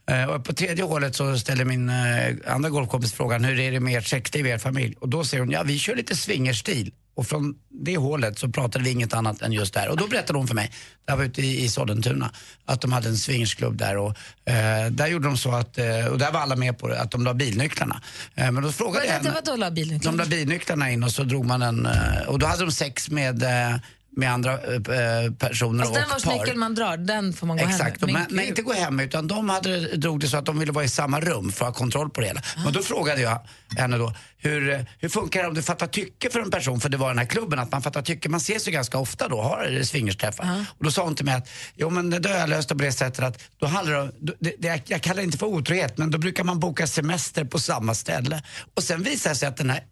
Eh, 0.09 0.25
och 0.25 0.45
på 0.45 0.53
tredje 0.53 0.83
hålet 0.83 1.15
så 1.15 1.37
ställer 1.37 1.65
min 1.65 1.89
eh, 1.89 2.53
andra 2.53 2.69
golfkompis 2.69 3.13
frågan, 3.13 3.43
hur 3.43 3.59
är 3.59 3.71
det 3.71 3.79
med 3.79 3.97
ert 3.97 4.07
sexliv 4.07 4.47
i 4.47 4.49
er 4.49 4.57
familj? 4.57 4.95
Och 4.99 5.09
då 5.09 5.23
säger 5.23 5.41
hon, 5.41 5.51
ja 5.51 5.63
vi 5.63 5.79
kör 5.79 5.95
lite 5.95 6.15
swingerstil. 6.15 6.91
Och 7.15 7.27
från 7.27 7.55
det 7.69 7.97
hålet 7.97 8.39
så 8.39 8.49
pratade 8.49 8.83
vi 8.83 8.89
inget 8.89 9.13
annat 9.13 9.41
än 9.41 9.51
just 9.51 9.73
där. 9.73 9.89
Och 9.89 9.97
då 9.97 10.07
berättade 10.07 10.39
hon 10.39 10.47
för 10.47 10.55
mig, 10.55 10.71
där 11.05 11.15
var 11.15 11.23
ute 11.23 11.41
i, 11.41 11.63
i 11.63 11.69
Sollentuna, 11.69 12.31
att 12.65 12.81
de 12.81 12.91
hade 12.91 13.09
en 13.09 13.17
swingersklubb 13.17 13.77
där. 13.77 13.97
Och 13.97 14.17
eh, 14.45 14.91
där 14.91 15.07
gjorde 15.07 15.27
de 15.27 15.37
så 15.37 15.51
att, 15.51 15.77
eh, 15.77 16.05
och 16.05 16.17
där 16.17 16.31
var 16.31 16.39
alla 16.39 16.55
med 16.55 16.79
på 16.79 16.87
det, 16.87 17.01
att 17.01 17.11
de 17.11 17.23
la 17.23 17.33
bilnycklarna. 17.33 18.01
Eh, 18.35 18.51
men 18.51 18.63
då 18.63 18.71
frågade 18.71 19.05
jag 19.05 19.13
henne. 19.13 19.31
vadå 19.31 19.55
la 19.55 19.71
bilnycklarna? 19.71 20.17
De 20.17 20.23
la 20.23 20.29
bilnycklarna 20.29 20.91
in 20.91 21.03
och 21.03 21.11
så 21.11 21.23
drog 21.23 21.45
man 21.45 21.61
en, 21.61 21.85
eh, 21.85 22.27
och 22.27 22.39
då 22.39 22.45
hade 22.45 22.65
de 22.65 22.71
sex 22.71 23.09
med, 23.09 23.43
eh, 23.43 23.77
med 24.15 24.31
andra 24.31 24.53
eh, 24.53 25.31
personer 25.39 25.79
Alltså 25.83 25.93
den 25.99 26.03
och 26.03 26.09
vars 26.11 26.23
par. 26.23 26.33
nyckel 26.39 26.57
man 26.57 26.75
drar, 26.75 26.97
den 26.97 27.33
får 27.33 27.47
man 27.47 27.57
gå 27.57 27.63
Exakt, 27.63 28.01
hem 28.01 28.11
med. 28.11 28.21
men, 28.27 28.35
men 28.35 28.45
inte 28.45 28.61
gå 28.61 28.73
hem 28.73 28.99
utan 28.99 29.27
de 29.27 29.49
hade, 29.49 29.95
drog 29.97 30.19
det 30.19 30.27
så 30.27 30.37
att 30.37 30.45
de 30.45 30.59
ville 30.59 30.71
vara 30.71 30.85
i 30.85 30.89
samma 30.89 31.19
rum 31.19 31.51
för 31.51 31.65
att 31.65 31.71
ha 31.73 31.79
kontroll 31.79 32.09
på 32.09 32.21
det 32.21 32.27
hela. 32.27 32.41
Men 32.63 32.73
då 32.73 32.81
frågade 32.81 33.21
jag 33.21 33.39
henne 33.77 33.97
då, 33.97 34.13
hur, 34.37 34.85
hur 34.99 35.09
funkar 35.09 35.41
det 35.41 35.47
om 35.47 35.53
du 35.53 35.61
fattar 35.61 35.87
tycke 35.87 36.29
för 36.29 36.39
en 36.39 36.51
person, 36.51 36.79
för 36.81 36.89
det 36.89 36.97
var 36.97 37.07
den 37.07 37.17
här 37.17 37.25
klubben, 37.25 37.59
att 37.59 37.71
man 37.71 37.81
fattar 37.81 38.01
tycke, 38.01 38.29
man 38.29 38.37
ses 38.37 38.67
ju 38.67 38.71
ganska 38.71 38.97
ofta 38.97 39.27
då, 39.27 39.41
har 39.41 39.83
swingersträffar. 39.83 40.65
Och 40.77 40.83
då 40.83 40.91
sa 40.91 41.03
hon 41.03 41.15
till 41.15 41.25
mig 41.25 41.35
att, 41.35 41.49
jo 41.75 41.89
men 41.89 42.09
det 42.09 42.29
har 42.29 42.37
jag 42.37 42.49
löst 42.49 42.69
det 42.69 42.75
på 42.75 42.83
det 42.83 42.91
sättet 42.91 43.25
att, 43.25 43.43
då 43.57 43.65
handlar 43.65 43.93
det 43.93 44.11
då- 44.19 44.33
det, 44.39 44.53
det, 44.59 44.67
jag, 44.67 44.81
jag 44.85 45.01
kallar 45.01 45.17
det 45.17 45.23
inte 45.23 45.37
för 45.37 45.45
otrohet, 45.47 45.97
men 45.97 46.11
då 46.11 46.17
brukar 46.17 46.43
man 46.43 46.59
boka 46.59 46.87
semester 46.87 47.43
på 47.45 47.59
samma 47.59 47.93
ställe. 47.95 48.43
Och 48.75 48.83
sen 48.83 49.03
visade 49.03 49.35
det 49.35 49.39
sig 49.39 49.47
att 49.49 49.57
den 49.57 49.69
här 49.69 49.83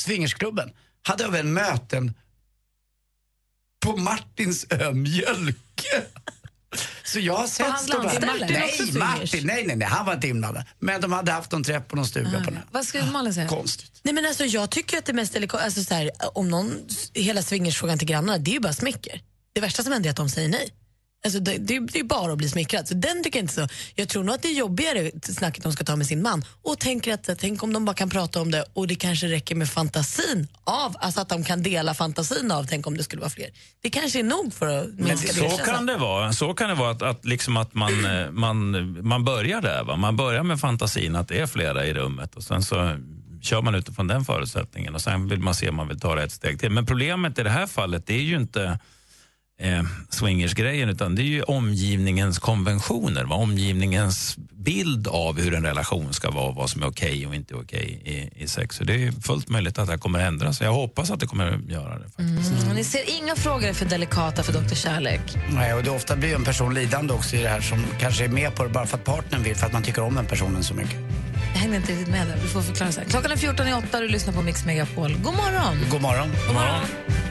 swingersklubben 0.00 0.70
hade 1.02 1.24
även 1.24 1.52
möten 1.52 2.14
på 3.80 3.96
Martinsö 3.96 4.92
Mjölke. 4.92 6.02
Så 7.04 7.20
jag 7.20 7.36
har 7.36 7.46
sett 7.46 7.78
stora- 7.80 8.02
landställe? 8.02 8.26
Martin 8.26 8.46
Nej? 8.50 8.92
Martin, 8.92 9.46
nej, 9.46 9.64
nej, 9.66 9.76
nej, 9.76 9.88
han 9.88 10.06
var 10.06 10.14
inte 10.14 10.28
inblandad. 10.28 10.64
Men 10.78 11.00
de 11.00 11.12
hade 11.12 11.32
haft 11.32 11.52
någon 11.52 11.64
träff 11.64 11.88
på 11.88 11.96
någon 11.96 12.06
stuga 12.06 12.44
på 12.44 12.50
den. 12.50 12.58
Vad 12.72 12.84
skulle 12.86 13.10
Malin 13.10 13.34
säga? 13.34 13.48
Konstigt. 13.48 14.00
Nej, 14.02 14.14
men 14.14 14.26
alltså, 14.26 14.44
jag 14.44 14.70
tycker 14.70 14.98
att 14.98 15.04
det 15.06 15.12
mest 15.12 15.32
delikata, 15.32 15.64
alltså, 15.64 15.84
så 15.84 15.94
här, 15.94 16.10
om 16.34 16.48
någon, 16.48 16.74
hela 17.14 17.42
swingersfrågan 17.42 17.98
till 17.98 18.08
grannarna, 18.08 18.38
det 18.38 18.50
är 18.50 18.52
ju 18.52 18.60
bara 18.60 18.72
smicker. 18.72 19.20
Det 19.52 19.60
värsta 19.60 19.82
som 19.82 19.92
händer 19.92 20.08
är 20.08 20.10
att 20.10 20.16
de 20.16 20.28
säger 20.28 20.48
nej. 20.48 20.70
Alltså, 21.24 21.40
det, 21.40 21.58
det, 21.58 21.80
det 21.80 21.98
är 21.98 22.04
bara 22.04 22.32
att 22.32 22.38
bli 22.38 22.48
smickrad. 22.48 22.88
Så 22.88 22.94
den 22.94 23.22
tycker 23.24 23.38
jag 23.38 23.44
inte 23.44 23.54
så. 23.54 23.68
Jag 23.94 24.08
tror 24.08 24.24
nog 24.24 24.34
att 24.34 24.42
det 24.42 24.48
är 24.48 24.54
jobbigare 24.54 25.10
snacket 25.22 25.62
de 25.62 25.72
ska 25.72 25.84
ta 25.84 25.96
med 25.96 26.06
sin 26.06 26.22
man 26.22 26.44
och 26.62 26.78
tänker 26.78 27.14
att 27.14 27.38
tänk 27.38 27.62
om 27.62 27.72
de 27.72 27.84
bara 27.84 27.94
kan 27.96 28.10
prata 28.10 28.40
om 28.40 28.50
det 28.50 28.64
och 28.72 28.86
det 28.86 28.94
kanske 28.94 29.26
räcker 29.26 29.54
med 29.54 29.68
fantasin 29.68 30.48
av, 30.64 30.96
alltså 31.00 31.20
att 31.20 31.28
de 31.28 31.44
kan 31.44 31.62
dela 31.62 31.94
fantasin 31.94 32.50
av, 32.52 32.64
tänk 32.64 32.86
om 32.86 32.96
det 32.96 33.04
skulle 33.04 33.20
vara 33.20 33.30
fler. 33.30 33.46
Det 33.82 33.90
kanske 33.90 34.18
är 34.18 34.22
nog 34.22 34.52
för 34.54 34.66
att 34.78 34.94
minska 34.94 35.32
Så 35.32 35.42
det. 35.42 35.64
kan 35.64 35.86
det 35.86 35.96
vara. 35.96 36.32
Så 36.32 36.54
kan 36.54 36.68
det 36.68 36.74
vara 36.74 36.90
att, 36.90 37.02
att, 37.02 37.24
liksom 37.24 37.56
att 37.56 37.74
man, 37.74 38.04
eh, 38.04 38.30
man, 38.30 38.70
man 39.08 39.24
börjar 39.24 39.60
där. 39.60 39.84
Va? 39.84 39.96
Man 39.96 40.16
börjar 40.16 40.42
med 40.42 40.60
fantasin 40.60 41.16
att 41.16 41.28
det 41.28 41.40
är 41.40 41.46
flera 41.46 41.86
i 41.86 41.94
rummet 41.94 42.34
och 42.34 42.42
sen 42.42 42.62
så 42.62 42.96
kör 43.42 43.62
man 43.62 43.74
utifrån 43.74 44.06
den 44.06 44.24
förutsättningen 44.24 44.94
och 44.94 45.00
sen 45.00 45.28
vill 45.28 45.40
man 45.40 45.54
se 45.54 45.68
om 45.68 45.76
man 45.76 45.88
vill 45.88 46.00
ta 46.00 46.14
det 46.14 46.22
ett 46.22 46.32
steg 46.32 46.60
till. 46.60 46.70
Men 46.70 46.86
problemet 46.86 47.38
i 47.38 47.42
det 47.42 47.50
här 47.50 47.66
fallet 47.66 48.06
det 48.06 48.14
är 48.14 48.22
ju 48.22 48.36
inte 48.36 48.78
eh, 49.58 49.82
swingersgrejen 50.10 50.88
utan 50.88 51.14
det 51.14 51.22
är 51.22 51.24
ju 51.24 51.42
omgivningens 51.42 52.38
konventioner. 52.38 53.24
Va? 53.24 53.36
Omgivningens 53.36 54.36
bild 54.52 55.08
av 55.08 55.40
hur 55.40 55.54
en 55.54 55.64
relation 55.64 56.12
ska 56.12 56.30
vara, 56.30 56.52
vad 56.52 56.70
som 56.70 56.82
är 56.82 56.86
okej 56.86 57.26
och 57.26 57.34
inte 57.34 57.54
okej 57.54 58.02
i, 58.04 58.42
i 58.42 58.48
sex. 58.48 58.76
Så 58.76 58.84
det 58.84 59.04
är 59.04 59.12
fullt 59.12 59.48
möjligt 59.48 59.78
att 59.78 59.86
det 59.86 59.92
här 59.92 59.98
kommer 59.98 60.18
att 60.18 60.28
ändras. 60.28 60.60
Jag 60.60 60.72
hoppas 60.72 61.10
att 61.10 61.20
det 61.20 61.26
kommer 61.26 61.46
att 61.46 61.70
göra 61.70 61.98
det. 61.98 62.22
Mm. 62.22 62.74
Ni 62.74 62.84
ser 62.84 63.18
inga 63.18 63.36
frågor 63.36 63.72
för 63.72 63.86
delikata 63.86 64.42
för 64.42 64.52
Dr. 64.52 64.74
Kärlek. 64.74 65.20
Nej, 65.52 65.74
och 65.74 65.82
det 65.82 65.90
ofta 65.90 66.16
blir 66.16 66.34
en 66.34 66.44
person 66.44 66.74
lidande 66.74 67.14
också 67.14 67.36
i 67.36 67.42
det 67.42 67.48
här 67.48 67.60
som 67.60 67.84
kanske 68.00 68.24
är 68.24 68.28
med 68.28 68.54
på 68.54 68.64
det 68.64 68.70
bara 68.70 68.86
för 68.86 68.96
att 68.96 69.04
partnern 69.04 69.42
vill, 69.42 69.56
för 69.56 69.66
att 69.66 69.72
man 69.72 69.82
tycker 69.82 70.02
om 70.02 70.14
den 70.14 70.26
personen 70.26 70.64
så 70.64 70.74
mycket. 70.74 70.98
Jag 71.54 71.60
hängde 71.60 71.76
inte 71.76 71.92
riktigt 71.92 72.08
med 72.08 72.26
där. 72.26 72.36
Du 72.42 72.48
får 72.48 72.62
förklara 72.62 72.92
sen. 72.92 73.04
Klockan 73.08 73.30
är 73.30 73.36
14 73.36 73.68
i 73.68 73.72
8 73.72 73.96
och 73.96 74.02
du 74.02 74.08
lyssnar 74.08 74.32
på 74.32 74.42
Mix 74.42 74.64
Megapol. 74.64 75.12
God 75.12 75.34
morgon! 75.34 75.76
God 75.90 76.00
morgon. 76.00 76.28
God 76.46 76.54
morgon. 76.54 77.27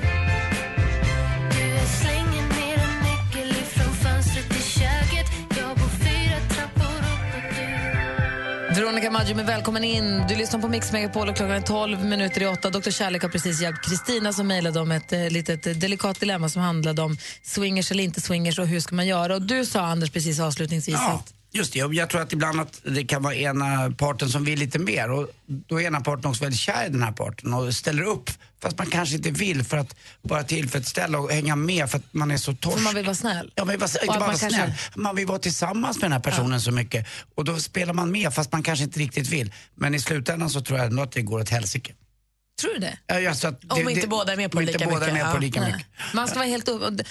Veronica 8.78 9.12
Maggio, 9.12 9.36
men 9.36 9.46
välkommen 9.46 9.84
in. 9.84 10.24
Du 10.28 10.36
lyssnar 10.36 10.60
på 10.60 10.68
Mix 10.68 10.92
Megapol 10.92 11.30
och 11.30 11.36
klockan 11.36 11.56
är 11.56 11.62
12 11.62 12.06
minuter 12.06 12.42
i 12.42 12.46
8. 12.46 12.70
Dr. 12.70 12.90
Kärlek 12.90 13.22
har 13.22 13.30
precis 13.30 13.62
hjälpt 13.62 13.86
Kristina 13.90 14.34
som 14.34 14.48
mejlade 14.48 14.80
om 14.80 14.92
ett 14.92 15.14
eh, 15.14 15.30
litet 15.30 15.68
eh, 15.68 15.74
delikat 15.74 16.20
dilemma 16.20 16.50
som 16.50 16.62
handlade 16.62 17.02
om 17.02 17.18
swingers 17.44 17.92
eller 17.92 18.04
inte 18.04 18.22
swingers 18.22 18.60
och 18.60 18.68
hur 18.68 18.80
ska 18.80 18.96
man 18.96 19.08
göra. 19.08 19.36
Och 19.36 19.42
du 19.42 19.66
sa, 19.66 19.82
Anders, 19.82 20.10
precis 20.10 20.40
avslutningsvis 20.40 20.96
Ja, 20.96 21.12
att 21.12 21.34
just 21.52 21.74
det. 21.74 21.80
Jag 21.80 22.10
tror 22.10 22.22
att 22.22 22.34
ibland 22.34 22.60
att 22.60 22.82
det 22.84 23.04
kan 23.04 23.24
vara 23.24 23.36
ena 23.36 23.91
parten 23.98 24.30
som 24.30 24.43
vill 24.43 24.60
lite 24.60 24.80
mer 24.80 25.12
och 25.12 25.28
då 25.48 25.82
är 25.82 25.86
ena 25.86 26.02
parten 26.02 26.26
också 26.30 26.43
väldigt 26.43 26.60
kär 26.60 26.86
i 26.86 26.89
den 26.89 27.04
här 27.04 27.12
parten 27.12 27.54
och 27.54 27.74
ställer 27.76 28.04
upp 28.04 28.30
fast 28.62 28.78
man 28.78 28.88
kanske 28.88 29.16
inte 29.16 29.32
vill 29.32 29.64
för 29.64 29.78
att 29.78 29.95
bara 30.22 30.43
tillfredsställa 30.43 31.20
och 31.20 31.32
hänga 31.32 31.56
med 31.56 31.89
för 31.89 31.98
att 31.98 32.14
man 32.14 32.32
är 32.32 32.38
så 32.38 32.54
torsk. 32.56 32.78
för 32.78 32.84
man 32.84 32.95
vill 32.95 33.06
vara 33.06 33.16
snäll. 33.16 33.52
Ja, 33.56 33.66
men 33.66 33.80
vara, 33.80 33.89
inte 33.89 34.06
bara 34.08 34.20
vara 34.20 34.28
man 34.30 34.38
snäll. 34.38 34.54
kanske- 34.54 35.00
Man 35.00 35.16
vill 35.16 35.28
vara 35.28 35.39
tillsammans 35.39 35.98
med 35.98 36.04
den 36.04 36.12
här 36.12 36.20
personen 36.20 36.62
så 36.62 36.72
mycket. 36.72 37.08
Och 37.36 37.45
då 37.45 37.60
spelar 37.60 37.93
man 37.93 38.12
med 38.12 38.34
fast 38.34 38.52
man 38.52 38.64
kanske 38.64 38.84
inte 38.86 39.00
riktigt 39.00 39.28
vill. 39.28 39.54
Men 39.76 39.95
i 39.95 40.00
slutändan 40.00 40.50
så 40.50 40.62
tror 40.62 40.80
jag 40.80 40.88
ändå 40.88 41.04
att 41.04 41.12
det 41.12 41.22
går 41.22 41.39
åt 41.39 41.50
helsike. 41.50 41.93
Tror 42.62 42.74
du 42.74 42.80
det? 42.80 42.97
Ja, 43.08 43.30
alltså 43.30 43.47
att 43.47 43.64
Om 43.72 43.86
det- 43.86 43.91
inte 43.91 44.01
det- 44.01 44.08
båda 44.08 44.34
är 44.34 44.38
med 44.38 44.51
på 44.51 44.58
om 44.58 44.66
det 44.66 44.72
lika 44.72 44.86
båda 44.86 45.05
är 45.08 45.12
mycket, 45.14 45.26
med 45.26 45.32
på 45.32 45.38
ja. 45.38 45.41
lika 45.41 45.62
Nej. 45.62 45.72
mycket. 45.72 45.88
Man 46.14 46.28
ska 46.28 46.36
vara 46.36 46.47
helt 46.47 46.68
upp, 46.68 47.01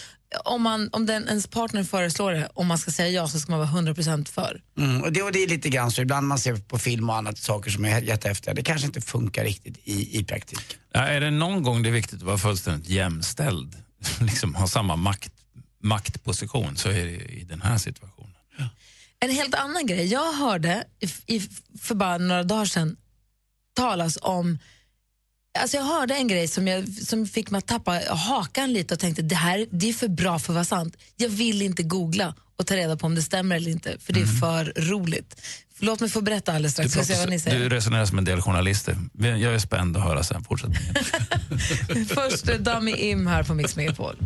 om, 0.44 0.62
man, 0.62 0.88
om 0.92 1.06
den, 1.06 1.28
ens 1.28 1.46
partner 1.46 1.84
föreslår 1.84 2.32
det, 2.32 2.48
om 2.54 2.66
man 2.66 2.78
ska 2.78 2.90
säga 2.90 3.08
ja 3.08 3.28
så 3.28 3.40
ska 3.40 3.50
man 3.52 3.58
vara 3.60 3.68
100% 3.68 4.28
för. 4.28 4.60
Mm, 4.78 5.02
och, 5.02 5.12
det, 5.12 5.22
och 5.22 5.32
det 5.32 5.42
är 5.42 5.48
lite 5.48 5.68
grann 5.68 5.90
så 5.90 6.02
ibland 6.02 6.26
man 6.26 6.38
ser 6.38 6.56
på 6.56 6.78
film 6.78 7.10
och 7.10 7.16
annat 7.16 7.38
saker 7.38 7.70
som 7.70 7.84
är 7.84 8.00
jättehäftiga. 8.00 8.54
Det 8.54 8.62
kanske 8.62 8.86
inte 8.86 9.00
funkar 9.00 9.44
riktigt 9.44 9.78
i, 9.84 10.18
i 10.18 10.24
praktiken. 10.24 10.78
Ja, 10.92 11.00
är 11.00 11.20
det 11.20 11.30
någon 11.30 11.62
gång 11.62 11.82
det 11.82 11.88
är 11.88 11.92
viktigt 11.92 12.16
att 12.18 12.22
vara 12.22 12.38
fullständigt 12.38 12.88
jämställd, 12.88 13.76
liksom 14.20 14.54
ha 14.54 14.66
samma 14.68 14.96
makt, 14.96 15.32
maktposition, 15.82 16.76
så 16.76 16.88
är 16.88 17.04
det 17.04 17.10
i 17.32 17.44
den 17.44 17.62
här 17.62 17.78
situationen. 17.78 18.32
En 19.20 19.30
helt 19.30 19.54
annan 19.54 19.86
grej. 19.86 20.06
Jag 20.06 20.32
hörde 20.32 20.84
i, 21.26 21.36
i, 21.36 21.48
för 21.80 21.94
bara 21.94 22.18
några 22.18 22.42
dagar 22.42 22.64
sedan 22.64 22.96
talas 23.76 24.18
om 24.22 24.58
Alltså 25.56 25.76
jag 25.76 25.84
hörde 25.84 26.14
en 26.14 26.28
grej 26.28 26.48
som, 26.48 26.68
jag, 26.68 26.88
som 26.88 27.26
fick 27.26 27.50
mig 27.50 27.58
att 27.58 27.66
tappa 27.66 28.00
hakan 28.08 28.72
lite 28.72 28.94
och 28.94 29.00
tänkte 29.00 29.22
det 29.22 29.34
här 29.34 29.66
det 29.70 29.88
är 29.88 29.92
för 29.92 30.08
bra 30.08 30.38
för 30.38 30.52
att 30.52 30.54
vara 30.54 30.64
sant. 30.64 30.96
Jag 31.16 31.28
vill 31.28 31.62
inte 31.62 31.82
googla 31.82 32.34
och 32.58 32.66
ta 32.66 32.76
reda 32.76 32.96
på 32.96 33.06
om 33.06 33.14
det 33.14 33.22
stämmer 33.22 33.56
eller 33.56 33.70
inte, 33.70 33.96
för 34.00 34.12
det 34.12 34.20
är 34.20 34.26
för 34.26 34.72
roligt. 34.76 35.36
Låt 35.78 36.00
mig 36.00 36.10
få 36.10 36.20
berätta 36.20 36.52
alldeles 36.52 36.72
strax, 36.72 36.92
så 36.92 36.98
vi 36.98 37.04
ser 37.04 37.16
vad 37.18 37.28
ni 37.28 37.36
du 37.36 37.40
säger. 37.40 37.70
resonerar 37.70 38.06
som 38.06 38.18
en 38.18 38.24
del 38.24 38.40
journalister. 38.40 38.96
Jag 39.18 39.42
är 39.42 39.58
spänd 39.58 39.96
att 39.96 40.02
höra 40.02 40.22
sen. 40.22 40.44
Fortsätt. 40.44 40.70
Först 42.08 42.44
Dummy 42.58 42.92
Im 42.92 43.26
här 43.26 43.42
på 43.42 43.54
Mix 43.54 43.76
Megapol. 43.76 44.16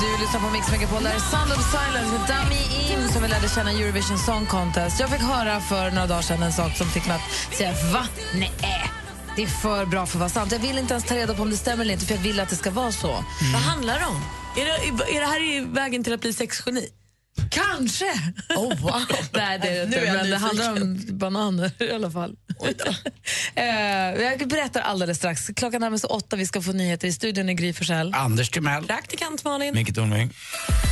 Du 0.00 0.18
lyssnar 0.20 0.40
på 0.40 0.50
Mix 0.50 0.70
Megapol, 0.70 1.02
där 1.02 1.10
är 1.14 1.18
Sound 1.18 1.52
of 1.52 1.70
Silence 1.70 2.12
med 2.12 2.20
Dummy 2.20 2.60
In 2.92 3.08
som 3.08 3.22
vi 3.22 3.28
lärde 3.28 3.48
känna 3.48 3.70
Eurovision 3.70 4.18
Song 4.18 4.46
Contest. 4.46 5.00
Jag 5.00 5.10
fick 5.10 5.20
höra 5.20 5.60
för 5.60 5.90
några 5.90 6.06
dagar 6.06 6.22
sedan 6.22 6.42
en 6.42 6.52
sak 6.52 6.76
som 6.76 6.86
fick 6.86 7.06
mig 7.06 7.16
att 7.16 7.54
säga 7.56 7.72
va? 7.92 8.06
Nej, 8.34 8.52
det 9.36 9.42
är 9.42 9.46
för 9.46 9.86
bra 9.86 10.06
för 10.06 10.16
att 10.16 10.20
vara 10.20 10.28
sant. 10.28 10.52
Jag 10.52 10.58
vill 10.58 10.78
inte 10.78 10.94
ens 10.94 11.04
ta 11.04 11.14
reda 11.14 11.34
på 11.34 11.42
om 11.42 11.50
det 11.50 11.56
stämmer 11.56 11.84
eller 11.84 11.94
inte 11.94 12.06
för 12.06 12.14
jag 12.14 12.22
vill 12.22 12.40
att 12.40 12.48
det 12.48 12.56
ska 12.56 12.70
vara 12.70 12.92
så. 12.92 13.10
Mm. 13.10 13.24
Vad 13.52 13.62
handlar 13.62 13.98
det 13.98 14.04
om? 14.06 14.22
Är 14.56 14.64
det, 14.64 15.16
är 15.16 15.20
det 15.20 15.26
här 15.26 15.42
i 15.42 15.60
vägen 15.60 16.04
till 16.04 16.12
att 16.12 16.20
bli 16.20 16.32
sexgeni? 16.32 16.88
Kanske! 17.50 18.04
Oh, 18.56 18.80
wow. 18.80 19.02
Nej, 19.32 19.58
det 19.62 19.68
är 19.68 19.86
det 19.86 19.86
Nu 19.86 19.96
är 19.96 20.00
inte, 20.00 20.06
jag 20.06 20.16
men 20.16 20.30
det 20.30 20.36
handlar 20.36 20.82
om 20.82 21.00
bananer 21.18 21.72
i 21.78 21.90
alla 21.92 22.10
fall. 22.10 22.36
Eh, 23.54 23.64
jag 24.22 24.48
berättar 24.48 24.80
alldeles 24.80 25.18
strax. 25.18 25.50
Klockan 25.56 25.80
närmar 25.80 25.98
sig 25.98 26.08
åtta. 26.08 26.36
Vi 26.36 26.46
ska 26.46 26.62
få 26.62 26.72
nyheter 26.72 27.08
i 27.08 27.12
studion 27.12 27.48
i 27.48 27.54
Gry 27.54 27.72
Forssell. 27.72 28.14
Anders 28.14 28.50
Timell. 28.50 28.84
Praktikant 28.84 29.44
Malin. 29.44 29.74
Micke 29.74 29.94
Tornving. 29.94 30.32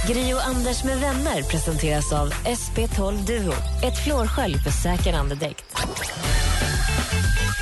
Gri 0.09 0.34
och 0.34 0.47
Anders 0.47 0.84
med 0.84 1.01
vänner 1.01 1.42
presenteras 1.42 2.12
av 2.12 2.32
SP12 2.32 3.26
Duo. 3.26 3.53
Ett 3.84 4.05
flårskölj 4.05 4.59
för 4.59 4.70
säker 4.70 5.12
andedräkt. 5.12 5.64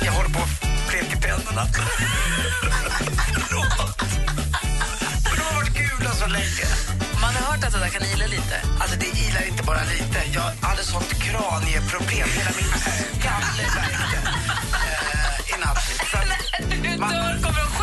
Jag 0.05 0.11
håller 0.11 0.29
på 0.29 0.39
att 0.39 0.89
bleka 0.89 1.19
tänderna. 1.21 1.65
Förlåt. 3.33 4.01
Men 5.23 5.35
de 5.35 5.41
har 5.41 5.55
varit 5.55 5.73
gula 5.73 6.11
så 6.11 6.27
länge. 6.27 7.02
Hört 7.53 7.63
att 7.63 7.73
det 7.73 7.79
där 7.79 7.89
kan 7.89 8.03
ila 8.03 8.27
lite. 8.27 8.55
Alltså 8.79 8.95
det 8.99 9.05
ilar 9.05 9.47
inte 9.47 9.63
bara 9.63 9.83
lite. 9.83 10.19
Jag 10.33 10.67
hade 10.67 10.83
sånt 10.83 11.13
kranieproblem. 11.23 12.27
Hela 12.37 12.51
min 12.59 12.73
skalle 13.19 13.63
värkte 13.75 14.17
eh, 14.79 15.55
i 15.55 15.59
natt. 15.59 15.77
Att 16.13 16.69
Du 16.83 16.89
dör, 16.89 17.41
kommer 17.43 17.63
kranium. 17.63 17.82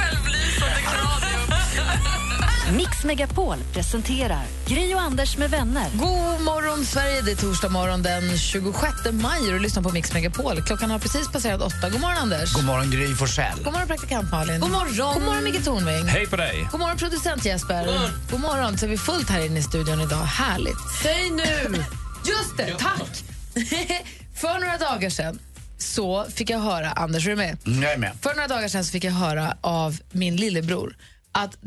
Mix 2.77 3.05
Megapol 3.05 3.57
presenterar 3.73 4.43
Gri 4.67 4.95
och 4.95 5.01
Anders 5.01 5.37
med 5.37 5.51
vänner. 5.51 5.87
God 5.93 6.41
morgon, 6.45 6.85
Sverige! 6.85 7.23
Det 7.23 7.31
är 7.31 7.37
torsdag 7.37 7.69
morgon 7.69 8.03
den 8.03 8.39
26 8.39 8.93
maj 9.13 9.41
och 9.41 9.53
du 9.53 9.59
lyssnar 9.59 9.83
på 9.83 9.91
Mix 9.91 10.13
Megapol. 10.13 10.63
Klockan 10.63 10.91
har 10.91 10.99
precis 10.99 11.29
passerat 11.29 11.63
åtta. 11.63 11.91
God 11.91 12.01
morgon, 12.01 12.17
Anders. 12.19 12.53
God 12.53 12.65
morgon 12.65 12.91
Gry 12.91 13.15
Forssell. 13.15 13.59
God 13.65 13.73
morgon, 13.73 13.89
praktikant 13.89 14.31
Malin. 14.31 14.61
God 14.61 14.71
morgon, 14.71 15.15
God 15.15 15.23
morgon 15.23 15.45
Micke 15.45 15.65
Tornving. 15.65 16.05
Hej 16.05 16.27
på 16.27 16.37
dig. 16.37 16.69
God 16.71 16.81
morgon, 16.81 16.97
producent 16.97 17.45
Jesper. 17.45 18.11
God 18.31 18.41
morgon. 18.41 18.79
Så 18.79 18.87
är 18.87 18.91
vi 18.91 18.99
fullt 18.99 19.31
här 19.31 19.47
inne 19.47 19.59
i 19.59 19.63
studion 19.63 20.01
idag. 20.01 20.25
Härligt. 20.25 20.79
Säg 21.03 21.31
nu! 21.31 21.45
Just 22.25 22.57
det, 22.57 22.75
tack! 22.79 23.25
För 24.35 24.61
några 24.61 24.79
dagar 24.79 25.11
sedan 25.11 25.39
så 25.79 26.27
fick 26.35 26.51
jag 26.51 26.59
höra, 26.59 26.93
Anders 26.93 27.27
är 27.27 27.31
du 27.31 27.37
med? 27.37 27.59
Mm, 27.67 27.83
jag 27.83 27.93
är 27.93 27.99
med. 27.99 28.13
För 28.23 28.35
några 28.35 28.49
dagar 28.49 28.69
sedan 28.69 28.85
så 28.85 28.93
fick 28.93 29.05
jag 29.05 29.13
höra 29.13 29.57
av 29.61 29.99
min 30.11 30.37
lillebror 30.37 30.95
att 31.33 31.59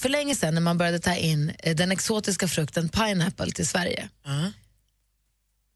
för 0.00 0.08
länge 0.08 0.34
sedan 0.34 0.54
när 0.54 0.60
man 0.60 0.78
började 0.78 0.98
ta 0.98 1.14
in 1.14 1.52
eh, 1.58 1.76
den 1.76 1.92
exotiska 1.92 2.48
frukten 2.48 2.88
pineapple 2.88 3.50
till 3.52 3.66
Sverige, 3.68 4.08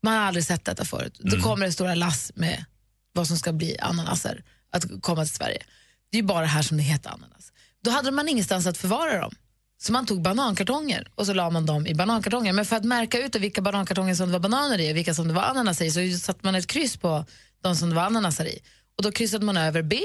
man 0.03 0.15
har 0.15 0.21
aldrig 0.21 0.45
sett 0.45 0.65
detta 0.65 0.85
förut. 0.85 1.19
Då 1.19 1.41
kommer 1.41 1.67
det 1.67 1.73
stora 1.73 1.95
lass 1.95 2.33
med 2.35 2.65
vad 3.13 3.27
som 3.27 3.37
ska 3.37 3.53
bli 3.53 3.79
ananaser 3.79 4.43
att 4.71 4.85
komma 5.01 5.25
till 5.25 5.35
Sverige. 5.35 5.63
Det 6.11 6.17
är 6.19 6.23
ju 6.23 6.27
bara 6.27 6.47
här 6.47 6.63
som 6.63 6.77
det 6.77 6.83
heter 6.83 7.11
ananas. 7.11 7.53
Då 7.83 7.91
hade 7.91 8.11
man 8.11 8.29
ingenstans 8.29 8.67
att 8.67 8.79
förvara 8.79 9.21
dem. 9.21 9.35
Så 9.79 9.93
man 9.93 10.07
tog 10.07 10.23
banankartonger 10.23 11.09
och 11.15 11.27
så 11.27 11.35
la 11.35 11.51
man 11.51 11.67
dem 11.67 11.87
i 11.87 11.95
banankartonger. 11.95 12.53
Men 12.53 12.65
för 12.65 12.77
att 12.77 12.85
märka 12.85 13.19
ut 13.19 13.37
vilka 13.37 13.63
banankartonger 13.63 14.15
som 14.15 14.27
det 14.29 14.33
var 14.33 14.41
bananer 14.41 14.81
i 14.81 14.93
och 14.93 14.97
vilka 14.97 15.15
som 15.15 15.29
det 15.29 15.35
var 15.35 15.43
ananas 15.43 15.81
i 15.81 15.91
så 15.91 16.19
satte 16.19 16.41
man 16.43 16.55
ett 16.55 16.67
kryss 16.67 16.97
på 16.97 17.25
de 17.63 17.77
som 17.77 17.89
det 17.89 17.95
var 17.95 18.03
ananaser 18.03 18.47
i. 18.47 18.59
Och 18.97 19.03
då 19.03 19.13
kryssade 19.13 19.45
man 19.45 19.57
över 19.57 19.83
B 19.83 20.01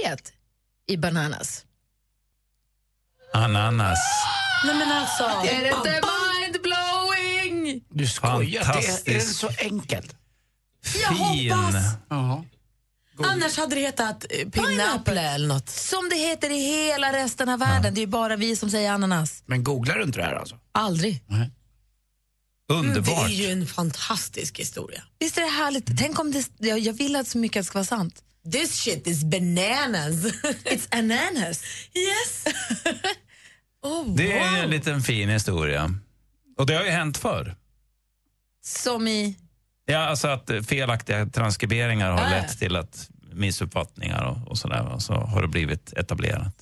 i 0.88 0.98
bananas. 0.98 1.66
Ananas. 3.34 4.00
Nej 4.66 4.76
men 4.76 4.92
alltså. 4.92 5.24
Är 5.24 5.62
det 5.62 5.68
inte 5.78 6.02
mindblowing? 6.42 7.84
Du 7.90 8.08
skojar. 8.08 8.64
Det 8.64 8.88
är, 8.88 9.10
är 9.10 9.14
det 9.14 9.22
så 9.22 9.50
enkelt? 9.60 10.16
Jag 11.02 11.10
hoppas. 11.10 11.76
Ja. 12.10 12.46
Annars 13.24 13.58
hade 13.58 13.76
det 13.76 13.82
hetat 13.82 14.26
eh, 14.30 14.50
pineapple 14.50 15.22
eller 15.22 15.48
något. 15.48 15.70
Som 15.70 16.10
det 16.10 16.16
heter 16.16 16.50
i 16.50 16.60
hela 16.60 17.14
resten 17.14 17.50
av 17.50 17.60
världen. 17.60 17.94
Det 17.94 18.00
är 18.00 18.06
ju 18.06 18.08
bara 18.08 18.36
vi 18.36 18.56
som 18.56 18.70
säger 18.70 18.92
ananas. 18.92 19.44
Men 19.46 19.64
googlar 19.64 19.96
du 19.96 20.04
inte 20.04 20.20
det 20.20 20.26
här 20.26 20.36
alltså? 20.36 20.56
Aldrig. 20.72 21.24
Underbart. 22.72 23.28
Det 23.28 23.34
är 23.34 23.48
ju 23.48 23.52
en 23.52 23.68
fantastisk 23.68 24.60
historia. 24.60 25.04
Visst 25.20 25.38
är 25.38 25.42
det 25.42 25.48
härligt? 25.48 25.98
Tänk 25.98 26.20
om 26.20 26.32
det, 26.32 26.50
jag, 26.58 26.80
jag 26.80 26.94
vill 26.94 27.16
att 27.16 27.28
så 27.28 27.38
mycket 27.38 27.66
ska 27.66 27.78
vara 27.78 27.86
sant. 27.86 28.24
This 28.52 28.82
shit 28.82 29.08
is 29.08 29.24
bananas. 29.24 30.26
It's 30.66 30.88
ananas. 30.92 31.64
yes. 31.96 32.46
oh, 33.84 34.16
Det 34.16 34.32
är 34.38 34.52
wow. 34.52 34.64
en 34.64 34.70
liten 34.70 35.02
fin 35.02 35.30
historia. 35.30 35.94
Och 36.58 36.66
det 36.66 36.74
har 36.74 36.84
ju 36.84 36.90
hänt 36.90 37.18
förr. 37.18 37.56
Som 38.66 39.08
i... 39.08 39.38
Ja, 39.86 39.98
alltså 39.98 40.28
att 40.28 40.50
eh, 40.50 40.62
felaktiga 40.62 41.26
transkriberingar 41.26 42.12
har 42.12 42.26
Ah, 42.26 42.30
lett 42.30 42.60
till 42.60 42.76
att 42.76 43.10
missuppfattningar 43.34 44.24
och, 44.24 44.48
och 44.52 44.58
sådär. 44.58 44.86
Och 44.94 45.02
så 45.02 45.14
har 45.14 45.42
det 45.42 45.48
blivit 45.48 45.94
etablerat. 45.94 46.54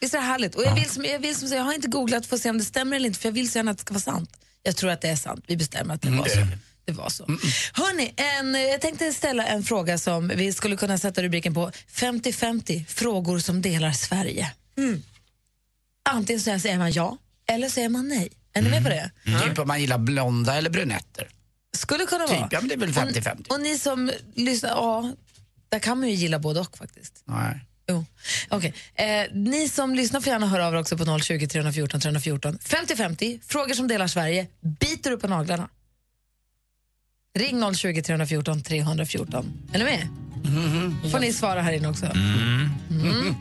Visst 0.00 0.14
är 0.14 0.18
det 0.18 0.24
härligt? 0.24 0.54
Och 0.54 0.62
jag 0.62 0.74
vill, 0.74 0.90
som, 0.90 1.04
jag 1.04 1.18
vill 1.18 1.36
som 1.36 1.48
jag 1.48 1.64
har 1.64 1.72
inte 1.72 1.88
googlat 1.88 2.26
för 2.26 2.36
att 2.36 2.42
se 2.42 2.50
om 2.50 2.58
det 2.58 2.64
stämmer 2.64 2.96
eller 2.96 3.06
inte, 3.06 3.20
för 3.20 3.28
jag 3.28 3.34
vill 3.34 3.50
så 3.50 3.58
gärna 3.58 3.70
att 3.70 3.76
det 3.78 3.80
ska 3.80 3.94
vara 3.94 4.00
sant. 4.00 4.30
Jag 4.62 4.76
tror 4.76 4.90
att 4.90 5.00
det 5.00 5.08
är 5.08 5.16
sant. 5.16 5.44
Vi 5.46 5.56
bestämmer 5.56 5.94
att 5.94 6.02
det 6.02 6.10
var 6.10 6.28
så. 6.28 6.38
Det 6.84 6.92
var 6.92 7.08
så. 7.08 7.24
Hörni, 7.72 8.14
en, 8.16 8.54
eh, 8.54 8.60
jag 8.60 8.80
tänkte 8.80 9.12
ställa 9.12 9.46
en 9.46 9.62
fråga 9.62 9.98
som 9.98 10.28
vi 10.28 10.52
skulle 10.52 10.76
kunna 10.76 10.98
sätta 10.98 11.22
rubriken 11.22 11.54
på 11.54 11.70
50-50 11.92 12.84
frågor 12.86 13.38
som 13.38 13.62
delar 13.62 13.92
Sverige. 13.92 14.52
Antingen 16.08 16.40
så 16.40 16.58
säger 16.58 16.78
man 16.78 16.92
ja 16.92 17.18
eller 17.46 17.68
säger 17.68 17.88
man 17.88 18.08
nej. 18.08 18.28
Är 18.52 18.62
ni 18.62 18.70
med 18.70 18.82
på 18.82 18.88
det? 18.88 19.10
Typ 19.44 19.58
om 19.58 19.68
man 19.68 19.80
gillar 19.80 19.98
blonda 19.98 20.54
eller 20.56 20.70
brunetter. 20.70 21.28
Skulle 21.76 22.06
kunna 22.06 22.26
vara. 22.26 22.42
Typ, 22.42 22.52
ja 22.52 22.60
men 22.60 22.68
det 22.68 22.74
är 22.74 22.78
väl 22.78 22.92
50-50. 22.92 23.46
Och, 23.46 23.54
och 23.54 23.60
ni 23.60 23.78
som 23.78 24.10
lyssnar, 24.34 24.70
ja, 24.70 25.12
där 25.68 25.78
kan 25.78 26.00
man 26.00 26.08
ju 26.08 26.14
gilla 26.14 26.38
både 26.38 26.60
och 26.60 26.78
faktiskt. 26.78 27.22
Nej. 27.24 27.60
Jo. 27.88 28.04
Okej. 28.48 28.74
Eh, 28.94 29.06
ni 29.32 29.68
som 29.68 29.94
lyssnar 29.94 30.20
får 30.20 30.32
gärna 30.32 30.46
höra 30.46 30.66
av 30.66 30.74
er 30.74 30.78
också 30.78 30.98
på 30.98 31.18
020 31.20 31.46
314 31.46 32.00
314. 32.00 32.58
50-50, 32.58 33.40
frågor 33.48 33.74
som 33.74 33.88
delar 33.88 34.06
Sverige. 34.06 34.46
Biter 34.80 35.10
du 35.10 35.18
på 35.18 35.28
naglarna? 35.28 35.68
Ring 37.38 37.74
020 37.74 38.02
314 38.02 38.62
314. 38.62 39.52
Är 39.72 39.78
ni 39.78 39.84
med? 39.84 40.08
Får 41.12 41.18
ni 41.18 41.32
svara 41.32 41.60
här 41.60 41.72
inne 41.72 41.88
också. 41.88 42.06
Mm. 42.06 42.68
No. 42.88 43.34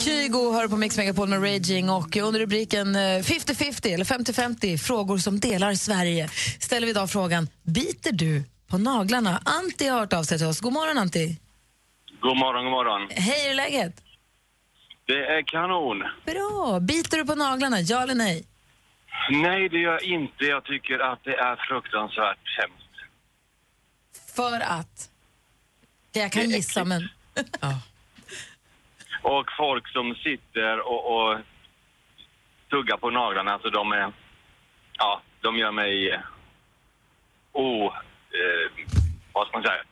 Kygo 0.00 0.52
hör 0.52 0.68
på 0.68 0.76
Mix 0.76 0.96
Megapol 0.96 1.28
med 1.28 1.42
Raging 1.42 1.90
och 1.90 2.16
under 2.16 2.40
rubriken 2.40 2.96
eh, 2.96 2.98
50-50 3.00 3.94
eller 3.94 4.04
50-50 4.04 4.78
frågor 4.78 5.18
som 5.18 5.40
delar 5.40 5.74
Sverige 5.74 6.30
ställer 6.60 6.86
vi 6.86 6.90
idag 6.90 7.10
frågan 7.10 7.48
Biter 7.62 8.12
du 8.12 8.44
på 8.68 8.78
naglarna? 8.78 9.42
Antti 9.44 9.88
har 9.88 10.00
hört 10.00 10.12
av 10.12 10.22
sig 10.24 10.38
till 10.38 10.46
oss. 10.46 10.60
God 10.60 10.72
morgon 10.72 10.98
Antti. 10.98 11.38
God 12.22 12.36
morgon, 12.36 12.64
god 12.64 12.70
morgon. 12.70 13.08
Hej, 13.10 13.42
hur 13.44 13.50
är 13.50 13.54
läget? 13.54 14.02
Det 15.06 15.26
är 15.26 15.42
kanon. 15.42 15.98
Bra. 16.24 16.80
Biter 16.80 17.16
du 17.16 17.24
på 17.24 17.34
naglarna? 17.34 17.80
Ja 17.80 18.02
eller 18.02 18.14
nej? 18.14 18.44
Nej, 19.30 19.68
det 19.68 19.78
gör 19.78 19.92
jag 19.92 20.02
inte. 20.02 20.44
Jag 20.44 20.64
tycker 20.64 20.98
att 20.98 21.24
det 21.24 21.34
är 21.34 21.56
fruktansvärt 21.56 22.58
hemskt. 22.58 22.94
För 24.36 24.60
att? 24.60 25.10
Jag 26.12 26.32
kan 26.32 26.50
gissa, 26.50 26.84
men... 26.84 27.08
Och 29.22 29.46
folk 29.56 29.88
som 29.88 30.14
sitter 30.14 30.80
och, 30.80 31.16
och 31.16 31.38
tuggar 32.70 32.96
på 32.96 33.10
naglarna, 33.10 33.52
alltså 33.52 33.70
de 33.70 33.92
är... 33.92 34.12
Ja, 34.98 35.22
de 35.40 35.56
gör 35.56 35.72
mig... 35.72 36.20
Oh... 37.52 37.84
Eh, 37.84 38.86
vad 39.32 39.46
ska 39.46 39.56
man 39.56 39.66
säga? 39.66 39.82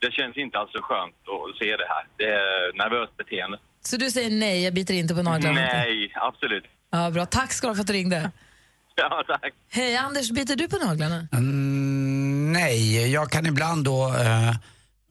Det 0.00 0.12
känns 0.12 0.36
inte 0.36 0.58
alls 0.58 0.72
så 0.72 0.82
skönt 0.82 1.14
att 1.34 1.58
se 1.58 1.64
det 1.76 1.88
här. 1.94 2.04
Det 2.16 2.24
är 2.24 2.76
nervöst 2.82 3.16
beteende. 3.16 3.58
Så 3.84 3.96
du 3.96 4.10
säger 4.10 4.30
nej, 4.30 4.64
jag 4.64 4.74
biter 4.74 4.94
inte 4.94 5.14
på 5.14 5.22
naglarna? 5.22 5.60
Nej, 5.60 6.12
absolut. 6.14 6.64
Ja, 6.90 7.10
bra. 7.10 7.26
Tack 7.26 7.52
ska 7.52 7.66
du 7.66 7.70
ha 7.70 7.74
för 7.74 7.80
att 7.80 7.86
du 7.86 7.92
ringde. 7.92 8.30
Ja, 9.00 9.24
tack. 9.26 9.52
Hej, 9.70 9.96
Anders, 9.96 10.30
biter 10.30 10.56
du 10.56 10.68
på 10.68 10.76
naglarna? 10.76 11.28
Mm, 11.32 12.52
nej, 12.52 13.12
jag 13.12 13.30
kan 13.30 13.46
ibland 13.46 13.84
då, 13.84 14.06
eh, 14.08 14.48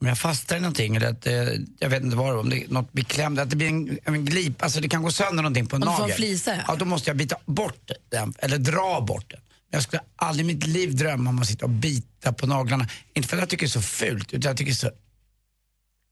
om 0.02 0.08
jag 0.08 0.18
fastnar 0.18 0.58
i 0.58 0.62
någonting 0.62 0.96
eller 0.96 1.10
att, 1.10 1.28
eh, 1.28 1.34
jag 1.80 1.90
vet 1.90 2.04
inte 2.04 2.18
vad 2.18 2.28
det 2.28 2.34
var, 2.34 2.40
om 2.40 2.50
det 2.50 2.64
är 2.64 2.68
något 2.68 2.94
blir 2.94 3.04
klämt, 3.04 3.40
att 3.40 3.50
det 3.50 3.56
blir 3.56 3.68
en, 3.68 4.00
en 4.06 4.26
glip, 4.26 4.64
alltså 4.64 4.80
det 4.82 4.90
kan 4.90 5.04
gå 5.04 5.12
sönder 5.12 5.44
någonting 5.44 5.66
på 5.68 5.76
en 5.76 5.84
Om 5.84 5.90
du 5.90 5.96
får 5.96 6.04
en 6.04 6.10
nagel. 6.10 6.16
flisa, 6.18 6.56
ja. 6.56 6.62
ja, 6.68 6.76
då 6.76 6.86
måste 6.86 7.10
jag 7.10 7.18
bita 7.18 7.36
bort 7.46 7.92
den, 8.10 8.34
eller 8.40 8.58
dra 8.58 9.02
bort 9.02 9.30
den. 9.30 9.40
Jag 9.70 9.84
skulle 9.84 10.02
aldrig 10.16 10.46
i 10.46 10.54
mitt 10.54 10.68
liv 10.68 10.96
drömma 10.96 11.30
om 11.30 11.40
att 11.40 11.48
sitta 11.48 11.66
och 11.66 11.72
bita 11.72 12.34
på 12.34 12.48
naglarna. 12.48 12.88
Inte 13.14 13.28
för 13.28 13.38
att 13.38 13.42
jag 13.42 13.50
tycker 13.50 13.66
det 13.66 13.70
är 13.70 13.82
så 13.82 13.82
fult, 13.82 14.34
utan 14.34 14.50
jag 14.50 14.58
tycker 14.58 14.72
det 14.72 14.74
är 14.74 14.90
så 14.90 14.92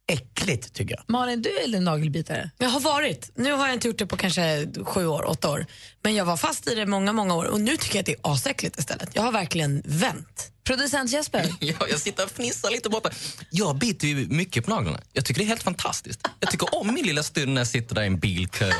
äckligt 0.07 0.73
tycker 0.73 0.95
jag. 0.95 1.03
Malin, 1.07 1.41
du 1.41 1.49
är 1.59 1.75
en 1.75 1.83
nagelbitare? 1.83 2.51
Jag 2.57 2.69
har 2.69 2.79
varit. 2.79 3.31
Nu 3.35 3.51
har 3.51 3.67
jag 3.67 3.73
inte 3.73 3.87
gjort 3.87 3.97
det 3.97 4.07
på 4.07 4.17
kanske 4.17 4.67
sju 4.83 5.07
år, 5.07 5.25
åtta 5.29 5.51
år. 5.51 5.65
Men 6.03 6.15
jag 6.15 6.25
var 6.25 6.37
fast 6.37 6.67
i 6.67 6.75
det 6.75 6.85
många, 6.85 7.13
många 7.13 7.35
år 7.35 7.45
och 7.45 7.61
nu 7.61 7.77
tycker 7.77 7.95
jag 7.95 7.99
att 7.99 8.05
det 8.05 8.11
är 8.11 8.33
asäckligt 8.33 8.79
istället. 8.79 9.09
Jag 9.13 9.21
har 9.21 9.31
verkligen 9.31 9.81
vänt. 9.85 10.51
Producent 10.63 11.11
Jesper? 11.11 11.49
Ja, 11.59 11.87
jag 11.89 11.99
sitter 11.99 12.23
och 12.23 12.31
fnissar 12.31 12.71
lite 12.71 12.89
borta. 12.89 13.09
Jag 13.49 13.77
biter 13.77 14.07
ju 14.07 14.27
mycket 14.27 14.65
på 14.65 14.71
naglarna. 14.71 14.99
Jag 15.13 15.25
tycker 15.25 15.39
det 15.39 15.45
är 15.45 15.47
helt 15.47 15.63
fantastiskt. 15.63 16.19
Jag 16.39 16.51
tycker 16.51 16.75
om 16.75 16.93
min 16.93 17.05
lilla 17.05 17.23
stund 17.23 17.53
när 17.53 17.61
jag 17.61 17.67
sitter 17.67 17.95
där 17.95 18.03
i 18.03 18.07
en 18.07 18.19
bilkö 18.19 18.71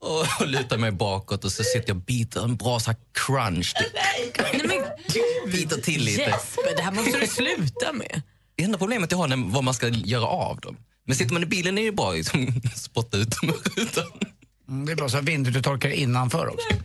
och, 0.00 0.40
och 0.40 0.46
lutar 0.46 0.78
mig 0.78 0.90
bakåt 0.90 1.44
och 1.44 1.52
så 1.52 1.64
sitter 1.64 1.88
jag 1.88 1.96
och 1.96 2.02
biter 2.02 2.44
en 2.44 2.56
bra 2.56 2.80
så 2.80 2.90
här 2.90 3.00
crunch. 3.12 3.74
Nej, 3.94 4.62
men 4.64 4.80
Biter 5.52 5.80
till 5.80 6.04
lite. 6.04 6.22
Jesper, 6.22 6.76
det 6.76 6.82
här 6.82 6.92
måste 6.92 7.18
du 7.18 7.26
sluta 7.26 7.92
med. 7.92 8.22
Det 8.56 8.64
enda 8.64 8.78
problemet 8.78 9.10
jag 9.10 9.18
har 9.18 9.28
är 9.28 9.52
vad 9.52 9.64
man 9.64 9.74
ska 9.74 9.88
göra 9.88 10.26
av 10.26 10.60
dem. 10.60 10.76
Men 11.06 11.16
sitter 11.16 11.32
man 11.32 11.42
i 11.42 11.46
bilen 11.46 11.78
är 11.78 11.82
det 11.82 11.86
ju 11.86 11.92
bra 11.92 12.10
att 12.10 12.16
liksom, 12.16 12.62
spotta 12.76 13.16
ut 13.16 13.40
dem 13.40 13.50
ur 13.50 13.80
rutan. 13.80 14.04
Mm, 14.68 14.86
det 14.86 14.92
är 14.92 14.96
bra 14.96 15.08
så 15.08 15.20
vinduet 15.20 15.54
du 15.54 15.62
torkar 15.62 15.90
innanför 15.90 16.48
också. 16.48 16.68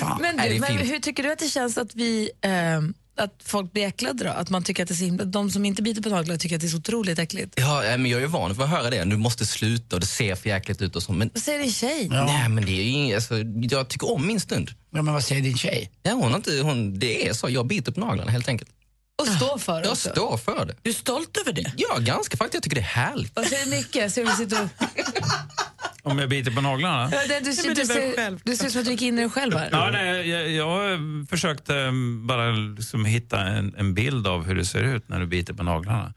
Äh. 0.00 0.18
Men, 0.20 0.36
du, 0.36 0.60
men 0.60 0.76
hur 0.76 0.98
tycker 0.98 1.22
du 1.22 1.32
att 1.32 1.38
det 1.38 1.48
känns 1.48 1.78
att 1.78 1.94
vi 1.94 2.30
ehm, 2.40 2.94
att 3.16 3.34
folk 3.44 3.72
blir 3.72 3.86
äcklade 3.86 4.24
då? 4.24 4.30
Att 4.30 4.50
man 4.50 4.62
tycker 4.62 4.82
att 4.82 4.88
det 4.88 4.94
är 4.94 4.96
så 4.96 5.04
himla, 5.04 5.24
de 5.24 5.50
som 5.50 5.64
inte 5.64 5.82
biter 5.82 6.02
på 6.02 6.08
naglar 6.08 6.36
tycker 6.36 6.54
att 6.56 6.60
det 6.60 6.66
är 6.66 6.68
så 6.68 6.76
otroligt 6.76 7.18
äckligt. 7.18 7.54
Ja, 7.56 7.82
men 7.82 8.06
jag 8.06 8.18
är 8.18 8.20
ju 8.22 8.26
van 8.26 8.54
för 8.54 8.62
att 8.62 8.70
höra 8.70 8.90
det. 8.90 9.04
Du 9.04 9.16
måste 9.16 9.46
sluta 9.46 9.96
och 9.96 10.00
det 10.00 10.06
ser 10.06 10.34
för 10.34 10.48
jäkligt 10.48 10.82
ut 10.82 10.96
och 10.96 11.02
så. 11.02 11.12
Men, 11.12 11.30
Vad 11.34 11.42
säger 11.42 11.58
din 11.58 11.72
tjej? 11.72 12.08
nej, 12.10 12.48
men 12.48 12.66
det 12.66 12.72
är 12.72 13.06
ju 13.08 13.14
alltså, 13.14 13.34
jag 13.70 13.88
tycker 13.88 14.12
om 14.12 14.26
min 14.26 14.40
stund. 14.40 14.70
Ja, 14.90 15.02
men 15.02 15.14
vad 15.14 15.24
säger 15.24 15.42
din 15.42 15.56
tjej? 15.56 15.90
Ja, 16.02 16.12
hon 16.12 16.34
inte, 16.34 16.60
hon, 16.62 16.98
det 16.98 17.28
är 17.28 17.32
så. 17.32 17.50
Jag 17.50 17.66
biter 17.66 17.92
på 17.92 18.00
naglarna 18.00 18.30
helt 18.30 18.48
enkelt. 18.48 18.70
Och 19.18 19.26
stå 19.28 19.58
för 19.58 19.72
det 19.72 19.82
Jag 19.82 19.92
också. 19.92 20.10
står 20.10 20.36
för 20.36 20.66
det. 20.66 20.74
Du 20.82 20.90
är 20.90 20.94
stolt 20.94 21.36
över 21.36 21.52
det? 21.52 21.72
Ja, 21.76 21.96
ganska 21.98 22.36
faktiskt. 22.36 22.54
Jag 22.54 22.62
tycker 22.62 22.76
det 22.76 22.80
är 22.82 22.84
härligt. 23.06 23.36
Vad 23.36 23.46
säger 23.46 23.66
Micke? 23.66 24.12
Ser 24.12 24.24
du, 24.24 24.30
sitter 24.32 24.62
och, 24.62 26.10
Om 26.12 26.18
jag 26.18 26.28
biter 26.28 26.50
på 26.50 26.60
naglarna? 26.60 27.08
ja, 27.12 27.18
det, 27.28 27.40
du, 27.40 27.44
du, 27.44 27.74
du, 27.74 27.86
ser, 27.86 28.38
du 28.44 28.56
ser 28.56 28.66
ut 28.66 28.72
som 28.72 28.80
att 28.80 28.84
du 28.84 28.90
gick 28.90 29.02
in 29.02 29.18
i 29.18 29.20
dig 29.20 29.30
själv 29.30 29.56
här. 29.56 29.68
Ja, 29.72 29.90
nej, 29.92 30.28
jag, 30.30 30.50
jag 30.50 30.98
försökte 31.30 31.76
mm, 31.76 32.26
bara 32.26 32.50
liksom 32.50 33.04
hitta 33.04 33.40
en, 33.40 33.74
en 33.78 33.94
bild 33.94 34.26
av 34.26 34.44
hur 34.44 34.54
det 34.54 34.64
ser 34.64 34.82
ut 34.82 35.08
när 35.08 35.20
du 35.20 35.26
biter 35.26 35.54
på 35.54 35.62
naglarna. 35.62 36.12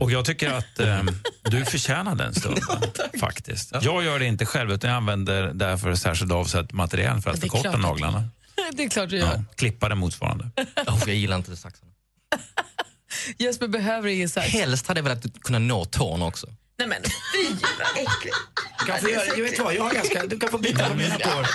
Och 0.00 0.12
jag 0.12 0.24
tycker 0.24 0.50
att 0.52 0.80
eh, 0.80 1.02
du 1.42 1.64
förtjänar 1.64 2.14
den 2.14 2.34
stunden, 2.34 2.62
faktiskt. 3.20 3.72
Jag 3.82 4.04
gör 4.04 4.18
det 4.18 4.26
inte 4.26 4.46
själv, 4.46 4.72
utan 4.72 4.90
jag 4.90 4.96
använder 4.96 5.50
därför 5.54 5.94
särskilt 5.94 6.32
avsett 6.32 6.72
material 6.72 7.20
för 7.20 7.30
att 7.30 7.40
förkorta 7.40 7.76
naglarna. 7.76 8.24
Det 8.72 8.84
är 8.84 8.88
klart 8.88 9.10
du 9.10 9.16
gör. 9.16 9.26
Ja, 9.26 9.44
klippa 9.56 9.88
det 9.88 9.94
motsvarande. 9.94 10.50
Oh, 10.86 10.98
jag 11.06 11.16
gillar 11.16 11.36
inte 11.36 11.56
saxarna. 11.56 11.92
Jesper 13.38 13.68
behöver 13.68 14.08
ingen 14.08 14.28
sax. 14.28 14.48
Helst 14.48 14.86
hade 14.86 14.98
jag 15.00 15.04
velat 15.04 15.40
kunna 15.40 15.58
nå 15.58 15.84
tårn 15.84 16.22
också. 16.22 16.46
Nej 16.86 16.88
men 16.88 17.02
fy 17.32 17.54
vad 17.78 18.02
äckligt. 18.02 18.36
Du 18.78 18.86
kan 18.86 18.98
få 18.98 19.10
göra, 19.10 19.26
jag 19.26 19.42
vet 19.42 19.58
vad, 19.58 19.74
jag 19.74 19.82
har 19.82 19.90
ganska, 19.94 20.26
du 20.26 20.38
kan 20.38 20.50
få 20.50 20.58
bita 20.58 20.88
på 20.88 20.94
mina 20.94 21.18
tår. 21.18 21.46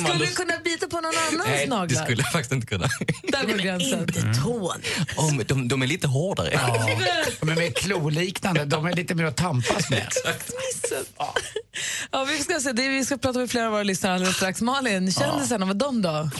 Skulle 0.00 0.26
du 0.26 0.32
kunna 0.34 0.58
bita 0.64 0.86
på 0.86 1.00
någon 1.00 1.12
annans 1.16 1.46
Nej, 1.46 1.66
det 1.66 1.70
naglar? 1.74 2.04
skulle 2.04 2.22
jag 2.22 2.32
faktiskt 2.32 2.52
inte 2.52 2.66
kunna. 2.66 2.88
Där 3.22 3.44
går 3.46 3.58
gränsen. 3.58 4.00
Inte 4.00 4.42
tån. 4.42 4.82
Oh, 5.16 5.34
men 5.34 5.46
de, 5.46 5.68
de 5.68 5.82
är 5.82 5.86
lite 5.86 6.06
hårdare. 6.06 6.50
Ja, 6.52 6.86
de 7.40 7.48
är 7.48 7.56
mer 7.56 7.70
kloliknande, 7.70 8.64
de 8.64 8.86
är 8.86 8.92
lite 8.92 9.14
mer 9.14 9.24
att 9.24 9.36
tampas 9.36 9.90
med. 9.90 10.08
Ja, 12.10 12.24
vi, 12.24 12.38
ska 12.38 12.60
se, 12.60 12.72
det, 12.72 12.88
vi 12.88 13.04
ska 13.04 13.16
prata 13.18 13.38
med 13.38 13.50
flera 13.50 13.66
av 13.66 13.72
våra 13.72 13.82
lyssnare 13.82 14.14
alldeles 14.14 14.36
strax. 14.36 14.60
Malin, 14.60 15.12
kändisarna, 15.12 15.66
vad 15.66 15.76
de 15.76 16.02
då? 16.02 16.30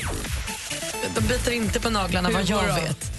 De 1.14 1.20
biter 1.20 1.52
inte 1.52 1.80
på 1.80 1.90
naglarna 1.90 2.30
vad 2.30 2.42
Hur 2.42 2.50
jag 2.54 2.68
då? 2.68 2.74
vet. 2.74 3.15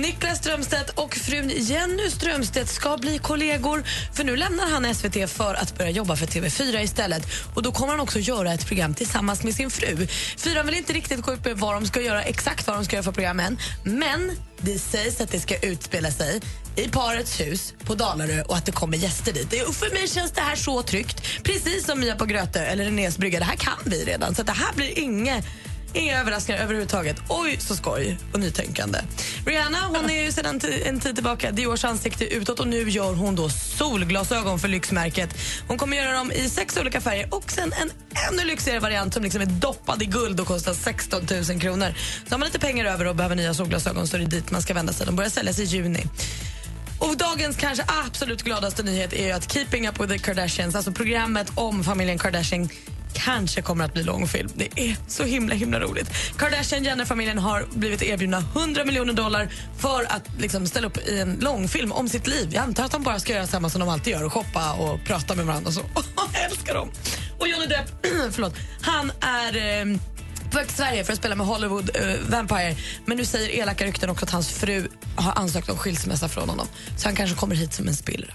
Niklas 0.00 0.38
Strömstedt 0.38 0.90
och 0.90 1.14
frun 1.14 1.52
Jenny 1.56 2.10
Strömstedt 2.10 2.70
ska 2.70 2.96
bli 2.96 3.18
kollegor 3.18 3.84
för 4.14 4.24
nu 4.24 4.36
lämnar 4.36 4.66
han 4.66 4.94
SVT 4.94 5.30
för 5.30 5.54
att 5.54 5.78
börja 5.78 5.90
jobba 5.90 6.16
för 6.16 6.26
TV4 6.26 6.80
istället. 6.80 7.22
Och 7.54 7.62
Då 7.62 7.72
kommer 7.72 7.92
han 7.92 8.00
också 8.00 8.18
göra 8.18 8.52
ett 8.52 8.66
program 8.66 8.94
tillsammans 8.94 9.44
med 9.44 9.54
sin 9.54 9.70
fru. 9.70 10.06
Fyran 10.38 10.66
vill 10.66 10.74
inte 10.74 10.92
riktigt 10.92 11.22
gå 11.22 11.32
ut 11.32 11.44
med 11.44 11.58
vad 11.58 11.74
de 11.74 11.86
ska 11.86 12.00
göra, 12.00 12.22
exakt 12.22 12.66
vad 12.66 12.76
de 12.76 12.84
ska 12.84 12.96
göra 12.96 13.04
för 13.04 13.12
program 13.12 13.40
än. 13.40 13.58
Men 13.84 14.32
det 14.58 14.78
sägs 14.78 15.20
att 15.20 15.30
det 15.30 15.40
ska 15.40 15.58
utspela 15.58 16.10
sig 16.10 16.40
i 16.76 16.88
parets 16.88 17.40
hus 17.40 17.74
på 17.84 17.94
Dalarö 17.94 18.42
och 18.42 18.56
att 18.56 18.66
det 18.66 18.72
kommer 18.72 18.96
gäster 18.96 19.32
dit. 19.32 19.68
Och 19.68 19.74
för 19.74 19.90
mig 19.90 20.08
känns 20.08 20.32
det 20.32 20.40
här 20.40 20.56
så 20.56 20.82
tryggt. 20.82 21.42
Precis 21.42 21.86
som 21.86 22.00
Mia 22.00 22.16
på 22.16 22.24
Gröte 22.24 22.60
eller 22.60 22.84
Renés 22.84 23.18
brygga. 23.18 23.38
Det 23.38 23.44
här 23.44 23.56
kan 23.56 23.78
vi 23.84 24.04
redan. 24.04 24.34
Så 24.34 24.42
det 24.42 24.52
här 24.52 24.72
blir 24.72 24.98
inget 24.98 25.44
Inga 25.92 26.20
överraskningar 26.20 26.62
överhuvudtaget. 26.62 27.16
Oj, 27.28 27.56
så 27.60 27.76
skoj 27.76 28.18
och 28.32 28.40
nytänkande. 28.40 28.98
Rihanna 29.46 29.78
hon 29.88 30.10
är 30.10 30.22
ju 30.22 30.32
sedan 30.32 30.60
en 30.84 31.00
tid 31.00 31.14
tillbaka 31.14 31.50
Diors 31.50 31.84
ansikte 31.84 32.34
utåt 32.34 32.60
och 32.60 32.68
nu 32.68 32.90
gör 32.90 33.14
hon 33.14 33.36
då 33.36 33.48
solglasögon 33.48 34.58
för 34.58 34.68
lyxmärket. 34.68 35.30
Hon 35.68 35.78
kommer 35.78 35.96
göra 35.96 36.12
dem 36.12 36.32
i 36.32 36.48
sex 36.48 36.76
olika 36.76 37.00
färger 37.00 37.34
och 37.34 37.50
sen 37.50 37.72
en 37.72 37.90
ännu 38.30 38.44
lyxigare 38.44 38.80
variant 38.80 39.14
som 39.14 39.22
liksom 39.22 39.40
är 39.40 39.46
doppad 39.46 40.02
i 40.02 40.06
guld 40.06 40.40
och 40.40 40.46
kostar 40.46 40.74
16 40.74 41.22
000 41.50 41.60
kronor. 41.60 41.94
Så 42.28 42.34
har 42.34 42.38
man 42.38 42.46
lite 42.46 42.58
pengar 42.58 42.84
över 42.84 43.06
och 43.06 43.16
behöver 43.16 43.36
nya 43.36 43.54
solglasögon 43.54 44.06
så 44.06 44.16
är 44.16 44.20
det 44.20 44.26
dit 44.26 44.50
man 44.50 44.62
ska 44.62 44.74
vända 44.74 44.92
sig. 44.92 45.06
De 45.06 45.16
börjar 45.16 45.30
säljas 45.30 45.58
i 45.58 45.64
juni. 45.64 46.06
Och 46.98 47.16
dagens 47.16 47.56
kanske 47.56 47.84
absolut 48.06 48.42
gladaste 48.42 48.82
nyhet 48.82 49.12
är 49.12 49.26
ju 49.26 49.32
att 49.32 49.52
Keeping 49.52 49.88
Up 49.88 50.00
with 50.00 50.12
the 50.12 50.18
Kardashians, 50.18 50.74
alltså 50.74 50.92
programmet 50.92 51.52
om 51.54 51.84
familjen 51.84 52.18
Kardashian 52.18 52.68
kanske 53.14 53.62
kommer 53.62 53.84
att 53.84 53.92
bli 53.92 54.02
långfilm. 54.02 54.50
Det 54.54 54.68
är 54.76 54.96
så 55.08 55.24
himla 55.24 55.54
himla 55.54 55.80
roligt. 55.80 56.10
Kardashian-Jenner-familjen 56.36 57.38
har 57.38 57.66
blivit 57.74 58.02
erbjudna 58.02 58.44
100 58.56 58.84
miljoner 58.84 59.12
dollar 59.12 59.48
för 59.78 60.04
att 60.08 60.22
liksom 60.38 60.66
ställa 60.66 60.86
upp 60.86 61.08
i 61.08 61.20
en 61.20 61.38
långfilm 61.40 61.92
om 61.92 62.08
sitt 62.08 62.26
liv. 62.26 62.48
Jag 62.52 62.62
antar 62.62 62.84
att 62.84 62.92
de 62.92 63.02
bara 63.02 63.20
ska 63.20 63.32
göra 63.32 63.46
samma 63.46 63.70
som 63.70 63.80
de 63.80 63.88
alltid 63.88 64.12
gör 64.12 64.24
och 64.24 64.32
shoppa 64.32 64.72
och 64.72 65.04
prata 65.04 65.34
med 65.34 65.46
varandra 65.46 65.72
så. 65.72 65.80
Jag 66.34 66.44
älskar 66.44 66.74
dem! 66.74 66.90
Och 67.38 67.48
Johnny 67.48 67.66
Depp, 67.66 68.06
förlåt, 68.32 68.54
han 68.80 69.12
är 69.20 69.56
eh, 69.56 69.96
på 70.50 70.56
väg 70.56 70.66
till 70.66 70.76
Sverige 70.76 71.04
för 71.04 71.12
att 71.12 71.18
spela 71.18 71.34
med 71.34 71.46
Hollywood 71.46 71.90
eh, 71.94 72.02
Vampire. 72.28 72.76
Men 73.06 73.16
nu 73.16 73.24
säger 73.24 73.48
elaka 73.48 73.84
rykten 73.84 74.10
också 74.10 74.24
att 74.24 74.30
hans 74.30 74.48
fru 74.48 74.88
har 75.16 75.32
ansökt 75.36 75.68
om 75.68 75.76
skilsmässa 75.76 76.28
från 76.28 76.48
honom. 76.48 76.66
Så 76.96 77.08
han 77.08 77.16
kanske 77.16 77.36
kommer 77.36 77.54
hit 77.54 77.72
som 77.72 77.88
en 77.88 77.94
spillra. 77.94 78.34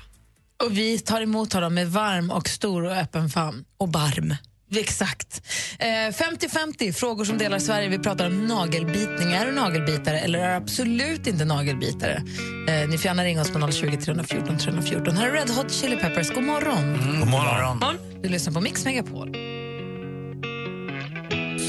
Och 0.64 0.78
vi 0.78 1.00
tar 1.00 1.22
emot 1.22 1.54
honom 1.54 1.74
med 1.74 1.92
varm 1.92 2.32
och 2.32 2.50
stor 2.50 2.86
och 2.86 2.98
öppen 2.98 3.30
famn. 3.30 3.66
Och 3.78 3.90
barm. 3.90 4.36
Exakt. 4.72 5.42
Eh, 5.80 5.86
50-50, 5.88 6.92
frågor 6.92 7.26
som 7.26 7.38
delar 7.38 7.60
Sverige. 7.60 7.90
Vi 7.90 8.00
pratar 8.00 8.28
om 8.28 8.48
nagelbitning. 8.48 9.34
Är 9.34 9.46
du 9.46 9.52
nagelbitare 9.52 10.20
eller 10.20 10.40
är 10.40 10.50
du 10.50 10.56
absolut 10.56 11.28
inte 11.28 11.46
nagelbitare? 11.46 12.24
Eh, 12.70 12.90
ni 12.90 12.98
får 12.98 13.06
gärna 13.06 13.24
ringa 13.24 13.42
oss 13.42 13.52
på 13.52 13.72
020 13.72 13.98
314 13.98 14.58
314. 14.58 15.18
Här 15.18 15.28
är 15.28 15.32
Red 15.32 15.50
Hot 15.50 15.72
Chili 15.72 15.96
Peppers. 15.96 16.30
God 16.30 16.44
morgon. 16.44 16.94
God 17.20 17.28
morgon. 17.28 17.98
Du 18.24 18.30
lyssnar 18.30 18.54
på 18.54 18.62
Mix 18.62 18.86
Megapol. 18.86 19.36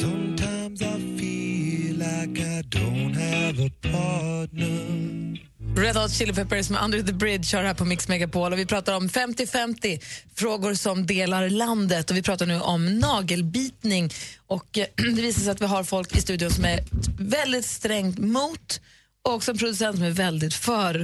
Sometimes 0.01 0.83
I 0.83 1.19
feel 1.19 1.99
like 1.99 2.41
I 2.41 2.63
don't 2.63 3.15
have 3.15 3.67
a 3.67 3.71
partner. 3.83 5.46
Red 5.79 5.97
Hot 5.97 6.11
Chili 6.11 6.33
Peppers 6.33 6.71
med 6.71 6.85
Under 6.85 7.03
the 7.03 7.13
Bridge 7.13 7.45
kör 7.45 7.63
här 7.63 7.75
på 7.75 7.85
Mix 7.85 8.09
Megapol. 8.09 8.53
Och 8.53 8.59
vi 8.59 8.67
pratar 8.67 8.97
om 8.97 9.09
50-50, 9.09 10.01
frågor 10.37 10.75
som 10.75 11.07
delar 11.07 11.49
landet. 11.49 12.11
Och 12.11 12.17
Vi 12.17 12.23
pratar 12.23 12.47
nu 12.47 12.61
om 12.61 12.99
nagelbitning. 12.99 14.11
Och 14.47 14.79
eh, 14.79 14.87
Det 15.17 15.23
visar 15.23 15.41
sig 15.41 15.51
att 15.51 15.61
vi 15.61 15.67
har 15.67 15.85
folk 15.85 16.17
i 16.17 16.21
studion 16.21 16.51
som 16.51 16.65
är 16.65 16.79
väldigt 17.19 17.65
strängt 17.65 18.19
mot 18.19 18.81
och 19.25 19.35
också 19.35 19.51
en 19.51 19.59
producent 19.59 19.97
som 19.97 20.07
är 20.07 20.11
väldigt 20.11 20.55
för. 20.55 20.95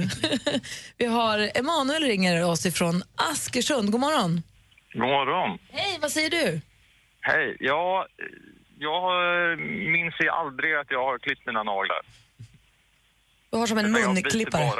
vi 0.97 1.05
har 1.05 1.51
Emanuel 1.55 2.03
ringer 2.03 2.45
oss 2.45 2.65
ifrån 2.65 3.03
Askersund. 3.31 3.91
God 3.91 4.01
morgon. 4.01 4.41
God 4.93 5.01
morgon. 5.01 5.59
Hej, 5.71 5.97
vad 6.01 6.11
säger 6.11 6.29
du? 6.29 6.61
Hej. 7.21 7.57
Ja, 7.59 8.07
jag 8.79 9.59
minns 9.91 10.15
ju 10.21 10.29
aldrig 10.29 10.75
att 10.75 10.91
jag 10.91 11.03
har 11.05 11.19
klippt 11.19 11.45
mina 11.45 11.63
naglar. 11.63 12.01
Du 13.53 13.59
har 13.59 13.67
som 13.67 13.77
en 13.77 13.91
munklippare. 13.91 14.71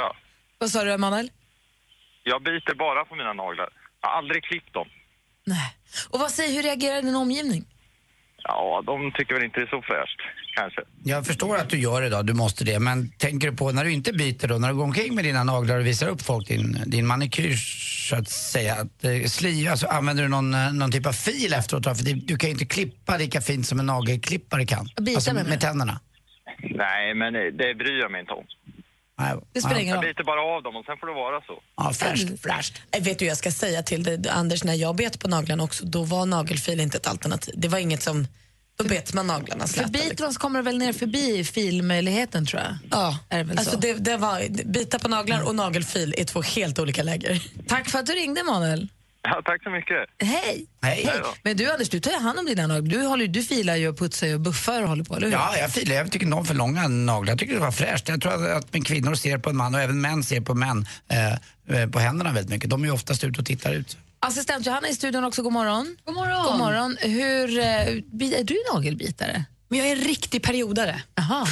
Vad 0.57 0.69
sa 0.69 0.83
du, 0.83 0.91
Emanuel? 0.93 1.29
Jag 2.23 2.43
biter 2.43 2.75
bara 2.75 3.05
på 3.05 3.15
mina 3.15 3.33
naglar. 3.33 3.69
Jag 4.01 4.09
har 4.09 4.17
aldrig 4.17 4.43
klippt 4.43 4.73
dem. 4.73 4.87
Och 6.09 6.19
vad 6.19 6.31
säger, 6.31 6.55
hur 6.55 6.63
reagerar 6.63 7.01
din 7.01 7.15
omgivning? 7.15 7.65
Ja, 8.43 8.83
de 8.85 9.11
tycker 9.11 9.33
väl 9.33 9.43
inte 9.43 9.59
det 9.59 9.63
är 9.63 9.69
så 9.69 9.81
fräscht, 9.81 10.19
kanske. 10.55 10.81
Jag 11.03 11.25
förstår 11.25 11.57
att 11.57 11.69
du 11.69 11.79
gör 11.79 12.01
det 12.01 12.09
då, 12.09 12.21
du 12.21 12.33
måste 12.33 12.63
det. 12.63 12.79
Men 12.79 13.09
tänker 13.17 13.51
du 13.51 13.57
på 13.57 13.71
när 13.71 13.83
du 13.83 13.91
inte 13.91 14.13
biter 14.13 14.47
då, 14.47 14.57
när 14.57 14.67
du 14.69 14.75
går 14.75 14.83
omkring 14.83 15.15
med 15.15 15.23
dina 15.23 15.43
naglar 15.43 15.79
och 15.79 15.85
visar 15.85 16.09
upp 16.09 16.21
folk 16.21 16.47
din, 16.47 16.83
din 16.85 17.07
manikyr 17.07 17.55
så 18.09 18.15
att 18.15 18.29
säga. 18.29 18.73
Att, 18.73 19.03
eh, 19.03 19.23
sli, 19.25 19.67
alltså, 19.67 19.87
använder 19.87 20.23
du 20.23 20.29
någon, 20.29 20.53
eh, 20.53 20.73
någon 20.73 20.91
typ 20.91 21.05
av 21.05 21.13
fil 21.13 21.53
efteråt? 21.53 21.83
För 21.97 22.05
det, 22.05 22.13
du 22.13 22.37
kan 22.37 22.49
ju 22.49 22.53
inte 22.53 22.65
klippa 22.65 23.17
lika 23.17 23.41
fint 23.41 23.67
som 23.67 23.79
en 23.79 23.85
nagelklippare 23.85 24.65
kan. 24.65 24.85
bita 24.85 25.17
alltså, 25.17 25.33
med 25.33 25.45
med, 25.45 25.61
tänderna. 25.61 25.99
Nej, 26.63 27.13
men 27.13 27.33
det 27.33 27.51
det 27.51 27.75
bryr 27.75 27.99
jag 27.99 28.11
mig 28.11 28.21
inte 28.21 28.33
om. 28.33 28.45
Nej, 29.23 29.33
Det 29.53 29.61
spelar 29.61 29.79
ingen 29.79 29.95
Jag 29.95 30.03
roll. 30.03 30.13
biter 30.13 30.23
bara 30.23 30.41
av 30.55 30.63
dem 30.63 30.75
och 30.75 30.85
sen 30.85 30.97
får 30.99 31.07
det 31.07 31.13
vara 31.13 31.41
så. 31.41 31.53
Ja, 31.77 31.93
fräscht, 31.93 32.41
fräscht. 32.43 32.81
Jag 32.91 33.01
vet 33.01 33.19
du, 33.19 33.25
jag 33.25 33.37
ska 33.37 33.51
säga 33.51 33.83
till 33.83 34.03
dig, 34.03 34.29
Anders, 34.29 34.63
när 34.63 34.73
jag 34.73 34.95
bet 34.95 35.19
på 35.19 35.27
naglarna 35.27 35.63
också, 35.63 35.85
då 35.85 36.03
var 36.03 36.25
nagelfil 36.25 36.79
inte 36.79 36.97
ett 36.97 37.07
alternativ. 37.07 37.53
Det 37.57 37.67
var 37.67 37.79
inget 37.79 38.03
som... 38.03 38.27
Då 38.77 38.83
bet 38.83 39.13
man 39.13 39.27
naglarna 39.27 39.67
För 39.67 39.73
släta. 39.73 39.89
biter 39.89 40.23
man 40.23 40.33
så 40.33 40.39
kommer 40.39 40.59
det 40.59 40.63
väl 40.65 40.77
ner 40.77 40.93
förbi 40.93 41.43
filmöjligheten 41.43 42.45
tror 42.45 42.61
jag. 42.61 42.75
Ja, 42.91 43.17
Är 43.29 43.37
det 43.37 43.43
väl 43.43 43.57
alltså 43.57 43.71
så? 43.73 43.79
det, 43.79 43.93
det 43.93 44.17
var, 44.17 44.65
bita 44.65 44.99
på 44.99 45.07
naglar 45.07 45.41
och 45.47 45.55
nagelfil 45.55 46.15
är 46.17 46.23
två 46.23 46.41
helt 46.41 46.79
olika 46.79 47.03
läger. 47.03 47.43
Tack 47.67 47.89
för 47.89 47.99
att 47.99 48.05
du 48.05 48.13
ringde, 48.13 48.41
Emanuel. 48.41 48.87
Ja, 49.23 49.41
tack 49.45 49.63
så 49.63 49.69
mycket. 49.69 49.97
Hej! 50.19 50.67
Hej. 50.81 51.09
Men 51.43 51.57
du 51.57 51.71
Anders, 51.71 51.89
du 51.89 51.99
tar 51.99 52.11
ju 52.11 52.17
hand 52.17 52.39
om 52.39 52.45
dina 52.45 52.67
naglar. 52.67 52.99
Du, 52.99 53.05
håller, 53.05 53.27
du 53.27 53.43
filar 53.43 53.75
ju 53.75 53.87
och 53.87 53.97
putsar 53.97 54.27
ju 54.27 54.33
och 54.33 54.39
buffar 54.39 54.81
och 54.81 54.89
håller 54.89 55.03
på, 55.03 55.15
eller 55.15 55.27
hur? 55.27 55.33
Ja, 55.33 55.57
jag 55.57 55.71
filar. 55.71 55.95
Jag 55.95 56.11
tycker 56.11 56.25
inte 56.25 56.37
om 56.37 56.45
för 56.45 56.53
långa 56.53 56.87
naglar. 56.87 57.31
Jag 57.31 57.39
tycker 57.39 57.53
det 57.53 57.59
var 57.59 57.71
fräscht. 57.71 58.09
Jag 58.09 58.21
tror 58.21 58.33
att, 58.33 58.75
att 58.75 58.85
kvinnor 58.85 59.15
ser 59.15 59.37
på 59.37 59.49
en 59.49 59.57
man 59.57 59.75
och 59.75 59.81
även 59.81 60.01
män 60.01 60.23
ser 60.23 60.41
på 60.41 60.53
män 60.53 60.85
eh, 61.07 61.81
eh, 61.81 61.89
på 61.89 61.99
händerna 61.99 62.31
väldigt 62.31 62.49
mycket. 62.49 62.69
De 62.69 62.81
är 62.81 62.85
ju 62.85 62.93
oftast 62.93 63.23
ute 63.23 63.39
och 63.39 63.45
tittar 63.45 63.73
ut. 63.73 63.97
Assistent 64.19 64.65
Johanna 64.65 64.87
i 64.87 64.93
studion 64.93 65.23
också, 65.23 65.41
god 65.43 65.53
morgon. 65.53 65.97
God 66.05 66.15
morgon. 66.15 66.45
God 66.45 66.57
morgon. 66.57 66.97
Hur, 67.01 67.59
eh, 67.59 67.65
är 67.65 68.43
du 68.43 68.55
nagelbitare? 68.73 69.45
Men 69.69 69.79
jag 69.79 69.87
är 69.87 69.91
en 69.91 70.01
riktig 70.01 70.43
periodare. 70.43 71.01
Aha. 71.19 71.47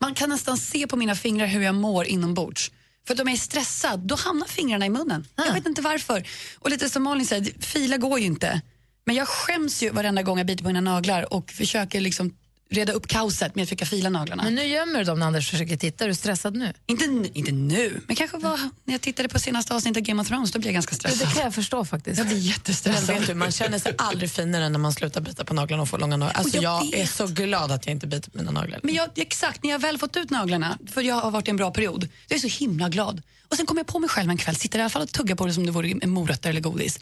Man 0.00 0.14
kan 0.14 0.28
nästan 0.28 0.56
se 0.56 0.86
på 0.86 0.96
mina 0.96 1.14
fingrar 1.14 1.46
hur 1.46 1.62
jag 1.62 1.74
mår 1.74 2.06
inombords. 2.06 2.70
För 3.06 3.14
att 3.14 3.18
jag 3.18 3.32
är 3.32 3.36
stressad, 3.36 4.00
då 4.00 4.14
hamnar 4.14 4.46
fingrarna 4.46 4.86
i 4.86 4.90
munnen. 4.90 5.26
Jag 5.36 5.52
vet 5.52 5.66
inte 5.66 5.82
varför. 5.82 6.28
Och 6.58 6.70
lite 6.70 6.88
som 6.88 7.02
Malin 7.02 7.26
säger, 7.26 7.62
fila 7.62 7.96
går 7.96 8.18
ju 8.18 8.26
inte. 8.26 8.60
Men 9.04 9.16
jag 9.16 9.28
skäms 9.28 9.82
ju 9.82 9.90
varenda 9.90 10.22
gång 10.22 10.38
jag 10.38 10.46
biter 10.46 10.64
på 10.64 10.68
mina 10.68 10.80
naglar 10.80 11.34
och 11.34 11.50
försöker 11.50 12.00
liksom 12.00 12.36
reda 12.70 12.92
upp 12.92 13.06
kaoset 13.06 13.54
med 13.54 13.62
att 13.62 13.68
försöka 13.68 13.86
fila 13.86 14.10
naglarna. 14.10 14.42
Men 14.42 14.54
nu 14.54 14.64
gömmer 14.64 14.98
du 14.98 15.04
dem 15.04 15.18
när 15.18 15.26
Anders 15.26 15.50
försöker 15.50 15.76
titta. 15.76 16.04
Är 16.04 16.08
du 16.08 16.14
stressad 16.14 16.56
nu? 16.56 16.72
Inte, 16.86 17.04
n- 17.04 17.28
inte 17.34 17.52
nu, 17.52 18.00
men 18.06 18.16
kanske 18.16 18.36
var 18.38 18.56
när 18.84 18.94
jag 18.94 19.00
tittade 19.00 19.28
på 19.28 19.38
senaste 19.38 19.74
avsnittet 19.74 19.96
av 20.00 20.02
Game 20.06 20.22
of 20.22 20.28
Thrones, 20.28 20.52
då 20.52 20.58
blev 20.58 20.68
jag 20.68 20.74
ganska 20.74 20.94
stressad. 20.94 21.28
det 21.28 21.34
kan 21.34 21.42
jag 21.44 21.54
förstå 21.54 21.84
faktiskt. 21.84 22.18
Jag 22.18 22.26
blir 22.26 22.36
Men 22.36 22.44
jättestressad. 22.46 23.16
vet 23.18 23.26
du, 23.26 23.34
man 23.34 23.52
känner 23.52 23.78
sig 23.78 23.94
aldrig 23.98 24.30
finare 24.30 24.64
än 24.64 24.72
när 24.72 24.78
man 24.78 24.92
slutar 24.92 25.20
bita 25.20 25.44
på 25.44 25.54
naglarna 25.54 25.82
och 25.82 25.88
får 25.88 25.98
långa 25.98 26.16
naglar. 26.16 26.34
Alltså, 26.38 26.58
Och 26.58 26.64
jag 26.64 26.84
jag 26.84 26.94
är 27.00 27.06
så 27.06 27.26
glad 27.26 27.72
att 27.72 27.86
jag 27.86 27.92
inte 27.92 28.06
biter 28.06 28.30
på 28.30 28.38
mina 28.38 28.50
naglar. 28.50 28.80
Men 28.82 28.94
jag, 28.94 29.08
exakt, 29.16 29.62
när 29.62 29.70
jag 29.70 29.78
väl 29.78 29.98
fått 29.98 30.16
ut 30.16 30.30
naglarna, 30.30 30.78
för 30.92 31.02
jag 31.02 31.14
har 31.14 31.30
varit 31.30 31.48
i 31.48 31.50
en 31.50 31.56
bra 31.56 31.70
period, 31.70 32.08
jag 32.28 32.36
är 32.36 32.40
så 32.50 32.58
himla 32.64 32.88
glad. 32.88 33.22
Och 33.50 33.56
sen 33.56 33.66
kommer 33.66 33.80
jag 33.80 33.86
på 33.86 33.98
mig 33.98 34.08
själv 34.08 34.30
en 34.30 34.36
kväll, 34.36 34.56
sitter 34.56 34.78
i 34.78 34.82
alla 34.82 34.90
fall 34.90 35.02
och 35.02 35.12
tuggar 35.12 35.36
på 35.36 35.46
det 35.46 35.52
som 35.52 35.66
det 35.66 35.72
vore 35.72 35.90
en 36.02 36.10
morötter 36.10 36.50
eller 36.50 36.60
godis. 36.60 36.98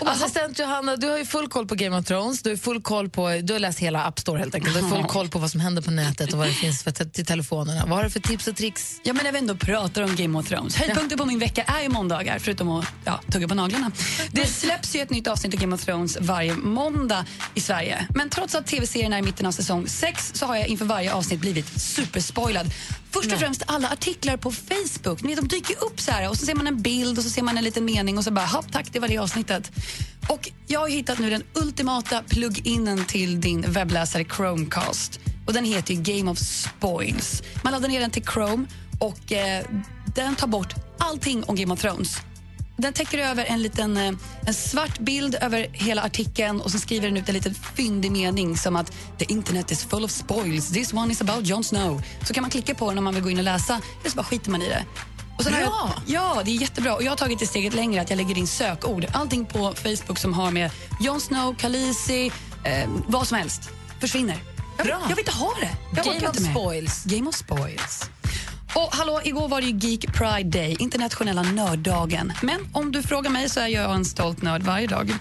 Assistent 0.00 0.58
Johanna, 0.58 0.96
du 0.96 1.08
har 1.08 1.18
ju 1.18 1.24
full 1.24 1.48
koll 1.48 1.66
på 1.66 1.74
Game 1.74 1.98
of 1.98 2.06
Thrones, 2.06 2.42
du 2.42 2.50
har, 2.50 2.56
full 2.56 2.82
koll 2.82 3.10
på, 3.10 3.28
du 3.42 3.52
har 3.52 3.60
läst 3.60 3.78
hela 3.78 4.04
App 4.04 4.18
Store 4.18 4.38
helt 4.38 4.54
enkelt. 4.54 4.74
Du 4.74 4.82
har 4.82 4.90
full 4.90 5.04
koll 5.04 5.28
på 5.28 5.38
vad 5.38 5.50
som 5.50 5.60
händer 5.60 5.82
på 5.82 5.90
nätet 5.90 6.32
och 6.32 6.38
vad 6.38 6.48
det 6.48 6.52
finns 6.52 6.82
för, 6.82 6.90
till 6.90 7.26
telefonerna. 7.26 7.86
Vad 7.86 7.98
har 7.98 8.04
du 8.04 8.10
för 8.10 8.20
tips 8.20 8.48
och 8.48 8.56
tricks? 8.56 9.00
Ja, 9.02 9.12
men 9.12 9.24
när 9.24 9.32
vi 9.32 9.38
ändå 9.38 9.54
pratar 9.54 10.02
om 10.02 10.16
Game 10.16 10.38
of 10.38 10.48
Thrones. 10.48 10.76
Höjdpunkten 10.76 11.18
på 11.18 11.26
min 11.26 11.38
vecka 11.38 11.62
är 11.62 11.82
ju 11.82 11.88
måndagar, 11.88 12.38
förutom 12.38 12.68
att 12.68 12.86
ja, 13.04 13.20
tugga 13.32 13.48
på 13.48 13.54
naglarna. 13.54 13.92
Det 14.32 14.46
släpps 14.60 14.96
ju 14.96 15.00
ett 15.00 15.10
nytt 15.10 15.26
avsnitt 15.26 15.54
av 15.54 15.60
Game 15.60 15.74
of 15.74 15.84
Thrones 15.84 16.18
varje 16.20 16.54
måndag 16.54 17.26
i 17.54 17.60
Sverige. 17.60 18.06
Men 18.14 18.30
trots 18.30 18.54
att 18.54 18.66
tv-serien 18.66 19.12
är 19.12 19.18
i 19.18 19.22
mitten 19.22 19.46
av 19.46 19.52
säsong 19.52 19.86
6 19.88 20.30
så 20.34 20.46
har 20.46 20.56
jag 20.56 20.66
inför 20.66 20.84
varje 20.84 21.12
avsnitt 21.12 21.40
blivit 21.40 21.80
superspoilad. 21.80 22.70
Först 23.10 23.32
och 23.32 23.38
främst 23.38 23.62
alla 23.66 23.90
artiklar 23.90 24.36
på 24.36 24.52
Facebook. 24.52 25.22
Ni 25.22 25.34
vet, 25.34 25.48
de 25.50 25.56
dyker 25.56 25.84
upp 25.84 26.00
så 26.00 26.10
här 26.10 26.30
och 26.30 26.36
så 26.36 26.46
ser 26.46 26.54
man 26.54 26.66
en 26.66 26.82
bild 26.82 27.18
och 27.18 27.24
så 27.24 27.30
ser 27.30 27.42
man 27.42 27.58
en 27.58 27.64
liten 27.64 27.84
mening 27.84 28.18
och 28.18 28.24
så 28.24 28.30
bara, 28.30 28.46
hopp 28.46 28.72
tack, 28.72 28.92
det 28.92 29.00
var 29.00 29.08
det 29.08 29.18
avsnittet. 29.18 29.70
Och 30.28 30.50
jag 30.66 30.80
har 30.80 30.88
hittat 30.88 31.18
nu 31.18 31.30
den 31.30 31.42
ultimata 31.54 32.22
plug-inen 32.22 33.04
till 33.04 33.40
din 33.40 33.72
webbläsare 33.72 34.24
Chromecast. 34.24 35.20
Och 35.46 35.52
den 35.52 35.64
heter 35.64 35.94
Game 35.94 36.30
of 36.30 36.38
Spoils. 36.38 37.42
Man 37.64 37.72
laddar 37.72 37.88
ner 37.88 38.00
den 38.00 38.10
till 38.10 38.24
Chrome 38.24 38.66
och 38.98 39.32
eh, 39.32 39.64
den 40.14 40.36
tar 40.36 40.46
bort 40.46 40.74
allting 40.98 41.44
om 41.44 41.56
Game 41.56 41.74
of 41.74 41.80
Thrones. 41.80 42.16
Den 42.80 42.92
täcker 42.92 43.18
över 43.18 43.44
en 43.44 43.62
liten 43.62 43.96
eh, 43.96 44.12
en 44.46 44.54
svart 44.54 44.98
bild 44.98 45.34
över 45.34 45.66
hela 45.72 46.02
artikeln 46.02 46.60
och 46.60 46.70
så 46.70 46.78
skriver 46.78 47.06
den 47.06 47.16
ut 47.16 47.28
en 47.28 47.34
liten 47.34 47.54
fyndig 47.54 48.12
mening 48.12 48.56
som 48.56 48.76
att 48.76 48.92
the 49.18 49.24
internet 49.24 49.70
is 49.70 49.84
full 49.84 50.04
of 50.04 50.10
spoils, 50.10 50.72
this 50.72 50.92
one 50.92 51.12
is 51.12 51.20
about 51.20 51.46
Jon 51.46 51.64
Snow. 51.64 52.02
Så 52.22 52.34
kan 52.34 52.42
man 52.42 52.50
klicka 52.50 52.74
på 52.74 52.88
den 52.88 52.98
om 52.98 53.04
man 53.04 53.14
vill 53.14 53.22
gå 53.22 53.30
in 53.30 53.38
och 53.38 53.44
läsa, 53.44 53.80
eller 54.00 54.10
så 54.10 54.16
bara 54.16 54.24
skiter 54.24 54.50
man 54.50 54.62
i 54.62 54.68
det. 54.68 54.84
Och 55.38 55.44
sen 55.44 55.52
Bra! 55.52 55.92
Jag, 56.06 56.36
ja, 56.36 56.42
det 56.44 56.50
är 56.50 56.60
jättebra. 56.60 56.94
Och 56.94 57.02
jag 57.02 57.10
har 57.10 57.16
tagit 57.16 57.38
det 57.38 57.46
steget 57.46 57.74
längre 57.74 58.00
att 58.00 58.10
jag 58.10 58.16
lägger 58.16 58.38
in 58.38 58.46
sökord. 58.46 59.06
Allting 59.12 59.46
på 59.46 59.74
Facebook 59.74 60.18
som 60.18 60.34
har 60.34 60.50
med 60.50 60.70
Jon 61.00 61.20
Snow, 61.20 61.54
Khaleesi, 61.54 62.32
eh, 62.64 62.88
vad 63.06 63.28
som 63.28 63.38
helst 63.38 63.70
försvinner. 64.00 64.38
Jag, 64.76 64.86
Bra. 64.86 64.98
jag 65.02 65.08
vill 65.08 65.18
inte 65.18 65.32
ha 65.32 65.54
det. 65.60 65.70
Jag 65.96 66.04
Game 66.04 66.28
of. 66.28 66.36
Spoils. 66.36 67.04
Game 67.04 67.28
of 67.28 67.34
Spoils. 67.34 68.10
Och 68.74 68.94
hallå, 68.94 69.20
igår 69.24 69.48
var 69.48 69.60
det 69.60 69.66
ju 69.66 69.78
Geek 69.78 70.12
Pride 70.12 70.58
Day, 70.58 70.76
internationella 70.78 71.42
nörddagen. 71.42 72.32
Men 72.42 72.60
om 72.72 72.92
du 72.92 73.02
frågar 73.02 73.30
mig 73.30 73.48
så 73.48 73.60
är 73.60 73.66
jag 73.66 73.94
en 73.94 74.04
stolt 74.04 74.42
nörd 74.42 74.62
varje 74.62 74.86
dag. 74.86 75.14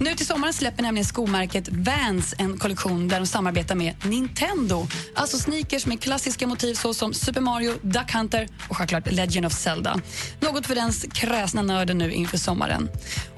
Nu 0.00 0.14
till 0.14 0.26
sommaren 0.26 0.52
släpper 0.52 0.82
nämligen 0.82 1.04
skomärket 1.04 1.68
Vans 1.68 2.34
en 2.38 2.58
kollektion 2.58 3.08
där 3.08 3.20
de 3.20 3.26
samarbetar 3.26 3.74
med 3.74 3.94
Nintendo. 4.04 4.86
Alltså 5.14 5.38
sneakers 5.38 5.86
med 5.86 6.00
klassiska 6.00 6.46
motiv 6.46 6.74
såsom 6.74 7.14
Super 7.14 7.40
Mario, 7.40 7.72
Duck 7.82 8.12
Hunter 8.12 8.48
och 8.68 8.76
självklart 8.76 9.12
Legend 9.12 9.46
of 9.46 9.52
Zelda. 9.52 10.00
Något 10.40 10.66
för 10.66 10.74
den 10.74 10.92
kräsna 10.92 11.62
nörden 11.62 11.98
nu 11.98 12.12
inför 12.12 12.38
sommaren. 12.38 12.88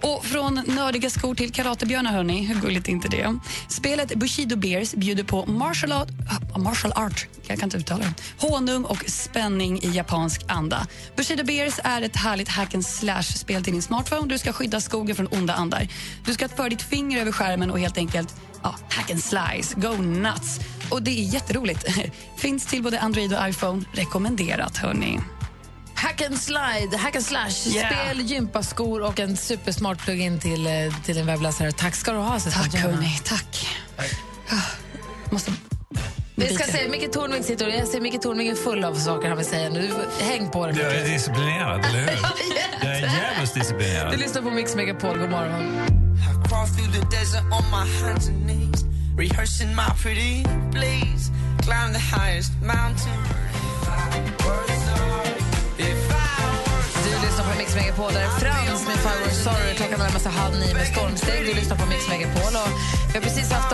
Och 0.02 0.24
från 0.24 0.54
nördiga 0.66 1.10
skor 1.10 1.34
till 1.34 1.52
karatebjörnar, 1.52 2.12
hörni. 2.12 2.42
Hur 2.44 2.60
gulligt 2.60 2.88
är 2.88 2.92
inte 2.92 3.08
det? 3.08 3.38
Spelet 3.68 4.14
Bushido 4.14 4.56
Bears 4.56 4.94
bjuder 4.94 5.24
på 5.24 5.46
martial 5.46 5.92
art, 5.92 6.08
martial 6.56 6.92
art 6.92 7.26
jag 7.46 7.58
kan 7.58 7.66
inte 7.66 7.76
uttala 7.76 8.04
det. 8.04 8.46
Honung 8.46 8.84
och 8.84 9.04
spänning 9.06 9.53
i 9.60 9.90
japansk 9.92 10.42
anda. 10.48 10.86
Bushido 11.16 11.44
Bears 11.44 11.74
är 11.84 12.02
ett 12.02 12.16
härligt 12.16 12.48
hack 12.48 12.74
and 12.74 12.86
slash-spel 12.86 13.64
till 13.64 13.72
din 13.72 13.82
smartphone. 13.82 14.28
Du 14.28 14.38
ska 14.38 14.52
skydda 14.52 14.80
skogen 14.80 15.16
från 15.16 15.26
onda 15.26 15.54
andar. 15.54 15.88
Du 16.24 16.34
ska 16.34 16.48
föra 16.48 16.68
ditt 16.68 16.82
finger 16.82 17.20
över 17.20 17.32
skärmen 17.32 17.70
och 17.70 17.80
helt 17.80 17.98
enkelt 17.98 18.34
ja, 18.62 18.74
hack 18.90 19.10
and 19.10 19.22
slice. 19.24 19.74
Go 19.76 20.02
nuts! 20.02 20.60
Och 20.90 21.02
det 21.02 21.10
är 21.10 21.24
jätteroligt. 21.24 21.84
Finns 22.36 22.66
till 22.66 22.82
både 22.82 23.00
Android 23.00 23.34
och 23.34 23.48
iPhone. 23.48 23.84
Rekommenderat, 23.92 24.76
hörni. 24.76 25.20
Hack 25.94 26.20
and 26.22 26.38
slide, 26.38 26.96
hack 26.98 27.16
and 27.16 27.24
slash, 27.24 27.50
Yeah. 27.66 27.90
spel, 27.90 28.20
gympaskor 28.20 29.02
och 29.02 29.20
en 29.20 29.36
supersmart 29.36 30.04
plugin 30.04 30.40
till, 30.40 30.66
eh, 30.66 30.72
till 31.04 31.18
en 31.18 31.26
webbläsare. 31.26 31.72
Tack 31.72 31.94
ska 31.94 32.12
du 32.12 32.18
ha. 32.18 32.40
Tack, 32.40 32.74
hörni. 32.74 33.20
Tack. 33.24 33.66
Ah, 34.50 34.54
Måste... 35.30 35.52
Vi 36.36 36.54
ska 36.54 36.64
se, 36.72 36.88
Micke 36.88 37.12
Tornving 37.12 37.42
sitter 37.44 37.66
och 37.66 37.72
jag 37.72 37.88
ser 37.88 38.00
Micke 38.00 38.20
Tornving 38.22 38.48
är 38.48 38.54
full 38.54 38.84
av 38.84 38.94
saker 38.94 39.28
han 39.28 39.36
vill 39.36 39.46
säga 39.46 39.68
nu. 39.68 39.80
Du- 40.18 40.24
Häng 40.24 40.50
på 40.50 40.66
det. 40.66 40.82
Jag 40.82 40.94
är 40.94 41.04
disciplinerad, 41.04 41.84
eller 41.84 41.98
hur? 41.98 42.08
Jag 42.82 42.92
är 42.96 43.00
jävligt 43.00 43.54
Du 43.54 43.60
disciplinerad. 43.60 44.18
lyssnar 44.18 44.42
på 44.42 44.50
Mix 44.50 44.74
Megapol. 44.76 45.18
God 45.18 45.30
morgon. 45.30 45.62
I 45.62 46.48
crawl 46.48 46.66
through 46.66 46.92
the 46.92 47.16
desert 47.16 47.42
on 47.42 47.64
my 47.70 47.86
hands 48.00 48.28
and 48.28 48.42
knees, 48.46 48.84
rehearsing 49.18 49.68
my 49.76 49.88
pretty 50.02 50.42
please. 50.72 51.30
Climb 51.62 51.92
the 51.92 52.04
highest 52.18 52.52
mountain. 52.62 53.18
Du 57.04 57.10
lyssnar 57.26 57.44
på 57.52 57.58
Mix 57.58 57.74
Megapol. 57.74 58.12
Där 58.12 58.20
är 58.20 58.28
Frans 58.28 58.86
med 58.88 58.96
Five 59.06 59.30
Sorry. 59.44 59.74
Klockan 59.76 59.98
närmar 59.98 60.18
sig 60.20 60.32
halv 60.32 60.54
nio 60.54 60.74
med 60.74 60.86
stormsteg. 60.86 61.46
Du 61.46 61.54
lyssnar 61.54 61.76
på 61.76 61.86
Mix 61.86 62.08
Megapol. 62.08 62.52
Och 62.62 62.70
vi 63.08 63.14
har 63.18 63.20
precis 63.28 63.52
haft 63.52 63.70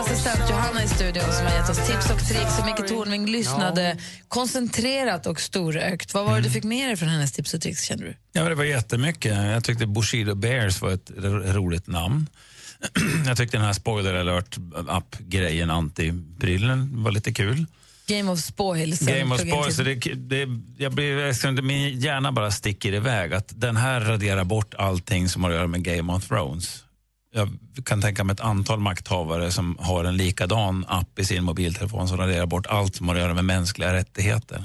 Johanna 0.71 0.85
i 0.85 0.89
studion 0.89 1.33
som 1.33 1.47
har 1.47 1.53
gett 1.55 1.69
oss 1.71 1.87
tips 1.87 2.11
och 2.11 2.19
tricks. 2.29 2.59
Och 2.59 2.67
Micke 2.67 2.89
Tornving 2.89 3.27
lyssnade 3.27 3.97
koncentrerat 4.29 5.27
och 5.27 5.41
storögt. 5.41 6.15
Vad 6.15 6.25
var 6.25 6.37
det 6.37 6.41
du 6.43 6.51
fick 6.51 6.65
med 6.65 6.89
dig 6.89 6.97
från 6.97 7.09
hennes 7.09 7.33
tips 7.33 7.55
och 7.55 7.61
tricks? 7.61 7.83
känner 7.85 8.05
du? 8.05 8.17
Ja, 8.33 8.49
det 8.49 8.55
var 8.55 8.65
jättemycket. 8.65 9.37
Jag 9.37 9.65
tyckte 9.65 9.87
Bushido 9.87 10.35
Bears 10.35 10.81
var 10.83 10.91
ett 10.91 11.11
ro- 11.17 11.53
roligt 11.53 11.87
namn. 11.87 12.27
Jag 13.27 13.37
tyckte 13.37 13.57
den 13.57 13.67
här 13.67 13.73
spoiler 13.73 14.15
alert 14.15 14.57
app-grejen, 14.89 15.71
anti-prylen, 15.71 17.03
var 17.03 17.11
lite 17.11 17.33
kul. 17.33 17.67
Game 18.07 18.31
of 18.31 18.39
Spoils. 18.41 19.01
Game 19.01 19.35
of 19.35 19.41
plugin 19.41 19.53
Spoils, 19.55 19.77
så 19.77 19.85
till- 19.85 20.01
det, 20.29 20.47
det, 20.47 20.61
jag 20.85 20.93
blir, 20.93 21.63
min 21.63 22.01
hjärna 22.01 22.33
bara 22.33 22.51
sticker 22.51 22.95
iväg. 22.95 23.35
Att 23.35 23.61
den 23.61 23.77
här 23.77 24.01
raderar 24.01 24.45
bort 24.45 24.75
allting 24.75 25.29
som 25.29 25.45
har 25.45 25.51
att 25.51 25.57
göra 25.57 25.67
med 25.67 25.83
Game 25.85 26.13
of 26.13 26.29
Thrones. 26.29 26.85
Jag 27.33 27.59
kan 27.85 28.01
tänka 28.01 28.25
mig 28.25 28.35
ett 28.35 28.41
antal 28.41 28.81
makthavare 28.81 29.53
som 29.53 29.77
har 29.81 30.05
en 30.05 30.17
likadan 30.17 30.85
app 30.89 31.19
i 31.19 31.25
sin 31.25 31.45
mobiltelefon 31.45 32.09
som 32.09 32.17
raderar 32.17 32.47
bort 32.47 32.67
allt 32.67 32.97
som 32.97 33.09
har 33.09 33.15
att 33.15 33.21
göra 33.21 33.35
med 33.35 33.45
mänskliga 33.45 33.93
rättigheter. 33.93 34.65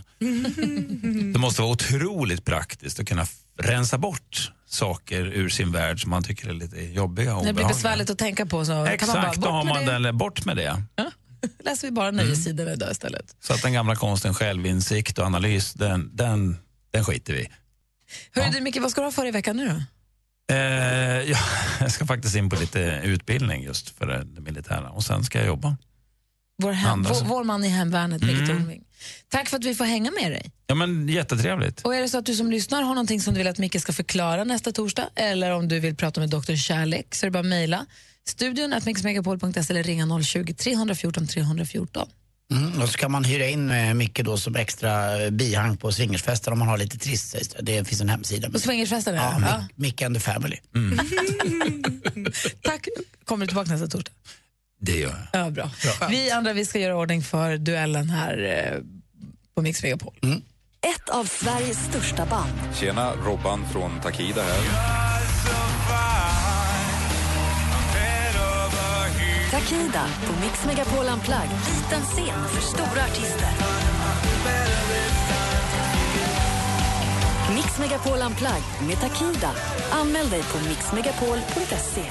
Det 1.34 1.40
måste 1.40 1.62
vara 1.62 1.72
otroligt 1.72 2.46
praktiskt 2.46 3.00
att 3.00 3.08
kunna 3.08 3.26
rensa 3.60 3.98
bort 3.98 4.52
saker 4.68 5.26
ur 5.26 5.50
sin 5.50 5.72
värld 5.72 6.02
som 6.02 6.10
man 6.10 6.24
tycker 6.24 6.50
är 6.50 6.54
lite 6.54 6.82
jobbiga 6.82 7.36
och 7.36 7.42
När 7.42 7.48
det 7.48 7.54
blir 7.54 7.64
obehagliga. 7.64 7.68
besvärligt 7.68 8.10
att 8.10 8.18
tänka 8.18 8.46
på 8.46 8.66
så 8.66 8.72
kan 8.72 8.78
man 8.78 8.86
bara 8.86 8.94
Exakt, 8.94 9.42
då 9.42 9.50
har 9.50 9.64
man 9.64 9.86
med 9.86 10.02
det. 10.02 10.08
den, 10.08 10.18
bort 10.18 10.46
med 10.46 10.58
det. 10.58 10.84
läser 11.64 11.88
vi 11.88 11.92
bara 11.92 12.12
nöjessidorna 12.12 12.74
idag 12.74 12.92
istället. 12.92 13.36
Så 13.40 13.54
att 13.54 13.62
den 13.62 13.74
gamla 13.74 13.96
konsten 13.96 14.34
självinsikt 14.34 15.18
och 15.20 15.26
analys, 15.26 15.74
den, 15.74 16.10
den, 16.14 16.58
den 16.92 17.06
skiter 17.06 17.34
vi. 17.34 17.48
Hörru 18.32 18.52
du 18.52 18.62
Micke, 18.62 18.78
vad 18.82 18.92
ska 18.92 19.02
du 19.02 19.08
ha 19.08 19.12
för 19.12 19.26
i 19.28 19.32
veckan 19.32 19.58
nu 19.58 19.68
då? 19.68 19.82
Eh, 20.52 20.58
ja, 21.32 21.38
jag 21.80 21.92
ska 21.92 22.06
faktiskt 22.06 22.36
in 22.36 22.50
på 22.50 22.56
lite 22.56 23.02
utbildning 23.04 23.64
just 23.64 23.90
för 23.90 24.06
det, 24.06 24.42
militära 24.42 24.90
och 24.90 25.04
sen 25.04 25.24
ska 25.24 25.38
jag 25.38 25.48
jobba. 25.48 25.78
Vår, 26.58 26.72
hem, 26.72 27.04
vår, 27.04 27.26
vår 27.26 27.44
man 27.44 27.64
i 27.64 27.68
hemvärnet, 27.68 28.22
Micke 28.22 28.50
Mm. 28.50 28.82
Tack 29.30 29.50
för 29.50 29.58
att 29.58 29.66
vi 29.66 29.76
får 29.76 29.86
hänga 29.86 30.12
med 30.12 30.32
dig. 30.32 30.52
Ja 30.68 30.76
men 30.76 31.10
jättetrevligt. 31.10 31.82
Och 31.82 31.96
är 31.96 32.02
det 32.02 32.10
så 32.10 32.18
att 32.18 32.26
du 32.26 32.36
som 32.36 32.52
lyssnar 32.52 32.82
har 32.82 32.90
någonting 32.90 33.22
som 33.22 33.34
du 33.34 33.38
vill 33.38 33.48
att 33.48 33.58
Micke 33.58 33.82
ska 33.82 33.94
förklara 33.94 34.44
nästa 34.44 34.72
torsdag 34.72 35.10
eller 35.16 35.52
om 35.52 35.68
du 35.68 35.80
vill 35.80 35.96
prata 35.96 36.20
med 36.20 36.30
Dr. 36.30 36.56
Kärlek 36.56 37.16
så 37.16 37.26
är 37.26 37.28
det 37.28 37.32
bara 37.32 37.40
att 37.40 37.46
mejla 37.46 37.86
studion 38.28 38.74
eller 38.74 39.84
ringa 39.84 40.06
020-314 40.06 41.28
314. 41.28 42.08
Mm, 42.52 42.82
och 42.82 42.90
så 42.90 42.98
kan 42.98 43.12
man 43.12 43.24
hyra 43.24 43.48
in 43.48 43.72
eh, 43.72 43.94
Micke 43.94 44.20
då 44.24 44.38
som 44.38 44.56
extra 44.56 45.24
eh, 45.24 45.30
bihang 45.30 45.78
på 45.78 45.92
swingersfester 45.92 46.52
om 46.52 46.60
man 46.60 46.68
har 46.68 46.78
lite 46.78 46.98
trist. 46.98 47.30
sägs 47.32 47.48
det. 47.48 47.62
Det 47.62 47.86
finns 47.86 48.02
en 48.02 48.10
hemsida. 48.10 48.50
På 48.50 48.60
swingersfesten? 48.60 49.16
Ja, 49.16 49.38
Ja. 49.42 49.48
Mic- 49.48 49.68
Micke 49.76 50.02
and 50.02 50.16
the 50.16 50.20
family. 50.20 50.58
Tack. 52.64 52.88
Kommer 53.26 53.46
du 53.46 53.48
tillbaka 53.48 53.72
nästa 53.72 53.88
torsdag? 53.88 54.12
Det 54.80 54.98
gör 55.00 55.28
jag. 55.34 55.46
Ja, 55.46 55.50
bra. 55.50 55.72
Vi 56.10 56.32
andra 56.32 56.54
vi 56.54 56.66
ska 56.66 56.80
göra 56.80 56.96
ordning 56.98 57.24
för 57.24 57.58
duellen 57.58 58.10
här 58.10 58.44
eh, 58.74 58.82
på 59.56 59.62
Mix 59.62 59.84
Megapol. 59.84 60.14
Ett 60.96 61.10
av 61.10 61.26
Sveriges 61.26 61.78
största 61.90 62.26
band. 62.26 62.52
Tjena, 62.80 63.14
Robban 63.26 63.66
från 63.72 64.00
Takida 64.02 64.42
här. 64.44 64.60
Takida 69.56 70.08
på 70.26 70.34
Mix 70.42 70.66
Megapol 70.66 71.06
Unplugged. 71.06 71.50
Liten 71.68 72.06
scen 72.06 72.48
för 72.48 72.62
stora 72.62 73.04
artister. 73.04 73.48
Mix 77.56 77.80
Megapol 77.80 78.22
Unplugged 78.22 78.88
med 78.88 79.00
Takida. 79.00 79.52
Anmäl 79.92 80.30
dig 80.30 80.44
på 80.44 80.70
mixmegapol.se. 80.70 82.04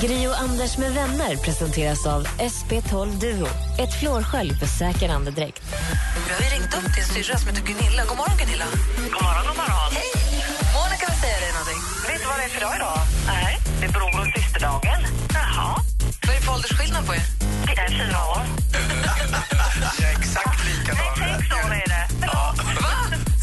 Gri 0.00 0.26
och 0.28 0.40
Anders 0.40 0.78
med 0.78 0.92
vänner 0.92 1.36
presenteras 1.36 2.06
av 2.06 2.26
SP12 2.26 3.20
Duo. 3.20 3.46
Ett 3.78 4.00
flårskölj 4.00 4.54
för 4.54 4.66
säker 4.66 5.08
andedräkt. 5.08 5.62
Vi 6.28 6.44
har 6.44 6.50
ringt 6.50 6.74
upp 6.74 6.94
din 6.94 7.04
syrra 7.04 7.38
som 7.38 7.48
heter 7.48 7.62
Gunilla. 7.62 8.04
God 8.08 8.16
morgon, 8.16 8.36
Gunilla. 8.38 8.64
God 8.96 9.22
morgon, 9.22 9.44
god 9.46 9.56
morgon. 9.56 9.92
Hej! 9.92 10.61
Säga 11.22 11.40
dig 11.40 11.52
någonting. 11.52 11.80
Vet 12.08 12.20
du 12.22 12.26
vad 12.26 12.38
det 12.38 12.44
är 12.44 12.48
för 12.48 12.60
dag 12.60 12.74
idag? 12.76 12.98
Nej. 13.26 13.58
Det 13.80 13.86
är 13.86 13.92
bror 13.96 14.20
och 14.20 14.28
systerdagen. 14.36 15.00
Jaha. 15.34 15.70
Vad 16.22 16.34
är 16.34 16.38
det 16.38 16.44
för 16.46 16.52
åldersskillnad 16.54 17.06
på 17.06 17.14
er? 17.14 17.24
Det 17.66 17.74
är 17.82 17.88
fyra 18.00 18.18
år. 18.32 18.42
Jag 20.00 20.08
är 20.10 20.16
exakt 20.18 20.60
likadan. 20.68 21.14
Nej, 21.18 21.36
sex 21.38 21.52
år 21.64 21.72
är 21.82 21.88
det. 21.94 22.04
Va? 22.26 22.44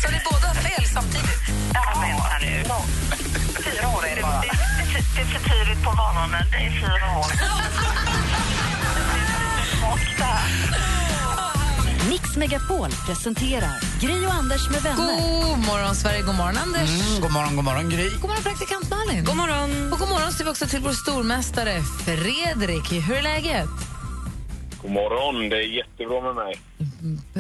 Så 0.02 0.08
ni 0.14 0.20
båda 0.30 0.48
har 0.52 0.58
fel 0.68 0.86
samtidigt? 0.96 1.42
Ja, 1.74 1.84
vänta 2.02 2.38
nu. 2.42 2.54
Fyra 3.68 3.88
år 3.96 4.04
är 4.10 4.16
det 4.16 4.22
bara. 4.22 4.42
Det, 4.42 4.52
det, 4.94 5.04
det 5.16 5.22
är 5.22 5.30
för 5.34 5.42
tidigt 5.50 5.84
på 5.86 5.92
morgonen. 6.02 6.46
Det 6.52 6.58
är 6.58 6.72
fyra 6.82 7.08
år. 7.20 7.32
Mix 12.10 12.38
Megapol 12.38 12.90
presenterar 13.06 14.00
Gri 14.02 14.26
och 14.26 14.34
Anders 14.34 14.70
med 14.70 14.82
vänner. 14.82 15.22
God 15.42 15.66
morgon, 15.66 15.96
Sverige. 15.96 16.22
God 16.22 16.36
morgon, 16.36 16.58
Anders. 16.58 16.90
Mm, 16.90 17.22
god 17.22 17.32
morgon, 17.32 17.56
god 17.56 17.66
morgon 17.66 17.90
Gry. 17.90 18.10
God 18.10 18.30
morgon, 18.30 18.44
praktikant 18.44 18.90
Malin. 18.90 19.24
God 19.24 19.36
morgon. 19.36 19.94
Och 19.94 20.00
god 20.00 20.10
morgon 20.10 20.32
säger 20.32 20.46
vi 20.46 20.52
också 20.52 20.66
till 20.66 20.80
vår 20.80 20.92
stormästare 20.92 21.82
Fredrik. 22.06 22.92
Hur 22.92 23.16
är 23.16 23.22
läget? 23.22 23.70
God 24.82 24.92
morgon, 24.92 25.50
det 25.50 25.58
är 25.58 25.78
jättebra 25.78 26.22
med 26.22 26.36
mig. 26.36 26.60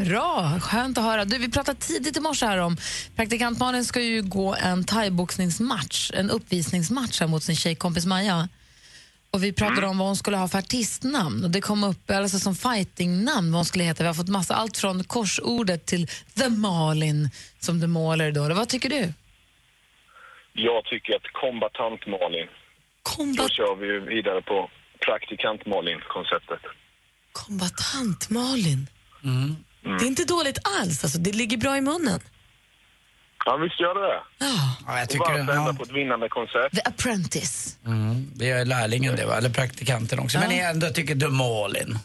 Bra, 0.05 0.59
skönt 0.59 0.97
att 0.97 1.03
höra. 1.03 1.25
Du, 1.25 1.37
vi 1.37 1.51
pratade 1.51 1.79
tidigt 1.79 2.17
i 2.17 2.19
morse 2.19 2.45
här 2.45 2.57
om 2.57 2.77
praktikant 3.15 3.59
Malin 3.59 3.85
ska 3.85 4.01
ju 4.01 4.21
gå 4.21 4.55
en 4.55 4.83
thaiboxningsmatch, 4.83 6.11
en 6.13 6.29
uppvisningsmatch 6.29 7.19
här 7.19 7.27
mot 7.27 7.43
sin 7.43 7.55
tjejkompis 7.55 8.05
Maja. 8.05 8.49
Och 9.31 9.43
vi 9.43 9.53
pratade 9.53 9.87
om 9.87 9.97
vad 9.97 10.07
hon 10.07 10.15
skulle 10.15 10.37
ha 10.37 10.47
för 10.47 10.57
artistnamn 10.57 11.43
och 11.43 11.49
det 11.49 11.61
kom 11.61 11.83
upp 11.83 12.11
alltså 12.11 12.39
som 12.39 12.55
fightingnamn 12.55 13.51
vad 13.51 13.57
hon 13.59 13.65
skulle 13.65 13.83
heta. 13.83 14.03
Vi 14.03 14.07
har 14.07 14.13
fått 14.13 14.29
massa, 14.29 14.55
allt 14.55 14.77
från 14.77 15.03
korsordet 15.03 15.85
till 15.85 16.07
The 16.07 16.49
Malin 16.49 17.29
som 17.59 17.81
The 17.81 17.87
Måler 17.87 18.31
då. 18.31 18.53
Vad 18.53 18.69
tycker 18.69 18.89
du? 18.89 19.13
Jag 20.53 20.85
tycker 20.85 21.15
att 21.15 21.27
kombatant 21.33 22.07
Malin. 22.07 22.47
Då 23.37 23.49
kör 23.49 23.75
vi 23.75 24.15
vidare 24.15 24.41
på 24.41 24.69
praktikant 25.05 25.65
Malin-konceptet. 25.65 26.61
Kombatant 27.31 28.29
Malin. 28.29 28.87
Det 29.83 30.05
är 30.05 30.07
inte 30.07 30.25
dåligt 30.25 30.59
alls. 30.79 31.03
Alltså, 31.03 31.19
det 31.19 31.31
ligger 31.31 31.57
bra 31.57 31.77
i 31.77 31.81
munnen. 31.81 32.19
Ja, 33.45 33.57
visst 33.57 33.79
gör 33.79 33.93
det 33.95 34.07
det. 34.07 34.21
Ja. 34.45 34.75
Ja, 34.87 34.99
jag 34.99 35.09
tycker 35.09 35.33
och 35.33 35.39
varför 35.47 35.53
Ja. 35.53 35.73
på 35.77 35.83
ett 35.83 35.91
vinnande 35.91 36.29
koncept? 36.29 36.75
The 36.75 36.81
Apprentice. 36.85 37.77
Mm, 37.85 38.31
det 38.35 38.49
är 38.49 38.65
lärlingen 38.65 39.15
det, 39.15 39.25
va? 39.25 39.37
eller 39.37 39.49
praktikanten 39.49 40.19
också. 40.19 40.39
Men 40.39 40.57
jag 40.57 40.69
ändå 40.69 40.89
tycker 40.89 41.15
du 41.15 41.27
Malin. 41.27 41.99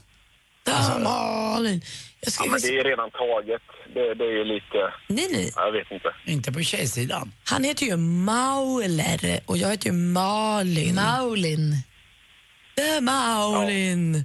Ja, 0.66 0.98
Malin. 0.98 1.82
Jag 2.20 2.32
Ja, 2.46 2.50
men 2.50 2.60
det 2.60 2.78
är 2.78 2.84
redan 2.84 3.10
taget. 3.10 3.62
Det, 3.94 4.14
det 4.14 4.24
är 4.24 4.32
ju 4.38 4.44
lite... 4.44 4.78
Nej, 5.08 5.28
nej. 5.32 5.52
Jag 5.56 5.72
vet 5.72 5.90
inte. 5.90 6.08
Inte 6.24 6.52
på 6.52 6.60
tjejsidan. 6.62 7.32
Han 7.44 7.64
heter 7.64 7.86
ju 7.86 7.96
Mauler 7.96 9.40
och 9.46 9.56
jag 9.56 9.68
heter 9.70 9.86
ju 9.86 9.92
Malin. 9.92 10.94
Maulin. 10.94 11.76
The 12.76 13.00
Maulin. 13.00 14.24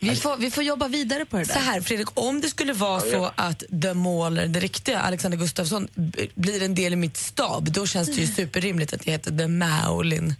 Vi 0.00 0.16
får, 0.16 0.36
vi 0.36 0.50
får 0.50 0.64
jobba 0.64 0.88
vidare 0.88 1.24
på 1.24 1.36
det 1.36 1.44
där. 1.44 1.54
Så 1.54 1.58
här, 1.58 1.80
Fredrik, 1.80 2.08
om 2.14 2.40
det 2.40 2.48
skulle 2.48 2.72
vara 2.72 3.00
så 3.00 3.30
att 3.34 3.62
The 3.82 3.94
Mauler, 3.94 4.46
det 4.46 4.60
riktiga 4.60 4.98
Alexander 4.98 5.38
Gustafsson, 5.38 5.88
blir 6.34 6.62
en 6.62 6.74
del 6.74 6.92
i 6.92 6.96
mitt 6.96 7.16
stab, 7.16 7.72
då 7.72 7.86
känns 7.86 8.08
det 8.08 8.20
ju 8.20 8.26
superrimligt 8.26 8.92
att 8.92 9.06
jag 9.06 9.12
heter 9.12 9.38
The 9.38 9.48
Maulin. 9.48 10.34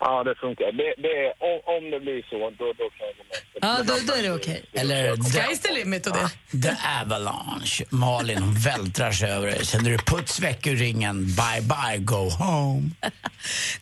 Ja, 0.00 0.24
det 0.24 0.34
funkar. 0.34 0.72
Det, 0.72 0.94
det 1.02 1.32
om, 1.38 1.60
om 1.76 1.90
det 1.90 2.00
blir 2.00 2.22
så, 2.30 2.36
då, 2.58 2.66
då 2.80 2.86
kan 2.96 3.06
jag 3.08 3.16
gå 3.18 3.24
med. 3.30 3.38
Ja, 3.60 3.82
då, 3.82 3.94
då 4.06 4.18
är 4.18 4.22
det 4.22 4.32
okej. 4.32 4.64
Eller 4.72 5.16
Sky's 5.16 5.62
the 5.62 5.72
limit 5.72 6.06
och 6.06 6.12
det. 6.12 6.62
The 6.62 6.76
Avalanche. 7.02 7.84
Malin 7.90 8.38
hon 8.42 8.54
vältrar 8.54 9.12
sig 9.12 9.30
över 9.30 9.46
dig. 9.46 9.66
Sen 9.66 9.86
är 9.86 9.90
det 9.90 9.98
puts 10.06 10.40
väck 10.40 10.66
ur 10.66 10.76
ringen. 10.76 11.26
Bye 11.26 11.62
bye, 11.62 11.98
go 11.98 12.30
home. 12.30 12.90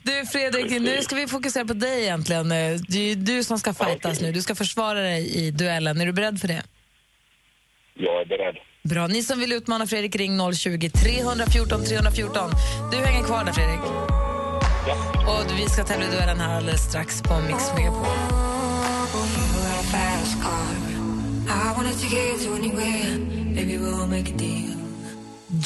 Du 0.02 0.26
Fredrik, 0.26 0.70
nu 0.70 1.02
ska 1.02 1.16
vi 1.16 1.26
fokusera 1.26 1.64
på 1.64 1.72
dig 1.72 2.02
egentligen. 2.02 2.48
Det 2.48 2.56
är 2.56 2.98
ju 2.98 3.14
du 3.14 3.44
som 3.44 3.58
ska 3.58 3.74
fightas 3.74 4.20
nu. 4.20 4.32
Du 4.32 4.42
ska 4.42 4.54
försvara 4.54 5.00
dig 5.00 5.36
i 5.36 5.50
duellen. 5.50 6.00
Är 6.00 6.06
du 6.06 6.12
beredd 6.12 6.40
för 6.40 6.48
det? 6.48 6.62
Jag 7.94 8.20
är 8.20 8.24
beredd. 8.24 8.56
Bra. 8.82 9.06
Ni 9.06 9.22
som 9.22 9.40
vill 9.40 9.52
utmana 9.52 9.86
Fredrik, 9.86 10.16
ring 10.16 10.52
020 10.54 10.90
314 10.90 11.84
314. 11.84 12.50
Du 12.92 12.96
hänger 12.96 13.24
kvar 13.24 13.44
där, 13.44 13.52
Fredrik. 13.52 14.25
Och 15.26 15.58
vi 15.58 15.68
ska 15.68 15.84
tävla 15.84 16.06
i 16.06 16.10
duellen 16.10 16.40
här 16.40 16.56
alldeles 16.56 16.80
strax 16.80 17.22
på 17.22 17.40
Mix 17.40 17.74
Megapol. 17.76 18.06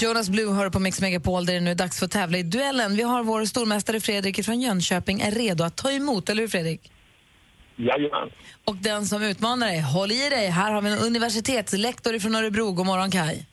Jonas 0.00 0.30
Blue 0.30 0.54
hör 0.54 0.70
på 0.70 0.78
Mix 0.78 1.00
Megapol 1.00 1.46
där 1.46 1.54
det 1.54 1.60
nu 1.60 1.70
är 1.70 1.74
dags 1.74 1.98
för 1.98 2.06
att 2.06 2.12
tävla 2.12 2.38
i 2.38 2.42
duellen. 2.42 2.96
Vi 2.96 3.02
har 3.02 3.22
vår 3.22 3.44
stormästare 3.44 4.00
Fredrik 4.00 4.44
från 4.44 4.60
Jönköping 4.60 5.20
är 5.20 5.30
redo 5.30 5.64
att 5.64 5.76
ta 5.76 5.90
emot, 5.90 6.28
eller 6.28 6.42
hur 6.42 6.48
Fredrik? 6.48 6.92
Jajamän. 7.76 8.30
Och 8.64 8.76
den 8.76 9.06
som 9.06 9.22
utmanar 9.22 9.66
dig, 9.66 9.80
håll 9.80 10.12
i 10.12 10.28
dig. 10.30 10.48
Här 10.48 10.72
har 10.72 10.82
vi 10.82 10.90
en 10.90 10.98
universitetslektor 10.98 12.18
från 12.18 12.34
Örebro. 12.34 12.72
God 12.72 12.86
morgon 12.86 13.10
Kai. 13.10 13.46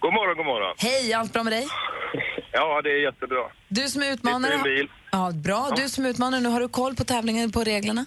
God 0.00 0.12
morgon, 0.12 0.36
god 0.36 0.46
morgon. 0.46 0.74
Hej, 0.78 1.12
allt 1.12 1.32
bra 1.32 1.42
med 1.42 1.52
dig? 1.52 1.66
Ja, 2.52 2.80
det 2.82 2.90
är 2.90 3.02
jättebra. 3.02 3.42
Du 3.68 3.88
som 3.88 4.02
är 4.02 4.06
Sitter 4.06 4.06
i 4.06 4.12
utmanare... 4.12 4.54
en 4.54 4.62
bil. 4.62 4.88
Ja, 5.12 5.30
bra. 5.34 5.72
Du 5.76 5.88
som 5.88 6.04
är 6.04 6.08
utmanare, 6.08 6.40
nu 6.40 6.48
har 6.48 6.60
du 6.60 6.68
koll 6.68 6.94
på 6.96 7.04
tävlingen, 7.04 7.52
på 7.52 7.64
reglerna? 7.64 8.06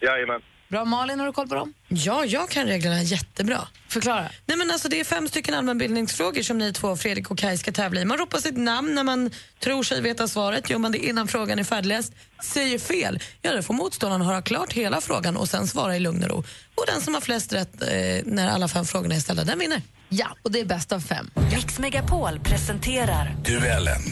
Jajamän. 0.00 0.40
Bra. 0.68 0.84
Malin, 0.84 1.18
har 1.18 1.26
du 1.26 1.32
koll 1.32 1.48
på 1.48 1.54
dem? 1.54 1.74
Ja, 1.88 2.24
jag 2.24 2.48
kan 2.48 2.66
reglerna 2.66 3.02
jättebra. 3.02 3.68
Förklara. 3.88 4.28
Nej, 4.46 4.58
men 4.58 4.70
alltså, 4.70 4.88
det 4.88 5.00
är 5.00 5.04
fem 5.04 5.28
stycken 5.28 5.54
allmänbildningsfrågor 5.54 6.42
som 6.42 6.58
ni 6.58 6.72
två, 6.72 6.96
Fredrik 6.96 7.30
och 7.30 7.38
Kaj, 7.38 7.58
ska 7.58 7.72
tävla 7.72 8.00
i. 8.00 8.04
Man 8.04 8.18
ropar 8.18 8.38
sitt 8.38 8.56
namn 8.56 8.94
när 8.94 9.04
man 9.04 9.30
tror 9.58 9.82
sig 9.82 10.00
veta 10.00 10.28
svaret. 10.28 10.70
Gör 10.70 10.78
man 10.78 10.92
det 10.92 10.98
innan 10.98 11.28
frågan 11.28 11.58
är 11.58 11.64
färdigläst, 11.64 12.12
säger 12.42 12.78
fel, 12.78 13.18
ja, 13.42 13.52
då 13.56 13.62
får 13.62 13.74
motståndaren 13.74 14.22
höra 14.22 14.42
klart 14.42 14.72
hela 14.72 15.00
frågan 15.00 15.36
och 15.36 15.48
sen 15.48 15.66
svara 15.66 15.96
i 15.96 16.00
lugn 16.00 16.22
och 16.22 16.30
ro. 16.30 16.44
Och 16.74 16.84
den 16.86 17.00
som 17.00 17.14
har 17.14 17.20
flest 17.20 17.52
rätt 17.52 17.82
eh, 17.82 17.88
när 18.24 18.48
alla 18.48 18.68
fem 18.68 18.84
frågorna 18.84 19.14
är 19.14 19.20
ställda, 19.20 19.44
den 19.44 19.58
vinner. 19.58 19.82
Ja, 20.14 20.36
och 20.42 20.52
det 20.52 20.60
är 20.60 20.64
bäst 20.64 20.92
av 20.92 21.00
fem. 21.00 21.30
Mix 21.54 21.78
Megapol 21.78 22.40
presenterar 22.40 23.36
Duellen. 23.44 24.02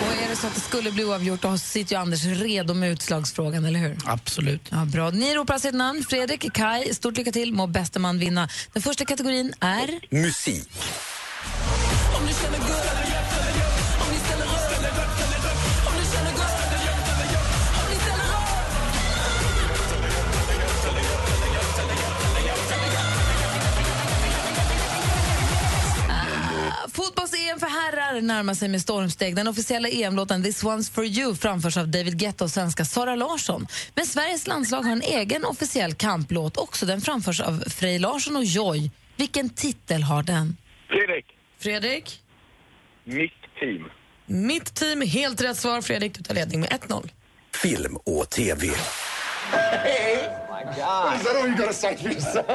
Och 0.00 0.22
är 0.24 0.28
det 0.28 0.36
så 0.36 0.46
att 0.46 0.54
det 0.54 0.60
skulle 0.60 0.90
bli 0.92 1.04
oavgjort, 1.04 1.42
då 1.42 1.58
sitter 1.58 1.94
ju 1.94 2.00
Anders 2.00 2.24
redo 2.24 2.74
med 2.74 2.90
utslagsfrågan, 2.90 3.64
eller 3.64 3.80
hur? 3.80 3.96
Absolut. 4.04 4.60
Ja, 4.70 4.84
bra. 4.84 5.10
Ni 5.10 5.34
ropar 5.34 5.58
sitt 5.58 5.74
namn. 5.74 6.04
Fredrik, 6.08 6.52
Kai, 6.52 6.94
stort 6.94 7.16
lycka 7.16 7.32
till. 7.32 7.52
Må 7.52 7.66
bäste 7.66 7.98
man 7.98 8.18
vinna. 8.18 8.48
Den 8.72 8.82
första 8.82 9.04
kategorin 9.04 9.54
är... 9.60 10.14
Musik. 10.22 10.70
Fotbolls-EM 27.08 27.60
för 27.60 27.66
herrar 27.66 28.20
närmar 28.20 28.54
sig 28.54 28.68
med 28.68 28.80
stormsteg. 28.80 29.36
Den 29.36 29.48
officiella 29.48 29.88
EM-låten 29.88 30.42
This 30.42 30.62
One's 30.64 30.92
For 30.92 31.04
You 31.04 31.34
framförs 31.34 31.76
av 31.76 31.88
David 31.88 32.18
Guetta 32.18 32.44
och 32.44 32.50
svenska 32.50 32.84
Sara 32.84 33.14
Larsson. 33.14 33.66
Men 33.94 34.06
Sveriges 34.06 34.46
landslag 34.46 34.82
har 34.82 34.92
en 34.92 35.02
egen 35.02 35.44
officiell 35.44 35.94
kamplåt 35.94 36.56
också. 36.56 36.86
Den 36.86 37.00
framförs 37.00 37.40
av 37.40 37.64
Frej 37.68 37.98
Larsson 37.98 38.36
och 38.36 38.44
Joy. 38.44 38.90
Vilken 39.16 39.50
titel 39.50 40.02
har 40.02 40.22
den? 40.22 40.56
Fredrik, 40.88 41.24
Fredrik, 41.58 42.22
mitt 43.04 43.32
team. 43.60 43.84
mitt 44.26 44.74
team, 44.74 45.02
helt 45.02 45.40
rätt 45.42 45.56
svar. 45.56 45.80
Fredrik, 45.80 46.14
du 46.14 46.22
tar 46.22 46.34
ledning 46.34 46.60
med 46.60 46.68
1-0. 46.70 47.08
Film 47.62 47.96
och 47.96 48.30
TV. 48.30 48.66
Is 48.66 48.74
that 51.24 51.36
all 51.36 51.48
you 51.48 51.56
got 51.56 51.68
to 51.68 51.72
say 51.74 51.96
for 51.96 52.10
yourself? 52.10 52.46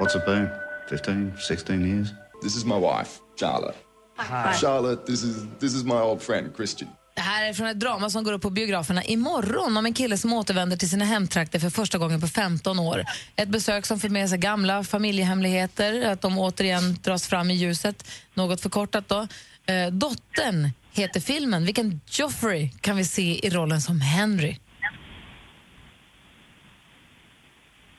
What's 0.00 0.16
it 0.16 0.26
been? 0.26 0.48
15, 0.90 1.32
16 1.48 1.86
years? 1.86 2.08
This 2.42 2.56
is 2.56 2.64
my 2.64 2.78
wife, 2.78 3.10
Charlotte. 3.40 3.76
Hi. 4.16 4.52
Charlotte, 4.60 5.06
this 5.06 5.22
is 5.22 5.46
this 5.58 5.74
is 5.74 5.84
my 5.84 5.94
old 5.94 6.22
friend 6.22 6.56
Christian. 6.56 6.90
Det 7.14 7.20
här 7.20 7.48
är 7.48 7.52
från 7.52 7.66
ett 7.66 7.80
drama 7.80 8.10
som 8.10 8.24
går 8.24 8.32
upp 8.32 8.42
på 8.42 8.50
biograferna 8.50 9.04
imorgon 9.04 9.76
om 9.76 9.86
en 9.86 9.94
kille 9.94 10.16
som 10.18 10.32
återvänder 10.32 10.76
till 10.76 10.90
sina 10.90 11.04
hemtrakter 11.04 11.58
för 11.58 11.70
första 11.70 11.98
gången 11.98 12.20
på 12.20 12.26
15 12.26 12.78
år. 12.78 13.04
Ett 13.36 13.48
besök 13.48 13.86
som 13.86 14.00
för 14.00 14.08
med 14.08 14.28
sig 14.28 14.38
gamla 14.38 14.84
familjehemligheter, 14.84 16.06
att 16.12 16.20
de 16.20 16.38
återigen 16.38 16.94
dras 17.02 17.28
fram 17.28 17.50
i 17.50 17.54
ljuset. 17.54 18.10
Något 18.34 18.60
förkortat 18.60 19.08
då. 19.08 19.26
Eh, 19.66 19.86
Dottern 19.92 20.70
heter 20.92 21.20
filmen. 21.20 21.64
Vilken 21.64 22.00
Joffrey 22.06 22.70
kan 22.80 22.96
vi 22.96 23.04
se 23.04 23.46
i 23.46 23.50
rollen 23.50 23.80
som 23.80 24.00
Henry? 24.00 24.56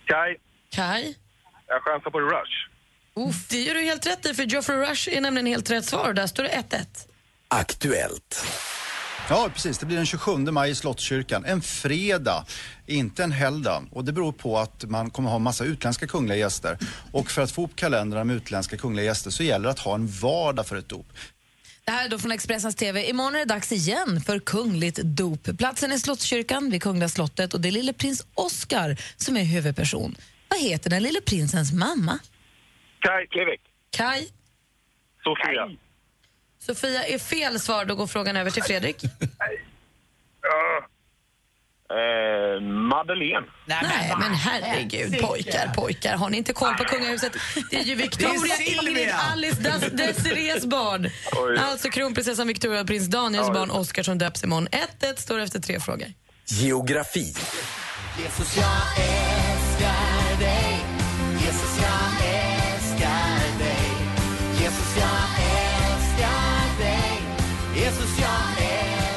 Kai, 0.06 0.36
Kai? 0.70 1.16
jag 1.68 1.84
chansar 1.84 2.12
på 2.12 2.20
Rush. 2.20 2.71
Uff, 3.16 3.48
det 3.50 3.62
gör 3.62 3.74
du 3.74 3.82
helt 3.82 4.06
rätt 4.06 4.26
i, 4.26 4.34
för 4.34 4.44
Geoffrey 4.44 4.78
Rush 4.78 5.10
är 5.10 5.22
nämligen 5.22 5.46
helt 5.46 5.70
rätt 5.70 5.86
svar. 5.86 6.14
Där 6.14 6.28
står 6.28 6.44
det 6.44 6.64
1-1. 6.70 6.86
Aktuellt. 7.48 8.46
Ja, 9.30 9.50
precis. 9.54 9.78
Det 9.78 9.86
blir 9.86 9.98
den 9.98 10.06
27 10.06 10.38
maj 10.38 10.72
i 10.72 10.76
Slottskyrkan. 10.76 11.46
En 11.46 11.62
fredag, 11.62 12.46
inte 12.86 13.24
en 13.24 13.32
helgdag. 13.32 13.88
Och 13.92 14.06
det 14.06 14.12
beror 14.12 14.32
på 14.32 14.60
att 14.60 14.84
man 14.84 15.10
kommer 15.10 15.30
ha 15.30 15.36
en 15.36 15.42
massa 15.42 15.64
utländska 15.64 16.08
kungliga 16.08 16.38
gäster. 16.38 16.78
Och 17.12 17.32
för 17.32 17.42
att 17.42 17.52
få 17.52 17.64
upp 17.64 17.76
kalendrarna 17.76 18.24
med 18.24 18.36
utländska 18.36 18.78
kungliga 18.78 19.06
gäster 19.06 19.32
så 19.32 19.44
gäller 19.44 19.64
det 19.66 19.72
att 19.72 19.80
ha 19.80 19.96
en 19.96 20.08
vardag 20.08 20.68
för 20.68 20.76
ett 20.76 20.90
dop. 20.90 21.08
Det 21.84 21.92
här 21.92 22.06
är 22.06 22.10
då 22.10 22.20
från 22.20 22.32
Expressens 22.32 22.76
TV. 22.76 23.10
Imorgon 23.10 23.36
är 23.36 23.40
det 23.40 23.46
dags 23.46 23.72
igen 23.72 24.22
för 24.22 24.40
kungligt 24.40 25.00
dop. 25.04 25.58
Platsen 25.58 25.92
är 25.92 25.98
Slottskyrkan 25.98 26.72
vid 26.72 26.84
Kungliga 26.84 27.10
slottet 27.10 27.54
och 27.54 27.62
det 27.62 27.70
är 27.70 27.72
lille 27.72 27.94
prins 27.94 28.26
Oscar 28.34 28.98
som 29.18 29.38
är 29.38 29.44
huvudperson. 29.44 30.16
Vad 30.48 30.60
heter 30.60 30.90
den 30.90 31.04
lille 31.04 31.22
prinsens 31.22 31.72
mamma? 31.74 32.20
Kaj 33.02 33.28
Klevik. 33.28 33.62
Kai? 33.92 34.28
Sofia. 35.24 35.70
Sofia 36.60 37.04
är 37.06 37.18
fel 37.20 37.60
svar, 37.60 37.86
då 37.86 37.96
går 37.96 38.08
frågan 38.08 38.36
över 38.38 38.52
till 38.52 38.64
Fredrik. 38.64 38.98
Ja. 40.42 40.88
Eh, 41.92 42.62
Madeleine. 42.62 43.46
Nej, 43.66 44.14
men 44.20 44.34
herregud, 44.34 45.22
pojkar, 45.22 45.74
pojkar. 45.76 46.16
Har 46.16 46.30
ni 46.30 46.38
inte 46.38 46.54
koll 46.54 46.74
på 46.74 46.84
kungahuset? 46.84 47.34
Det 47.72 47.76
är 47.80 47.84
ju 47.84 47.96
Victoria, 47.96 48.56
Det 48.58 48.72
är. 48.72 48.88
Ingrid, 48.90 49.10
Alice, 49.32 49.62
Des- 49.62 49.90
Desirees 49.90 50.66
barn. 50.66 51.10
Oj. 51.32 51.58
Alltså 51.58 51.90
kronprinsessan 51.90 52.48
Victoria 52.48 52.82
och 52.82 52.88
prins 52.88 53.08
Daniels 53.08 53.48
barn 53.48 53.72
Oscar 53.72 54.04
som 54.04 54.18
döps 54.18 54.44
imorgon. 54.44 54.68
1-1 54.68 55.16
står 55.16 55.40
efter 55.40 55.60
tre 55.60 55.80
frågor. 55.80 56.08
Geografi. 56.46 57.34
Jesus, 58.20 58.58
jag 58.58 58.82
älskar 58.98 60.40
dig. 60.40 60.71
Jesus, 67.92 68.20
jag 68.20 68.40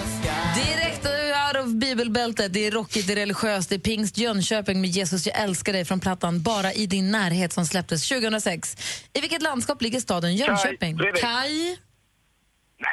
älskar 0.02 0.55
Direkt 0.55 1.05
out 1.05 1.66
of 1.66 1.72
bibelbältet. 1.72 2.52
Det 2.52 2.66
är 2.66 2.70
rockigt, 2.70 3.06
det 3.06 3.12
är 3.12 3.16
religiöst. 3.16 3.68
Det 3.68 3.74
är 3.74 3.78
Pingst 3.78 4.18
Jönköping 4.18 4.80
med 4.80 4.90
Jesus 4.90 5.26
jag 5.26 5.40
älskar 5.40 5.72
dig 5.72 5.84
från 5.84 6.01
plattan 6.01 6.42
Bara 6.42 6.72
i 6.72 6.86
din 6.86 7.10
närhet 7.10 7.52
som 7.52 7.66
släpptes 7.66 8.09
2006. 8.09 8.76
I 9.12 9.20
vilket 9.20 9.42
landskap 9.42 9.82
ligger 9.82 10.01
staden 10.01 10.36
Jönköping? 10.36 10.98
Kaj? 10.98 11.78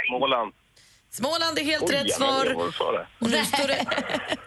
Småland. 0.07 0.53
Småland 1.13 1.59
är 1.59 1.63
helt 1.63 1.83
Oj, 1.83 1.95
rätt 1.95 2.13
svar. 2.15 2.55
Och 3.19 3.29
nu 3.29 3.45
står 3.45 3.67
det... 3.67 3.85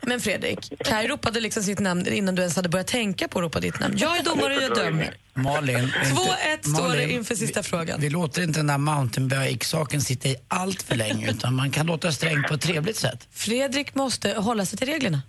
Men 0.03 0.21
Fredrik, 0.21 0.73
Kaj 0.85 1.09
ropade 1.09 1.41
liksom 1.41 1.63
sitt 1.63 1.79
namn 1.79 2.07
innan 2.07 2.35
du 2.35 2.43
ens 2.43 2.57
hade 2.57 2.69
börjat 2.69 2.87
tänka 2.87 3.29
på 3.29 3.39
att 3.39 3.43
ropa 3.43 3.61
ditt 3.61 3.81
namn. 3.81 3.95
Jag 3.99 4.19
är 4.19 4.23
domare 4.23 4.57
och 4.57 4.63
jag 4.63 4.75
dömer. 4.75 5.17
Malin. 5.35 5.77
är 5.77 5.83
inte- 5.83 6.69
2-1 6.69 6.75
står 6.75 6.97
det 6.97 7.11
inför 7.13 7.35
sista 7.35 7.63
frågan. 7.63 8.01
Vi 8.01 8.11
låter 8.11 8.43
inte 8.43 8.59
den 8.59 8.67
där 8.67 8.79
mountainbike-saken 8.79 10.01
sitta 10.01 10.29
i 10.29 10.37
allt 10.49 10.83
för 10.83 10.95
länge 10.97 11.31
utan 11.31 11.55
man 11.55 11.71
kan 11.71 11.87
låta 11.87 12.13
sträng 12.13 12.43
på 12.43 12.55
ett 12.55 12.61
trevligt 12.61 12.97
sätt. 12.97 13.29
Fredrik 13.33 13.95
måste 13.95 14.33
hålla 14.35 14.67
sig 14.67 14.79
till 14.79 14.89
reglerna. 14.89 15.23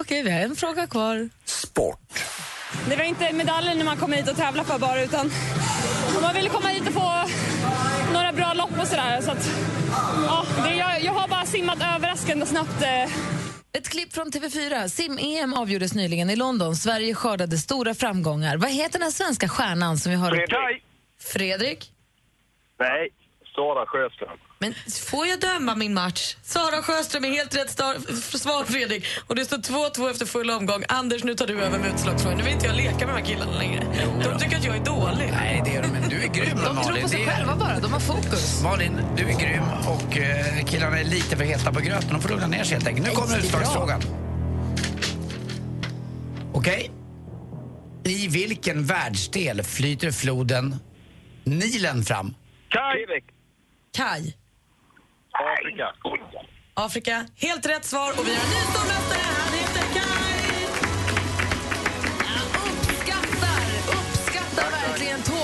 Okej, 0.00 0.22
vi 0.22 0.30
har 0.30 0.40
en 0.40 0.56
fråga 0.56 0.86
kvar. 0.86 1.28
Det 2.88 2.96
var 2.96 3.04
inte 3.04 3.32
medaljen 3.32 3.84
man 3.84 3.96
kom 3.96 4.12
hit 4.12 4.28
och 4.30 4.36
tävla 4.36 4.64
för 4.64 4.78
bara 4.78 5.02
utan 5.02 5.30
om 6.16 6.22
man 6.22 6.34
ville 6.34 6.48
komma 6.48 6.68
hit 6.68 6.86
och 6.86 6.92
få 6.94 7.24
bra 8.34 8.52
lopp 8.54 8.80
och 8.80 8.86
sådär. 8.86 9.20
Så 9.20 9.30
att, 9.30 9.50
ja, 10.26 10.44
det, 10.64 10.74
jag, 10.74 11.02
jag 11.02 11.12
har 11.12 11.28
bara 11.28 11.46
simmat 11.46 11.78
överraskande 11.96 12.46
snabbt. 12.46 12.82
Eh. 12.82 13.02
Ett 13.78 13.88
klipp 13.88 14.12
från 14.12 14.26
TV4. 14.26 14.88
Sim-EM 14.88 15.54
avgjordes 15.54 15.94
nyligen 15.94 16.30
i 16.30 16.36
London. 16.36 16.76
Sverige 16.76 17.14
skördade 17.14 17.56
stora 17.58 17.94
framgångar. 17.94 18.56
Vad 18.56 18.70
heter 18.70 18.98
den 18.98 19.12
svenska 19.12 19.48
stjärnan 19.48 19.98
som 19.98 20.12
vi 20.12 20.18
har... 20.18 20.30
Fredrik. 20.30 20.82
Fredrik? 21.32 21.92
Nej, 22.78 23.08
Sara 23.54 23.86
Sjöström. 23.86 24.38
Men 24.64 24.74
får 24.90 25.26
jag 25.26 25.40
döma 25.40 25.74
min 25.74 25.94
match? 25.94 26.36
Sara 26.42 26.82
Sjöström 26.82 27.24
är 27.24 27.28
helt 27.28 27.56
rätt 27.56 27.70
svar, 28.40 28.64
Fredrik. 28.64 29.04
Och 29.26 29.34
det 29.34 29.44
står 29.44 29.56
2-2 29.58 30.10
efter 30.10 30.26
full 30.26 30.50
omgång. 30.50 30.84
Anders, 30.88 31.24
nu 31.24 31.34
tar 31.34 31.46
du 31.46 31.60
över 31.62 31.78
med 31.78 31.94
utslagsfrågan. 31.94 32.38
Nu 32.38 32.44
vill 32.44 32.52
inte 32.52 32.66
jag 32.66 32.76
leka 32.76 32.96
med 33.06 33.08
de 33.08 33.12
här 33.12 33.24
killarna 33.24 33.58
längre. 33.58 33.86
De 34.24 34.38
tycker 34.38 34.56
att 34.56 34.64
jag 34.64 34.76
är 34.76 34.84
dålig. 34.84 35.30
Nej, 35.32 35.62
det 35.64 35.76
är 35.76 35.82
de, 35.82 35.88
men 35.88 36.08
du 36.08 36.16
är 36.22 36.26
grym 36.28 36.56
De 36.64 36.74
Malin. 36.74 36.84
tror 36.92 37.02
på 37.02 37.08
sig 37.08 37.26
själva 37.26 37.56
bara. 37.56 37.80
De 37.80 37.92
har 37.92 38.00
fokus. 38.00 38.62
Malin, 38.62 39.00
du 39.16 39.22
är 39.28 39.40
grym 39.40 39.62
och 39.88 40.16
eh, 40.18 40.64
killarna 40.64 40.98
är 40.98 41.04
lite 41.04 41.36
för 41.36 41.44
heta 41.44 41.72
på 41.72 41.80
gröten. 41.80 42.08
De 42.12 42.20
får 42.22 42.28
lugna 42.28 42.46
ner 42.46 42.64
sig 42.64 42.74
helt 42.74 42.86
enkelt. 42.86 43.06
Nu 43.08 43.14
kommer 43.14 43.38
utslagsfrågan. 43.38 44.02
Okej? 46.52 46.90
I 48.04 48.28
vilken 48.28 48.84
världsdel 48.86 49.62
flyter 49.62 50.10
floden 50.10 50.76
Nilen 51.44 52.02
fram? 52.04 52.34
Kaj. 52.68 53.06
Kaj. 53.96 54.36
Afrika. 55.34 55.92
Afrika. 56.74 57.26
Helt 57.36 57.66
rätt 57.66 57.84
svar. 57.84 58.10
Och 58.18 58.26
vi 58.26 58.34
har 58.34 58.44
en 58.44 58.50
ny 58.50 58.56
stormästare. 58.56 59.63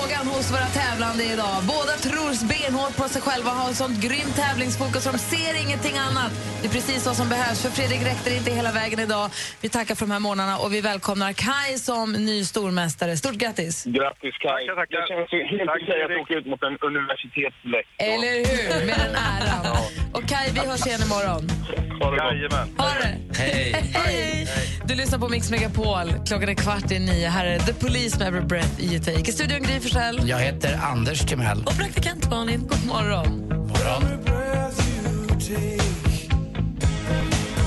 Tågan 0.01 0.27
hos 0.27 0.51
våra 0.51 0.65
tävlande 0.65 1.23
idag. 1.23 1.57
Båda 1.67 1.93
tror 2.07 2.47
benhårt 2.47 2.95
på 2.95 3.09
sig 3.09 3.21
själva 3.21 3.51
och 3.51 3.57
har 3.57 3.73
sånt 3.73 4.01
grymt 4.01 4.35
tävlingsfokus 4.35 5.03
så 5.03 5.11
de 5.11 5.17
ser 5.17 5.61
ingenting 5.63 5.97
annat. 5.97 6.31
Det 6.61 6.67
är 6.67 6.71
precis 6.71 7.05
vad 7.05 7.15
som 7.15 7.29
behövs. 7.29 7.61
För 7.61 7.69
Fredrik 7.69 8.01
räckte 8.05 8.35
inte 8.35 8.51
hela 8.51 8.71
vägen 8.71 8.99
idag. 8.99 9.29
Vi 9.61 9.69
tackar 9.69 9.95
för 9.95 10.05
de 10.05 10.11
här 10.11 10.19
månaderna 10.19 10.57
och 10.57 10.73
vi 10.73 10.81
välkomnar 10.81 11.33
Kai 11.33 11.77
som 11.77 12.11
ny 12.11 12.45
stormästare. 12.45 13.17
Stort 13.17 13.35
grattis! 13.35 13.83
Grattis 13.83 14.35
Kaj. 14.37 14.61
Det 14.89 15.07
känns 15.07 15.33
ju 15.33 15.39
helt 15.57 15.69
okej 15.81 16.03
att 16.05 16.21
åka 16.21 16.33
ut 16.33 16.45
mot 16.45 16.63
en 16.63 16.77
universitetslektor. 16.89 18.05
Eller 18.13 18.33
hur? 18.49 18.85
Med 18.85 18.97
den 18.99 19.15
äran. 19.15 19.77
Och 20.13 20.29
Kai, 20.29 20.51
vi 20.53 20.59
hörs 20.59 20.85
igen 20.85 21.01
imorgon. 21.05 21.49
Jajamän. 22.17 22.67
Ha 22.77 22.89
det! 23.01 23.37
Hej! 23.37 23.91
Hej! 23.93 24.47
Du 24.85 24.95
lyssnar 24.95 25.19
på 25.19 25.29
Mix 25.29 25.51
Megapol. 25.51 26.13
Klockan 26.27 26.49
är 26.49 26.53
kvart 26.53 26.91
i 26.91 26.99
nio. 26.99 27.27
Här 27.27 27.45
är 27.45 27.59
The 27.59 27.73
Police 27.73 28.19
med 28.19 28.27
Every 28.27 28.41
Breath 28.41 28.83
You 28.83 28.99
Take. 29.03 29.29
I 29.29 29.31
studion 29.31 29.63
Gry 29.63 29.79
Forssell. 29.91 30.29
Jag 30.29 30.39
heter 30.39 30.79
Anders 30.83 31.25
Timell. 31.25 31.63
Och 31.65 31.77
praktikant 31.77 32.29
Malin. 32.29 32.67
God 32.67 32.85
morgon. 32.87 33.47
Morgon. 33.47 34.03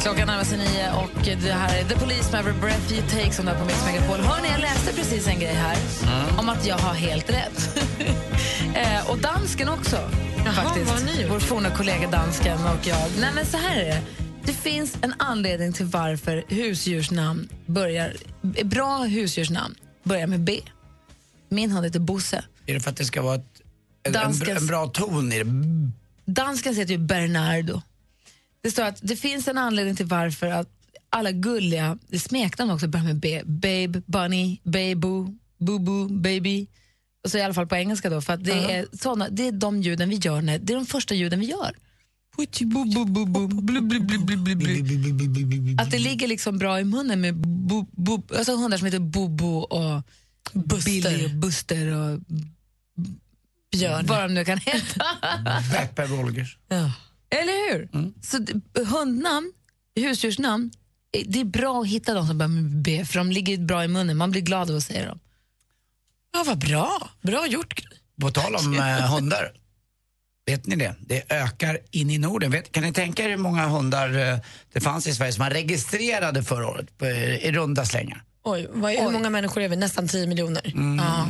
Klockan 0.03 0.27
närmar 0.27 0.45
sig 0.45 0.59
nio 0.59 0.93
och 0.93 1.25
det 1.25 1.53
här 1.53 1.79
är 1.79 1.85
The 1.85 1.99
Police 1.99 2.33
med 2.33 2.41
Every 2.41 2.61
Breath 2.61 2.93
You 2.93 3.03
Take 3.03 3.33
som 3.33 3.45
du 3.45 3.53
har 3.53 3.59
på 3.59 3.65
Mix 3.65 3.87
Megapol. 3.87 4.21
Hörni, 4.21 4.49
jag 4.49 4.61
läste 4.61 4.95
precis 4.95 5.29
en 5.29 5.41
grej 5.41 5.55
här 5.55 5.77
om 6.39 6.49
att 6.49 6.67
jag 6.67 6.79
har 6.79 6.95
helt 6.95 7.31
rätt. 7.31 7.79
eh, 8.75 9.11
och 9.11 9.19
dansken 9.19 9.69
också, 9.69 9.97
faktiskt. 10.45 11.07
ni 11.07 11.23
gjort? 11.23 11.33
Vår 11.33 11.41
forna 11.41 11.71
kollega 11.71 12.11
dansken 12.11 12.59
och 12.59 12.87
jag. 12.87 13.11
Nej, 13.21 13.31
men 13.35 13.47
så 13.47 13.57
här 13.57 13.81
är 13.81 13.85
det. 13.85 14.01
Det 14.45 14.53
finns 14.53 14.99
en 15.03 15.15
anledning 15.19 15.73
till 15.73 15.87
varför 15.87 16.45
husdjursnamn 16.49 17.49
börjar... 17.67 18.13
Bra 18.65 18.99
husdjursnamn 18.99 19.75
börjar 20.05 20.27
med 20.27 20.41
B. 20.41 20.61
Min 21.55 21.71
hund 21.71 21.85
heter 21.87 22.01
Bosse. 22.01 22.45
Är 22.67 22.75
det 22.75 22.81
för 22.81 22.91
att 22.91 22.97
det 22.97 23.05
ska 23.05 23.23
vara 23.23 23.35
ett, 23.35 23.61
en, 24.03 24.17
en, 24.17 24.57
en 24.57 24.67
bra 24.67 24.87
ton 24.87 25.33
i 25.33 25.39
det? 25.39 25.51
Dansken 26.25 26.75
heter 26.75 26.93
ju 26.93 26.99
Bernardo. 26.99 27.83
Det 28.61 28.71
står 28.71 28.83
att 28.83 28.99
det 29.03 29.17
finns 29.17 29.49
en 29.49 29.59
anledning 29.59 29.97
till 29.97 30.07
varför 30.07 30.47
att 30.47 30.69
alla 31.11 31.33
gulliga 31.33 31.99
smeknamn 32.19 32.71
också 32.71 32.89
börjar 32.89 33.05
med 33.07 33.17
B. 33.17 33.43
Babe, 33.45 34.03
Bunny, 34.07 34.59
Babu, 34.63 35.27
Bubu, 35.59 36.09
Baby. 36.09 36.67
Och 37.25 37.31
så 37.31 37.39
i 37.39 37.43
alla 37.43 37.55
fall 37.55 37.67
på 37.67 37.77
engelska 37.77 38.11
då, 38.11 38.21
för 38.21 38.33
att 38.33 38.45
det, 38.45 38.73
är 38.73 38.87
såna, 38.93 39.29
det 39.29 39.49
är 39.49 39.53
de 39.53 39.83
ljuden 39.83 40.09
vi 40.09 40.17
gör, 40.17 40.43
när, 40.43 40.59
det 40.59 40.73
är 40.73 40.77
de 40.77 40.87
första 40.87 41.15
ljuden 41.15 41.41
vi 41.41 41.47
gör. 41.47 41.77
Att 45.79 45.91
det 45.91 45.99
ligger 45.99 46.29
liksom 46.29 46.59
bra 46.59 46.81
i 46.81 46.85
munnen 46.85 47.21
med 47.21 47.35
bu, 47.37 47.85
bu, 47.91 48.23
alltså 48.37 48.57
hundar 48.57 48.79
som 48.79 48.85
heter 48.85 48.99
Bobo 48.99 49.59
och 49.59 50.03
Billy 50.85 51.25
och 51.27 51.31
Buster 51.31 51.87
och 51.87 52.21
Björn. 53.73 54.07
vad 54.07 54.23
de 54.23 54.35
nu 54.35 54.45
kan 54.45 54.59
heta. 54.59 55.05
Beppe 55.73 56.07
Wolgers. 56.07 56.59
Ja. 56.69 56.93
Eller 57.31 57.73
hur? 57.73 57.89
Så 58.23 58.39
d- 58.39 58.53
hundnamn, 58.87 59.53
husdjursnamn, 59.97 60.71
eh, 61.17 61.23
det 61.27 61.41
är 61.41 61.45
bra 61.45 61.81
att 61.81 61.89
hitta 61.89 62.15
de 62.15 62.27
som 62.27 62.39
börjar 62.39 62.49
med 62.49 62.65
B, 62.83 63.05
för 63.05 63.19
de 63.19 63.31
ligger 63.33 63.59
bra 63.59 63.85
i 63.85 63.89
munnen. 63.89 64.17
Man 64.17 64.31
blir 64.31 64.41
glad 64.43 64.71
av 64.71 64.77
att 64.77 64.83
säga 64.85 65.07
dem. 65.09 65.19
Ja, 66.33 66.45
vad 66.47 66.59
bra. 66.59 67.11
Bra 67.23 67.47
gjort. 67.47 67.81
På 68.21 68.31
tal 68.31 68.55
om 68.55 68.75
eh, 68.75 69.13
hundar. 69.15 69.53
Vet 70.47 70.67
ni 70.67 70.77
det? 70.77 70.95
Det 71.01 71.33
ökar 71.33 71.79
in 71.91 72.11
i 72.11 72.19
Norden. 72.19 72.51
Vet, 72.51 72.73
kan 72.73 72.83
ni 72.83 72.93
tänka 72.93 73.25
er 73.25 73.29
hur 73.29 73.37
många 73.37 73.67
hundar 73.67 74.33
eh, 74.33 74.39
det 74.73 74.81
fanns 74.81 75.07
i 75.07 75.15
Sverige 75.15 75.33
som 75.33 75.43
man 75.43 75.51
registrerade 75.51 76.43
förra 76.43 76.69
året 76.69 76.99
på, 76.99 77.05
eh, 77.07 77.37
i 77.47 77.53
runda 77.53 77.85
slängar? 77.85 78.25
Oj, 78.45 78.69
vad, 78.71 78.93
hur 78.93 79.11
många 79.11 79.31
människor 79.31 79.63
är 79.63 79.69
vi? 79.69 79.77
Nästan 79.77 80.09
10 80.09 80.27
miljoner. 80.27 80.73
Ja. 80.99 81.29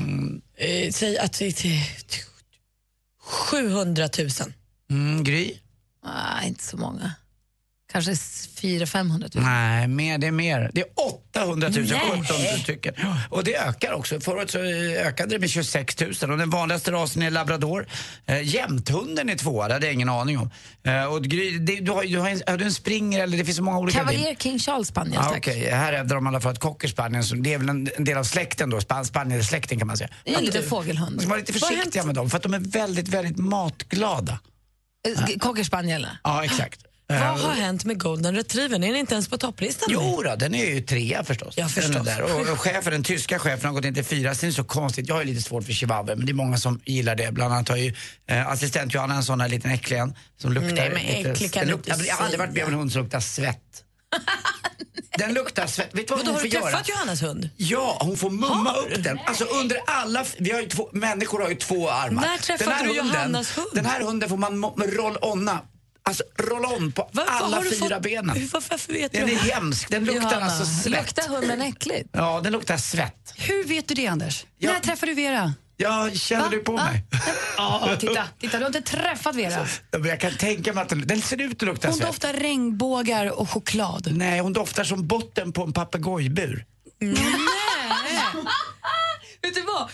Eh, 0.65 0.91
säg 0.93 1.19
att 1.19 1.39
det 1.39 1.47
är 1.65 1.89
700 3.23 4.09
000. 4.19 4.29
Mm, 4.91 5.25
Gry? 5.25 5.59
Nej, 6.05 6.49
inte 6.49 6.65
så 6.65 6.77
många. 6.77 7.13
Kanske 7.95 8.13
400-500 8.13 9.37
000. 9.37 9.45
Nej, 9.45 9.89
mer, 9.89 10.19
det 10.19 10.27
är 10.27 10.31
mer. 10.31 10.71
Det 10.75 10.81
är 10.81 10.87
800 11.35 11.69
000, 11.69 11.79
Nej. 11.79 11.95
800 11.95 12.25
000 12.53 12.61
stycken. 12.63 12.95
Och 13.31 13.45
det 13.45 13.57
ökar 13.57 13.93
också. 13.93 14.21
Förra 14.21 14.37
året 14.37 14.51
så 14.51 14.59
ökade 14.59 15.35
det 15.35 15.39
med 15.39 15.51
26 15.51 16.01
000 16.01 16.31
och 16.31 16.39
den 16.39 16.51
vanligaste 16.51 16.93
rasen 16.93 17.23
är 17.23 17.31
labrador. 17.31 17.87
Eh, 18.27 18.43
jämthunden 18.43 19.29
är 19.29 19.37
tvåa, 19.37 19.69
det 19.69 19.75
hade 19.75 19.87
jag 19.87 19.95
ingen 19.95 20.09
aning 20.09 20.39
om. 20.39 20.51
Eh, 20.85 21.05
och 21.05 21.23
det, 21.23 21.59
du, 21.81 21.93
har, 21.93 22.03
du 22.05 22.19
har 22.19 22.29
en, 22.29 22.43
har 22.47 22.57
du 22.57 22.65
en 22.65 22.73
springer 22.73 23.23
eller 23.23 23.39
det 23.39 23.45
finns 23.45 23.57
så 23.57 23.63
många 23.63 23.79
olika. 23.79 23.99
Cavalier 23.99 24.35
King 24.35 24.59
Charles 24.59 24.89
spaniel, 24.89 25.15
Ja, 25.15 25.23
tack. 25.29 25.39
Okej, 25.39 25.71
här 25.71 25.93
hävdar 25.93 26.15
de 26.15 26.27
i 26.27 26.29
alla 26.29 26.41
fall 26.41 26.53
att 26.53 26.61
cockerspanien, 26.61 27.25
så 27.25 27.35
det 27.35 27.55
är 27.55 27.59
väl 27.59 27.69
en, 27.69 27.89
en 27.97 28.05
del 28.05 28.19
av 28.19 28.25
släkten 28.25 28.71
då, 28.71 28.81
span, 28.81 29.05
spanielsläkten 29.05 29.79
kan 29.79 29.87
man 29.87 29.97
säga. 29.97 30.11
Det 30.25 30.35
är 30.35 30.39
en 30.39 30.45
liten 30.45 30.63
eh, 30.63 30.69
fågelhund. 30.69 31.11
Man 31.11 31.21
ska 31.21 31.29
vara 31.29 31.39
lite 31.39 31.53
försiktiga 31.53 32.05
med 32.05 32.15
dem 32.15 32.31
för 32.31 32.37
att 32.37 32.43
de 32.43 32.55
är 32.55 32.59
väldigt, 32.59 33.09
väldigt 33.09 33.39
matglada. 33.39 34.39
Eh, 35.09 35.39
Cockerspaniel? 35.39 36.07
Ja, 36.25 36.45
exakt. 36.45 36.81
Vad 37.07 37.19
Eh, 37.19 37.23
har 37.47 37.53
hänt 37.53 37.85
med 37.85 38.01
golden 38.01 38.35
retrievern? 38.35 38.85
Är 38.85 38.89
den 38.89 38.97
inte 38.97 39.15
ens 39.15 39.29
på 39.29 39.39
topplistan? 39.39 39.89
Jo 39.93 40.23
då, 40.25 40.37
den 40.37 40.55
är 40.55 40.65
ju 40.75 40.81
trea 40.81 41.25
förstås. 41.25 41.55
Ja, 41.57 41.69
förstås. 41.69 42.07
Den. 42.07 42.23
Och, 42.23 42.41
och 42.41 42.61
chefen, 42.61 42.93
den 42.93 43.03
tyska 43.03 43.39
chefen 43.39 43.67
har 43.67 43.75
gått 43.75 43.85
in 43.85 43.95
till 43.95 44.05
fyra. 44.05 44.35
Sen 44.35 44.47
är 44.47 44.51
det 44.51 44.57
så 44.57 44.65
konstigt, 44.65 45.09
jag 45.09 45.15
har 45.15 45.23
ju 45.23 45.29
lite 45.29 45.43
svårt 45.43 45.65
för 45.65 45.73
chihuahua 45.73 46.17
men 46.17 46.27
det 46.27 46.33
är 46.33 46.35
många 46.35 46.57
som 46.57 46.81
gillar 46.85 47.15
det. 47.17 47.33
Bland 47.33 47.55
annat 47.55 47.69
har 47.69 47.77
ju 47.77 47.95
eh, 48.27 48.49
assistent 48.49 48.95
Johanna 48.95 49.15
en 49.15 49.25
sån 49.25 49.41
här 49.41 49.49
liten 49.49 49.71
äcklig 49.71 50.01
som 50.41 50.53
luktar 50.53 50.71
Nej, 50.75 50.91
men 50.91 51.31
äcklig 51.33 51.53
kan 51.53 51.67
du 51.67 51.73
luktar, 51.73 51.95
inte 51.95 52.07
Jag 52.07 52.15
har 52.17 52.25
aldrig 52.25 52.41
varit 52.41 52.53
med 52.55 52.65
om 52.65 52.73
en 52.73 52.79
hund 52.79 52.93
som 52.93 53.03
luktar 53.03 53.21
svett. 53.21 53.61
Den 55.19 55.35
luktar 55.35 55.67
svett. 55.67 55.89
Vet 55.95 56.09
du 56.09 56.15
vad 56.15 56.25
hon 56.27 56.35
har 56.35 56.41
får 56.41 56.49
du 56.49 56.55
göra? 56.55 56.65
träffat 56.71 56.89
Johannas 56.89 57.23
hund? 57.23 57.51
Ja, 57.57 57.99
hon 58.01 58.17
får 58.17 58.31
mumma 58.31 58.73
upp 58.75 59.05
den. 59.05 59.19
Alltså 59.27 59.45
under 59.45 59.77
alla, 59.87 60.25
vi 60.39 60.51
har 60.53 60.61
ju 60.61 60.67
två, 60.69 60.89
människor 60.93 61.41
har 61.41 61.49
ju 61.49 61.55
två 61.55 61.91
armar. 61.91 62.23
När 62.23 62.39
träffade 62.39 62.71
Den 62.71 62.79
här 62.79 62.83
du 62.85 62.89
hunden- 63.01 63.07
Johannas 63.07 63.59
hund? 63.59 63.67
Den 63.75 63.85
här 63.87 64.01
hunden 64.01 64.29
får 64.29 64.37
man 64.37 64.65
roll-onna. 64.65 65.59
Alltså 66.07 66.25
roll-on 66.39 66.93
på 66.93 67.09
vad 67.13 67.25
alla 67.29 67.57
har 67.57 67.65
du 67.65 67.71
fyra 67.71 67.89
fått- 67.95 68.03
benen. 68.03 68.49
Varför 68.53 68.93
vet 68.93 69.13
Den 69.13 69.27
du? 69.27 69.33
är 69.33 69.39
hemsk. 69.39 69.89
Den 69.91 70.05
luktar 70.05 70.23
Johanna, 70.23 70.45
alltså 70.47 70.65
svett. 70.83 70.93
Luktar 71.07 71.29
hunden 71.29 71.63
äckligt? 71.63 72.09
Ja, 72.13 72.41
den 72.45 72.53
luktar 72.53 72.77
svett. 72.77 73.33
Hur 73.37 73.65
vet 73.65 73.89
du 73.89 73.95
det, 73.95 74.07
Anders? 74.07 74.47
När 74.59 74.81
träffade 74.81 75.13
du 75.13 75.17
Vera? 75.17 75.55
Ja, 75.77 76.11
känner 76.15 76.49
du 76.51 76.59
på 76.59 76.73
mig? 76.73 77.05
Ja, 77.57 77.97
titta, 78.01 78.25
titta, 78.41 78.57
du 78.59 78.65
har 78.65 78.69
inte 78.77 78.81
träffat 78.83 79.35
Vera. 79.35 79.67
Ja, 79.91 79.99
men 79.99 80.09
Jag 80.09 80.21
kan 80.21 80.37
tänka 80.37 80.73
mig 80.73 80.83
att 80.83 80.89
den, 80.89 81.07
den 81.07 81.23
ser 81.23 81.41
ut 81.41 81.57
att 81.57 81.63
lukta 81.63 81.89
Hon 81.89 81.97
svett. 81.97 82.07
doftar 82.07 82.33
regnbågar 82.33 83.27
och 83.41 83.51
choklad. 83.51 84.09
Nej, 84.13 84.41
hon 84.41 84.53
doftar 84.53 84.85
som 84.85 85.07
botten 85.07 85.53
på 85.53 85.63
en 85.63 85.73
papegojbur. 85.73 86.65
Vet 89.43 89.55
du 89.55 89.63
vad? 89.63 89.91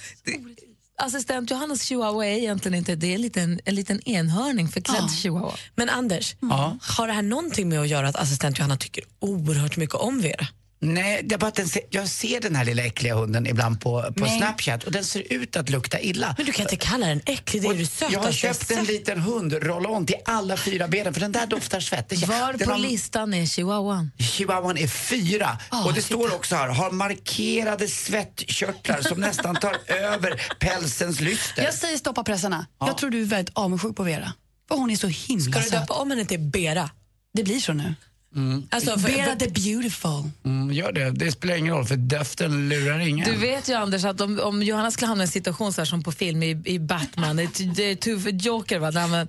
Assistent 1.03 1.51
Johannas 1.51 1.83
chihuahua 1.83 2.27
är 2.27 2.37
egentligen 2.39 2.79
inte 2.79 2.95
det, 2.95 3.07
är 3.11 3.15
en 3.15 3.21
liten, 3.23 3.61
en 3.65 3.75
liten 3.75 4.09
enhörning 4.09 4.69
förklädd 4.69 5.11
chihuahua. 5.23 5.53
Men 5.75 5.89
Anders, 5.89 6.37
Ja. 6.41 6.79
har 6.83 7.07
det 7.07 7.13
här 7.13 7.23
någonting 7.23 7.69
med 7.69 7.81
att 7.81 7.89
göra 7.89 8.09
att 8.09 8.17
assistent 8.17 8.59
Johanna 8.59 8.77
tycker 8.77 9.05
oerhört 9.21 9.77
mycket 9.77 9.95
om 9.95 10.21
Vera? 10.21 10.47
Nej, 10.83 11.21
det 11.25 11.35
är 11.35 11.39
bara 11.39 11.47
att 11.47 11.55
den 11.55 11.69
ser, 11.69 11.83
jag 11.91 12.09
ser 12.09 12.41
den 12.41 12.57
här 12.57 12.65
lilla 12.65 12.83
äckliga 12.85 13.15
hunden 13.15 13.47
ibland 13.47 13.81
på, 13.81 14.03
på 14.17 14.25
Nej. 14.25 14.39
Snapchat 14.39 14.85
och 14.85 14.93
den 14.93 15.05
ser 15.05 15.33
ut 15.33 15.57
att 15.57 15.71
lukta 15.71 16.01
illa. 16.01 16.35
Men 16.37 16.47
du 16.47 16.53
kan 16.53 16.63
inte 16.63 16.77
kalla 16.77 17.07
den 17.07 17.21
äcklig, 17.27 17.63
det 17.63 17.69
är 17.69 17.75
det 17.75 17.87
sötaste 17.87 18.13
Jag 18.15 18.21
har 18.21 18.27
jag 18.27 18.35
köpt 18.35 18.71
en 18.71 18.85
liten 18.85 19.21
hund, 19.21 19.53
roll-on, 19.53 20.07
till 20.07 20.17
alla 20.25 20.57
fyra 20.57 20.89
benen 20.89 21.15
för 21.15 21.21
den 21.21 21.33
där 21.33 21.47
doftar 21.47 21.81
svett. 21.81 22.13
Var 22.27 22.53
den 22.53 22.67
på 22.69 22.73
har- 22.75 22.79
listan 22.79 23.35
är 23.35 23.47
chihuahuan? 23.47 24.11
Chihuahuan 24.19 24.79
är 24.79 24.87
fyra 24.89 25.59
och 25.85 25.95
det 25.95 26.03
står 26.03 26.35
också 26.35 26.55
här, 26.57 26.69
har 26.69 26.91
markerade 26.91 27.89
svettkörtlar 27.89 29.01
som 29.03 29.21
nästan 29.21 29.57
tar 29.57 29.77
över 29.95 30.43
pälsens 30.61 31.21
lyster. 31.21 31.63
Jag 31.65 31.75
säger 31.75 31.97
stoppa 31.97 32.25
pressarna. 32.25 32.67
Jag 32.81 32.99
tror 32.99 33.11
du 33.11 33.21
är 33.21 33.25
väldigt 33.25 33.57
avundsjuk 33.57 33.97
på 33.97 34.03
Vera. 34.03 34.33
För 34.69 34.75
hon 34.77 34.91
är 34.91 34.97
så 34.97 35.07
himla 35.07 35.45
Ska 35.53 35.59
du 35.61 35.63
söt. 35.65 35.73
döpa 35.73 35.95
om 35.95 36.11
henne 36.11 36.25
till 36.25 36.41
Bera? 36.41 36.91
Det 37.35 37.43
blir 37.45 37.61
så 37.61 37.73
nu. 37.73 37.95
Mm. 38.37 38.67
Alltså, 38.71 38.99
för- 38.99 39.09
Vera 39.09 39.37
the 39.37 39.49
beautiful. 39.49 40.31
Mm, 40.45 40.73
gör 40.73 40.93
det, 40.93 41.11
det 41.11 41.33
spelar 41.33 41.57
ingen 41.57 41.75
roll 41.75 41.85
för 41.85 41.97
döften 41.97 42.69
lurar 42.69 42.99
ingen. 42.99 43.25
Du 43.31 43.37
vet 43.37 43.69
ju 43.69 43.75
Anders 43.75 44.05
att 44.05 44.21
om, 44.21 44.41
om 44.41 44.63
Johanna 44.63 44.91
skulle 44.91 45.09
hamna 45.09 45.25
i 45.25 45.27
en 45.27 45.31
situation 45.31 45.73
så 45.73 45.81
här 45.81 45.87
som 45.87 46.03
på 46.03 46.13
film 46.13 46.43
i, 46.43 46.63
i 46.65 46.79
Batman, 46.79 47.37
det 47.37 47.43
är- 47.43 48.47
Joker, 48.47 48.79
va? 48.79 48.91
Där 48.91 49.07
man, 49.09 49.29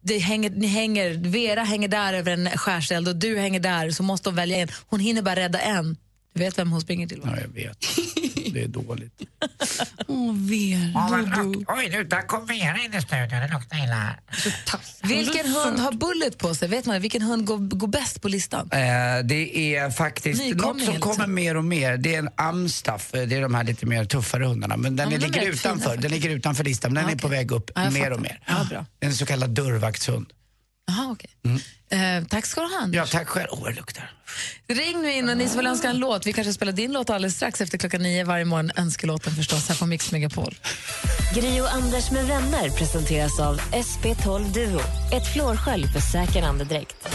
det 0.00 0.18
hänger, 0.18 0.50
ni 0.50 0.66
hänger, 0.66 1.14
Vera 1.14 1.62
hänger 1.62 1.88
där 1.88 2.12
över 2.14 2.32
en 2.32 2.50
skärseld 2.50 3.08
och 3.08 3.16
du 3.16 3.38
hänger 3.38 3.60
där 3.60 3.90
så 3.90 4.02
måste 4.02 4.28
de 4.28 4.34
välja 4.36 4.56
en. 4.58 4.68
Hon 4.86 5.00
hinner 5.00 5.22
bara 5.22 5.36
rädda 5.36 5.58
en. 5.60 5.96
Du 6.34 6.40
vet 6.44 6.58
vem 6.58 6.70
hon 6.72 6.80
springer 6.80 7.06
till 7.06 7.20
va? 7.20 7.28
Ja, 7.36 7.40
jag 7.42 7.48
vet. 7.48 7.86
Det 8.52 8.62
är 8.62 8.68
dåligt. 8.68 9.12
Åh, 10.06 10.34
Vera. 10.34 11.54
Oj, 11.68 11.88
nu 11.90 12.04
där 12.04 12.22
kom 12.26 12.46
Vera 12.46 12.78
in 12.84 12.94
i 12.94 13.02
studion. 13.02 13.28
Det 13.28 13.48
luktar 13.52 13.84
illa 13.84 13.94
här. 13.94 14.20
Vilken 15.02 15.46
hund 15.46 15.78
har 15.78 15.92
Bullet 15.92 16.38
på 16.38 16.54
sig? 16.54 16.68
Vet 16.68 16.86
man 16.86 17.00
vilken 17.00 17.22
hund 17.22 17.44
går, 17.46 17.58
går 17.58 17.88
bäst 17.88 18.22
på 18.22 18.28
listan? 18.28 18.70
Eh, 18.72 18.78
det 19.24 19.74
är 19.76 19.90
faktiskt 19.90 20.42
Nykomling 20.42 20.66
något 20.76 20.84
som 20.84 20.94
liksom. 20.94 21.12
kommer 21.12 21.26
mer 21.26 21.56
och 21.56 21.64
mer. 21.64 21.96
Det 21.96 22.14
är 22.14 22.18
en 22.18 22.28
amstaff. 22.36 23.14
eh, 23.14 23.22
Det 23.28 23.36
är 23.36 23.40
de 23.42 23.54
här 23.54 23.64
lite 23.64 23.86
mer 23.86 24.04
tuffare 24.04 24.44
hundarna. 24.44 24.76
Men 24.76 24.96
den, 24.96 25.10
Ja, 25.10 25.18
ligger 25.18 25.42
utanför. 25.48 25.90
fina 25.90 26.00
Den 26.02 26.10
ligger 26.10 26.30
utanför 26.30 26.64
listan. 26.64 26.92
Men 26.92 27.04
den 27.04 27.12
är 27.12 27.18
på 27.18 27.28
väg 27.28 27.50
upp 27.52 27.70
Ja, 27.74 27.90
mer 27.90 28.00
fattar. 28.00 28.10
och 28.10 28.20
mer. 28.22 28.40
Ja, 28.46 28.66
bra. 28.70 28.86
En 29.00 29.14
så 29.14 29.26
kallad 29.26 29.50
dörrvaktshund. 29.50 30.26
Jaha, 30.88 31.10
okej. 31.12 31.30
Eh, 31.90 32.24
tack 32.28 32.46
ska 32.46 32.60
du 32.60 32.66
ha. 32.66 32.78
Anders. 32.82 33.12
Ja, 33.12 33.18
tack 33.18 33.28
själv. 33.28 33.48
Åh, 33.50 33.68
det 33.68 33.74
luktar. 33.74 34.10
Ring 34.68 35.02
nu 35.02 35.12
in 35.12 35.28
och 35.28 35.36
ni 35.36 35.48
som 35.48 35.56
vill 35.56 35.66
önska 35.66 35.88
en 35.88 35.98
låt. 35.98 36.26
Vi 36.26 36.32
kanske 36.32 36.52
spelar 36.52 36.72
din 36.72 36.92
låt 36.92 37.10
alldeles 37.10 37.36
strax 37.36 37.60
efter 37.60 37.78
klockan 37.78 38.02
nio 38.02 38.24
varje 38.24 38.44
morgon. 38.44 38.70
Önskelåten 38.76 39.32
förstås 39.32 39.68
här 39.68 39.76
på 39.76 39.86
Mix 39.86 40.12
Megapol. 40.12 40.54
Gri 41.34 41.60
och 41.60 41.72
Anders 41.72 42.10
med 42.10 42.26
vänner 42.26 42.70
presenteras 42.70 43.40
av 43.40 43.60
SP12 43.60 44.52
Duo. 44.52 44.80
Ett 45.12 45.32
flårskölj 45.32 45.86
för 45.86 46.00
säker 46.00 46.42
andedräkt. 46.42 47.08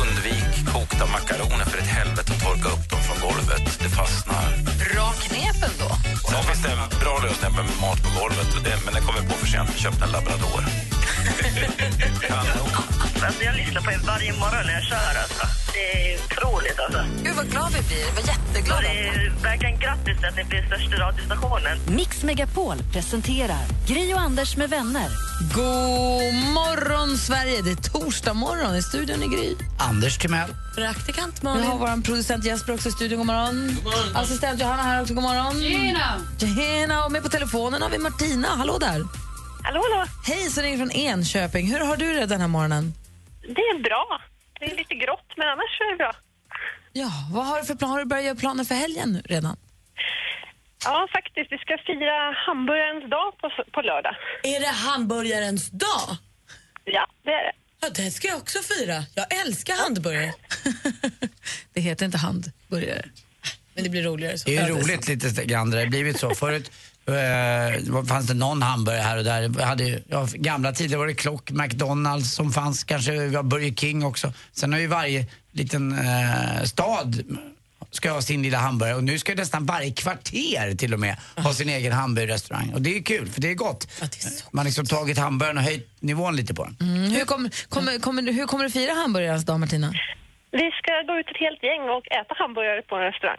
Undvik 0.00 0.72
kokta 0.72 1.06
makaroner 1.06 1.64
för 1.64 1.78
ett 1.78 1.86
helvete 1.86 2.32
och 2.34 2.40
torka 2.40 2.68
upp 2.68 2.90
dem 2.90 3.00
från 3.06 3.30
golvet. 3.30 3.78
Det 3.82 3.88
fastnar. 3.88 4.48
Bra 4.84 5.12
knep 5.12 5.56
ändå. 5.70 5.90
Sen 6.30 6.42
finns 6.44 6.62
det 6.64 6.70
en 6.72 7.00
bra 7.00 7.18
lösning 7.24 7.52
med 7.56 7.64
mat 7.80 8.02
på 8.04 8.10
golvet, 8.20 8.50
men 8.84 8.94
det 8.94 9.00
kommer 9.00 9.20
vi 9.20 9.28
på 9.28 9.34
för 9.34 9.46
sent. 9.46 9.70
Vi 9.74 9.80
köpte 9.80 10.04
en 10.04 10.10
labrador. 10.10 10.62
Alltså, 12.38 13.42
jag 13.44 13.56
lyssnar 13.56 13.80
på 13.82 13.90
er 13.90 14.00
varje 14.06 14.32
morgon 14.32 14.66
när 14.66 14.72
jag 14.72 14.82
kör. 14.82 14.96
Alltså. 15.22 15.46
Det 15.72 16.12
är 16.12 16.18
otroligt. 16.24 16.78
Alltså. 16.78 17.04
Gud 17.24 17.36
vad 17.36 17.50
glad 17.50 17.72
vi 17.72 17.82
blir. 17.88 18.04
Vi 18.06 18.10
var 18.22 18.28
jätteglada. 18.28 18.80
Det 18.82 19.08
är 19.08 19.32
verkligen 19.42 19.78
grattis 19.78 20.18
att 20.28 20.36
ni 20.36 20.44
blir 20.44 20.66
största 20.66 20.96
radiostationen. 21.04 21.78
Mix 21.86 22.22
Megapol 22.22 22.76
presenterar 22.92 23.64
Gri 23.86 24.14
och 24.14 24.20
Anders 24.20 24.56
med 24.56 24.70
vänner. 24.70 25.08
God 25.54 26.34
morgon, 26.54 27.18
Sverige! 27.18 27.62
Det 27.62 27.70
är 27.70 27.74
torsdag 27.76 28.34
morgon 28.34 28.76
i 28.76 28.82
studion 28.82 29.22
i 29.22 29.26
Gry. 29.36 29.54
Anders 29.78 30.18
Timell. 30.18 30.50
Praktikant 30.76 31.34
Vi 31.40 31.44
Malin. 31.44 31.66
har 31.66 31.78
vår 31.78 32.02
producent 32.02 32.44
Jesper 32.44 32.74
också 32.74 32.88
i 32.88 32.92
studion. 32.92 33.18
God 33.18 33.26
morgon. 33.26 33.78
Assistent 34.14 34.60
Johanna 34.60 34.82
här 34.82 35.02
också. 35.02 35.14
God 35.14 35.22
morgon. 35.22 35.60
Tjena! 35.60 36.20
Tjena! 36.40 37.04
Och 37.04 37.12
med 37.12 37.22
på 37.22 37.28
telefonen 37.28 37.82
har 37.82 37.90
vi 37.90 37.98
Martina. 37.98 38.48
Hallå 38.48 38.78
där. 38.78 39.04
Hallå, 39.62 39.82
hallå. 39.90 40.06
Hej, 40.26 40.50
så 40.50 40.60
ringer 40.60 40.78
från 40.78 40.90
Enköping. 40.92 41.66
Hur 41.72 41.80
har 41.80 41.96
du 41.96 42.14
det 42.14 42.26
den 42.26 42.40
här 42.40 42.48
morgonen? 42.48 42.94
Det 43.42 43.60
är 43.60 43.82
bra. 43.82 44.20
Det 44.60 44.64
är 44.72 44.76
lite 44.76 44.94
grått, 44.94 45.30
men 45.36 45.48
annars 45.48 45.80
är 45.80 45.90
det 45.92 45.96
bra. 45.96 46.12
Ja, 46.92 47.10
vad 47.32 47.46
har 47.46 47.58
du 47.60 47.64
för 47.66 47.74
plan? 47.74 47.90
Har 47.90 47.98
du 47.98 48.04
börjat 48.04 48.24
göra 48.24 48.34
planer 48.36 48.64
för 48.64 48.74
helgen 48.74 49.12
nu 49.12 49.22
redan? 49.24 49.56
Ja, 50.84 51.08
faktiskt. 51.12 51.52
Vi 51.52 51.58
ska 51.58 51.78
fira 51.86 52.32
hamburgarens 52.46 53.10
dag 53.10 53.38
på, 53.40 53.50
på 53.72 53.80
lördag. 53.82 54.14
Är 54.42 54.60
det 54.60 54.66
hamburgarens 54.66 55.70
dag? 55.70 56.16
Ja, 56.84 57.06
det 57.24 57.30
är 57.30 57.44
det. 57.44 57.52
Ja, 57.80 57.88
det 57.94 58.10
ska 58.10 58.28
jag 58.28 58.36
också 58.38 58.58
fira. 58.62 59.04
Jag 59.14 59.26
älskar 59.46 59.74
hamburgare. 59.74 60.32
Det 61.72 61.80
heter 61.80 62.04
inte 62.06 62.18
handburgare. 62.18 63.04
Men 63.74 63.84
det 63.84 63.90
blir 63.90 64.02
roligare 64.02 64.38
så. 64.38 64.48
Det 64.48 64.56
är 64.56 64.68
ju 64.68 64.74
roligt 64.74 65.08
lite 65.08 65.44
grann. 65.44 65.70
Det 65.70 65.78
har 65.78 65.86
blivit 65.86 66.20
så. 66.20 66.34
Förut 66.34 66.72
eh, 67.14 68.04
fanns 68.04 68.26
det 68.26 68.34
någon 68.34 68.62
hamburgare 68.62 69.02
här 69.02 69.16
och 69.18 69.24
där. 69.24 69.64
Hade, 69.64 70.02
ja, 70.08 70.28
gamla 70.34 70.72
tider 70.72 70.96
var 70.96 71.06
det 71.06 71.14
Klock, 71.14 71.50
McDonalds 71.50 72.34
som 72.34 72.52
fanns. 72.52 72.84
Kanske 72.84 73.12
vi 73.12 73.36
har 73.36 73.42
Burger 73.42 73.74
King 73.74 74.04
också. 74.04 74.32
Sen 74.52 74.72
har 74.72 74.80
ju 74.80 74.86
varje 74.86 75.26
liten 75.52 75.92
eh, 75.98 76.62
stad 76.64 77.22
ska 77.90 78.10
ha 78.10 78.22
sin 78.22 78.42
lilla 78.42 78.58
hamburgare 78.58 78.96
och 78.96 79.04
nu 79.04 79.18
ska 79.18 79.32
ju 79.32 79.36
nästan 79.38 79.66
varje 79.66 79.90
kvarter 79.92 80.74
till 80.74 80.94
och 80.94 81.00
med 81.00 81.16
ha 81.36 81.52
sin 81.54 81.68
egen 81.68 81.92
hamburgerrestaurang. 81.92 82.72
Och 82.74 82.82
det 82.82 82.96
är 82.96 83.02
kul 83.02 83.28
för 83.28 83.40
det 83.40 83.50
är 83.50 83.54
gott. 83.54 83.88
Man 84.50 84.58
har 84.58 84.64
liksom 84.64 84.86
tagit 84.86 85.18
hamburgaren 85.18 85.58
och 85.58 85.64
höjt 85.64 85.88
nivån 86.00 86.36
lite 86.36 86.54
på 86.54 86.64
den. 86.64 86.76
Mm. 86.80 87.10
Hur, 87.10 87.24
kommer, 87.24 87.68
kommer, 87.68 87.98
kommer, 87.98 88.22
du- 88.22 88.32
hur 88.32 88.46
kommer 88.46 88.64
du 88.64 88.70
fira 88.70 88.92
hamburgarens 88.92 89.44
dag, 89.44 89.60
Martina? 89.60 89.92
Vi 90.50 90.58
ska 90.82 90.92
gå 91.12 91.18
ut 91.20 91.26
ett 91.30 91.40
helt 91.40 91.62
gäng 91.62 91.80
och 91.96 92.06
äta 92.20 92.34
hamburgare 92.38 92.82
på 92.82 92.96
en 92.96 93.02
restaurang. 93.02 93.38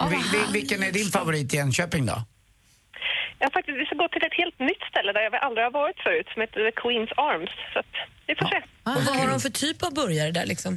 Och 0.00 0.12
vi, 0.12 0.16
vi, 0.32 0.52
vilken 0.60 0.82
är 0.82 0.92
din 0.92 1.06
favorit 1.06 1.54
i 1.54 1.56
Enköping 1.56 2.06
då? 2.06 2.22
Ja, 3.42 3.46
faktiskt, 3.56 3.78
vi 3.78 3.86
ska 3.86 3.94
gå 3.94 4.08
till 4.08 4.24
ett 4.28 4.38
helt 4.42 4.58
nytt 4.70 4.82
ställe 4.90 5.12
där 5.12 5.20
jag 5.20 5.34
aldrig 5.34 5.64
har 5.68 5.70
varit 5.82 5.98
förut, 6.06 6.26
som 6.32 6.38
heter 6.42 6.60
The 6.70 6.74
Queen's 6.80 7.12
Arms. 7.28 7.50
Så 7.72 7.78
att 7.82 7.92
vi 8.28 8.34
får 8.38 8.46
se. 8.54 8.58
Och 8.96 9.02
vad 9.06 9.16
har 9.20 9.28
de 9.28 9.40
för 9.40 9.50
typ 9.64 9.82
av 9.82 9.94
burgare 9.94 10.30
där 10.30 10.46
liksom? 10.46 10.72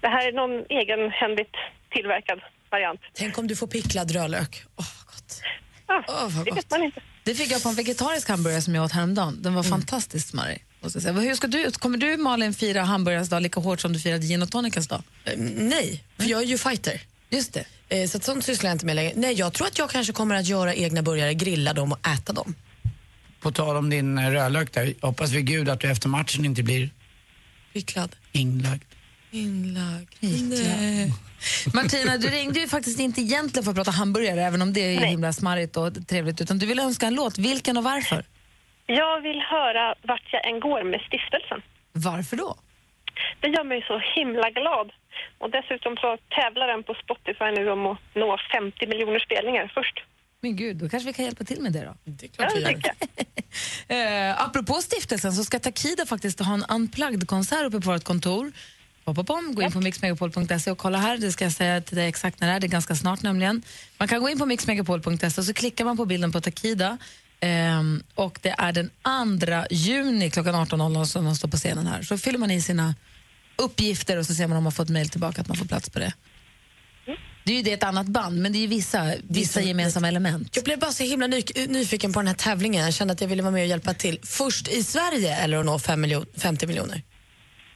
Det 0.00 0.08
här 0.08 0.28
är 0.28 0.32
någon 0.32 0.54
egenhändigt 0.80 1.56
tillverkad 1.94 2.40
variant. 2.70 3.00
Tänk 3.14 3.38
om 3.38 3.46
du 3.46 3.56
får 3.56 3.66
picklad 3.66 4.10
rödlök. 4.10 4.52
Åh, 4.76 4.84
Ja, 5.86 6.04
Åh, 6.08 6.28
vad 6.36 6.44
det 6.44 6.50
gott. 6.50 6.58
vet 6.58 6.70
man 6.70 6.82
inte. 6.82 7.00
Det 7.24 7.34
fick 7.34 7.52
jag 7.52 7.62
på 7.62 7.68
en 7.68 7.74
vegetarisk 7.74 8.28
hamburgare 8.28 8.60
som 8.62 8.74
jag 8.74 8.84
åt 8.84 8.92
häromdagen. 8.92 9.42
Den 9.42 9.54
var 9.54 9.62
fantastiskt 9.62 10.28
smarrig. 10.28 10.64
Måste 10.80 10.96
jag 10.96 11.02
säga. 11.02 11.14
Hur 11.14 11.34
ska 11.34 11.46
du, 11.46 11.70
kommer 11.70 11.98
du 11.98 12.16
Malin 12.16 12.54
fira 12.54 12.82
hamburgarens 12.82 13.28
dag 13.28 13.42
lika 13.42 13.60
hårt 13.60 13.80
som 13.80 13.92
du 13.92 13.98
firade 13.98 14.26
gin 14.26 14.42
och 14.42 14.50
tonicens 14.52 14.88
dag? 14.88 15.02
Eh, 15.24 15.32
nej, 15.56 16.04
för 16.18 16.24
jag 16.24 16.40
är 16.42 16.46
ju 16.46 16.58
fighter. 16.58 17.00
Just 17.30 17.54
det. 17.54 17.64
Eh, 17.88 18.06
så 18.08 18.16
att 18.16 18.24
sånt 18.24 18.44
sysslar 18.44 18.70
jag 18.70 18.74
inte 18.74 18.86
med 18.86 18.96
längre. 18.96 19.12
Nej, 19.16 19.32
jag 19.34 19.52
tror 19.52 19.66
att 19.66 19.78
jag 19.78 19.90
kanske 19.90 20.12
kommer 20.12 20.34
att 20.34 20.46
göra 20.46 20.74
egna 20.74 21.02
burgare, 21.02 21.34
grilla 21.34 21.72
dem 21.72 21.92
och 21.92 22.06
äta 22.08 22.32
dem. 22.32 22.54
På 23.40 23.52
tal 23.52 23.76
om 23.76 23.90
din 23.90 24.18
eh, 24.18 24.30
rödlök 24.30 24.72
där, 24.72 24.94
hoppas 25.00 25.30
vi 25.32 25.42
gud 25.42 25.68
att 25.68 25.80
du 25.80 25.90
efter 25.90 26.08
matchen 26.08 26.44
inte 26.44 26.62
blir 26.62 26.90
Picklad. 27.72 28.16
inlagd. 28.32 28.82
Inlagd. 29.30 30.08
Nej. 30.20 31.12
Martina, 31.74 32.16
du 32.16 32.28
ringde 32.28 32.60
ju 32.60 32.68
faktiskt 32.68 33.00
inte 33.00 33.20
egentligen 33.20 33.64
för 33.64 33.70
att 33.70 33.76
prata 33.76 33.90
hamburgare, 33.90 34.42
även 34.44 34.62
om 34.62 34.72
det 34.72 34.80
är 34.80 35.00
Nej. 35.00 35.08
himla 35.10 35.32
smarrigt 35.32 35.76
och 35.76 36.06
trevligt, 36.08 36.40
utan 36.40 36.58
du 36.58 36.66
vill 36.66 36.78
önska 36.80 37.06
en 37.06 37.14
låt. 37.14 37.38
Vilken 37.38 37.76
och 37.76 37.84
varför? 37.84 38.24
Jag 38.86 39.20
vill 39.20 39.40
höra 39.50 39.94
vart 40.02 40.22
jag 40.32 40.46
än 40.46 40.60
går 40.60 40.84
med 40.90 41.00
stiftelsen. 41.00 41.62
Varför 41.92 42.36
då? 42.36 42.56
Det 43.40 43.48
gör 43.48 43.64
mig 43.64 43.84
så 43.86 43.96
himla 44.16 44.50
glad. 44.50 44.92
Och 45.38 45.50
dessutom 45.50 45.96
så 45.96 46.18
tävlar 46.38 46.66
den 46.68 46.82
på 46.82 46.94
Spotify 46.94 47.44
nu 47.58 47.70
om 47.70 47.86
att 47.86 47.98
nå 48.14 48.38
50 48.52 48.86
miljoner 48.86 49.18
spelningar 49.18 49.72
först. 49.74 49.96
Men 50.40 50.56
gud, 50.56 50.76
då 50.76 50.88
kanske 50.88 51.06
vi 51.06 51.12
kan 51.12 51.24
hjälpa 51.24 51.44
till 51.44 51.60
med 51.60 51.72
det 51.72 51.84
då. 51.84 51.94
Det 52.04 52.24
är 52.26 52.30
Ja, 52.38 52.48
klart 52.48 52.56
vi 52.56 52.60
gör. 52.60 52.80
Eh, 53.88 54.42
apropå 54.42 54.74
stiftelsen 54.74 55.32
så 55.32 55.44
ska 55.44 55.58
Takida 55.58 56.06
faktiskt 56.06 56.40
ha 56.40 56.54
en 56.54 56.64
unplugged-konsert 56.68 57.64
uppe 57.64 57.80
på 57.80 57.92
vårt 57.92 58.04
kontor. 58.04 58.52
Pop, 59.04 59.16
pop, 59.16 59.26
pom. 59.26 59.54
Gå 59.54 59.62
in 59.62 59.72
på 59.72 59.80
mixmegapol.se 59.80 60.70
och 60.70 60.78
kolla 60.78 60.98
här. 60.98 61.16
Det 61.18 61.32
ska 61.32 61.44
jag 61.44 61.52
säga 61.52 61.80
till 61.80 61.96
dig 61.96 62.08
exakt 62.08 62.40
när 62.40 62.48
det 62.48 62.54
är. 62.54 62.60
Det 62.60 62.66
är 62.66 62.68
ganska 62.68 62.94
snart 62.94 63.22
nämligen. 63.22 63.62
Man 63.98 64.08
kan 64.08 64.20
gå 64.20 64.28
in 64.28 64.38
på 64.38 64.46
mixmegapol.se 64.46 65.26
och 65.26 65.44
så 65.44 65.54
klickar 65.54 65.84
man 65.84 65.96
på 65.96 66.04
bilden 66.04 66.32
på 66.32 66.40
Takida. 66.40 66.98
Ehm, 67.44 68.02
och 68.14 68.38
det 68.42 68.54
är 68.58 68.72
den 68.72 68.90
2 69.40 69.66
juni 69.70 70.30
klockan 70.30 70.54
18.00 70.54 71.04
som 71.04 71.24
de 71.24 71.34
står 71.34 71.48
på 71.48 71.56
scenen 71.56 71.86
här. 71.86 72.02
Så 72.02 72.18
fyller 72.18 72.38
man 72.38 72.50
i 72.50 72.60
sina 72.60 72.94
uppgifter 73.56 74.18
och 74.18 74.26
så 74.26 74.34
ser 74.34 74.46
man 74.46 74.56
om 74.56 74.64
man 74.64 74.72
får 74.72 74.82
ett 74.82 74.88
mejl 74.88 75.08
tillbaka 75.08 75.40
att 75.40 75.48
man 75.48 75.56
får 75.56 75.66
plats 75.66 75.90
på 75.90 75.98
det. 75.98 76.12
Det 77.44 77.52
är 77.52 77.56
ju 77.56 77.62
det 77.62 77.72
ett 77.72 77.84
annat 77.84 78.06
band, 78.06 78.42
men 78.42 78.52
det 78.52 78.58
är 78.58 78.60
ju 78.60 78.66
vissa, 78.66 79.12
vissa 79.30 79.60
gemensamma 79.60 80.08
element. 80.08 80.56
Jag 80.56 80.64
blev 80.64 80.78
bara 80.78 80.90
så 80.90 81.04
himla 81.04 81.26
ny- 81.26 81.66
nyfiken 81.68 82.12
på 82.12 82.20
den 82.20 82.26
här 82.26 82.34
tävlingen. 82.34 82.84
Jag 82.84 82.94
kände 82.94 83.12
att 83.12 83.20
jag 83.20 83.28
ville 83.28 83.42
vara 83.42 83.52
med 83.52 83.62
och 83.62 83.68
hjälpa 83.68 83.94
till. 83.94 84.18
Först 84.22 84.68
i 84.68 84.82
Sverige 84.82 85.36
eller 85.36 85.56
att 85.58 85.66
nå 85.66 85.78
fem 85.78 86.00
miljon, 86.00 86.26
50 86.42 86.66
miljoner? 86.66 87.02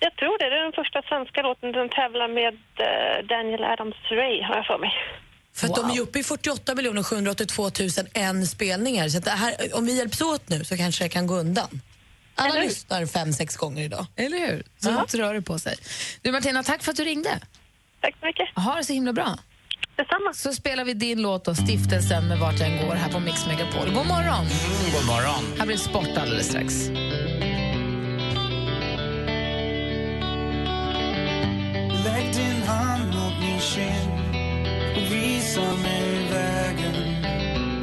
Jag 0.00 0.16
tror 0.16 0.38
det. 0.38 0.48
Det 0.50 0.56
är 0.60 0.64
den 0.64 0.72
första 0.72 1.02
svenska 1.02 1.42
låten. 1.42 1.72
Den 1.72 1.88
tävlar 1.88 2.28
med 2.28 2.54
eh, 2.86 3.26
Daniel 3.32 3.64
Adams-Ray, 3.72 4.34
har 4.48 4.56
jag 4.56 4.66
för 4.66 4.78
mig. 4.78 4.92
För 5.58 5.66
att 5.66 5.74
de 5.74 5.90
är 5.90 6.00
uppe 6.00 6.18
i 6.18 6.22
48 6.22 6.74
miljoner 6.74 7.02
782 7.02 7.62
000 7.62 7.70
en 8.12 8.46
spelningar. 8.46 9.08
Så 9.08 9.18
att 9.18 9.24
det 9.24 9.30
här, 9.30 9.54
om 9.72 9.86
vi 9.86 9.96
hjälps 9.96 10.20
åt 10.20 10.48
nu 10.48 10.64
så 10.64 10.76
kanske 10.76 11.04
det 11.04 11.08
kan 11.08 11.26
gå 11.26 11.34
undan. 11.34 11.80
Alla 12.34 12.48
Eller 12.48 12.60
hur? 12.60 12.68
lyssnar 12.68 13.06
fem, 13.06 13.32
sex 13.32 13.56
gånger 13.56 13.84
idag. 13.84 14.06
Eller 14.16 14.38
hur? 14.38 14.62
Så 14.78 15.18
rör 15.18 15.34
det 15.34 15.42
på 15.42 15.58
sig. 15.58 15.76
Du 16.22 16.32
Martina, 16.32 16.62
tack 16.62 16.82
för 16.82 16.90
att 16.90 16.96
du 16.96 17.04
ringde. 17.04 17.40
Tack 18.00 18.14
så 18.20 18.26
mycket. 18.26 18.48
Ha 18.64 18.74
det 18.74 18.84
så 18.84 18.92
himla 18.92 19.12
bra. 19.12 19.38
Detsamma. 19.96 20.32
Så 20.34 20.52
spelar 20.54 20.84
vi 20.84 20.94
din 20.94 21.22
låt 21.22 21.48
och 21.48 21.56
Stiftelsen 21.56 22.28
med 22.28 22.38
Vart 22.38 22.60
jag 22.60 22.68
än 22.68 22.86
går 22.86 22.94
här 22.94 23.12
på 23.12 23.20
Mix 23.20 23.46
Megapol. 23.46 23.94
God 23.94 24.06
morgon! 24.06 24.46
Mm, 24.46 24.92
god 24.92 25.06
morgon. 25.06 25.58
Här 25.58 25.66
blir 25.66 25.76
sport 25.76 26.16
alldeles 26.16 26.46
strax. 26.48 26.74
Lägg 32.04 32.34
din 32.34 32.62
hand 32.62 33.14
mot 33.14 33.40
min 33.40 33.60
kind 33.60 34.27
och 34.96 35.12
visa 35.12 35.60
mig 35.60 36.28
vägen 36.30 36.94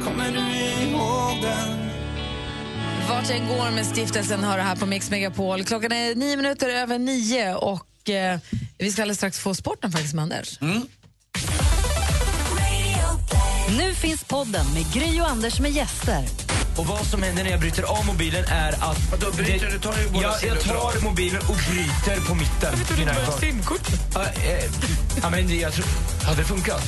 Kommer 0.04 0.30
du 0.32 0.38
ihåg 0.84 1.42
den? 1.42 1.90
Vart 3.08 3.30
jag 3.30 3.48
går 3.48 3.70
med 3.70 3.86
Stiftelsen 3.86 4.44
hör 4.44 4.58
här 4.58 4.76
på 4.76 4.86
Mix 4.86 5.10
Megapol. 5.10 5.64
Klockan 5.64 5.92
är 5.92 6.14
nio 6.14 6.36
minuter 6.36 6.68
över 6.68 6.98
nio 6.98 7.54
och 7.54 8.10
eh, 8.10 8.38
vi 8.78 8.90
ska 8.92 9.02
alldeles 9.02 9.18
strax 9.18 9.38
få 9.38 9.54
sporten 9.54 9.92
faktiskt 9.92 10.14
med 10.14 10.22
Anders. 10.22 10.58
Nu 13.78 13.94
finns 13.94 14.24
podden 14.24 14.66
med 14.74 14.92
Gry 14.92 15.20
och 15.20 15.30
Anders 15.30 15.60
med 15.60 15.70
gäster. 15.70 16.45
Och 16.78 16.86
vad 16.86 17.06
som 17.06 17.22
händer 17.22 17.44
när 17.44 17.50
jag 17.50 17.60
bryter 17.60 17.82
av 17.82 18.06
mobilen 18.06 18.44
är 18.44 18.72
att... 18.72 18.98
Vadå, 19.10 19.36
bryter 19.36 19.66
du? 19.66 19.78
Tar 19.78 19.92
du 19.92 20.08
båda 20.08 20.22
ja, 20.22 20.34
jag 20.46 20.56
och 20.56 20.62
tar 20.62 21.04
mobilen 21.04 21.40
och 21.40 21.56
bryter 21.70 22.28
på 22.28 22.34
mitten. 22.34 22.72
Jag 22.88 22.96
vet 22.96 22.98
inte 22.98 23.12
hur 23.12 23.52
simkort. 23.52 23.88
Ja, 24.14 24.22
eh, 24.22 24.64
ja, 25.22 25.30
men 25.30 25.58
jag 25.58 25.72
tror... 25.72 25.86
Hade 26.24 26.36
det 26.36 26.44
funkat? 26.44 26.82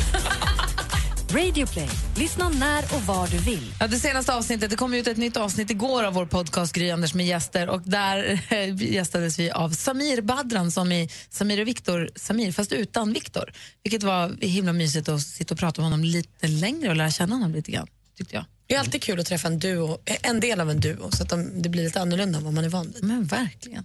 Radio 1.31 1.67
Play. 1.67 1.89
Lyssna 2.17 2.49
när 2.49 2.85
och 2.95 3.03
var 3.03 3.27
du 3.29 3.39
vill. 3.39 3.75
Ja, 3.81 3.87
det 3.87 3.99
senaste 3.99 4.35
avsnittet, 4.35 4.71
det 4.71 4.77
kom 4.77 4.95
ut 4.95 5.07
ett 5.07 5.17
nytt 5.17 5.37
avsnitt 5.37 5.71
igår 5.71 6.05
av 6.05 6.15
vår 6.15 6.27
podcast 6.27 6.73
Gry 6.73 6.91
Anders 6.91 7.15
med 7.15 7.27
gäster 7.27 7.69
och 7.69 7.83
där 7.85 8.41
eh, 8.49 8.75
gästades 8.93 9.39
vi 9.39 9.51
av 9.51 9.71
Samir 9.71 10.21
Badran 10.23 10.71
som 10.71 10.93
i 10.93 11.09
Samir 11.31 11.61
och 11.61 11.69
Viktor, 11.69 12.11
Samir 12.17 12.53
fast 12.53 12.73
utan 12.73 13.13
Viktor. 13.13 13.53
Vilket 13.83 14.03
var 14.03 14.37
himla 14.41 14.73
mysigt 14.73 15.09
att 15.09 15.23
sitta 15.23 15.55
och 15.55 15.61
prata 15.61 15.81
med 15.81 15.91
honom 15.91 16.05
lite 16.05 16.47
längre 16.47 16.91
och 16.91 16.97
lära 16.97 17.11
känna 17.11 17.35
honom 17.35 17.53
lite 17.53 17.73
grann, 17.73 17.87
tyckte 18.17 18.37
jag. 18.37 18.45
Det 18.69 18.75
är 18.75 18.79
alltid 18.79 19.03
kul 19.03 19.21
att 19.21 19.27
träffa 19.27 19.49
en 19.49 19.59
duo, 19.59 19.99
en 20.23 20.41
del 20.41 20.61
av 20.61 20.71
en 20.71 20.81
duo 20.81 21.11
så 21.11 21.23
att 21.23 21.29
de, 21.29 21.63
det 21.63 21.69
blir 21.69 21.83
lite 21.85 22.01
annorlunda 22.01 22.39
än 22.39 22.45
vad 22.45 22.53
man 22.55 22.65
är 22.65 22.69
van 22.69 22.93
vid. 22.95 23.05
Men 23.05 23.25
verkligen. 23.25 23.85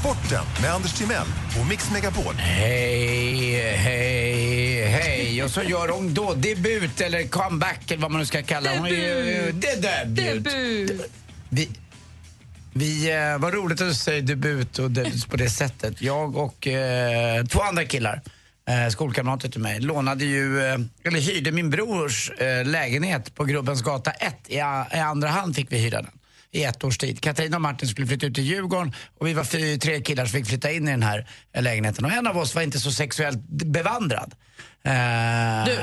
Sporten 0.00 0.44
med 0.62 0.70
Anders 0.74 0.92
Timell 0.92 1.26
och 1.60 1.66
Mix 1.66 1.90
Megapol. 1.90 2.34
Hej, 2.34 3.74
hej, 3.76 4.84
hej. 4.86 5.42
Och 5.44 5.50
så 5.50 5.62
gör 5.62 5.88
hon 5.88 6.14
då 6.14 6.34
debut 6.34 7.00
eller 7.00 7.26
comeback 7.28 7.90
eller 7.90 8.02
vad 8.02 8.10
man 8.10 8.20
nu 8.20 8.26
ska 8.26 8.42
kalla 8.42 8.76
hon. 8.76 8.86
är 8.86 8.90
ju- 8.90 9.52
Det 9.52 9.68
är 9.86 10.04
debut. 10.06 10.44
Debut! 10.44 11.10
Vi, 11.48 11.68
vi, 12.76 13.10
eh, 13.14 13.38
vad 13.38 13.54
roligt 13.54 13.80
att 13.80 13.88
du 13.88 13.94
säger 13.94 14.22
debut 14.22 14.78
och 14.78 14.90
debut 14.90 15.28
på 15.30 15.36
det 15.36 15.50
sättet. 15.50 16.02
Jag 16.02 16.36
och 16.36 16.66
eh, 16.66 17.44
två 17.44 17.62
andra 17.62 17.84
killar, 17.84 18.22
eh, 18.68 18.88
skolkamrater 18.90 19.48
till 19.48 19.60
mig, 19.60 19.80
lånade 19.80 20.24
ju, 20.24 20.60
eh, 20.66 20.78
eller 21.04 21.20
hyrde 21.20 21.52
min 21.52 21.70
brors 21.70 22.30
eh, 22.30 22.64
lägenhet 22.64 23.34
på 23.34 23.44
Grubbens 23.44 23.82
gata 23.82 24.10
1. 24.10 24.34
I, 24.46 24.54
I 24.56 24.60
andra 25.00 25.28
hand 25.28 25.56
fick 25.56 25.72
vi 25.72 25.78
hyra 25.78 26.02
den 26.02 26.10
i 26.50 26.64
ett 26.64 26.84
års 26.84 26.98
tid. 26.98 27.20
Katarina 27.20 27.56
och 27.56 27.62
Martin 27.62 27.88
skulle 27.88 28.06
flytta 28.06 28.26
ut 28.26 28.34
till 28.34 28.44
Djurgården 28.44 28.92
och 29.18 29.26
vi 29.26 29.32
var 29.34 29.44
fy, 29.44 29.78
tre 29.78 30.00
killar 30.00 30.26
som 30.26 30.32
fick 30.32 30.46
flytta 30.46 30.70
in 30.70 30.88
i 30.88 30.90
den 30.90 31.02
här 31.02 31.26
eh, 31.52 31.62
lägenheten. 31.62 32.04
Och 32.04 32.12
en 32.12 32.26
av 32.26 32.38
oss 32.38 32.54
var 32.54 32.62
inte 32.62 32.80
så 32.80 32.92
sexuellt 32.92 33.38
bevandrad. 33.48 34.34
Eh, 34.84 35.64
Du? 35.66 35.78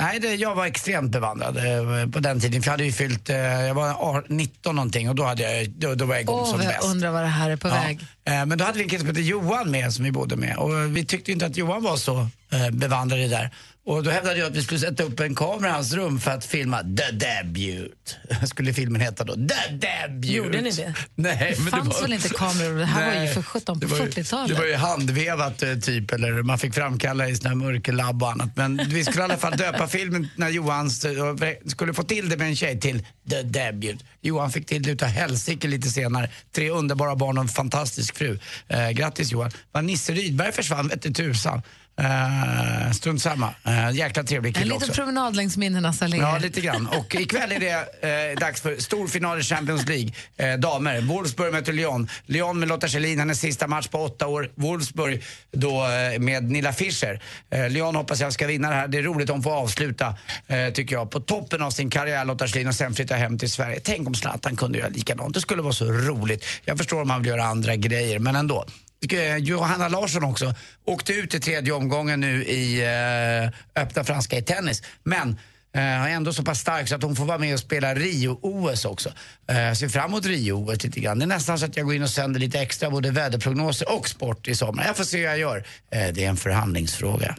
Nej, 0.00 0.20
det, 0.20 0.34
jag 0.34 0.54
var 0.54 0.66
extremt 0.66 1.10
bevandrad 1.12 1.56
eh, 1.56 2.10
på 2.10 2.18
den 2.20 2.40
tiden. 2.40 2.62
För 2.62 2.68
jag 2.68 2.72
hade 2.72 2.84
ju 2.84 2.92
fyllt, 2.92 3.30
eh, 3.30 3.36
jag 3.36 3.74
var 3.74 3.88
18, 3.90 4.22
19 4.28 4.76
någonting 4.76 5.08
och 5.08 5.14
då, 5.14 5.24
hade 5.24 5.42
jag, 5.42 5.70
då, 5.70 5.94
då 5.94 6.04
var 6.04 6.14
jag 6.14 6.22
igång 6.22 6.40
Åh, 6.40 6.46
som 6.50 6.58
vad 6.58 6.66
bäst. 6.66 6.78
jag 6.82 6.90
undrar 6.90 7.10
vad 7.10 7.22
det 7.22 7.26
här 7.28 7.50
är 7.50 7.56
på 7.56 7.68
väg. 7.68 8.00
Eh, 8.24 8.46
Men 8.46 8.58
då 8.58 8.64
hade 8.64 8.78
vi 8.78 8.84
en 8.84 8.90
kille 8.90 9.00
som 9.00 9.08
hette 9.08 9.20
Johan 9.20 9.70
med 9.70 9.92
som 9.92 10.04
vi 10.04 10.12
bodde 10.12 10.36
med 10.36 10.56
och 10.56 10.96
vi 10.96 11.04
tyckte 11.04 11.32
inte 11.32 11.46
att 11.46 11.56
Johan 11.56 11.82
var 11.82 11.96
så 11.96 12.18
eh, 12.52 12.70
bevandrad 12.72 13.18
i 13.18 13.22
det 13.22 13.28
där. 13.28 13.50
Och 13.88 14.02
då 14.02 14.10
hävdade 14.10 14.38
jag 14.38 14.46
att 14.50 14.56
vi 14.56 14.62
skulle 14.62 14.80
sätta 14.80 15.02
upp 15.02 15.20
en 15.20 15.34
kamera 15.34 15.70
i 15.70 15.72
hans 15.72 15.92
rum 15.92 16.20
för 16.20 16.30
att 16.30 16.44
filma 16.44 16.82
The 16.82 17.10
Debut. 17.12 18.16
Skulle 18.46 18.74
filmen 18.74 19.00
heta 19.00 19.24
då. 19.24 19.34
The 19.34 19.40
Debut. 19.72 20.30
Gjorde 20.30 20.60
ni 20.60 20.70
det? 20.70 20.94
Nej, 21.14 21.54
men 21.56 21.64
Det 21.64 21.70
fanns 21.70 22.02
väl 22.02 22.12
inte 22.12 22.28
kameror? 22.28 22.78
Det 22.78 22.84
här 22.84 23.06
var 23.06 23.12
ju 23.12 23.18
Nej, 23.18 23.34
för 23.34 23.42
17 23.42 23.80
på 23.80 23.86
det 23.86 23.92
var 23.92 23.98
ju- 23.98 24.10
40-talet. 24.10 24.48
Det 24.48 24.54
var 24.62 24.66
ju 24.66 24.74
handvevat 24.74 25.62
eh, 25.62 25.74
typ, 25.74 26.12
eller 26.12 26.42
man 26.42 26.58
fick 26.58 26.74
framkalla 26.74 27.28
i 27.28 27.36
såna 27.36 27.48
här 27.48 27.56
mörkerlabb 27.56 28.22
och 28.22 28.30
annat. 28.30 28.56
Men 28.56 28.80
vi 28.88 29.04
skulle 29.04 29.20
i 29.20 29.24
alla 29.24 29.36
fall 29.36 29.56
döpa 29.56 29.88
filmen 29.88 30.28
när 30.36 30.48
Johan 30.48 30.86
eh, 30.86 31.68
skulle 31.70 31.94
få 31.94 32.02
till 32.02 32.28
det 32.28 32.36
med 32.36 32.48
en 32.48 32.56
tjej 32.56 32.80
till 32.80 33.06
The 33.30 33.42
Debut. 33.42 34.04
Johan 34.20 34.50
fick 34.50 34.66
till 34.66 34.82
det 34.82 34.90
utav 34.90 35.08
helsike 35.08 35.68
lite 35.68 35.88
senare. 35.88 36.30
Tre 36.54 36.70
underbara 36.70 37.16
barn 37.16 37.38
och 37.38 37.44
en 37.44 37.48
fantastisk 37.48 38.16
fru. 38.16 38.38
Eh, 38.68 38.90
grattis 38.90 39.32
Johan. 39.32 39.50
Vad 39.72 39.84
Nisse 39.84 40.12
Rydberg 40.12 40.52
försvann 40.52 40.88
vette 40.88 41.10
tusan. 41.10 41.62
Eh, 41.98 42.92
strunt 42.92 43.22
samma. 43.22 43.54
Eh, 43.64 43.90
jäkla 43.90 44.22
trevlig 44.22 44.48
En 44.48 44.54
kille 44.62 44.74
liten 44.74 44.90
också. 44.90 45.02
promenad 45.02 45.36
längs 45.36 45.56
minnenas 45.56 46.02
allé. 46.02 46.16
Ja, 46.16 46.38
lite 46.38 46.60
grann. 46.60 46.86
Och 46.86 47.14
ikväll 47.14 47.52
är 47.52 47.60
det 47.60 48.32
eh, 48.32 48.38
dags 48.40 48.60
för 48.60 48.76
stor 48.76 49.06
final 49.06 49.40
i 49.40 49.42
Champions 49.42 49.88
League. 49.88 50.10
Eh, 50.36 50.58
damer. 50.58 51.00
Wolfsburg 51.00 51.52
möter 51.52 51.72
Lyon. 51.72 52.08
Lyon 52.26 52.58
med 52.58 52.68
Lotta 52.68 52.88
Schelin, 52.88 53.18
hennes 53.18 53.40
sista 53.40 53.66
match 53.66 53.88
på 53.88 53.98
åtta 53.98 54.26
år. 54.26 54.50
Wolfsburg 54.54 55.22
då 55.52 55.86
med 56.18 56.50
Nilla 56.50 56.72
Fischer. 56.72 57.22
Lyon 57.68 57.96
hoppas 57.96 58.20
jag 58.20 58.32
ska 58.32 58.46
vinna 58.46 58.68
det 58.70 58.74
här. 58.74 58.88
Det 58.88 58.98
är 58.98 59.02
roligt 59.02 59.30
om 59.30 59.42
får 59.42 59.52
avsluta, 59.52 60.14
tycker 60.74 60.94
jag, 60.96 61.10
på 61.10 61.20
toppen 61.20 61.62
av 61.62 61.70
sin 61.70 61.90
karriär, 61.90 62.24
Lotta 62.24 62.46
Schelin, 62.46 62.68
och 62.68 62.74
sen 62.74 62.94
flytta 62.94 63.14
hem 63.14 63.38
till 63.38 63.50
Sverige. 63.50 63.80
Tänk 63.84 64.08
om 64.08 64.14
Zlatan 64.14 64.56
kunde 64.56 64.78
göra 64.78 64.88
likadant. 64.88 65.34
Det 65.34 65.40
skulle 65.40 65.62
vara 65.62 65.72
så 65.72 65.84
roligt. 65.84 66.44
Jag 66.64 66.78
förstår 66.78 67.02
om 67.02 67.10
han 67.10 67.22
vill 67.22 67.28
göra 67.28 67.44
andra 67.44 67.76
grejer, 67.76 68.18
men 68.18 68.36
ändå. 68.36 68.64
Eh, 69.12 69.36
Johanna 69.36 69.88
Larsson 69.88 70.24
också 70.24 70.54
åkte 70.84 71.12
ut 71.12 71.34
i 71.34 71.40
tredje 71.40 71.72
omgången 71.72 72.20
nu 72.20 72.44
i 72.44 72.80
eh, 73.74 73.82
öppna 73.82 74.04
franska 74.04 74.38
i 74.38 74.42
tennis. 74.42 74.82
Men 75.02 75.38
eh, 75.74 75.82
är 75.82 76.08
ändå 76.08 76.32
så 76.32 76.42
pass 76.42 76.60
stark 76.60 76.88
så 76.88 76.94
att 76.94 77.02
hon 77.02 77.16
får 77.16 77.24
vara 77.24 77.38
med 77.38 77.54
och 77.54 77.60
spela 77.60 77.94
Rio-OS 77.94 78.84
också. 78.84 79.12
Eh, 79.48 79.60
jag 79.60 79.76
ser 79.76 79.88
fram 79.88 80.10
emot 80.10 80.26
Rio-OS 80.26 80.84
lite 80.84 81.00
grann. 81.00 81.18
Det 81.18 81.24
är 81.24 81.26
nästan 81.26 81.58
så 81.58 81.64
att 81.64 81.76
jag 81.76 81.86
går 81.86 81.94
in 81.94 82.02
och 82.02 82.10
sänder 82.10 82.40
lite 82.40 82.60
extra 82.60 82.90
både 82.90 83.10
väderprognoser 83.10 83.92
och 83.98 84.08
sport 84.08 84.48
i 84.48 84.54
sommar. 84.54 84.84
Jag 84.86 84.96
får 84.96 85.04
se 85.04 85.18
hur 85.18 85.24
jag 85.24 85.38
gör. 85.38 85.64
Eh, 85.90 86.08
det 86.12 86.24
är 86.24 86.28
en 86.28 86.36
förhandlingsfråga. 86.36 87.36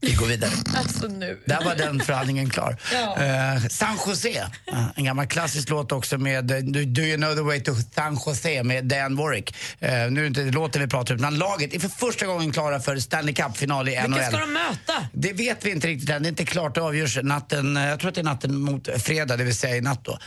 Vi 0.00 0.12
går 0.12 0.26
vidare. 0.26 0.50
Alltså 0.74 1.06
nu. 1.06 1.40
Där 1.46 1.64
var 1.64 1.74
den 1.74 2.00
förhandlingen 2.00 2.50
klar. 2.50 2.76
Ja. 2.92 3.22
Eh, 3.22 3.62
San 3.70 3.98
Jose, 4.06 4.28
eh, 4.72 4.86
en 4.94 5.04
gammal 5.04 5.26
klassisk 5.26 5.68
låt 5.68 5.92
också 5.92 6.18
med 6.18 6.50
eh, 6.50 6.58
Do 6.58 6.84
Do 6.84 7.02
you 7.02 7.16
know 7.16 7.34
the 7.34 7.40
way 7.40 7.60
to 7.60 7.72
San 7.94 8.18
Jose 8.26 8.62
med 8.62 8.84
Dan 8.84 9.16
Warwick. 9.16 9.54
Eh, 9.78 9.90
nu 9.90 9.96
är 9.96 10.10
det 10.10 10.26
inte 10.26 10.42
låten 10.42 10.82
vi 10.82 10.88
pratar 10.88 11.14
om, 11.14 11.20
utan 11.20 11.38
laget 11.38 11.74
är 11.74 11.78
för 11.78 11.88
första 11.88 12.26
gången 12.26 12.52
klara 12.52 12.80
för 12.80 12.98
Stanley 12.98 13.34
Cup-final 13.34 13.88
i 13.88 13.96
NHL. 13.96 14.08
Vilka 14.08 14.26
ska 14.26 14.38
de 14.38 14.52
möta? 14.52 15.06
Det 15.12 15.32
vet 15.32 15.64
vi 15.64 15.70
inte 15.70 15.86
riktigt 15.86 16.10
än. 16.10 16.22
Det 16.22 16.28
är 16.28 16.30
inte 16.30 16.44
klart. 16.44 16.74
Det 16.74 16.80
avgörs 16.80 17.18
natten, 17.22 17.76
jag 17.76 18.00
tror 18.00 18.08
att 18.08 18.14
det 18.14 18.20
är 18.20 18.24
natten 18.24 18.60
mot 18.60 18.88
fredag, 19.02 19.36
det 19.36 19.44
vill 19.44 19.56
säga 19.56 19.76
i 19.76 19.80
natt 19.80 20.04
då. 20.04 20.18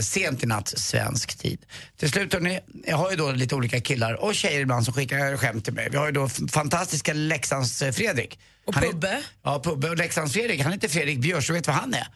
Sent 0.00 0.42
i 0.44 0.46
natt, 0.46 0.68
svensk 0.68 1.38
tid. 1.38 1.58
Till 1.98 2.10
slut 2.10 2.32
hörni, 2.32 2.60
jag 2.86 2.96
har 2.96 3.10
ju 3.10 3.16
då 3.16 3.30
lite 3.32 3.54
olika 3.54 3.80
killar 3.80 4.12
och 4.12 4.34
tjejer 4.34 4.60
ibland 4.60 4.84
som 4.84 4.94
skickar 4.94 5.36
skämt 5.36 5.64
till 5.64 5.74
mig. 5.74 5.88
Vi 5.90 5.96
har 5.96 6.06
ju 6.06 6.12
då 6.12 6.28
fantastiska 6.28 7.12
Leksands-Fredrik. 7.12 8.38
Och 8.66 8.74
Han 8.74 8.84
är- 8.84 8.88
Pubbe? 8.88 9.22
Ja, 9.42 9.60
Pubbe 9.64 9.90
och 9.90 9.96
Leksands-Fredrik. 9.96 10.60
Han 10.62 10.72
heter 10.72 10.88
Fredrik 10.88 11.18
Björs 11.18 11.50
vet 11.50 11.66
vad 11.66 11.76
han 11.76 11.94
är? 11.94 12.06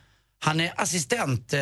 Han 0.40 0.60
är 0.60 0.72
assistent 0.76 1.52
eh, 1.52 1.60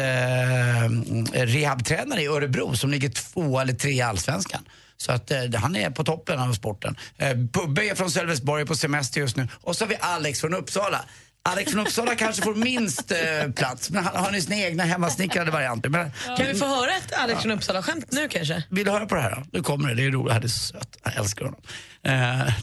rehabtränare 1.33 2.23
i 2.23 2.27
Örebro 2.27 2.77
som 2.77 2.91
ligger 2.91 3.09
två 3.09 3.61
eller 3.61 3.73
tre 3.73 3.91
i 3.93 4.01
Allsvenskan. 4.01 4.63
Så 4.97 5.13
att 5.13 5.31
eh, 5.31 5.39
han 5.55 5.77
är 5.77 5.91
på 5.91 6.05
toppen 6.05 6.39
av 6.39 6.53
sporten. 6.53 6.97
Eh, 7.19 7.31
Pubbe 7.53 7.85
är 7.91 7.95
från 7.95 8.11
Sölvesborg 8.11 8.67
på 8.67 8.75
semester 8.77 9.21
just 9.21 9.37
nu. 9.37 9.49
Och 9.63 9.77
så 9.77 9.85
har 9.85 9.89
vi 9.89 9.97
Alex 10.01 10.41
från 10.41 10.55
Uppsala. 10.55 11.05
Alex 11.43 11.73
från 11.73 11.87
Uppsala 11.87 12.15
kanske 12.19 12.43
får 12.43 12.55
minst 12.55 13.11
eh, 13.13 13.51
plats, 13.57 13.91
men 13.91 14.05
han 14.05 14.17
har 14.25 14.31
ni 14.33 14.41
sina 14.43 14.57
egna 14.57 14.85
hemmasnickrade 14.85 15.51
varianter. 15.51 15.89
Men, 15.89 16.11
Kan 16.37 16.47
vi 16.47 16.55
få 16.55 16.67
höra 16.67 16.97
ett 16.97 17.13
Alex 17.13 17.43
från 17.43 17.53
Uppsala-skämt 17.53 18.07
nu 18.11 18.29
kanske? 18.29 18.63
vill 18.71 18.85
du 18.85 18.91
höra 18.91 19.07
på 19.07 19.15
det 19.15 19.21
här? 19.21 19.31
då? 19.31 19.43
Nu 19.53 19.63
kommer 19.63 19.89
det, 19.89 19.95
det 19.95 20.05
är 20.05 20.11
roligt. 20.11 20.33
Han 20.33 20.43
är 20.43 20.49
så 20.49 20.59
söt. 20.59 20.97
Jag 21.05 21.17
älskar 21.17 21.45
honom. 21.45 21.61
Eh, 22.07 22.13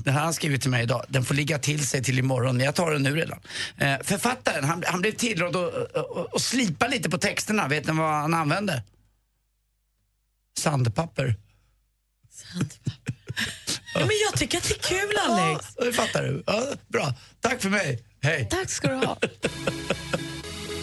den 0.04 0.14
här 0.14 0.20
har 0.20 0.20
han 0.20 0.34
skrivit 0.34 0.62
till 0.62 0.72
mig 0.72 0.84
idag. 0.84 1.06
Den 1.08 1.26
får 1.26 1.36
ligga 1.36 1.60
till 1.60 1.88
sig 1.88 2.04
till 2.04 2.20
imorgon, 2.20 2.58
men 2.58 2.66
jag 2.66 2.76
tar 2.76 2.92
den 2.92 3.04
nu 3.04 3.16
redan. 3.16 3.40
Eh, 3.78 3.96
författaren, 4.04 4.64
han, 4.64 4.84
han 4.88 5.02
blev 5.02 5.12
tillrådd 5.12 5.56
att, 5.56 5.96
att, 5.96 6.36
att 6.36 6.42
slipa 6.42 6.88
lite 6.88 7.10
på 7.10 7.18
texterna. 7.18 7.68
Vet 7.68 7.88
ni 7.88 7.94
vad 7.94 8.14
han 8.14 8.34
använde? 8.34 8.84
Sandpapper. 10.60 11.36
Ja, 13.94 14.00
men 14.00 14.10
jag 14.26 14.40
tycker 14.40 14.58
att 14.58 14.64
det 14.64 14.74
är 14.74 15.00
kul 15.00 15.18
Alex. 15.30 15.66
Ja, 15.78 15.86
det 15.86 15.94
fattar 15.94 16.24
du. 16.24 16.44
Ja, 16.48 16.64
bra. 16.88 17.14
Tack 17.42 17.62
för 17.62 17.70
mig. 17.70 18.04
Hej. 18.22 18.48
Tack 18.52 18.70
ska 18.70 18.88
du 18.88 18.96
ha. 18.96 19.18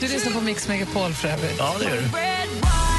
Du 0.01 0.09
lyssnar 0.09 0.33
på 0.33 0.41
Mix 0.41 0.69
Megapol 0.69 1.13
för 1.13 1.29
övrigt. 1.29 1.55
Ja, 1.59 1.77
det 1.79 1.85
gör 1.85 1.97
du. 1.97 2.90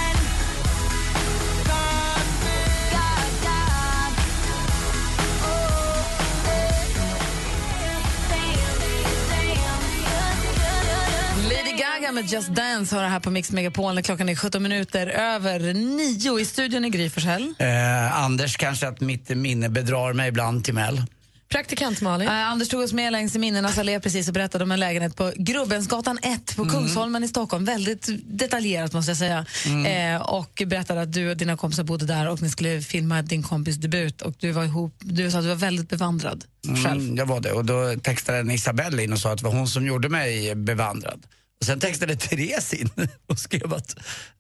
Gaga 11.81 12.11
med 12.11 12.25
Just 12.25 12.49
Dance 12.49 12.95
har 12.95 13.03
det 13.03 13.09
här 13.09 13.19
på 13.19 13.31
Mix 13.31 13.51
Megapol 13.51 14.01
klockan 14.01 14.29
är 14.29 14.35
17 14.35 14.63
minuter 14.63 15.07
över 15.07 15.73
nio. 15.73 16.39
I 16.39 16.45
studion 16.45 16.85
i 16.85 16.89
Gry 16.89 17.09
Forssell. 17.09 17.53
Eh, 17.59 18.23
Anders, 18.23 18.57
kanske 18.57 18.87
att 18.87 19.01
mitt 19.01 19.29
minne 19.29 19.69
bedrar 19.69 20.13
mig 20.13 20.29
ibland 20.29 20.65
till 20.65 20.73
Mel. 20.73 21.01
Praktikant 21.49 22.01
Malin. 22.01 22.27
Eh, 22.27 22.33
Anders 22.33 22.69
tog 22.69 22.81
oss 22.81 22.93
med 22.93 23.11
längs 23.11 23.35
i 23.35 23.39
minnenas 23.39 23.77
allé 23.77 23.99
precis 23.99 24.27
och 24.27 24.33
berättade 24.33 24.63
om 24.63 24.71
en 24.71 24.79
lägenhet 24.79 25.15
på 25.15 25.31
Grubbensgatan 25.35 26.19
1 26.21 26.55
på 26.55 26.65
Kungsholmen 26.65 27.23
i 27.23 27.27
Stockholm. 27.27 27.65
Väldigt 27.65 28.09
detaljerat 28.23 28.93
måste 28.93 29.11
jag 29.11 29.17
säga. 29.17 29.45
Eh, 29.87 30.21
och 30.21 30.63
berättade 30.65 31.01
att 31.01 31.13
du 31.13 31.29
och 31.29 31.37
dina 31.37 31.57
kompisar 31.57 31.83
bodde 31.83 32.05
där 32.05 32.29
och 32.29 32.41
ni 32.41 32.49
skulle 32.49 32.81
filma 32.81 33.21
din 33.21 33.43
kompis 33.43 33.75
debut 33.75 34.21
och 34.21 34.33
du 34.39 34.51
var 34.51 34.63
ihop, 34.63 34.93
du 34.99 35.31
sa 35.31 35.37
att 35.37 35.43
du 35.43 35.49
var 35.49 35.55
väldigt 35.55 35.89
bevandrad 35.89 36.43
själv. 36.83 37.01
Mm, 37.01 37.17
jag 37.17 37.25
var 37.25 37.39
det 37.39 37.51
och 37.51 37.65
då 37.65 37.95
textade 38.03 38.37
en 38.37 38.51
Isabelle 38.51 39.03
in 39.03 39.13
och 39.13 39.19
sa 39.19 39.31
att 39.31 39.37
det 39.37 39.45
var 39.45 39.53
hon 39.53 39.67
som 39.67 39.85
gjorde 39.85 40.09
mig 40.09 40.55
bevandrad. 40.55 41.21
Och 41.61 41.65
sen 41.65 41.79
textade 41.79 42.15
Therese 42.17 42.73
in 42.73 42.89
och 43.27 43.39
skrev 43.39 43.73
att 43.73 43.95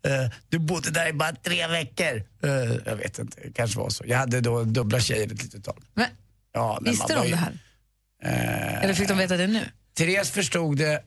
eh, 0.07 0.31
du 0.49 0.59
bodde 0.59 0.91
där 0.91 1.07
i 1.09 1.13
bara 1.13 1.31
tre 1.35 1.67
veckor. 1.67 2.23
Eh, 2.43 2.49
jag 2.85 2.95
vet 2.95 3.19
inte, 3.19 3.41
det 3.43 3.53
kanske 3.53 3.79
var 3.79 3.89
så. 3.89 4.03
Jag 4.07 4.17
hade 4.17 4.41
då 4.41 4.63
dubbla 4.63 4.99
tjejer 4.99 5.25
ett 5.25 5.43
litet 5.43 5.63
tag. 5.63 5.77
Men, 5.93 6.05
Ja, 6.53 6.79
visste 6.85 7.15
de 7.15 7.25
ju- 7.25 7.31
det 7.31 7.37
här? 7.37 7.57
Eh, 8.23 8.83
Eller 8.83 8.93
fick 8.93 9.07
de 9.07 9.17
veta 9.17 9.37
det 9.37 9.47
nu? 9.47 9.65
Therese 9.97 10.29
förstod 10.31 10.77
det 10.77 11.01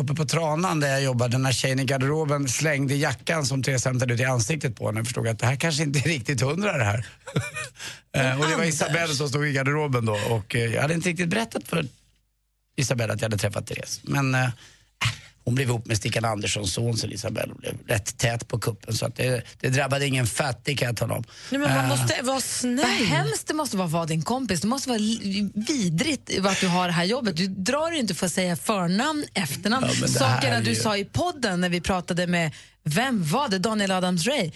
uppe 0.00 0.14
på 0.14 0.24
Tranan 0.24 0.80
där 0.80 0.88
jag 0.88 1.02
jobbade 1.02 1.38
när 1.38 1.52
tjejen 1.52 1.80
i 1.80 1.84
garderoben 1.84 2.48
slängde 2.48 2.94
jackan 2.94 3.46
som 3.46 3.62
Therese 3.62 3.84
hämtade 3.84 4.14
ut 4.14 4.20
i 4.20 4.24
ansiktet 4.24 4.76
på 4.76 4.86
henne. 4.86 4.98
Jag 5.00 5.06
förstod 5.06 5.28
att 5.28 5.38
det 5.38 5.46
här 5.46 5.56
kanske 5.56 5.82
inte 5.82 5.98
är 5.98 6.02
riktigt 6.02 6.40
hundra 6.40 6.78
det 6.78 6.84
här. 6.84 7.06
Eh, 8.12 8.40
och 8.40 8.48
det 8.48 8.56
var 8.56 8.64
Isabelle 8.64 9.14
som 9.14 9.28
stod 9.28 9.46
i 9.46 9.52
garderoben 9.52 10.04
då 10.06 10.12
och 10.30 10.54
jag 10.54 10.82
hade 10.82 10.94
inte 10.94 11.08
riktigt 11.08 11.28
berättat 11.28 11.68
för 11.68 11.86
Isabelle 12.76 13.12
att 13.12 13.20
jag 13.20 13.24
hade 13.26 13.38
träffat 13.38 13.66
Therese. 13.66 14.00
Men 14.02 14.34
hon 15.46 15.54
blev 15.54 15.68
ihop 15.68 15.86
med 15.86 15.96
Stickan 15.96 16.24
Anderssons 16.24 16.72
son 16.72 16.96
så 16.96 17.06
Isabelle 17.06 17.54
blev 17.54 17.74
rätt 17.86 18.18
tät 18.18 18.48
på 18.48 18.58
kuppen 18.58 18.94
så 18.94 19.06
att 19.06 19.16
det, 19.16 19.42
det 19.60 19.68
drabbade 19.68 20.06
ingen 20.06 20.26
fattig 20.26 20.78
kan 20.78 20.86
jag 20.86 20.96
tala 20.96 21.14
om. 21.14 21.24
Nej, 21.50 21.60
men 21.60 21.70
man 21.74 21.84
Eh, 21.84 21.88
måste 21.88 22.22
vara 22.22 22.40
snäll. 22.40 22.76
Vad 22.76 23.08
hemskt 23.08 23.46
det 23.46 23.54
måste 23.54 23.76
vara 23.76 23.86
att 23.86 23.92
vara 23.92 24.06
din 24.06 24.22
kompis. 24.22 24.60
Det 24.60 24.66
måste 24.66 24.88
vara 24.88 24.98
vidrigt 25.54 26.46
att 26.46 26.60
du 26.60 26.68
har 26.68 26.86
det 26.86 26.92
här 26.92 27.04
jobbet. 27.04 27.36
Du 27.36 27.46
drar 27.46 27.92
ju 27.92 27.98
inte 27.98 28.14
för 28.14 28.26
att 28.26 28.32
säga 28.32 28.56
förnamn, 28.56 29.24
efternamn. 29.34 29.86
Ja, 30.00 30.08
Sakerna 30.08 30.60
du 30.60 30.74
sa 30.74 30.96
i 30.96 31.04
podden 31.04 31.60
när 31.60 31.68
vi 31.68 31.80
pratade 31.80 32.26
med, 32.26 32.50
vem 32.88 33.24
var 33.24 33.48
det? 33.48 33.58
Daniel 33.58 33.90
Adams-Ray. 33.90 34.50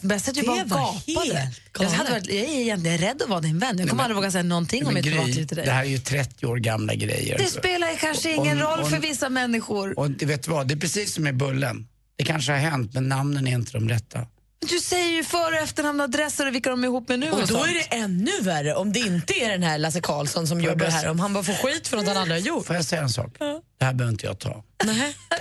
Bäst 0.00 0.28
att 0.28 0.34
du 0.34 0.40
det 0.40 0.46
bara 0.46 0.64
var 0.64 0.94
gapade. 1.06 1.52
Jag, 1.78 1.88
hade 1.90 2.10
varit, 2.10 2.26
jag 2.26 2.36
är 2.36 2.60
egentligen 2.60 2.98
rädd 2.98 3.22
att 3.22 3.28
vara 3.28 3.40
din 3.40 3.58
vän. 3.58 3.78
Jag 3.78 3.88
kommer 3.88 4.02
aldrig 4.02 4.16
våga 4.16 4.30
säga 4.30 4.42
någonting 4.42 4.86
om 4.86 4.94
mitt 4.94 5.04
privatliv 5.04 5.46
till 5.46 5.56
dig. 5.56 5.66
Det 5.66 5.72
här 5.72 5.84
är 5.84 5.88
ju 5.88 5.98
30 5.98 6.46
år 6.46 6.56
gamla 6.56 6.94
grejer. 6.94 7.38
Det 7.38 7.46
spelar 7.46 7.90
ju 7.90 7.96
kanske 7.96 8.32
ingen 8.32 8.62
Och- 8.62 8.70
roll 8.70 8.80
och- 8.80 8.90
för 8.90 8.98
vissa 8.98 9.28
människor. 9.28 9.98
Och 9.98 10.10
du 10.10 10.26
vet 10.26 10.48
vad, 10.48 10.66
det 10.68 10.74
är 10.74 10.78
precis 10.78 11.14
som 11.14 11.24
med 11.24 11.36
Bullen. 11.36 11.86
Det 12.16 12.24
kanske 12.24 12.52
har 12.52 12.58
hänt 12.58 12.94
men 12.94 13.08
namnen 13.08 13.46
är 13.46 13.52
inte 13.52 13.72
de 13.72 13.88
rätta. 13.88 14.26
Du 14.58 14.78
säger 14.80 15.10
ju 15.10 15.24
för 15.24 15.52
och 15.52 15.58
efternamn, 15.58 16.00
adresser 16.00 16.46
och 16.46 16.54
vilka 16.54 16.70
de 16.70 16.84
är 16.84 16.88
ihop 16.88 17.08
med 17.08 17.18
nu. 17.18 17.30
Och 17.30 17.40
då 17.40 17.46
sånt. 17.46 17.68
är 17.68 17.74
det 17.74 17.96
ännu 17.96 18.40
värre 18.40 18.74
om 18.74 18.92
det 18.92 18.98
inte 18.98 19.34
är 19.34 19.50
den 19.50 19.62
här 19.62 19.78
Lasse 19.78 20.00
Karlsson 20.00 20.46
som 20.46 20.60
gjorde 20.60 20.84
det 20.84 20.90
här. 20.90 21.08
Om 21.08 21.20
han 21.20 21.32
bara 21.32 21.44
får 21.44 21.52
skit 21.52 21.88
för 21.88 21.96
något 21.96 22.06
han 22.06 22.16
aldrig 22.16 22.40
har 22.40 22.46
gjort. 22.46 22.66
Får 22.66 22.76
jag 22.76 22.84
säga 22.84 23.02
en 23.02 23.08
sak? 23.08 23.36
Det 23.78 23.84
här 23.84 23.92
behöver 23.92 24.12
inte 24.12 24.26
jag 24.26 24.38
ta. 24.38 24.64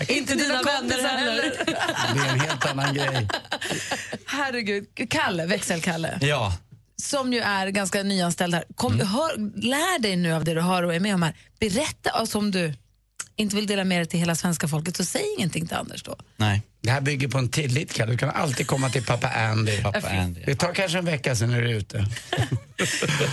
inte 0.08 0.36
dina 0.36 0.62
vänner 0.62 1.04
heller. 1.08 1.54
Det 1.66 2.20
är 2.20 2.34
en 2.34 2.40
helt 2.40 2.66
annan 2.66 2.94
grej. 2.94 3.28
Herregud. 4.26 4.88
Kalle, 5.10 5.46
växelkalle. 5.46 6.18
Ja. 6.22 6.54
som 6.98 7.34
ju 7.34 7.40
är 7.40 7.68
ganska 7.68 8.04
nyanställd 8.04 8.54
här. 8.54 8.64
Kom, 8.76 9.00
hör, 9.00 9.62
lär 9.62 10.00
dig 10.00 10.16
nu 10.16 10.34
av 10.34 10.44
det 10.44 10.54
du 10.54 10.62
hör 10.62 10.84
och 10.84 10.96
är 10.96 11.00
med 11.00 11.16
om 11.16 11.24
här. 11.24 11.36
Berätta, 11.60 12.10
alltså, 12.10 12.38
om 12.38 12.52
du 12.52 12.74
inte 13.36 13.56
vill 13.56 13.68
dela 13.68 13.84
med 13.84 14.00
dig 14.00 14.06
till 14.06 14.20
hela 14.20 14.36
svenska 14.36 14.68
folket, 14.68 14.98
så 14.98 15.06
säg 15.06 15.22
ingenting 15.38 15.68
till 15.68 15.78
Anders 15.78 16.04
då. 16.04 16.16
Nej. 16.38 16.62
Det 16.86 16.92
här 16.92 17.02
bygger 17.02 17.28
på 17.28 17.38
en 17.38 17.50
tillit, 17.50 17.94
Kalle. 17.94 18.12
Du 18.12 18.18
kan 18.18 18.30
alltid 18.30 18.68
komma 18.68 18.90
till 18.90 19.04
pappa 19.06 19.28
Andy. 19.30 19.82
Pappa 19.82 20.10
Andy. 20.10 20.42
Det 20.46 20.56
tar 20.56 20.74
kanske 20.74 20.98
en 20.98 21.06
vecka 21.06 21.36
sen 21.36 21.52
är 21.54 21.62
du 21.62 21.72
ute. 21.72 21.98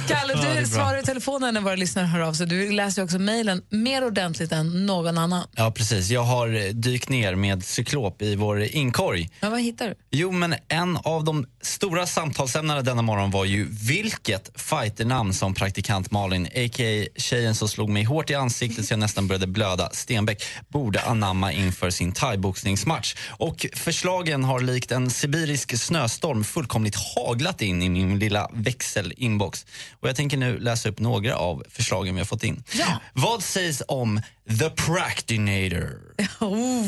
Kalle, 0.08 0.32
Ja, 0.32 0.40
du 0.54 0.54
bra. 0.54 0.64
svarar 0.64 0.98
i 0.98 1.02
telefonen 1.02 1.54
när 1.54 1.60
våra 1.60 1.74
lyssnare 1.74 2.06
hör 2.06 2.20
av 2.20 2.32
sig. 2.34 2.46
Du 2.46 2.72
läser 2.72 3.04
också 3.04 3.18
mejlen 3.18 3.62
mer 3.70 4.04
ordentligt 4.06 4.52
än 4.52 4.86
någon 4.86 5.18
annan. 5.18 5.46
Ja, 5.56 5.70
precis. 5.70 6.08
Jag 6.10 6.22
har 6.22 6.54
eh, 6.66 6.70
dykt 6.72 7.08
ner 7.08 7.34
med 7.34 7.64
cyklop 7.64 8.22
i 8.22 8.36
vår 8.36 8.62
inkorg. 8.62 9.30
Men 9.40 9.50
vad 9.50 9.60
hittar 9.62 9.88
du? 9.88 9.94
Jo, 10.10 10.30
men 10.30 10.54
en 10.68 10.96
av 10.96 11.24
de 11.24 11.46
stora 11.62 12.06
samtalsämnena 12.06 12.82
denna 12.82 13.02
morgon 13.02 13.30
var 13.30 13.44
ju 13.44 13.66
vilket 13.70 14.50
fighternamn 14.60 15.34
som 15.34 15.54
praktikant 15.54 16.10
Malin, 16.10 16.46
a.k.a. 16.46 17.06
tjejen 17.20 17.54
som 17.54 17.68
slog 17.68 17.88
mig 17.88 18.04
hårt 18.04 18.30
i 18.30 18.34
ansiktet 18.34 18.84
så 18.86 18.92
jag 18.92 18.98
nästan 19.00 19.28
började 19.28 19.46
blöda, 19.46 19.90
Stenbeck, 19.92 20.42
borde 20.68 21.00
anamma 21.02 21.52
inför 21.52 21.90
sin 21.90 22.12
thaiboxningsmatch. 22.12 23.14
Och 23.42 23.66
förslagen 23.72 24.44
har 24.44 24.60
likt 24.60 24.92
en 24.92 25.10
sibirisk 25.10 25.78
snöstorm 25.78 26.44
fullkomligt 26.44 26.96
haglat 27.16 27.62
in 27.62 27.82
i 27.82 27.88
min 27.88 28.18
lilla 28.18 28.50
växelinbox. 28.52 29.66
Och 30.00 30.08
jag 30.08 30.16
tänker 30.16 30.36
nu 30.36 30.58
läsa 30.58 30.88
upp 30.88 30.98
några 30.98 31.36
av 31.36 31.64
förslagen 31.68 32.14
vi 32.14 32.20
har 32.20 32.26
fått 32.26 32.44
in. 32.44 32.64
Vad 33.12 33.42
sägs 33.42 33.82
om 33.88 34.20
The 34.58 34.70
Practinator? 34.70 36.14
Oh, 36.40 36.84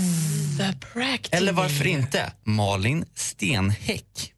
the 0.58 0.78
practice. 0.92 1.32
Eller 1.32 1.52
varför 1.52 1.86
inte 1.86 2.32
Malin 2.44 3.04
Stenhäck? 3.14 4.32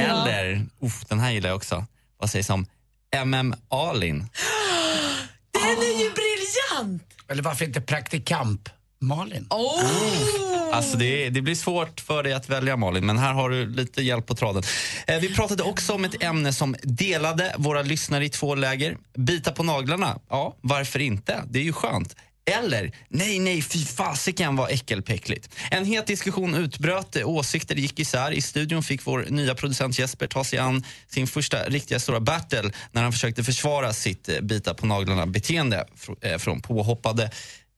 Eller, 0.00 0.66
uff, 0.82 1.04
den 1.08 1.20
här 1.20 1.30
gillar 1.30 1.48
jag 1.48 1.56
också. 1.56 1.86
Vad 2.18 2.30
sägs 2.30 2.50
om 2.50 2.66
MM 3.16 3.54
Alin? 3.68 4.18
Den 5.52 5.78
är 5.78 6.02
ju 6.02 6.10
briljant! 6.10 7.02
Eller 7.28 7.42
varför 7.42 7.64
inte 7.64 7.80
praktikamp 7.80 8.68
Malin? 9.00 9.46
Oh. 9.50 9.80
Alltså 10.72 10.96
det, 10.96 11.30
det 11.30 11.42
blir 11.42 11.54
svårt 11.54 12.00
för 12.00 12.22
dig 12.22 12.32
att 12.32 12.48
välja 12.48 12.76
Malin, 12.76 13.06
men 13.06 13.18
här 13.18 13.32
har 13.32 13.50
du 13.50 13.66
lite 13.66 14.02
hjälp 14.02 14.26
på 14.26 14.34
traden. 14.34 14.62
Eh, 15.06 15.18
vi 15.18 15.34
pratade 15.34 15.62
också 15.62 15.92
om 15.92 16.04
ett 16.04 16.22
ämne 16.22 16.52
som 16.52 16.76
delade 16.82 17.54
våra 17.58 17.82
lyssnare 17.82 18.24
i 18.24 18.28
två 18.28 18.54
läger. 18.54 18.96
Bita 19.18 19.52
på 19.52 19.62
naglarna, 19.62 20.20
ja 20.28 20.56
varför 20.60 20.98
inte? 20.98 21.44
Det 21.50 21.58
är 21.58 21.62
ju 21.62 21.72
skönt. 21.72 22.16
Eller, 22.44 22.92
nej, 23.08 23.38
nej, 23.38 23.62
fy 23.62 23.84
fasiken 23.84 24.56
vad 24.56 24.70
äckelpäckligt. 24.70 25.48
En 25.70 25.84
het 25.84 26.06
diskussion 26.06 26.54
utbröt, 26.54 27.16
åsikter 27.24 27.74
gick 27.74 27.98
isär. 27.98 28.32
I 28.32 28.40
studion 28.40 28.82
fick 28.82 29.06
vår 29.06 29.26
nya 29.28 29.54
producent 29.54 29.98
Jesper 29.98 30.26
ta 30.26 30.44
sig 30.44 30.58
an 30.58 30.84
sin 31.08 31.26
första 31.26 31.64
riktiga 31.64 32.00
stora 32.00 32.20
battle 32.20 32.70
när 32.92 33.02
han 33.02 33.12
försökte 33.12 33.44
försvara 33.44 33.92
sitt 33.92 34.28
eh, 34.28 34.40
bita 34.40 34.74
på 34.74 34.86
naglarna-beteende 34.86 35.84
eh, 36.20 36.38
från 36.38 36.62
påhoppade 36.62 37.30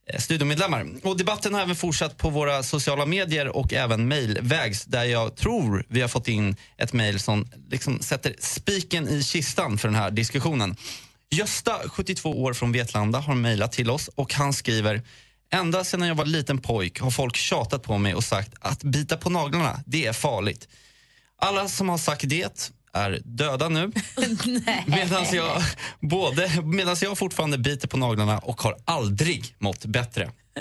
Eh, 0.07 0.19
studiomedlemmar. 0.19 0.87
Och 1.03 1.17
debatten 1.17 1.55
har 1.55 1.61
även 1.61 1.77
fortsatt 1.77 2.17
på 2.19 2.31
våra 2.31 2.63
sociala 2.63 3.07
medier 3.07 3.49
och 3.49 3.73
även 3.73 4.09
mejlvägs 4.09 4.85
där 4.85 5.05
jag 5.05 5.37
tror 5.37 5.85
vi 5.89 6.01
har 6.01 6.09
fått 6.09 6.29
in 6.29 6.57
ett 6.79 6.93
mejl 6.93 7.21
som 7.21 7.49
liksom 7.71 8.01
sätter 8.01 8.35
spiken 8.39 9.09
i 9.09 9.23
kistan 9.23 9.79
för 9.79 9.89
den 9.89 9.95
här 9.95 10.11
diskussionen. 10.11 10.77
Gösta, 11.31 11.79
72 11.87 12.43
år 12.43 12.55
från 12.55 12.73
Vetlanda, 12.73 13.19
har 13.19 13.35
mejlat 13.35 13.73
till 13.73 13.91
oss 13.91 14.09
och 14.15 14.35
han 14.35 14.53
skriver 14.53 15.03
Ända 15.53 15.85
sedan 15.85 16.09
jag 16.09 16.15
var 16.15 16.25
liten 16.25 16.59
pojk 16.59 17.01
har 17.01 17.11
folk 17.11 17.37
tjatat 17.37 17.83
på 17.83 17.99
mig 17.99 18.15
och 18.15 18.25
sagt 18.25 18.53
att 18.61 18.83
bita 18.83 19.17
på 19.17 19.31
naglarna, 19.31 19.81
det 19.87 20.07
är 20.07 20.13
farligt. 20.13 20.69
Alla 21.37 21.69
som 21.69 21.89
har 21.89 21.99
sagt 21.99 22.29
det 22.29 22.73
är 22.95 23.21
döda 23.25 23.69
nu. 23.69 23.93
Medan 24.87 25.25
jag, 25.33 25.63
både, 26.01 26.63
medans 26.63 27.03
jag 27.03 27.19
fortfarande 27.19 27.59
biter 27.59 27.89
på 27.89 27.97
naglarna 27.97 28.39
och 28.39 28.63
har 28.63 28.77
aldrig 28.85 29.55
mått 29.59 29.85
bättre. 29.85 30.31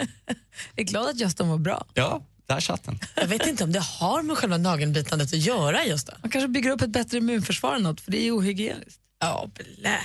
Jag 0.76 0.84
är 0.84 0.84
glad 0.84 1.10
att 1.10 1.20
Gösta 1.20 1.44
mår 1.44 1.58
bra. 1.58 1.86
Ja, 1.94 2.22
där 2.48 2.60
satt 2.60 2.84
den. 2.84 2.99
Jag 3.16 3.28
vet 3.28 3.48
inte 3.48 3.64
om 3.64 3.72
det 3.72 3.80
har 3.80 4.22
med 4.24 4.38
själva 4.38 4.58
nagelbitandet 4.58 5.28
att 5.34 5.40
göra 5.40 5.86
just 5.86 6.08
det. 6.08 6.18
Man 6.22 6.32
kanske 6.32 6.48
bygger 6.48 6.70
upp 6.72 6.82
ett 6.82 6.90
bättre 6.90 7.18
immunförsvar 7.18 7.76
än 7.76 7.84
något, 7.84 8.02
för 8.02 8.12
det 8.12 8.28
är 8.28 8.38
ohygieniskt. 8.38 8.99
Ja, 9.20 9.49
blä. 9.78 9.98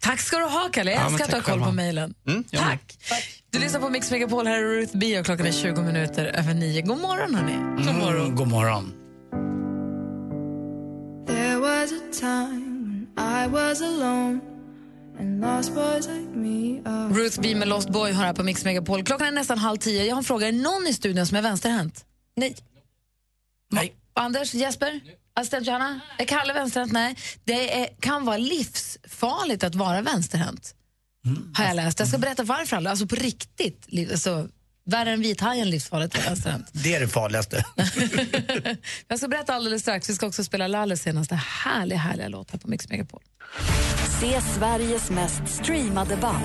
Tack 0.00 0.20
ska 0.20 0.36
du 0.38 0.44
ha, 0.44 0.68
Kalle. 0.72 0.90
Jag 0.90 1.00
Ja, 1.00 1.06
älskar 1.06 1.24
att 1.24 1.30
tack 1.30 1.46
ha 1.46 1.52
koll 1.54 1.62
på 1.64 1.72
mejlen. 1.72 2.14
Mm, 2.26 2.44
med. 2.52 2.60
Tack. 2.60 2.98
Du 3.50 3.58
lyssnar 3.58 3.80
på 3.80 3.88
Mix 3.88 4.10
Megapol, 4.10 4.46
här 4.46 4.58
är 4.58 4.62
Ruth 4.80 4.96
B 4.98 5.18
och 5.18 5.24
klockan 5.26 5.46
är 5.46 5.52
20 5.52 5.82
minuter 5.82 6.24
över 6.24 6.54
nio. 6.54 6.82
God 6.82 6.98
morgon, 7.00 7.34
hörni. 7.34 7.84
God 7.84 7.94
morgon. 7.94 8.20
Mm, 8.24 8.36
god 8.36 8.48
morgon. 8.48 8.92
There 11.28 11.58
was 11.60 11.92
a 11.92 12.00
time 12.20 13.06
when 13.16 13.44
I 13.44 13.46
was 13.48 13.80
alone 13.82 14.40
and 15.18 15.40
lost 15.40 15.74
boys 15.74 16.06
like 16.08 16.28
me 16.36 16.80
are 16.84 17.08
Ruth 17.14 17.40
B 17.40 17.54
med 17.54 17.68
Lost 17.68 17.88
Boy 17.88 18.12
har 18.12 18.24
här 18.24 18.32
på 18.34 18.42
Mix 18.42 18.64
Megapol. 18.64 19.04
Klockan 19.04 19.26
är 19.26 19.32
nästan 19.32 19.58
halv 19.58 19.76
tio. 19.78 20.04
Jag 20.04 20.14
har 20.14 20.18
en 20.18 20.24
fråga. 20.24 20.48
Är 20.48 20.52
någon 20.52 20.86
i 20.86 20.92
studion 20.94 21.26
som 21.26 21.36
är 21.36 21.42
vänsterhänt? 21.42 22.04
Nej. 22.36 22.56
Nej. 23.70 23.94
Anders, 24.14 24.54
Jesper, 24.54 25.00
assistent 25.34 25.66
Johanna? 25.66 26.00
Är 26.18 26.24
Kalle 26.24 26.52
vänsterhänt? 26.52 26.92
Nej. 26.92 27.16
Det 27.44 27.80
är, 27.82 27.88
kan 28.00 28.24
vara 28.24 28.36
livsfarligt 28.36 29.64
att 29.64 29.74
vara 29.74 30.02
vänsterhänt. 30.02 30.74
Har 31.54 31.64
jag 31.64 31.76
läst. 31.76 31.98
Jag 31.98 32.08
ska 32.08 32.18
berätta 32.18 32.42
varför. 32.42 32.76
alla- 32.76 32.90
Alltså 32.90 33.06
på 33.06 33.16
riktigt. 33.16 33.86
Alltså, 34.12 34.48
värre 34.88 35.10
än 35.10 35.20
vithajen 35.20 35.70
livsfarligt 35.70 36.26
vänsterhänt. 36.26 36.66
Det 36.72 36.94
är 36.94 37.00
det 37.00 37.08
farligaste. 37.08 37.64
Jag 39.08 39.18
ska 39.18 39.28
berätta 39.28 39.54
alldeles 39.54 39.82
strax. 39.82 40.10
Vi 40.10 40.14
ska 40.14 40.26
också 40.26 40.44
spela 40.44 40.66
Lalles 40.66 41.02
senaste 41.02 41.34
härliga, 41.34 41.98
härliga 41.98 42.28
låt 42.28 42.50
här 42.50 42.58
på 42.58 42.68
Mix 42.68 42.88
Megapol. 42.88 43.20
Se 44.20 44.40
Sveriges 44.40 45.10
mest 45.10 45.42
streamade 45.48 46.16
band. 46.16 46.44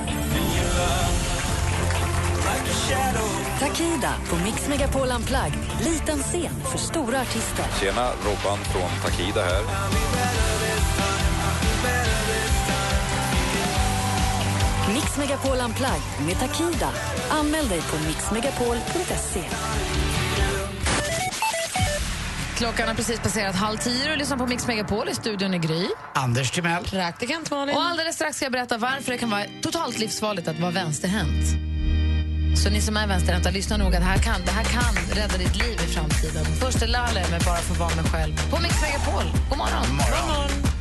Takida 3.59 4.13
på 4.29 4.35
Mix 4.35 4.67
Megapol 4.69 5.07
Unplugged. 5.07 5.53
Liten 5.85 6.19
scen 6.19 6.61
för 6.71 6.77
stora 6.77 7.21
artister. 7.21 7.65
Tjena, 7.79 8.09
Robban 8.09 8.57
från 8.57 8.89
Takida 9.03 9.41
här. 9.41 9.63
Mix 14.93 15.17
Megapol 15.17 15.57
Unplugged 15.57 16.25
med 16.25 16.39
Takida. 16.39 16.89
Anmäl 17.29 17.67
dig 17.67 17.81
på 17.81 18.07
mixmegapol.se. 18.07 19.43
Klockan 22.57 22.87
har 22.87 22.95
precis 22.95 23.19
passerat 23.19 23.55
halv 23.55 23.77
tio 23.77 24.11
och 24.11 24.17
lyssnar 24.17 24.37
på 24.37 24.45
Mix 24.47 24.67
Megapol 24.67 25.09
i 25.09 25.15
studion 25.15 25.53
i 25.53 25.57
Gry. 25.57 25.87
Anders 26.13 26.51
Timell. 26.51 26.83
Praktikant 26.83 27.51
Malin. 27.51 27.75
Och 27.75 27.81
alldeles 27.81 28.15
strax 28.15 28.35
ska 28.35 28.45
jag 28.45 28.51
berätta 28.51 28.77
varför 28.77 29.11
det 29.11 29.17
kan 29.17 29.29
vara 29.29 29.43
totalt 29.61 29.99
livsfarligt 29.99 30.47
att 30.47 30.59
vara 30.59 30.71
vänsterhänt. 30.71 31.45
Så 32.63 32.69
ni 32.69 32.81
som 32.81 32.97
är 32.97 33.07
vänsterhänta, 33.07 33.49
lyssna 33.49 33.77
noga. 33.77 33.99
Det 33.99 34.05
här 34.05 34.17
kan, 34.17 34.41
det 34.45 34.51
här 34.51 34.63
kan 34.63 35.15
rädda 35.15 35.37
ditt 35.37 35.55
liv 35.55 35.79
i 35.83 35.93
framtiden. 35.93 36.45
Först 36.45 36.81
är 36.81 36.87
Lalle 36.87 37.25
med 37.31 37.41
Bara 37.45 37.57
få 37.57 37.73
vara 37.73 37.95
mig 37.95 38.05
själv 38.05 38.51
på 38.51 38.61
Mix 38.61 38.81
Megapol. 38.81 39.23
God 39.49 39.57
morgon. 39.57 39.85
God 39.87 39.95
morgon. 39.95 40.49
När 40.49 40.67
jag 40.67 40.72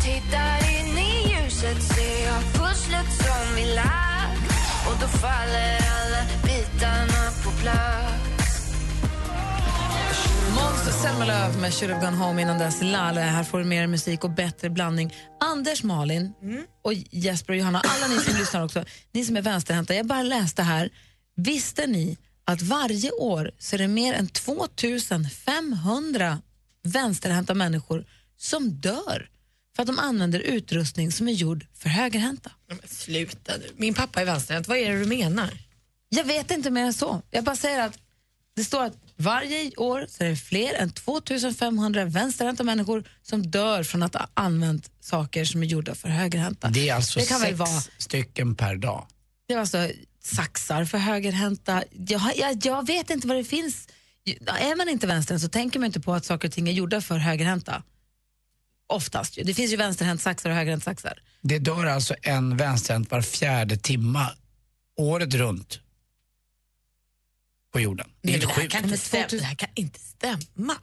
tittar 0.00 0.58
in 0.78 0.98
i 0.98 1.28
ljuset 1.30 1.82
ser 1.82 2.24
jag 2.24 2.42
pusslet 2.52 3.06
som 3.24 3.54
vi 3.56 3.74
lagt 3.74 4.42
och 4.88 5.00
då 5.00 5.08
faller 5.08 5.76
alla 5.76 6.22
bitarna 6.44 7.30
på 7.44 7.50
plats 7.50 8.26
Måns 10.56 11.02
Zelmerlöw 11.02 11.60
med 11.60 11.74
Should 11.74 11.92
have 11.92 12.04
gone 12.06 12.16
home 12.16 12.42
innan 12.42 12.58
dess. 12.58 12.82
Lalle, 12.82 13.20
här 13.20 13.44
får 13.44 13.58
du 13.58 13.64
mer 13.64 13.86
musik 13.86 14.24
och 14.24 14.30
bättre 14.30 14.70
blandning. 14.70 15.14
Anders, 15.40 15.82
Malin 15.82 16.32
och 16.82 16.92
Jesper 17.10 17.52
och 17.52 17.58
Johanna, 17.58 17.82
alla 17.84 18.14
ni 18.14 18.20
som 18.20 18.34
lyssnar 18.38 18.64
också, 18.64 18.84
ni 19.12 19.24
som 19.24 19.36
är 19.36 19.42
vänsterhänta, 19.42 19.94
jag 19.94 20.06
bara 20.06 20.22
läste 20.22 20.62
här. 20.62 20.90
Visste 21.36 21.86
ni 21.86 22.18
att 22.44 22.62
varje 22.62 23.10
år 23.10 23.50
så 23.58 23.76
är 23.76 23.78
det 23.78 23.88
mer 23.88 24.14
än 24.14 24.28
2500 24.28 26.38
vänsterhänta 26.84 27.54
människor 27.54 28.04
som 28.38 28.70
dör 28.70 29.28
för 29.76 29.82
att 29.82 29.86
de 29.86 29.98
använder 29.98 30.40
utrustning 30.40 31.12
som 31.12 31.28
är 31.28 31.32
gjord 31.32 31.66
för 31.74 31.88
högerhänta? 31.88 32.50
Men 32.68 32.78
sluta 32.86 33.56
nu. 33.56 33.70
Min 33.76 33.94
pappa 33.94 34.20
är 34.20 34.24
vänsterhänt. 34.24 34.68
Vad 34.68 34.78
är 34.78 34.90
det 34.92 34.98
du 34.98 35.06
menar? 35.06 35.58
Jag 36.08 36.24
vet 36.24 36.50
inte 36.50 36.70
mer 36.70 36.84
än 36.84 36.94
så. 36.94 37.22
Jag 37.30 37.44
bara 37.44 37.56
säger 37.56 37.86
att 37.86 37.98
det 38.56 38.64
står 38.64 38.84
att 38.84 38.96
varje 39.16 39.70
år 39.76 40.06
så 40.08 40.24
är 40.24 40.28
det 40.28 40.36
fler 40.36 40.74
än 40.74 40.90
2500 40.90 42.04
vänsterhänta 42.04 42.64
människor 42.64 43.04
som 43.22 43.50
dör 43.50 43.82
från 43.82 44.02
att 44.02 44.14
ha 44.14 44.28
använt 44.34 44.90
saker 45.00 45.44
som 45.44 45.62
är 45.62 45.66
gjorda 45.66 45.94
för 45.94 46.08
högerhänta. 46.08 46.68
Det 46.68 46.88
är 46.88 46.94
alltså 46.94 47.20
det 47.20 47.26
kan 47.26 47.40
sex 47.40 47.58
vara 47.58 47.80
stycken 47.98 48.54
per 48.54 48.76
dag. 48.76 49.06
det 49.48 49.54
var 49.54 49.60
alltså 49.60 49.88
saxar 50.22 50.84
för 50.84 50.98
högerhänta. 50.98 51.82
Jag, 51.90 52.22
jag, 52.36 52.66
jag 52.66 52.86
vet 52.86 53.10
inte 53.10 53.28
vad 53.28 53.36
det 53.36 53.44
finns. 53.44 53.88
Är 54.46 54.76
man 54.76 54.88
inte 54.88 55.06
vänsterhänt 55.06 55.42
så 55.42 55.48
tänker 55.48 55.78
man 55.78 55.86
inte 55.86 56.00
på 56.00 56.14
att 56.14 56.24
saker 56.24 56.48
och 56.48 56.54
ting 56.54 56.68
är 56.68 56.72
gjorda 56.72 57.00
för 57.00 57.18
högerhänta. 57.18 57.82
Oftast. 58.88 59.38
Det 59.44 59.54
finns 59.54 59.72
ju 59.72 59.76
vänsterhänt 59.76 60.22
saxar 60.22 60.50
och 60.50 60.56
högerhänt 60.56 60.84
saxar. 60.84 61.18
Det 61.40 61.58
dör 61.58 61.86
alltså 61.86 62.14
en 62.22 62.56
vänsterhänt 62.56 63.10
var 63.10 63.22
fjärde 63.22 63.76
timma 63.76 64.26
året 64.96 65.34
runt 65.34 65.80
på 67.72 67.80
jorden. 67.80 68.06
Det 68.22 68.28
är 68.28 68.32
helt 68.32 68.42
det, 68.42 68.48
här 68.48 68.60
sjukt. 68.60 68.72
kan 68.72 68.84
inte 68.84 68.98
stämma. 68.98 69.26
det 69.30 69.42
här 69.42 69.54
kan 69.54 69.68
inte 69.74 69.98
stämma. 70.00 70.74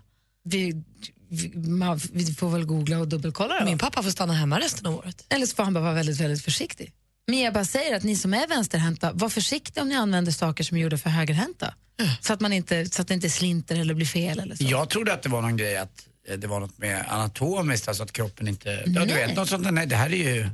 Vi, 0.43 0.83
vi, 1.29 1.57
man, 1.57 1.99
vi 2.13 2.33
får 2.33 2.49
väl 2.49 2.65
googla 2.65 2.99
och 2.99 3.07
dubbelkolla 3.07 3.59
det. 3.59 3.65
Min 3.65 3.77
pappa 3.77 4.03
får 4.03 4.11
stanna 4.11 4.33
hemma 4.33 4.59
resten 4.59 4.85
av 4.85 4.95
året. 4.95 5.25
Eller 5.29 5.45
så 5.45 5.55
får 5.55 5.63
han 5.63 5.73
bara 5.73 5.83
vara 5.83 5.93
väldigt, 5.93 6.19
väldigt 6.19 6.43
försiktig. 6.43 6.93
Men 7.27 7.39
jag 7.39 7.53
bara 7.53 7.65
säger 7.65 7.95
att 7.95 8.03
ni 8.03 8.15
som 8.15 8.33
är 8.33 8.47
vänsterhänta, 8.47 9.11
var 9.13 9.29
försiktiga 9.29 9.83
om 9.83 9.89
ni 9.89 9.95
använder 9.95 10.31
saker 10.31 10.63
som 10.63 10.77
är 10.77 10.81
gjorda 10.81 10.97
för 10.97 11.09
högerhänta. 11.09 11.73
Så, 12.21 12.33
att 12.33 12.39
man 12.39 12.53
inte, 12.53 12.85
så 12.85 13.01
att 13.01 13.07
det 13.07 13.13
inte 13.13 13.29
slinter 13.29 13.79
eller 13.79 13.93
blir 13.93 14.05
fel. 14.05 14.39
Eller 14.39 14.55
så. 14.55 14.63
Jag 14.63 14.89
trodde 14.89 15.13
att 15.13 15.21
det 15.21 15.29
var 15.29 15.41
någon 15.41 15.57
grej 15.57 15.77
att 15.77 16.07
det 16.37 16.47
var 16.47 16.59
något 16.59 16.77
med 16.77 17.05
anatomiskt, 17.09 17.87
alltså 17.87 18.03
att 18.03 18.11
kroppen 18.11 18.47
inte... 18.47 18.69
Ja, 18.69 18.91
Nej. 18.91 19.07
du 19.07 19.13
vet, 19.13 19.35
något 19.35 19.49
sånt 19.49 19.63
där. 19.63 19.71
Nej, 19.71 19.85
det 19.87 19.95
här 19.95 20.13
är 20.13 20.33
ju... 20.35 20.49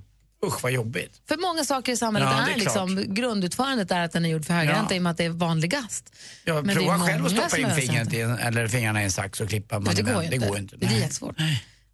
Usch 0.45 0.63
vad 0.63 0.71
jobbigt. 0.71 1.21
För 1.27 1.37
många 1.37 1.65
saker 1.65 1.91
i 1.91 1.97
samhället 1.97 2.29
Ja, 2.31 2.45
det 2.45 2.51
är, 2.51 2.55
är 2.55 2.59
liksom, 2.59 3.13
grundutförandet 3.13 3.91
är 3.91 3.99
att 3.99 4.11
den 4.11 4.25
är 4.25 4.29
gjord 4.29 4.45
för 4.45 4.53
högerhänta 4.53 4.93
Ja. 4.93 4.95
i 4.95 4.99
och 4.99 5.03
med 5.03 5.11
att 5.11 5.17
det 5.17 5.23
är 5.25 5.29
vanligast. 5.29 6.13
Jag 6.45 6.55
Men 6.55 6.65
det 6.65 6.71
är 6.71 6.75
provar 6.75 6.99
själv 7.07 7.25
att 7.25 7.31
stoppa 7.31 7.57
in 7.57 7.71
fingret 7.71 8.13
i 8.13 8.21
en, 8.21 8.37
eller 8.39 8.67
fingrarna 8.67 9.01
i 9.01 9.05
en 9.05 9.11
sax 9.11 9.41
och 9.41 9.49
klippa 9.49 9.79
Men 9.79 9.83
munnen. 9.83 10.05
det 10.05 10.11
går 10.13 10.23
ju 10.23 10.29
det 10.29 10.35
inte. 10.35 10.47
går 10.47 10.57
inte. 10.57 10.75
Det 10.77 10.85
är 10.85 10.99
jättesvårt. 10.99 11.35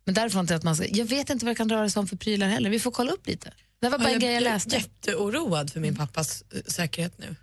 Men 0.06 0.14
därifrån 0.16 0.48
till 0.48 0.56
att 0.56 0.64
man 0.64 0.76
ska, 0.76 0.86
jag 0.88 1.06
vet 1.06 1.30
inte 1.30 1.46
vad 1.46 1.52
det 1.52 1.58
kan 1.58 1.70
röra 1.70 1.90
sig 1.90 2.00
om 2.00 2.08
för 2.08 2.16
prylar 2.16 2.48
heller. 2.48 2.70
Vi 2.70 2.80
får 2.80 2.92
kolla 2.92 3.12
upp 3.12 3.28
lite. 3.28 3.52
Det 3.82 3.90
var 3.90 3.98
bara 4.00 4.10
en 4.10 4.20
grej 4.20 4.34
jag 4.34 4.44
läste. 4.44 4.76
är 4.76 4.80
jätteoroad 4.80 5.72
för 5.74 5.80
min 5.80 5.96
pappas 5.96 6.44
eh, 6.56 6.62
säkerhet 6.68 7.18
nu. 7.18 7.36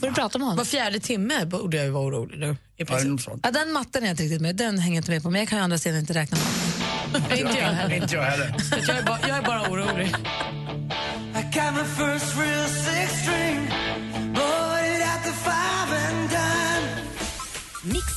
Får 0.00 0.06
du 0.06 0.12
prata 0.12 0.38
med 0.38 0.46
honom. 0.46 0.56
Var 0.56 0.64
fjärde 0.64 1.00
timme 1.00 1.46
borde 1.46 1.76
jag 1.76 1.86
ju 1.86 1.92
vara 1.92 2.06
orolig 2.06 2.38
nu. 2.38 2.56
I 2.76 2.84
princip. 2.84 3.30
Ja, 3.42 3.50
den 3.50 3.72
matten 3.72 4.02
är 4.02 4.06
jag 4.06 4.12
inte 4.12 4.22
riktigt 4.22 4.42
med. 4.42 4.56
Den 4.56 4.78
hänger 4.78 4.96
inte 4.96 5.10
med 5.10 5.22
på. 5.22 5.30
Men 5.30 5.40
jag 5.40 5.48
kan 5.48 5.58
ju 5.58 5.64
andra 5.64 5.78
sidan 5.78 6.00
inte 6.00 6.12
räkna 6.12 6.38
med. 6.38 7.22
inte 7.38 7.58
jag 7.58 7.66
heller. 7.66 7.96
Inte 7.96 8.14
jag 8.14 8.22
heller. 8.22 8.54
Jag, 8.88 8.98
är 8.98 9.02
bara, 9.02 9.18
jag 9.28 9.38
är 9.38 9.42
bara 9.42 9.70
orolig. 9.70 10.14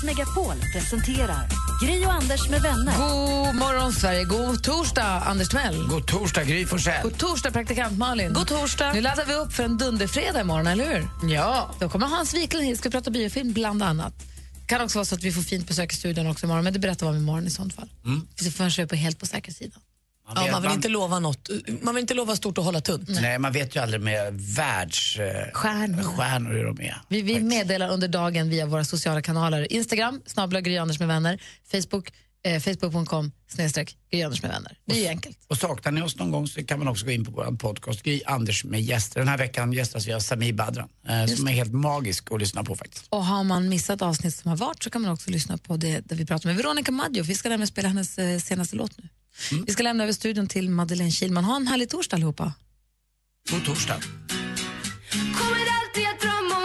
Megapol 0.05 0.55
presenterar 0.73 1.47
Gry 1.83 2.05
och 2.05 2.13
Anders 2.13 2.49
med 2.49 2.61
vänner. 2.61 2.97
God 2.97 3.55
morgon, 3.55 3.93
Sverige. 3.93 4.23
God 4.23 4.63
torsdag, 4.63 5.03
Anders 5.03 5.49
Timell. 5.49 5.87
God 5.87 6.07
torsdag, 6.07 6.43
Gry 6.43 6.65
Forssell. 6.65 7.03
God 7.03 7.17
torsdag, 7.17 7.51
praktikant 7.51 7.97
Malin. 7.97 8.33
God 8.33 8.47
torsdag. 8.47 8.93
Nu 8.93 9.01
laddar 9.01 9.25
vi 9.25 9.33
upp 9.33 9.53
för 9.53 9.63
en 9.63 9.77
dunderfredag 9.77 10.41
imorgon, 10.41 10.67
eller 10.67 10.85
hur? 10.85 11.29
Ja. 11.33 11.75
Då 11.79 11.89
kommer 11.89 12.07
Hans 12.07 12.33
Wiklund 12.33 12.65
hit. 12.65 12.77
ska 12.77 12.89
prata 12.89 13.11
biofilm, 13.11 13.53
bland 13.53 13.83
annat. 13.83 14.13
Det 14.61 14.67
kan 14.67 14.81
också 14.81 14.97
vara 14.97 15.05
så 15.05 15.15
att 15.15 15.23
vi 15.23 15.31
får 15.31 15.41
fint 15.41 15.67
besök 15.67 15.93
i 15.93 15.95
studion 15.95 16.27
också 16.27 16.45
imorgon, 16.45 16.63
men 16.63 16.73
det 16.73 16.79
berättar 16.79 17.05
vi 17.05 17.09
om 17.09 17.17
imorgon 17.17 17.47
i 17.47 17.49
sånt 17.49 17.75
fall. 17.75 17.89
Mm. 18.05 18.27
Vi 18.43 18.51
får 18.51 18.69
köpa 18.69 18.95
helt 18.95 19.19
på 19.19 19.25
säkerhetssidan. 20.27 20.45
Ja, 20.45 20.51
man 20.51 20.61
vill 20.61 20.69
man- 20.69 20.75
inte 20.75 20.87
lova 20.89 21.19
något. 21.19 21.49
Man 21.81 21.95
vill 21.95 22.01
inte 22.01 22.13
lova 22.13 22.35
stort 22.35 22.57
och 22.57 22.63
hålla 22.63 22.81
tunt. 22.81 23.09
Nej, 23.09 23.39
man 23.39 23.51
vet 23.51 23.75
ju 23.75 23.79
aldrig 23.81 24.01
med 24.01 24.33
världsstjärnor 24.41 25.51
Stjärnor. 25.53 26.03
stjärnor 26.03 26.51
hur 26.53 26.65
de 26.65 26.81
är. 26.81 27.01
Vi, 27.09 27.21
vi 27.21 27.39
meddelar 27.39 27.89
under 27.89 28.07
dagen 28.07 28.49
via 28.49 28.65
våra 28.65 28.83
sociala 28.83 29.21
kanaler. 29.21 29.73
Instagram, 29.73 30.21
snabbla 30.25 30.61
Gry 30.61 30.77
Anders 30.77 30.99
med 30.99 31.07
vänner. 31.07 31.39
Facebook, 31.71 32.11
eh, 32.45 32.59
facebook.com 32.61 33.31
snedstreck 33.47 33.97
Gry 34.11 34.23
Anders 34.23 34.41
med 34.41 34.51
vänner. 34.51 34.77
Det 34.85 34.95
är 34.95 35.01
ju 35.01 35.07
enkelt. 35.07 35.37
Och 35.47 35.57
saknar 35.57 35.91
ni 35.91 36.01
oss 36.01 36.15
någon 36.15 36.31
gång 36.31 36.47
så 36.47 36.65
kan 36.65 36.79
man 36.79 36.87
också 36.87 37.05
gå 37.05 37.11
in 37.11 37.25
på 37.25 37.31
vår 37.31 37.57
podcast 37.57 38.03
Gry 38.03 38.21
Anders 38.25 38.63
med 38.63 38.81
gäster. 38.81 39.19
Den 39.19 39.27
här 39.27 39.37
veckan 39.37 39.73
gästas 39.73 40.07
vi 40.07 40.13
av 40.13 40.19
Sami 40.19 40.53
Badran 40.53 40.89
eh, 41.07 41.25
som 41.25 41.47
är 41.47 41.51
helt 41.51 41.73
magisk 41.73 42.31
att 42.31 42.39
lyssna 42.39 42.63
på 42.63 42.75
faktiskt. 42.75 43.05
Och 43.09 43.25
har 43.25 43.43
man 43.43 43.69
missat 43.69 44.01
avsnitt 44.01 44.35
som 44.35 44.49
har 44.49 44.57
varit 44.57 44.83
så 44.83 44.89
kan 44.89 45.01
man 45.01 45.11
också 45.11 45.31
lyssna 45.31 45.57
på 45.57 45.77
det 45.77 45.99
där 45.99 46.15
vi 46.15 46.25
pratar 46.25 46.49
med 46.49 46.57
Veronica 46.57 46.91
Maggio. 46.91 47.23
Vi 47.23 47.35
ska 47.35 47.49
nämligen 47.49 47.67
spela 47.67 47.87
hennes 47.87 48.17
eh, 48.17 48.39
senaste 48.39 48.75
låt 48.75 48.97
nu. 48.97 49.09
Vi 49.65 49.73
ska 49.73 49.83
lämna 49.83 50.03
över 50.03 50.13
studion 50.13 50.47
till 50.47 50.69
Madeleine 50.69 51.11
Kilman. 51.11 51.43
Ha 51.43 51.55
en 51.55 51.67
härlig 51.67 51.89
torsdag 51.89 52.15
allihopa. 52.15 52.53
God 53.51 53.65
torsdag. 53.65 53.99
Kommer 55.11 55.65
alltid 55.79 56.07
att 56.07 56.21
drömma 56.21 56.64